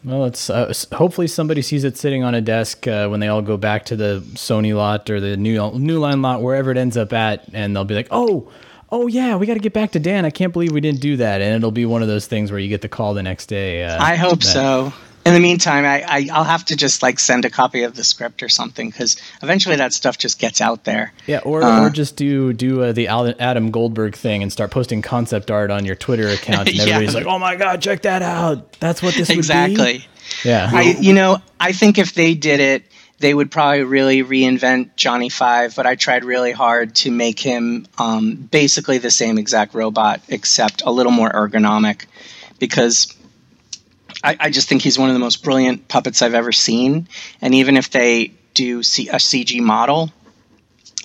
well 0.05 0.25
it's 0.25 0.49
uh, 0.51 0.73
hopefully 0.93 1.27
somebody 1.27 1.63
sees 1.63 1.85
it 1.85 1.97
sitting 1.97 2.23
on 2.23 2.35
a 2.35 2.41
desk 2.41 2.87
uh, 2.87 3.09
when 3.09 3.21
they 3.21 3.29
all 3.29 3.43
go 3.43 3.57
back 3.57 3.85
to 3.85 3.97
the 3.97 4.23
Sony 4.35 4.75
lot 4.75 5.09
or 5.11 5.21
the 5.21 5.37
new 5.37 5.71
new 5.73 5.99
line 5.99 6.23
lot 6.23 6.43
wherever 6.43 6.71
it 6.71 6.77
ends 6.77 6.97
up 6.97 7.13
at 7.13 7.45
and 7.53 7.75
they'll 7.75 7.85
be 7.85 7.95
like 7.95 8.09
oh 8.11 8.51
oh 8.93 9.07
yeah, 9.07 9.37
we 9.37 9.47
got 9.47 9.55
to 9.55 9.61
get 9.61 9.73
back 9.73 9.93
to 9.93 10.01
Dan. 10.01 10.25
I 10.25 10.31
can't 10.31 10.53
believe 10.53 10.73
we 10.73 10.81
didn't 10.81 11.01
do 11.01 11.17
that. 11.19 11.41
And 11.41 11.55
it'll 11.55 11.71
be 11.71 11.87
one 11.87 12.03
of 12.03 12.09
those 12.09 12.27
things 12.27 12.51
where 12.51 12.61
you 12.61 12.69
get 12.69 12.83
the 12.83 12.89
call 12.89 13.15
the 13.15 13.23
next 13.23 13.47
day. 13.47 13.85
Uh, 13.85 14.03
I 14.03 14.17
hope 14.17 14.43
so. 14.43 14.93
In 15.27 15.35
the 15.35 15.41
meantime, 15.41 15.85
I, 15.85 16.03
I 16.03 16.39
will 16.39 16.45
have 16.45 16.65
to 16.67 16.77
just 16.77 17.03
like 17.03 17.19
send 17.19 17.45
a 17.45 17.51
copy 17.51 17.83
of 17.83 17.95
the 17.95 18.05
script 18.05 18.43
or 18.43 18.49
something 18.49 18.89
because 18.89 19.21
eventually 19.43 19.77
that 19.77 19.93
stuff 19.93 20.17
just 20.17 20.39
gets 20.39 20.63
out 20.63 20.85
there. 20.85 21.13
Yeah, 21.27 21.41
or, 21.45 21.63
uh, 21.63 21.87
or 21.87 21.91
just 21.91 22.17
do 22.17 22.55
do 22.55 22.83
uh, 22.83 22.93
the 22.93 23.09
Adam 23.09 23.71
Goldberg 23.71 24.17
thing 24.17 24.43
and 24.43 24.51
start 24.51 24.71
posting 24.71 25.03
concept 25.03 25.51
art 25.51 25.71
on 25.71 25.85
your 25.85 25.95
Twitter 25.95 26.29
account, 26.31 26.71
and 26.71 26.81
everybody's 26.81 27.13
yeah. 27.13 27.19
like, 27.19 27.27
"Oh 27.27 27.39
my 27.39 27.57
god, 27.57 27.83
check 27.83 28.03
that 28.03 28.23
out! 28.23 28.73
That's 28.81 29.03
what 29.03 29.15
this 29.15 29.29
is. 29.29 29.37
exactly." 29.37 30.07
Yeah, 30.45 30.71
I 30.73 30.97
you 30.99 31.13
know 31.13 31.43
I 31.59 31.73
think 31.73 31.99
if 31.99 32.15
they 32.15 32.35
did 32.35 32.61
it, 32.61 32.85
they 33.19 33.35
would 33.35 33.51
probably 33.51 33.83
really 33.83 34.25
reinvent 34.25 34.97
Johnny 34.97 35.29
Five, 35.29 35.77
but 35.77 35.87
I 35.87 35.97
tried 35.97 36.25
really 36.25 36.53
hard 36.53 36.95
to 36.97 37.11
make 37.11 37.39
him 37.39 37.87
um, 37.99 38.37
basically 38.37 38.97
the 38.97 39.11
same 39.11 39.37
exact 39.37 39.75
robot, 39.75 40.23
except 40.29 40.83
a 40.83 40.91
little 40.91 41.13
more 41.13 41.31
ergonomic, 41.31 42.07
because 42.59 43.15
I, 44.23 44.37
I, 44.39 44.51
just 44.51 44.69
think 44.69 44.83
he's 44.83 44.99
one 44.99 45.09
of 45.09 45.15
the 45.15 45.21
most 45.21 45.43
brilliant 45.43 45.89
puppets 45.89 46.23
I've 46.23 46.35
ever 46.35 46.53
seen. 46.53 47.09
And 47.41 47.55
even 47.55 47.77
if 47.77 47.91
they 47.91 48.33
do 48.55 48.83
C- 48.83 49.09
a 49.09 49.17
CG 49.17 49.61
model, 49.61 50.11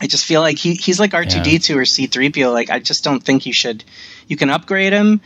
I 0.01 0.07
just 0.07 0.26
feel 0.26 0.41
like 0.41 0.57
he, 0.57 0.74
he's 0.74 0.99
like 0.99 1.11
R2D2 1.11 1.70
yeah. 1.70 1.75
or 1.75 1.82
C3PO. 1.83 2.54
Like, 2.54 2.70
I 2.70 2.79
just 2.79 3.04
don't 3.04 3.24
think 3.24 3.46
you 3.46 3.54
should, 3.54 3.83
you 4.28 4.36
can 4.36 4.50
upgrade 4.50 4.92
him, 4.92 5.21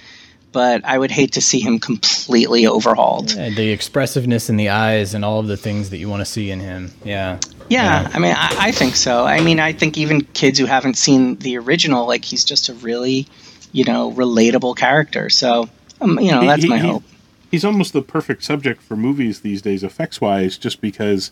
but 0.52 0.86
I 0.86 0.98
would 0.98 1.12
hate 1.12 1.34
to 1.34 1.42
see 1.42 1.60
him 1.60 1.80
completely 1.80 2.68
overhauled. 2.68 3.32
Yeah, 3.32 3.50
the 3.50 3.72
expressiveness 3.72 4.50
in 4.50 4.58
the 4.58 4.70
eyes 4.70 5.14
and 5.16 5.26
all 5.26 5.40
of 5.40 5.48
the 5.48 5.58
things 5.58 5.90
that 5.90 5.98
you 5.98 6.10
want 6.10 6.22
to 6.22 6.26
see 6.26 6.52
in 6.52 6.60
him. 6.60 6.92
Yeah. 7.04 7.40
Yeah, 7.70 8.02
yeah. 8.02 8.10
I 8.14 8.20
mean, 8.20 8.36
I, 8.38 8.56
I, 8.60 8.72
think 8.72 8.96
so. 8.96 9.26
I 9.26 9.42
mean, 9.42 9.60
I 9.60 9.74
think 9.74 9.98
even 9.98 10.22
kids 10.22 10.60
who 10.60 10.66
haven't 10.66 10.96
seen 10.96 11.38
the 11.38 11.58
original, 11.58 12.06
like, 12.06 12.24
he's 12.24 12.44
just 12.44 12.70
a 12.70 12.74
really, 12.76 13.28
you 13.72 13.86
know, 13.86 14.12
relatable 14.12 14.76
character. 14.78 15.30
So, 15.32 15.70
um, 16.02 16.20
you 16.20 16.32
know, 16.32 16.46
that's 16.46 16.64
he, 16.64 16.70
my 16.70 16.78
he, 16.78 16.88
hope. 16.88 17.04
He's 17.50 17.66
almost 17.66 17.94
the 17.94 18.02
perfect 18.02 18.44
subject 18.44 18.82
for 18.82 18.96
movies 18.96 19.42
these 19.42 19.62
days, 19.62 19.84
effects 19.84 20.22
wise, 20.22 20.58
just 20.58 20.82
because 20.82 21.32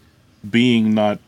being 0.49 0.93
not 0.93 1.19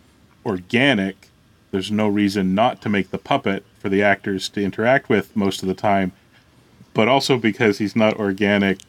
organic, 0.45 1.29
there's 1.71 1.91
no 1.91 2.07
reason 2.07 2.55
not 2.55 2.81
to 2.81 2.89
make 2.89 3.11
the 3.11 3.17
puppet 3.17 3.63
for 3.79 3.89
the 3.89 4.01
actors 4.01 4.49
to 4.49 4.63
interact 4.63 5.09
with 5.09 5.35
most 5.35 5.61
of 5.61 5.67
the 5.67 5.75
time 5.75 6.11
but 6.93 7.07
also 7.07 7.37
because 7.37 7.77
he's 7.77 7.95
not 7.95 8.19
organic 8.19 8.79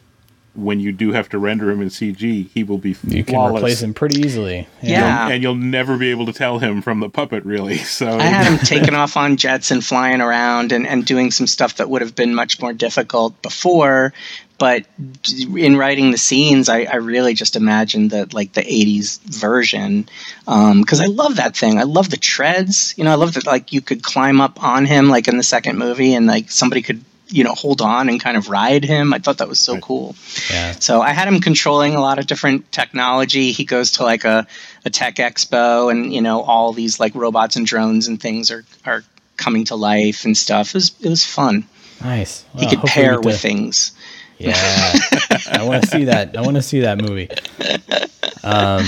when 0.55 0.81
you 0.81 0.93
do 0.93 1.13
have 1.13 1.29
to 1.31 1.39
render 1.39 1.71
him 1.71 1.81
in 1.81 1.89
CG, 1.89 2.49
he 2.51 2.65
will 2.65 2.79
be 2.79 2.97
You 3.07 3.23
can 3.25 3.55
replace 3.55 3.83
him 3.83 3.95
pretty 3.95 4.21
easily. 4.21 4.67
Yeah. 4.83 5.25
You'll- 5.25 5.33
and 5.35 5.43
you'll 5.43 5.55
never 5.55 5.97
be 5.97 6.11
able 6.11 6.27
to 6.27 6.33
tell 6.33 6.59
him 6.59 6.83
from 6.83 7.01
the 7.01 7.09
puppet, 7.09 7.45
really. 7.45 7.79
So 7.91 8.09
I 8.19 8.23
had 8.23 8.47
him 8.51 8.59
taking 8.65 8.95
off 8.95 9.17
on 9.17 9.37
jets 9.37 9.71
and 9.71 9.85
flying 9.85 10.21
around 10.21 10.73
and, 10.73 10.87
and 10.87 11.05
doing 11.05 11.31
some 11.31 11.47
stuff 11.47 11.77
that 11.77 11.89
would 11.91 12.03
have 12.03 12.15
been 12.15 12.35
much 12.35 12.61
more 12.61 12.73
difficult 12.73 13.41
before. 13.43 14.13
But 14.59 14.85
in 15.57 15.77
writing 15.77 16.11
the 16.11 16.19
scenes, 16.19 16.69
I, 16.69 16.83
I 16.83 16.97
really 16.97 17.33
just 17.35 17.57
imagined 17.57 18.11
that 18.11 18.35
like 18.35 18.53
the 18.53 18.61
'80s 18.61 19.19
version 19.21 20.07
um, 20.47 20.83
because 20.83 21.01
I 21.01 21.07
love 21.07 21.37
that 21.37 21.57
thing. 21.57 21.79
I 21.79 21.85
love 21.85 22.11
the 22.11 22.19
treads. 22.19 22.95
You 22.99 23.05
know, 23.05 23.11
I 23.13 23.15
love 23.15 23.33
that 23.35 23.47
like 23.47 23.73
you 23.73 23.81
could 23.81 24.03
climb 24.03 24.41
up 24.41 24.63
on 24.63 24.85
him 24.85 25.09
like 25.09 25.29
in 25.29 25.39
the 25.39 25.43
second 25.43 25.79
movie, 25.79 26.13
and 26.15 26.27
like 26.27 26.51
somebody 26.51 26.83
could 26.83 27.03
you 27.31 27.45
know 27.45 27.55
hold 27.55 27.81
on 27.81 28.09
and 28.09 28.21
kind 28.21 28.37
of 28.37 28.49
ride 28.49 28.85
him. 28.85 29.13
I 29.15 29.19
thought 29.19 29.39
that 29.39 29.49
was 29.49 29.61
so 29.61 29.79
cool. 29.79 30.17
Yeah. 30.51 30.73
So 30.73 31.01
I 31.01 31.11
had 31.11 31.29
him 31.29 31.41
controlling 31.41 31.95
a 31.95 32.01
lot 32.01 32.19
of 32.19 32.27
different 32.27 32.71
technology. 32.73 33.53
He 33.53 33.65
goes 33.65 33.93
to 33.93 34.03
like 34.05 34.25
a, 34.25 34.47
a 34.85 34.91
tech 34.91 35.17
expo, 35.17 35.91
and 35.91 36.13
you 36.13 36.21
know 36.21 36.43
all 36.43 36.73
these 36.73 36.99
like 37.01 37.15
robots 37.15 37.57
and 37.57 37.67
drones 37.67 38.09
and 38.09 38.21
things 38.21 38.51
are 38.51 38.65
are 38.85 39.05
coming 39.37 39.65
to 39.67 39.77
life 39.77 40.25
and 40.25 40.37
stuff. 40.37 40.69
It 40.69 40.75
was 40.75 40.93
it 41.01 41.09
was 41.09 41.25
fun. 41.25 41.65
Nice. 42.03 42.45
He 42.57 42.67
could 42.69 42.81
pair 42.81 43.17
with 43.21 43.35
get 43.35 43.41
things. 43.41 43.93
Yeah, 44.39 44.55
I 45.51 45.65
want 45.65 45.83
to 45.85 45.89
see 45.91 46.05
that. 46.05 46.35
I 46.37 46.41
want 46.41 46.57
to 46.57 46.63
see 46.63 46.81
that 46.81 46.97
movie. 46.97 47.29
Um, 48.43 48.87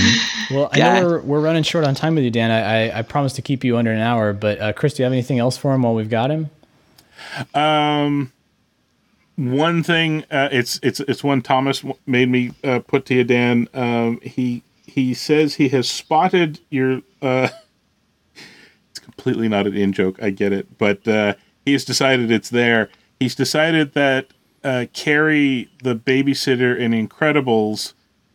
well, 0.51 0.71
I 0.73 0.79
Yeah. 0.79 1.01
know 1.01 1.07
we're, 1.07 1.21
we're 1.21 1.41
running 1.41 1.63
short 1.63 1.85
on 1.85 1.95
time 1.95 2.15
with 2.15 2.25
you, 2.25 2.31
Dan. 2.31 2.51
I, 2.51 2.89
I, 2.89 2.99
I 3.01 3.03
promised 3.03 3.37
to 3.37 3.43
keep 3.43 3.65
you 3.65 3.77
under 3.77 3.93
an 3.93 4.01
hour, 4.01 4.33
but 4.33 4.59
uh, 4.61 4.73
Chris, 4.73 4.95
do 4.95 5.03
you 5.03 5.05
have 5.05 5.13
anything 5.13 5.39
else 5.39 5.59
for 5.59 5.75
him 5.75 5.83
while 5.83 5.95
we've 5.95 6.09
got 6.09 6.31
him? 6.31 6.49
Um, 7.55 8.33
one 9.37 9.83
thing, 9.83 10.25
uh, 10.31 10.49
it's 10.53 10.79
it's 10.83 11.01
it's 11.01 11.25
one 11.25 11.43
Thomas 11.43 11.85
made 12.07 12.29
me 12.29 12.53
uh, 12.63 12.81
put 12.81 13.07
to 13.07 13.15
you, 13.15 13.25
Dan. 13.25 13.69
Um, 13.75 14.21
he 14.23 14.63
he 14.87 15.15
says 15.15 15.55
he 15.55 15.69
has 15.71 15.89
spotted 15.89 16.61
your. 16.71 17.03
Uh, 17.21 17.49
it's 18.91 18.99
completely 18.99 19.49
not 19.49 19.67
an 19.67 19.77
in 19.77 19.93
joke. 19.93 20.23
I 20.23 20.31
get 20.31 20.53
it, 20.53 20.79
but 20.79 21.07
uh, 21.09 21.35
he 21.65 21.73
has 21.73 21.85
decided 21.85 22.31
it's 22.31 22.51
there. 22.51 22.91
He's 23.19 23.35
decided 23.35 23.95
that 23.95 24.29
uh, 24.65 24.87
Carrie, 24.93 25.71
the 25.83 25.95
babysitter 25.95 26.77
in 26.77 26.93
Incredibles, 26.93 27.95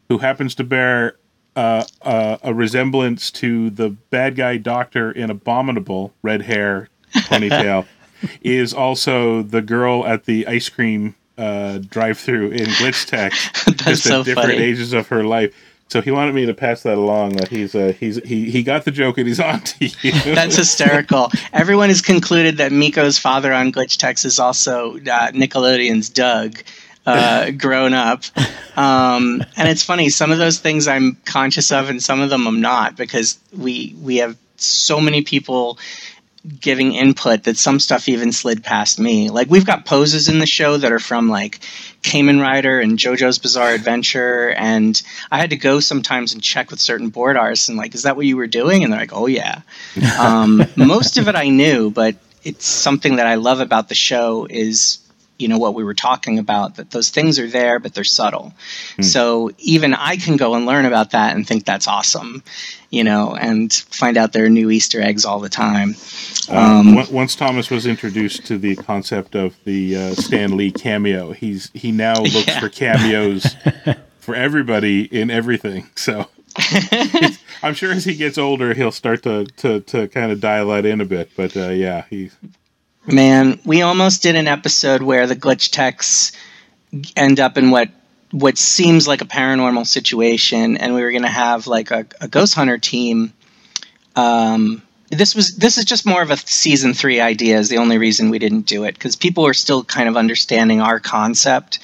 who 0.10 0.20
happens 0.20 0.56
to 0.56 0.64
bear 0.64 1.18
uh, 1.56 1.84
uh, 2.04 2.38
a 2.44 2.54
resemblance 2.54 3.32
to 3.32 3.70
the 3.72 3.90
bad 3.90 4.36
guy 4.36 4.58
doctor 4.58 5.12
in 5.12 5.30
Abominable, 5.30 6.14
red 6.22 6.44
hair, 6.44 6.88
ponytail, 7.14 7.86
is 8.42 8.74
also 8.74 9.42
the 9.42 9.62
girl 9.62 10.06
at 10.06 10.26
the 10.26 10.48
ice 10.48 10.70
cream 10.70 11.16
uh, 11.38 11.78
drive-through 11.78 12.50
in 12.50 12.66
Glitch 12.66 13.06
Tech, 13.06 13.32
just 13.78 14.04
so 14.04 14.22
at 14.22 14.26
different 14.26 14.52
funny. 14.52 14.64
ages 14.64 14.94
of 14.94 15.08
her 15.10 15.24
life. 15.24 15.54
So 15.90 16.02
he 16.02 16.12
wanted 16.12 16.36
me 16.36 16.46
to 16.48 16.54
pass 16.54 16.84
that 16.84 16.98
along. 16.98 17.38
That 17.38 17.48
he's 17.48 17.74
uh, 17.74 17.94
he's 17.98 18.18
he, 18.24 18.50
he 18.52 18.64
got 18.64 18.86
the 18.86 18.92
joke 18.92 19.18
and 19.18 19.28
he's 19.28 19.40
on 19.52 19.62
to 19.62 19.86
you. 19.86 20.12
That's 20.12 20.58
hysterical. 20.58 21.32
Everyone 21.54 21.90
has 21.90 22.02
concluded 22.02 22.58
that 22.58 22.72
Miko's 22.72 23.18
father 23.18 23.54
on 23.54 23.72
Glitch 23.72 23.98
Techs 23.98 24.26
is 24.26 24.40
also 24.40 24.98
uh, 24.98 25.32
Nickelodeon's 25.32 26.10
Doug. 26.10 26.62
Uh, 27.06 27.52
grown 27.58 27.94
up, 27.94 28.24
um, 28.76 29.42
and 29.56 29.70
it's 29.70 29.82
funny. 29.82 30.10
Some 30.10 30.30
of 30.30 30.40
those 30.40 30.60
things 30.60 30.90
I'm 30.90 31.16
conscious 31.24 31.72
of, 31.72 31.90
and 31.90 32.04
some 32.04 32.20
of 32.20 32.30
them 32.30 32.46
I'm 32.46 32.60
not, 32.60 32.98
because 32.98 33.40
we 33.58 33.96
we 34.02 34.18
have 34.18 34.36
so 34.58 35.00
many 35.00 35.22
people 35.22 35.80
giving 36.60 36.94
input 36.94 37.44
that 37.44 37.58
some 37.58 37.80
stuff 37.80 38.08
even 38.08 38.32
slid 38.32 38.64
past 38.64 39.00
me. 39.00 39.30
Like 39.30 39.50
we've 39.50 39.66
got 39.66 39.86
poses 39.86 40.30
in 40.30 40.40
the 40.40 40.46
show 40.46 40.78
that 40.78 40.92
are 40.92 41.00
from 41.00 41.30
like 41.30 41.60
Kamen 42.02 42.42
Rider 42.42 42.80
and 42.80 42.98
JoJo's 42.98 43.40
Bizarre 43.40 43.72
Adventure, 43.72 44.50
and 44.52 45.02
I 45.32 45.38
had 45.40 45.50
to 45.50 45.58
go 45.58 45.80
sometimes 45.80 46.34
and 46.34 46.42
check 46.42 46.72
with 46.72 46.80
certain 46.80 47.10
board 47.10 47.38
artists 47.38 47.70
and 47.70 47.78
like, 47.78 47.96
is 47.96 48.04
that 48.04 48.16
what 48.16 48.26
you 48.26 48.38
were 48.38 48.48
doing? 48.48 48.84
And 48.84 48.92
they're 48.92 49.00
like, 49.00 49.14
oh 49.14 49.28
yeah. 49.28 49.62
Um, 50.18 50.64
most 50.76 51.18
of 51.18 51.28
it 51.28 51.36
I 51.36 51.50
knew, 51.50 51.92
but 51.92 52.16
it's 52.44 52.66
something 52.66 53.18
that 53.18 53.28
I 53.28 53.36
love 53.36 53.60
about 53.60 53.88
the 53.88 53.96
show 53.96 54.48
is 54.50 55.00
you 55.40 55.48
know 55.48 55.58
what 55.58 55.74
we 55.76 55.84
were 55.84 55.94
talking 55.94 56.40
about 56.40 56.76
that 56.76 56.92
those 56.92 57.10
things 57.10 57.38
are 57.40 57.48
there 57.48 57.80
but 57.80 57.94
they're 57.94 58.04
subtle 58.04 58.54
so 59.02 59.52
even 59.60 59.94
i 59.94 60.16
can 60.18 60.36
go 60.38 60.56
and 60.56 60.66
learn 60.66 60.86
about 60.86 61.12
that 61.12 61.36
and 61.36 61.48
think 61.48 61.66
that's 61.66 61.88
awesome 61.88 62.42
you 62.90 63.04
know 63.04 63.36
and 63.36 63.72
find 63.92 64.18
out 64.18 64.34
there 64.34 64.46
are 64.46 64.50
new 64.50 64.70
easter 64.72 65.02
eggs 65.02 65.26
all 65.26 65.40
the 65.40 65.50
time 65.50 65.96
Um, 66.50 66.98
on- 66.98 67.12
once 67.12 67.36
Thomas 67.36 67.70
was 67.70 67.86
introduced 67.86 68.46
to 68.48 68.58
the 68.58 68.76
concept 68.78 69.36
of 69.36 69.56
the 69.66 69.96
uh, 69.98 70.14
Stan 70.16 70.56
Lee 70.56 70.72
cameo, 70.72 71.34
he's 71.34 71.70
he 71.74 71.92
now 71.92 72.16
looks 72.22 72.48
Yeah. 72.48 72.60
for 72.62 72.70
cameos 72.70 73.56
for 74.20 74.34
everybody 74.34 75.04
in 75.04 75.30
everything. 75.30 75.90
So 75.96 76.30
I'm 77.64 77.74
sure 77.74 77.92
as 77.92 78.06
he 78.06 78.16
gets 78.16 78.38
older, 78.38 78.74
he'll 78.74 78.92
start 78.94 79.24
to 79.24 79.46
to, 79.58 79.82
to 79.82 80.08
kind 80.08 80.32
of 80.32 80.40
dial 80.40 80.70
that 80.70 80.86
in 80.86 81.02
a 81.02 81.06
bit. 81.06 81.32
But 81.36 81.56
uh, 81.58 81.70
yeah, 81.70 82.06
he 82.10 82.32
Man, 83.08 83.60
we 83.64 83.84
almost 83.84 84.22
did 84.22 84.36
an 84.36 84.50
episode 84.50 85.02
where 85.02 85.28
the 85.28 85.36
glitch 85.36 85.72
techs 85.72 86.34
end 87.16 87.40
up 87.40 87.58
in 87.58 87.72
what 87.72 87.90
what 88.32 88.58
seems 88.58 89.08
like 89.08 89.22
a 89.22 89.26
paranormal 89.26 89.88
situation, 89.88 90.76
and 90.76 90.94
we 90.94 91.02
were 91.02 91.12
going 91.12 91.24
to 91.24 91.30
have 91.30 91.68
like 91.68 91.92
a, 91.92 92.06
a 92.20 92.28
ghost 92.28 92.54
hunter 92.54 92.78
team. 92.78 93.32
Um, 94.18 94.84
this 95.10 95.36
was 95.36 95.56
this 95.56 95.78
is 95.78 95.86
just 95.86 96.06
more 96.06 96.22
of 96.22 96.32
a 96.32 96.38
season 96.38 96.94
three 96.94 97.22
idea. 97.22 97.58
Is 97.58 97.70
the 97.70 97.78
only 97.78 97.98
reason 97.98 98.30
we 98.30 98.40
didn't 98.40 98.66
do 98.66 98.84
it 98.84 98.96
because 98.96 99.16
people 99.16 99.48
are 99.48 99.54
still 99.54 99.86
kind 99.86 100.10
of 100.10 100.18
understanding 100.18 100.82
our 100.82 101.00
concept. 101.00 101.80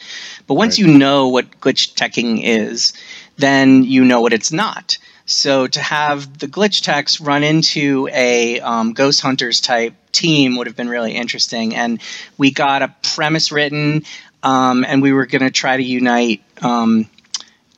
But 0.45 0.55
once 0.55 0.77
you 0.77 0.87
know 0.87 1.29
what 1.29 1.61
glitch 1.61 1.93
teching 1.93 2.41
is, 2.43 2.91
then 3.37 3.83
you 3.83 4.03
know 4.03 4.19
what 4.19 4.33
it's 4.33 4.51
not. 4.51 4.97
So 5.25 5.67
to 5.67 5.79
have 5.79 6.37
the 6.37 6.47
glitch 6.47 6.83
techs 6.83 7.21
run 7.21 7.43
into 7.43 8.09
a 8.11 8.59
um, 8.59 8.93
ghost 8.93 9.21
hunters 9.21 9.61
type 9.61 9.93
team 10.11 10.57
would 10.57 10.67
have 10.67 10.75
been 10.75 10.89
really 10.89 11.13
interesting. 11.13 11.75
And 11.75 12.01
we 12.37 12.51
got 12.51 12.81
a 12.81 12.93
premise 13.15 13.51
written, 13.51 14.03
um, 14.43 14.83
and 14.85 15.01
we 15.01 15.13
were 15.13 15.25
going 15.25 15.41
to 15.43 15.51
try 15.51 15.77
to 15.77 15.83
unite 15.83 16.43
um, 16.61 17.07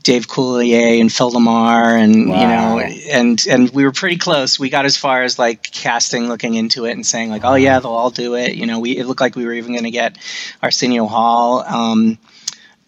Dave 0.01 0.27
Coulier 0.27 0.99
and 0.99 1.11
Phil 1.11 1.31
LaMarr, 1.31 1.99
and 1.99 2.29
Wow. 2.29 2.41
you 2.41 2.47
know, 2.47 2.79
and 3.11 3.45
and 3.47 3.69
we 3.71 3.83
were 3.85 3.91
pretty 3.91 4.17
close. 4.17 4.59
We 4.59 4.69
got 4.69 4.85
as 4.85 4.97
far 4.97 5.23
as 5.23 5.39
like 5.39 5.63
casting, 5.63 6.27
looking 6.27 6.55
into 6.55 6.85
it, 6.85 6.91
and 6.91 7.05
saying 7.05 7.29
like, 7.29 7.43
oh 7.43 7.55
yeah, 7.55 7.79
they'll 7.79 7.91
all 7.91 8.11
do 8.11 8.35
it. 8.35 8.55
You 8.55 8.65
know, 8.65 8.79
we 8.79 8.97
it 8.97 9.05
looked 9.05 9.21
like 9.21 9.35
we 9.35 9.45
were 9.45 9.53
even 9.53 9.71
going 9.71 9.83
to 9.85 9.91
get 9.91 10.17
Arsenio 10.61 11.05
Hall. 11.05 11.59
Um, 11.59 12.17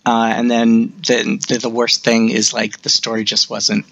uh, 0.06 0.32
and 0.36 0.50
then 0.50 0.94
the, 1.06 1.44
the 1.48 1.58
the 1.64 1.70
worst 1.70 2.04
thing 2.04 2.30
is 2.30 2.54
like 2.54 2.82
the 2.82 2.90
story 2.90 3.24
just 3.24 3.50
wasn't 3.50 3.86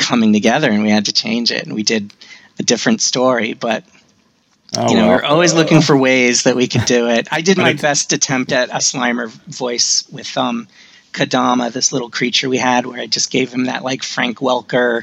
coming 0.00 0.32
together, 0.32 0.70
and 0.70 0.82
we 0.82 0.90
had 0.90 1.04
to 1.06 1.12
change 1.12 1.52
it, 1.52 1.62
and 1.64 1.74
we 1.74 1.82
did 1.84 2.12
a 2.58 2.62
different 2.62 3.00
story. 3.00 3.52
But 3.54 3.84
Oh, 4.76 4.88
you 4.88 4.94
know, 4.96 5.08
well. 5.08 5.16
we're 5.16 5.24
always 5.24 5.52
looking 5.52 5.80
for 5.82 5.96
ways 5.96 6.44
that 6.44 6.54
we 6.54 6.68
could 6.68 6.84
do 6.84 7.08
it. 7.08 7.26
I 7.32 7.40
did 7.40 7.58
my 7.58 7.72
best 7.72 8.12
attempt 8.12 8.52
at 8.52 8.68
a 8.68 8.74
Slimer 8.78 9.28
voice 9.28 10.04
with 10.12 10.36
um, 10.38 10.68
Kadama, 11.12 11.72
this 11.72 11.92
little 11.92 12.08
creature 12.08 12.48
we 12.48 12.58
had, 12.58 12.86
where 12.86 13.00
I 13.00 13.06
just 13.08 13.32
gave 13.32 13.52
him 13.52 13.64
that 13.64 13.82
like 13.82 14.04
Frank 14.04 14.38
Welker. 14.38 15.02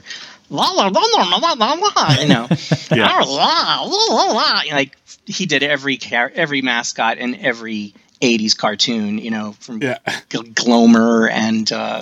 La, 0.49 0.71
la, 0.71 0.87
la, 0.87 1.01
la, 1.01 1.37
la, 1.37 1.53
la, 1.57 1.73
la, 1.73 2.11
you 2.21 2.27
know, 2.29 2.47
Yeah. 2.89 3.19
La, 3.19 3.81
la, 3.83 3.83
la, 3.83 4.23
la, 4.31 4.61
like 4.71 4.95
he 5.25 5.45
did 5.45 5.63
every 5.63 5.97
char- 5.97 6.31
every 6.33 6.61
mascot 6.61 7.17
in 7.17 7.35
every 7.35 7.93
'80s 8.21 8.57
cartoon, 8.57 9.17
you 9.17 9.31
know, 9.31 9.51
from 9.59 9.81
Yeah. 9.83 9.97
G- 10.29 10.37
Glomer 10.53 11.29
and 11.29 11.69
uh, 11.73 12.01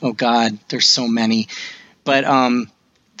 oh 0.00 0.12
god, 0.12 0.56
there's 0.68 0.88
so 0.88 1.08
many. 1.08 1.48
But 2.04 2.24
um, 2.24 2.70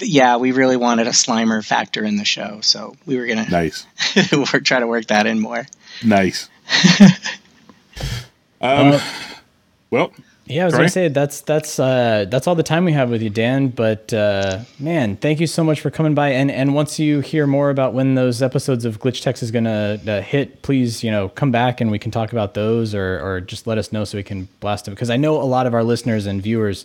yeah, 0.00 0.36
we 0.36 0.52
really 0.52 0.76
wanted 0.76 1.06
a 1.06 1.10
Slimer 1.10 1.64
factor 1.64 2.04
in 2.04 2.16
the 2.16 2.24
show, 2.24 2.60
so 2.62 2.94
we 3.06 3.16
were 3.18 3.26
gonna 3.26 3.48
nice, 3.48 3.86
work, 4.52 4.64
try 4.64 4.80
to 4.80 4.86
work 4.86 5.06
that 5.06 5.26
in 5.26 5.40
more. 5.40 5.66
nice. 6.04 6.48
um, 8.60 8.92
Uh, 8.92 9.00
well, 9.90 10.12
Yeah, 10.46 10.62
I 10.62 10.64
was 10.66 10.72
Troy? 10.72 10.78
gonna 10.80 10.88
say 10.90 11.08
that's 11.08 11.40
that's 11.42 11.78
uh, 11.78 12.26
that's 12.28 12.46
all 12.46 12.54
the 12.54 12.62
time 12.62 12.84
we 12.84 12.92
have 12.92 13.10
with 13.10 13.22
you, 13.22 13.30
Dan. 13.30 13.68
But 13.68 14.12
uh, 14.12 14.60
man, 14.78 15.16
thank 15.16 15.40
you 15.40 15.46
so 15.46 15.62
much 15.62 15.80
for 15.80 15.90
coming 15.90 16.14
by. 16.14 16.30
And 16.30 16.50
and 16.50 16.74
once 16.74 16.98
you 16.98 17.20
hear 17.20 17.46
more 17.46 17.70
about 17.70 17.94
when 17.94 18.14
those 18.14 18.42
episodes 18.42 18.84
of 18.84 18.98
Glitch 19.00 19.22
Techs 19.22 19.42
is 19.42 19.50
gonna 19.50 20.00
uh, 20.06 20.20
hit, 20.22 20.62
please 20.62 21.04
you 21.04 21.10
know 21.10 21.28
come 21.30 21.50
back 21.52 21.80
and 21.80 21.90
we 21.90 21.98
can 21.98 22.10
talk 22.10 22.32
about 22.32 22.54
those, 22.54 22.94
or 22.94 23.20
or 23.24 23.40
just 23.40 23.66
let 23.66 23.78
us 23.78 23.92
know 23.92 24.04
so 24.04 24.18
we 24.18 24.22
can 24.24 24.48
blast 24.60 24.84
them. 24.86 24.94
Because 24.94 25.10
I 25.10 25.16
know 25.16 25.40
a 25.40 25.44
lot 25.44 25.66
of 25.66 25.74
our 25.74 25.84
listeners 25.84 26.26
and 26.26 26.42
viewers 26.42 26.84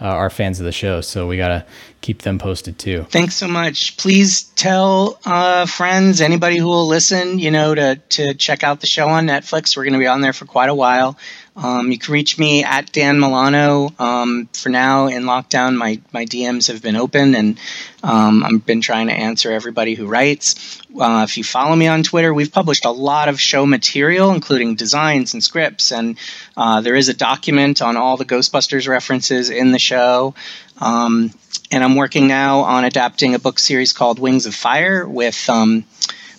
uh, 0.00 0.06
are 0.06 0.30
fans 0.30 0.58
of 0.58 0.64
the 0.64 0.72
show, 0.72 1.00
so 1.00 1.26
we 1.26 1.36
gotta 1.36 1.64
keep 2.00 2.22
them 2.22 2.38
posted 2.38 2.78
too. 2.78 3.04
Thanks 3.10 3.36
so 3.36 3.48
much. 3.48 3.96
Please 3.96 4.42
tell 4.56 5.18
uh, 5.24 5.66
friends, 5.66 6.20
anybody 6.20 6.58
who 6.58 6.66
will 6.66 6.86
listen, 6.86 7.38
you 7.38 7.50
know, 7.50 7.74
to 7.74 7.96
to 8.10 8.34
check 8.34 8.62
out 8.64 8.80
the 8.80 8.86
show 8.86 9.08
on 9.08 9.26
Netflix. 9.26 9.76
We're 9.76 9.84
going 9.84 9.94
to 9.94 9.98
be 9.98 10.06
on 10.06 10.20
there 10.20 10.32
for 10.32 10.44
quite 10.44 10.68
a 10.68 10.74
while. 10.74 11.16
Um, 11.54 11.90
you 11.90 11.98
can 11.98 12.12
reach 12.12 12.38
me 12.38 12.64
at 12.64 12.92
Dan 12.92 13.20
Milano. 13.20 13.90
Um, 13.98 14.48
for 14.54 14.70
now, 14.70 15.06
in 15.06 15.24
lockdown, 15.24 15.76
my, 15.76 16.00
my 16.12 16.24
DMs 16.24 16.68
have 16.68 16.82
been 16.82 16.96
open, 16.96 17.34
and 17.34 17.58
um, 18.02 18.42
I've 18.42 18.64
been 18.64 18.80
trying 18.80 19.08
to 19.08 19.12
answer 19.12 19.52
everybody 19.52 19.94
who 19.94 20.06
writes. 20.06 20.80
Uh, 20.98 21.22
if 21.24 21.36
you 21.38 21.44
follow 21.44 21.74
me 21.74 21.86
on 21.86 22.02
Twitter, 22.02 22.32
we've 22.34 22.52
published 22.52 22.84
a 22.84 22.90
lot 22.90 23.28
of 23.28 23.40
show 23.40 23.64
material, 23.66 24.32
including 24.32 24.74
designs 24.74 25.32
and 25.34 25.42
scripts, 25.42 25.92
and 25.92 26.18
uh, 26.56 26.80
there 26.80 26.94
is 26.94 27.08
a 27.08 27.14
document 27.14 27.80
on 27.80 27.96
all 27.96 28.16
the 28.16 28.24
Ghostbusters 28.24 28.88
references 28.88 29.50
in 29.50 29.72
the 29.72 29.78
show. 29.78 30.34
Um, 30.78 31.32
and 31.70 31.82
I'm 31.82 31.96
working 31.96 32.28
now 32.28 32.60
on 32.60 32.84
adapting 32.84 33.34
a 33.34 33.38
book 33.38 33.58
series 33.58 33.92
called 33.92 34.18
Wings 34.18 34.46
of 34.46 34.54
Fire 34.54 35.08
with 35.08 35.48
um, 35.48 35.84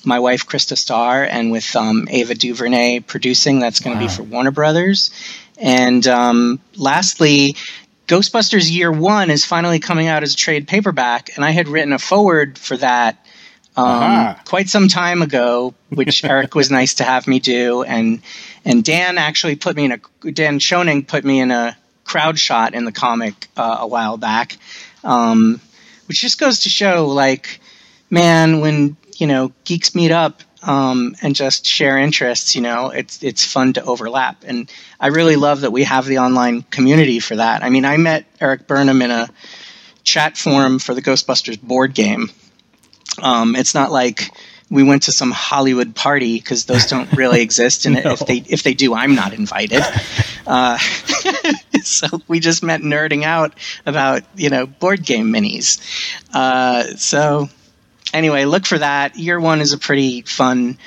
my 0.05 0.19
wife 0.19 0.45
Krista 0.45 0.77
Starr 0.77 1.23
and 1.23 1.51
with 1.51 1.75
um, 1.75 2.07
Ava 2.09 2.35
DuVernay 2.35 2.99
producing. 2.99 3.59
That's 3.59 3.79
going 3.79 3.97
to 3.97 4.03
Wow. 4.03 4.09
be 4.09 4.13
for 4.15 4.23
Warner 4.23 4.51
Brothers. 4.51 5.09
And 5.57 6.05
um, 6.07 6.59
lastly, 6.75 7.55
Ghostbusters 8.07 8.69
Year 8.71 8.91
One 8.91 9.31
is 9.31 9.45
finally 9.45 9.79
coming 9.79 10.07
out 10.07 10.23
as 10.23 10.33
a 10.33 10.37
trade 10.37 10.67
paperback, 10.67 11.35
and 11.35 11.45
I 11.45 11.51
had 11.51 11.67
written 11.67 11.93
a 11.93 11.99
foreword 11.99 12.57
for 12.57 12.77
that 12.77 13.25
um, 13.75 14.35
quite 14.45 14.69
some 14.69 14.87
time 14.87 15.21
ago, 15.21 15.73
which 15.89 16.23
Erik 16.23 16.55
was 16.55 16.69
nice 16.69 16.95
to 16.95 17.03
have 17.03 17.27
me 17.27 17.39
do, 17.39 17.83
and 17.83 18.21
and 18.65 18.83
Dan 18.83 19.17
actually 19.17 19.55
put 19.55 19.75
me 19.75 19.85
in 19.85 19.91
a 19.93 20.31
Dan 20.31 20.59
Schoening 20.59 21.07
put 21.07 21.23
me 21.23 21.39
in 21.39 21.51
a 21.51 21.77
crowd 22.03 22.37
shot 22.37 22.73
in 22.73 22.85
the 22.85 22.91
comic 22.91 23.47
uh, 23.57 23.77
a 23.79 23.87
while 23.87 24.17
back, 24.17 24.57
um, 25.03 25.59
which 26.07 26.21
just 26.21 26.39
goes 26.39 26.61
to 26.61 26.69
show, 26.69 27.07
like, 27.07 27.59
man, 28.09 28.59
when 28.61 28.95
you 29.17 29.27
know 29.27 29.51
geeks 29.63 29.95
meet 29.95 30.11
up 30.11 30.41
um, 30.61 31.15
and 31.21 31.35
just 31.35 31.65
share 31.65 31.97
interests, 31.97 32.55
you 32.55 32.61
know, 32.61 32.89
it's 32.89 33.23
it's 33.23 33.45
fun 33.45 33.73
to 33.73 33.83
overlap, 33.83 34.43
and 34.45 34.71
I 34.99 35.07
really 35.07 35.35
love 35.35 35.61
that 35.61 35.71
we 35.71 35.83
have 35.83 36.05
the 36.05 36.19
online 36.19 36.61
community 36.61 37.19
for 37.19 37.37
that. 37.37 37.63
I 37.63 37.69
mean, 37.69 37.85
I 37.85 37.97
met 37.97 38.25
Erik 38.39 38.67
Burnham 38.67 39.01
in 39.01 39.09
a 39.09 39.29
chat 40.03 40.37
forum 40.37 40.79
for 40.79 40.93
the 40.93 41.01
Ghostbusters 41.01 41.59
board 41.59 41.93
game. 41.93 42.29
Um, 43.21 43.55
it's 43.55 43.73
not 43.73 43.91
like 43.91 44.31
we 44.69 44.83
went 44.83 45.03
to 45.03 45.11
some 45.11 45.31
Hollywood 45.31 45.95
party 45.95 46.39
because 46.39 46.65
those 46.65 46.85
don't 46.87 47.11
really 47.13 47.41
exist, 47.47 47.85
and 47.85 47.97
if 47.97 48.19
they 48.19 48.37
if 48.37 48.63
they 48.63 48.73
do, 48.73 48.93
I'm 48.93 49.15
not 49.15 49.33
invited. 49.33 49.83
Uh, 50.47 50.77
so 51.83 52.07
we 52.27 52.39
just 52.39 52.63
met 52.63 52.81
nerding 52.81 53.23
out 53.23 53.53
about 53.85 54.23
you 54.35 54.49
know 54.49 54.65
board 54.65 55.05
game 55.05 55.31
minis. 55.31 55.79
Uh, 56.33 56.83
so 56.95 57.49
anyway, 58.13 58.45
look 58.45 58.65
for 58.65 58.77
that. 58.77 59.15
Year 59.15 59.39
one 59.39 59.61
is 59.61 59.73
a 59.73 59.77
pretty 59.77 60.21
fun 60.21 60.77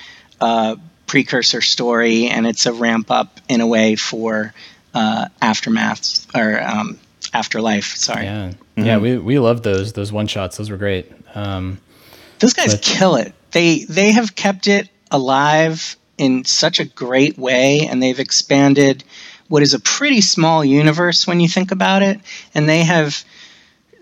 uh, 0.41 0.77
precursor 1.07 1.61
story, 1.61 2.27
and 2.27 2.47
it's 2.47 2.67
a 2.67 2.73
ramp 2.73 3.11
up 3.11 3.41
in 3.49 3.61
a 3.61 3.67
way 3.67 3.97
for 3.97 4.53
uh, 4.95 5.29
aftermath 5.41 6.27
or 6.35 6.61
um, 6.63 6.99
afterlife. 7.33 7.95
Sorry. 7.97 8.25
Yeah, 8.25 8.53
yeah, 8.77 8.99
we 8.99 9.17
we 9.19 9.39
loved 9.39 9.63
those 9.63 9.93
those 9.93 10.13
one 10.13 10.27
shots. 10.27 10.57
Those 10.57 10.71
were 10.71 10.77
great. 10.77 11.11
Um, 11.35 11.79
Those 12.39 12.53
guys 12.55 12.75
But- 12.75 12.83
kill 12.83 13.17
it. 13.17 13.33
They 13.53 13.85
they 13.89 14.13
have 14.13 14.35
kept 14.35 14.67
it 14.67 14.89
alive 15.11 15.97
in 16.19 16.45
such 16.45 16.81
a 16.81 16.85
great 16.85 17.39
way, 17.39 17.87
and 17.91 18.03
they've 18.03 18.19
expanded 18.21 19.05
what 19.49 19.63
is 19.63 19.75
a 19.75 19.79
pretty 19.81 20.21
small 20.21 20.65
universe 20.65 21.27
when 21.27 21.41
you 21.41 21.49
think 21.49 21.71
about 21.71 22.03
it. 22.03 22.21
And 22.55 22.69
they 22.69 22.81
have 22.85 23.25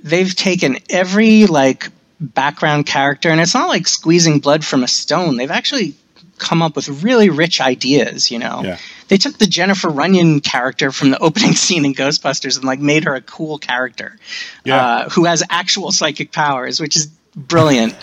they've 0.03 0.35
taken 0.35 0.79
every 0.91 1.47
like 1.47 1.89
background 2.21 2.87
character, 2.87 3.31
and 3.31 3.41
it's 3.41 3.55
not 3.55 3.69
like 3.69 3.87
squeezing 3.87 4.41
blood 4.41 4.65
from 4.65 4.83
a 4.83 4.89
stone. 4.89 5.37
They've 5.37 5.51
actually 5.51 5.95
come 6.39 6.63
up 6.63 6.75
with 6.75 6.89
really 7.05 7.31
rich 7.31 7.61
ideas. 7.61 8.31
You 8.31 8.39
know, 8.41 8.63
Yeah. 8.65 8.79
they 9.09 9.19
took 9.19 9.39
the 9.39 9.47
Jennifer 9.47 9.89
Runyon 9.89 10.41
character 10.41 10.91
from 10.91 11.11
the 11.11 11.19
opening 11.23 11.55
scene 11.55 11.85
in 11.85 11.95
Ghostbusters 11.95 12.57
and 12.57 12.65
like 12.65 12.81
made 12.81 13.05
her 13.05 13.15
a 13.15 13.21
cool 13.21 13.59
character 13.59 14.19
Yeah. 14.65 14.77
uh, 14.85 15.09
who 15.11 15.25
has 15.27 15.43
actual 15.49 15.93
psychic 15.93 16.33
powers, 16.33 16.81
which 16.81 16.97
is 16.97 17.09
brilliant. 17.37 17.95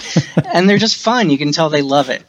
and 0.53 0.69
they're 0.69 0.77
just 0.77 0.97
fun. 0.97 1.29
You 1.29 1.37
can 1.37 1.51
tell 1.51 1.69
they 1.69 1.81
love 1.81 2.09
it. 2.09 2.23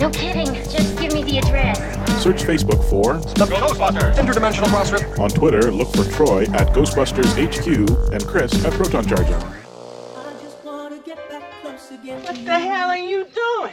No 0.00 0.10
kidding. 0.10 0.46
Just 0.54 0.98
give 1.00 1.12
me 1.12 1.22
the 1.22 1.38
address. 1.38 1.78
Search 2.22 2.42
Facebook 2.42 2.82
for 2.88 3.14
The 3.14 3.46
Ghostbusters! 3.46 4.14
Interdimensional 4.16 4.68
cross 4.68 4.92
rip. 4.92 5.18
On 5.18 5.28
Twitter, 5.30 5.70
look 5.72 5.88
for 5.94 6.04
Troy 6.12 6.42
at 6.54 6.68
Ghostbusters 6.68 7.32
HQ 7.36 8.12
and 8.12 8.24
Chris 8.26 8.64
at 8.64 8.72
Proton 8.74 9.06
Charger. 9.06 9.38
What 12.04 12.44
the 12.44 12.58
hell 12.58 12.88
are 12.90 12.96
you 12.96 13.24
doing? 13.24 13.72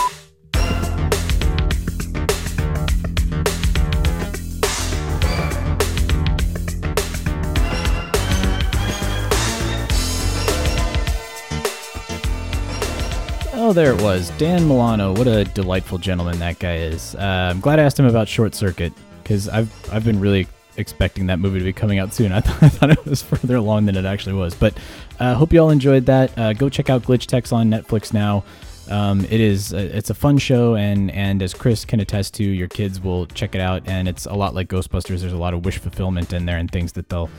Oh, 13.71 13.73
there 13.73 13.93
it 13.93 14.01
was, 14.01 14.31
Dan 14.31 14.67
Milano. 14.67 15.13
What 15.13 15.27
a 15.27 15.45
delightful 15.45 15.97
gentleman 15.97 16.37
that 16.39 16.59
guy 16.59 16.75
is. 16.79 17.15
Uh, 17.15 17.51
I'm 17.51 17.61
glad 17.61 17.79
I 17.79 17.83
asked 17.83 17.97
him 17.97 18.05
about 18.05 18.27
Short 18.27 18.53
Circuit 18.53 18.91
because 19.23 19.47
I've 19.47 19.71
I've 19.93 20.03
been 20.03 20.19
really 20.19 20.49
expecting 20.75 21.27
that 21.27 21.39
movie 21.39 21.59
to 21.59 21.63
be 21.63 21.71
coming 21.71 21.97
out 21.97 22.13
soon. 22.13 22.31
I, 22.33 22.41
th- 22.41 22.63
I 22.63 22.67
thought 22.67 22.89
it 22.91 23.05
was 23.05 23.21
further 23.21 23.55
along 23.55 23.85
than 23.85 23.95
it 23.95 24.03
actually 24.03 24.35
was. 24.35 24.53
But 24.55 24.77
uh, 25.21 25.35
hope 25.35 25.53
you 25.53 25.61
all 25.61 25.69
enjoyed 25.69 26.05
that. 26.07 26.37
Uh, 26.37 26.51
go 26.51 26.67
check 26.67 26.89
out 26.89 27.03
Glitch 27.03 27.27
Techs 27.27 27.53
on 27.53 27.69
Netflix 27.69 28.13
now. 28.13 28.43
Um, 28.89 29.21
it 29.21 29.39
is 29.39 29.71
a, 29.71 29.97
it's 29.97 30.09
a 30.09 30.15
fun 30.15 30.37
show, 30.37 30.75
and 30.75 31.09
and 31.09 31.41
as 31.41 31.53
Chris 31.53 31.85
can 31.85 32.01
attest 32.01 32.33
to, 32.33 32.43
your 32.43 32.67
kids 32.67 32.99
will 32.99 33.25
check 33.27 33.55
it 33.55 33.61
out, 33.61 33.83
and 33.85 34.09
it's 34.09 34.25
a 34.25 34.33
lot 34.33 34.53
like 34.53 34.67
Ghostbusters. 34.67 35.21
There's 35.21 35.31
a 35.31 35.37
lot 35.37 35.53
of 35.53 35.63
wish 35.63 35.77
fulfillment 35.77 36.33
in 36.33 36.45
there 36.45 36.57
and 36.57 36.69
things 36.69 36.91
that 36.91 37.07
they'll 37.07 37.29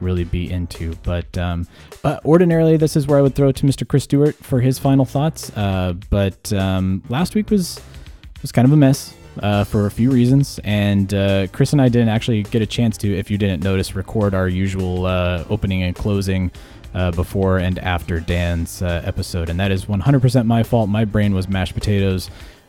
really 0.00 0.24
be 0.24 0.50
into. 0.50 0.94
But 1.02 1.36
um, 1.38 1.66
but 2.02 2.24
ordinarily, 2.24 2.76
this 2.76 2.96
is 2.96 3.06
where 3.06 3.18
I 3.18 3.22
would 3.22 3.34
throw 3.34 3.48
it 3.48 3.56
to 3.56 3.66
Mr. 3.66 3.86
Chris 3.86 4.04
Stewart 4.04 4.36
for 4.36 4.60
his 4.60 4.78
final 4.78 5.04
thoughts. 5.04 5.50
Uh, 5.56 5.94
but 6.10 6.52
um, 6.52 7.02
last 7.08 7.34
week 7.34 7.50
was 7.50 7.80
was 8.42 8.52
kind 8.52 8.66
of 8.66 8.72
a 8.72 8.76
mess 8.76 9.14
uh, 9.42 9.64
for 9.64 9.86
a 9.86 9.90
few 9.90 10.10
reasons, 10.10 10.60
and 10.64 11.12
uh, 11.14 11.46
Chris 11.48 11.72
and 11.72 11.80
I 11.80 11.88
didn't 11.88 12.08
actually 12.08 12.42
get 12.44 12.62
a 12.62 12.66
chance 12.66 12.96
to, 12.98 13.16
if 13.16 13.30
you 13.30 13.38
didn't 13.38 13.62
notice, 13.62 13.94
record 13.94 14.34
our 14.34 14.48
usual 14.48 15.06
uh, 15.06 15.44
opening 15.48 15.82
and 15.82 15.94
closing. 15.94 16.50
Uh, 16.92 17.12
before 17.12 17.58
and 17.58 17.78
after 17.78 18.18
Dan's 18.18 18.82
uh, 18.82 19.00
episode, 19.04 19.48
and 19.48 19.60
that 19.60 19.70
is 19.70 19.84
100% 19.84 20.44
my 20.44 20.64
fault. 20.64 20.88
My 20.88 21.04
brain 21.04 21.32
was 21.32 21.48
mashed 21.48 21.74
potatoes 21.74 22.28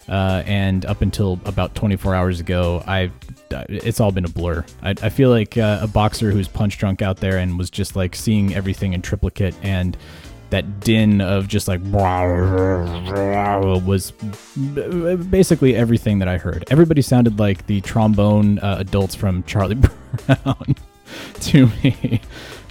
uh, 0.10 0.44
and 0.46 0.86
up 0.86 1.02
until 1.02 1.40
about 1.46 1.76
24 1.76 2.16
hours 2.16 2.40
ago, 2.40 2.84
I 2.88 3.12
it's 3.70 4.00
all 4.00 4.12
been 4.12 4.26
a 4.26 4.30
blur. 4.30 4.66
I, 4.82 4.92
I 4.92 5.10
feel 5.10 5.30
like 5.30 5.58
uh, 5.58 5.80
a 5.82 5.88
boxer 5.88 6.32
who's 6.32 6.48
punch 6.48 6.78
drunk 6.78 7.02
out 7.02 7.18
there 7.18 7.38
and 7.38 7.58
was 7.58 7.70
just 7.70 7.96
like 7.96 8.16
seeing 8.16 8.54
everything 8.54 8.94
in 8.94 9.02
triplicate 9.02 9.56
and 9.62 9.98
that 10.52 10.82
din 10.82 11.22
of 11.22 11.48
just 11.48 11.68
like 11.68 11.82
was 13.86 14.12
basically 15.30 15.76
everything 15.76 16.20
that 16.20 16.28
I 16.28 16.38
heard. 16.38 16.66
Everybody 16.70 17.02
sounded 17.02 17.40
like 17.40 17.66
the 17.68 17.82
trombone 17.82 18.60
uh, 18.60 18.78
adults 18.80 19.16
from 19.16 19.44
Charlie 19.44 19.76
Brown 20.28 20.76
to 21.42 21.68
me. 21.84 22.22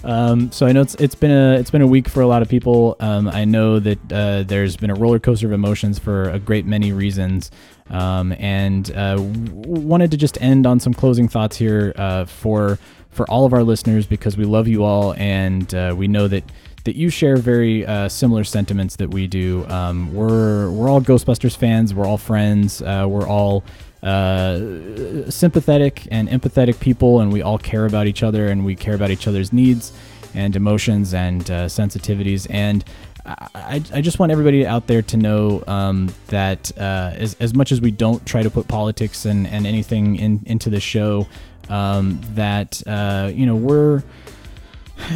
Um, 0.03 0.51
so 0.53 0.67
I 0.67 0.73
know 0.73 0.81
it's 0.81 0.95
it's 0.97 1.15
been 1.15 1.31
a 1.31 1.59
it's 1.59 1.71
been 1.71 1.83
a 1.83 1.87
week 1.87 2.09
for 2.09 2.21
a 2.21 2.27
lot 2.27 2.43
of 2.43 2.49
people. 2.49 2.97
Um, 3.01 3.29
I 3.29 3.45
know 3.45 3.79
that 3.79 4.13
uh, 4.13 4.43
there's 4.45 4.77
been 4.77 4.91
a 4.91 4.95
roller 4.95 5.19
coaster 5.19 5.47
of 5.47 5.53
emotions 5.53 5.99
for 5.99 6.31
a 6.31 6.39
great 6.39 6.65
many 6.67 6.93
reasons, 6.93 7.51
um, 7.91 8.33
and 8.39 8.91
uh, 8.97 9.17
wanted 9.19 10.11
to 10.13 10.17
just 10.17 10.41
end 10.41 10.67
on 10.67 10.81
some 10.81 10.95
closing 10.95 11.29
thoughts 11.29 11.57
here 11.57 11.93
uh, 11.97 12.25
for 12.25 12.79
for 13.11 13.29
all 13.31 13.45
of 13.45 13.53
our 13.53 13.65
listeners 13.65 14.07
because 14.07 14.37
we 14.37 14.45
love 14.45 14.69
you 14.69 14.85
all 14.85 15.15
and 15.15 15.75
uh, 15.75 15.93
we 15.97 16.07
know 16.07 16.29
that 16.29 16.45
that 16.85 16.97
you 16.97 17.11
share 17.11 17.37
very 17.37 17.87
uh, 17.87 18.09
similar 18.09 18.45
sentiments 18.45 18.97
that 18.97 19.11
we 19.11 19.27
do. 19.27 19.67
Um, 19.69 20.13
we're 20.15 20.71
we're 20.71 20.89
all 20.89 21.01
Ghostbusters 21.01 21.57
fans. 21.57 21.95
We're 21.95 22.07
all 22.07 22.19
friends. 22.19 22.83
Uh, 22.83 23.07
we're 23.09 23.29
all 23.29 23.65
uh, 24.03 25.31
sympathetic 25.31 26.09
and 26.11 26.29
empathetic 26.29 26.81
people, 26.81 27.21
and 27.21 27.33
we 27.33 27.43
all 27.43 27.59
care 27.59 27.87
about 27.87 28.07
each 28.07 28.23
other, 28.23 28.49
and 28.49 28.65
we 28.65 28.75
care 28.75 28.95
about 28.95 29.11
each 29.11 29.27
other's 29.27 29.53
needs 29.53 29.93
and 30.35 30.57
emotions 30.57 31.13
and 31.13 31.51
uh, 31.51 31.67
sensitivities. 31.67 32.47
And 32.51 32.85
I, 33.27 33.83
I, 33.93 34.01
just 34.01 34.19
want 34.19 34.33
everybody 34.33 34.67
out 34.67 34.87
there 34.87 35.03
to 35.03 35.17
know 35.17 35.63
um, 35.67 36.13
that 36.29 36.73
uh, 36.79 37.13
as, 37.15 37.35
as 37.41 37.55
much 37.55 37.73
as 37.73 37.81
we 37.81 37.91
don't 37.91 38.25
try 38.25 38.43
to 38.43 38.51
put 38.51 38.69
politics 38.69 39.25
and, 39.25 39.47
and 39.47 39.67
anything 39.67 40.17
in, 40.17 40.41
into 40.47 40.71
the 40.71 40.81
show, 40.81 41.27
um, 41.69 42.21
that 42.35 42.83
uh, 42.87 43.31
you 43.33 43.47
know 43.47 43.55
we're 43.55 44.03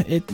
it 0.06 0.24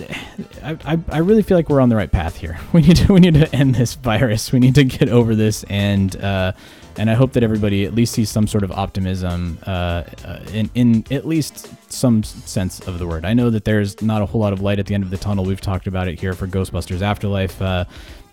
I, 0.63 0.99
I 1.11 1.19
really 1.19 1.43
feel 1.43 1.57
like 1.57 1.69
we're 1.69 1.81
on 1.81 1.89
the 1.89 1.97
right 1.97 2.11
path 2.11 2.37
here. 2.37 2.59
We 2.73 2.83
need 2.83 2.97
to 2.99 3.13
we 3.13 3.21
need 3.21 3.35
to 3.35 3.55
end 3.55 3.75
this 3.75 3.95
virus. 3.95 4.53
We 4.53 4.61
need 4.61 4.75
to 4.77 4.85
get 4.85 5.09
over 5.09 5.35
this 5.35 5.65
and 5.65 6.15
uh, 6.17 6.53
and 6.97 7.11
I 7.11 7.15
hope 7.15 7.33
that 7.33 7.43
everybody 7.43 7.85
at 7.85 7.95
least 7.95 8.15
sees 8.15 8.31
some 8.31 8.47
sort 8.47 8.65
of 8.65 8.71
optimism 8.73 9.59
uh, 9.67 10.05
uh, 10.25 10.41
in 10.53 10.71
in 10.75 11.05
at 11.11 11.27
least 11.27 11.69
some 11.93 12.23
sense 12.23 12.81
of 12.81 12.99
the 12.99 13.07
word. 13.07 13.25
I 13.25 13.35
know 13.35 13.51
that 13.51 13.65
there's 13.65 14.01
not 14.03 14.23
a 14.23 14.27
whole 14.27 14.41
lot 14.41 14.53
of 14.53 14.61
light 14.61 14.79
at 14.79 14.87
the 14.87 14.95
end 14.95 15.05
of 15.05 15.11
the 15.11 15.17
tunnel. 15.17 15.45
We've 15.45 15.61
talked 15.61 15.87
about 15.87 16.09
it 16.09 16.21
here 16.21 16.33
for 16.33 16.47
Ghostbusters 16.47 17.03
Afterlife. 17.03 17.61
Uh, 17.61 17.85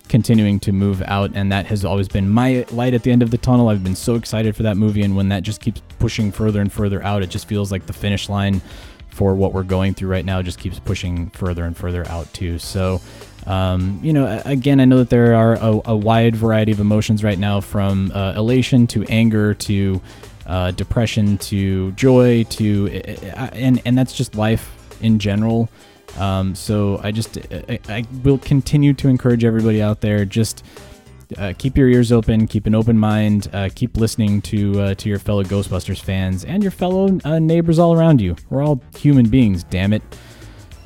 continuing 0.08 0.58
to 0.58 0.72
move 0.72 1.02
out 1.02 1.30
and 1.34 1.52
that 1.52 1.66
has 1.66 1.84
always 1.84 2.08
been 2.08 2.28
my 2.28 2.64
light 2.70 2.94
at 2.94 3.02
the 3.02 3.10
end 3.12 3.22
of 3.22 3.30
the 3.30 3.36
tunnel 3.36 3.68
i've 3.68 3.84
been 3.84 3.94
so 3.94 4.14
excited 4.14 4.56
for 4.56 4.62
that 4.62 4.74
movie 4.76 5.02
and 5.02 5.14
when 5.14 5.28
that 5.28 5.42
just 5.42 5.60
keeps 5.60 5.82
pushing 5.98 6.32
further 6.32 6.62
and 6.62 6.72
further 6.72 7.02
out 7.02 7.22
it 7.22 7.28
just 7.28 7.46
feels 7.46 7.70
like 7.70 7.84
the 7.86 7.92
finish 7.92 8.30
line 8.30 8.62
for 9.18 9.34
what 9.34 9.52
we're 9.52 9.64
going 9.64 9.94
through 9.94 10.08
right 10.08 10.24
now 10.24 10.40
just 10.40 10.60
keeps 10.60 10.78
pushing 10.78 11.28
further 11.30 11.64
and 11.64 11.76
further 11.76 12.06
out 12.06 12.32
too. 12.32 12.56
So, 12.56 13.00
um, 13.48 13.98
you 14.00 14.12
know, 14.12 14.40
again, 14.44 14.78
I 14.78 14.84
know 14.84 14.98
that 14.98 15.10
there 15.10 15.34
are 15.34 15.54
a, 15.54 15.80
a 15.86 15.96
wide 15.96 16.36
variety 16.36 16.70
of 16.70 16.78
emotions 16.78 17.24
right 17.24 17.38
now, 17.38 17.60
from 17.60 18.12
uh, 18.14 18.34
elation 18.36 18.86
to 18.86 19.02
anger 19.06 19.54
to 19.54 20.00
uh, 20.46 20.70
depression 20.70 21.36
to 21.38 21.90
joy 21.92 22.44
to, 22.44 23.02
uh, 23.36 23.50
and 23.54 23.82
and 23.84 23.98
that's 23.98 24.12
just 24.12 24.36
life 24.36 24.70
in 25.02 25.18
general. 25.18 25.68
Um, 26.16 26.54
so 26.54 27.00
I 27.02 27.10
just 27.10 27.38
I, 27.68 27.80
I 27.88 28.04
will 28.22 28.38
continue 28.38 28.94
to 28.94 29.08
encourage 29.08 29.42
everybody 29.42 29.82
out 29.82 30.00
there 30.00 30.24
just 30.24 30.64
uh, 31.36 31.52
keep 31.58 31.76
your 31.76 31.88
ears 31.88 32.10
open, 32.10 32.46
keep 32.46 32.66
an 32.66 32.74
open 32.74 32.98
mind, 32.98 33.48
uh, 33.52 33.68
keep 33.74 33.96
listening 33.96 34.40
to 34.42 34.80
uh, 34.80 34.94
to 34.94 35.08
your 35.08 35.18
fellow 35.18 35.44
Ghostbusters 35.44 36.00
fans 36.00 36.44
and 36.44 36.62
your 36.62 36.72
fellow 36.72 37.18
uh, 37.24 37.38
neighbors 37.38 37.78
all 37.78 37.92
around 37.94 38.20
you. 38.20 38.36
We're 38.48 38.62
all 38.62 38.80
human 38.96 39.28
beings, 39.28 39.64
damn 39.64 39.92
it. 39.92 40.02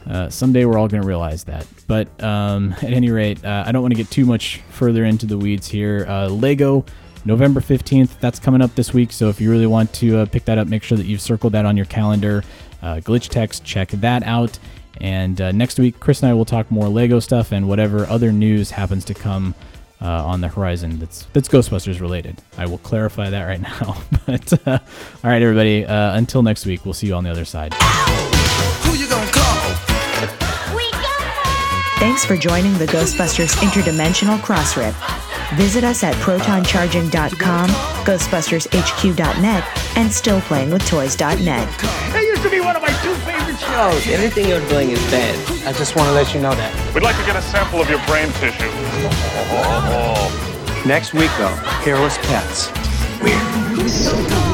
Uh, 0.08 0.28
someday 0.28 0.64
we're 0.64 0.78
all 0.78 0.88
going 0.88 1.00
to 1.00 1.06
realize 1.06 1.44
that. 1.44 1.66
But 1.86 2.22
um, 2.22 2.72
at 2.82 2.92
any 2.92 3.10
rate, 3.10 3.44
I 3.44 3.70
don't 3.70 3.82
want 3.82 3.92
to 3.92 3.96
get 3.98 4.10
too 4.10 4.24
much 4.24 4.60
further 4.70 5.04
into 5.04 5.26
the 5.26 5.38
weeds 5.38 5.68
here. 5.68 6.06
Lego, 6.28 6.84
November 7.24 7.60
15th, 7.60 8.18
that's 8.18 8.40
coming 8.40 8.60
up 8.60 8.74
this 8.74 8.92
week. 8.92 9.12
So 9.12 9.28
if 9.28 9.40
you 9.40 9.48
really 9.48 9.68
want 9.68 9.92
to 9.94 10.26
pick 10.26 10.44
that 10.46 10.58
up, 10.58 10.66
make 10.66 10.82
sure 10.82 10.98
that 10.98 11.06
you've 11.06 11.20
circled 11.20 11.52
that 11.52 11.66
on 11.66 11.76
your 11.76 11.86
calendar. 11.86 12.42
Glitch 12.82 13.28
Techs, 13.28 13.60
check 13.60 13.90
that 13.90 14.24
out. 14.24 14.58
And 15.00 15.38
next 15.56 15.78
week, 15.78 16.00
Chris 16.00 16.20
and 16.20 16.30
I 16.30 16.34
will 16.34 16.44
talk 16.44 16.68
more 16.68 16.88
Lego 16.88 17.20
stuff 17.20 17.52
and 17.52 17.68
whatever 17.68 18.04
other 18.06 18.32
news 18.32 18.72
happens 18.72 19.04
to 19.04 19.14
come 19.14 19.54
uh, 20.02 20.24
on 20.26 20.40
the 20.40 20.48
horizon 20.48 20.98
that's 20.98 21.26
that's 21.32 21.48
Ghostbusters 21.48 22.00
related. 22.00 22.36
I 22.58 22.66
will 22.66 22.78
clarify 22.78 23.30
that 23.30 23.44
right 23.44 23.60
now. 23.80 23.96
but 24.26 24.66
uh, 24.66 24.78
all 25.24 25.30
right, 25.30 25.42
everybody. 25.42 25.84
Uh, 25.86 26.16
until 26.16 26.42
next 26.42 26.66
week, 26.66 26.84
we'll 26.84 26.94
see 26.94 27.06
you 27.06 27.14
on 27.14 27.24
the 27.24 27.30
other 27.30 27.44
side. 27.44 27.74
Thanks 31.98 32.24
for 32.24 32.36
joining 32.36 32.72
the 32.78 32.86
Ghostbusters 32.86 33.54
Interdimensional 33.58 34.42
Cross 34.42 34.76
Rip. 34.76 34.94
Visit 35.54 35.84
us 35.84 36.02
at 36.02 36.14
protoncharging.com, 36.16 37.68
ghostbustershq.net, 38.04 39.64
and 39.96 40.10
stillplayingwithtoys.net. 40.10 41.78
That 41.78 42.22
used 42.26 42.42
to 42.42 42.50
be 42.50 42.60
favorite 43.72 44.02
shows. 44.02 44.12
Anything 44.12 44.48
you're 44.48 44.66
doing 44.68 44.90
is 44.90 45.00
bad. 45.10 45.66
I 45.66 45.72
just 45.72 45.96
want 45.96 46.08
to 46.08 46.14
let 46.14 46.34
you 46.34 46.40
know 46.40 46.54
that. 46.54 46.94
We'd 46.94 47.02
like 47.02 47.16
to 47.16 47.24
get 47.24 47.36
a 47.36 47.42
sample 47.42 47.80
of 47.80 47.88
your 47.88 48.04
brain 48.06 48.28
tissue. 48.34 48.70
Next 50.86 51.14
week, 51.14 51.30
though, 51.38 51.54
hairless 51.84 52.18
pets. 52.18 52.70
Weird. 53.22 54.51